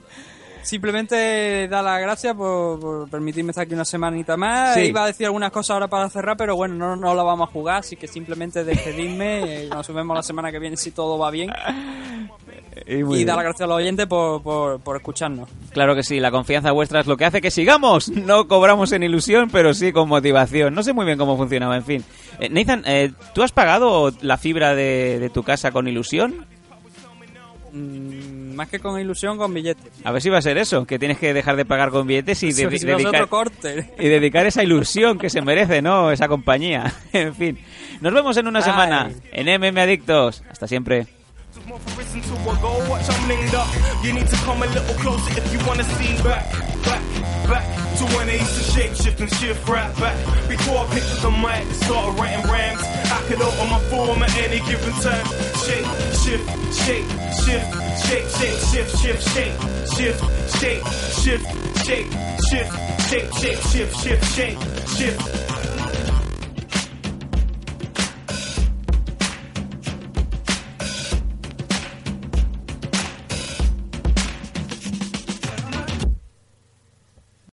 Simplemente 0.61 1.67
da 1.69 1.81
las 1.81 2.01
gracias 2.01 2.35
por, 2.35 2.79
por 2.79 3.09
permitirme 3.09 3.51
estar 3.51 3.63
aquí 3.63 3.73
una 3.73 3.85
semanita 3.85 4.35
más. 4.35 4.75
Sí. 4.75 4.81
Iba 4.81 5.03
a 5.03 5.07
decir 5.07 5.25
algunas 5.25 5.51
cosas 5.51 5.71
ahora 5.71 5.87
para 5.87 6.09
cerrar, 6.09 6.35
pero 6.35 6.55
bueno, 6.55 6.75
no, 6.75 6.95
no 6.95 7.15
la 7.15 7.23
vamos 7.23 7.49
a 7.49 7.51
jugar, 7.51 7.77
así 7.77 7.95
que 7.95 8.07
simplemente 8.07 8.63
despedirme. 8.63 9.67
Nos 9.69 9.93
vemos 9.93 10.15
la 10.15 10.23
semana 10.23 10.51
que 10.51 10.59
viene 10.59 10.75
si 10.75 10.91
todo 10.91 11.17
va 11.17 11.31
bien. 11.31 11.49
Y, 12.91 13.23
dar 13.23 13.35
las 13.35 13.45
gracias 13.45 13.61
a 13.61 13.67
los 13.67 13.77
oyentes 13.77 14.07
por, 14.07 14.41
por, 14.41 14.79
por 14.79 14.97
escucharnos. 14.97 15.47
Claro 15.71 15.95
que 15.95 16.01
sí, 16.03 16.19
la 16.19 16.31
confianza 16.31 16.71
vuestra 16.71 17.01
es 17.01 17.07
lo 17.07 17.17
que 17.17 17.25
hace 17.25 17.39
que 17.41 17.51
sigamos. 17.51 18.09
No 18.09 18.47
cobramos 18.47 18.91
en 18.93 19.03
ilusión, 19.03 19.49
pero 19.51 19.73
sí 19.75 19.91
con 19.91 20.09
motivación. 20.09 20.73
No 20.73 20.81
sé 20.81 20.93
muy 20.93 21.05
bien 21.05 21.17
cómo 21.17 21.37
funcionaba, 21.37 21.75
en 21.77 21.83
fin. 21.83 22.03
Eh, 22.39 22.49
Nathan, 22.49 22.83
eh, 22.87 23.11
¿tú 23.35 23.43
has 23.43 23.51
pagado 23.51 24.11
la 24.21 24.37
fibra 24.37 24.73
de, 24.73 25.19
de 25.19 25.29
tu 25.29 25.43
casa 25.43 25.71
con 25.71 25.87
ilusión? 25.87 26.45
Mm, 27.71 28.55
más 28.55 28.67
que 28.69 28.79
con 28.79 28.99
ilusión, 28.99 29.37
con 29.37 29.53
billetes. 29.53 29.91
A 30.03 30.11
ver 30.11 30.21
si 30.21 30.29
va 30.29 30.39
a 30.39 30.41
ser 30.41 30.57
eso, 30.57 30.85
que 30.85 30.97
tienes 30.97 31.19
que 31.19 31.33
dejar 31.33 31.55
de 31.55 31.65
pagar 31.65 31.91
con 31.91 32.07
billetes 32.07 32.41
y, 32.43 32.51
de- 32.53 32.67
dedicar, 32.67 33.27
corte. 33.27 33.93
y 33.99 34.07
dedicar 34.07 34.45
esa 34.47 34.63
ilusión 34.63 35.19
que 35.19 35.29
se 35.29 35.41
merece, 35.41 35.81
¿no? 35.81 36.11
Esa 36.11 36.27
compañía. 36.27 36.91
en 37.13 37.35
fin. 37.35 37.59
Nos 38.01 38.13
vemos 38.13 38.35
en 38.37 38.47
una 38.47 38.59
Ay. 38.59 38.65
semana 38.65 39.11
en 39.31 39.61
MM 39.61 39.77
Adictos. 39.79 40.43
Hasta 40.49 40.67
siempre. 40.67 41.05
Risen 41.69 42.21
to 42.21 42.33
a 42.49 42.55
goal, 42.61 42.81
watch 42.89 43.07
I'm 43.07 43.27
linked 43.27 43.53
up. 43.53 43.69
You 44.03 44.13
need 44.13 44.27
to 44.27 44.35
come 44.37 44.63
a 44.63 44.65
little 44.65 44.95
closer 44.95 45.37
if 45.37 45.53
you 45.53 45.59
wanna 45.67 45.83
see 45.83 46.17
back, 46.23 46.49
back, 46.81 47.03
back 47.45 47.65
to 47.97 48.05
when 48.17 48.27
I 48.27 48.37
used 48.41 48.57
to 48.57 48.63
shape 48.71 48.95
shift 48.95 49.19
and 49.19 49.31
shift 49.35 49.69
right 49.69 49.95
back. 49.97 50.17
Before 50.49 50.79
I 50.79 50.87
picked 50.89 51.11
up 51.13 51.21
the 51.21 51.29
mic 51.29 51.71
started 51.75 52.19
writing 52.19 52.43
rhymes, 52.49 52.81
I 52.81 53.21
could 53.27 53.41
open 53.41 53.69
my 53.69 53.79
form 53.91 54.23
at 54.23 54.35
any 54.37 54.59
given 54.65 54.93
time. 54.97 55.25
Shape, 55.61 55.85
shift, 56.17 56.45
shape, 56.73 57.05
shift, 57.37 57.69
shape, 58.01 58.27
shape, 58.33 58.59
shift, 58.69 58.97
shift, 58.97 59.21
shape, 59.29 59.57
shift, 59.93 60.19
shape, 60.57 60.83
shift, 61.21 61.45
shape, 61.85 62.09
shift, 62.49 62.73
shape, 63.09 63.33
shape, 63.37 63.61
shift, 63.69 63.95
shift, 64.01 64.25
shape, 64.33 64.59
shift. 64.97 65.68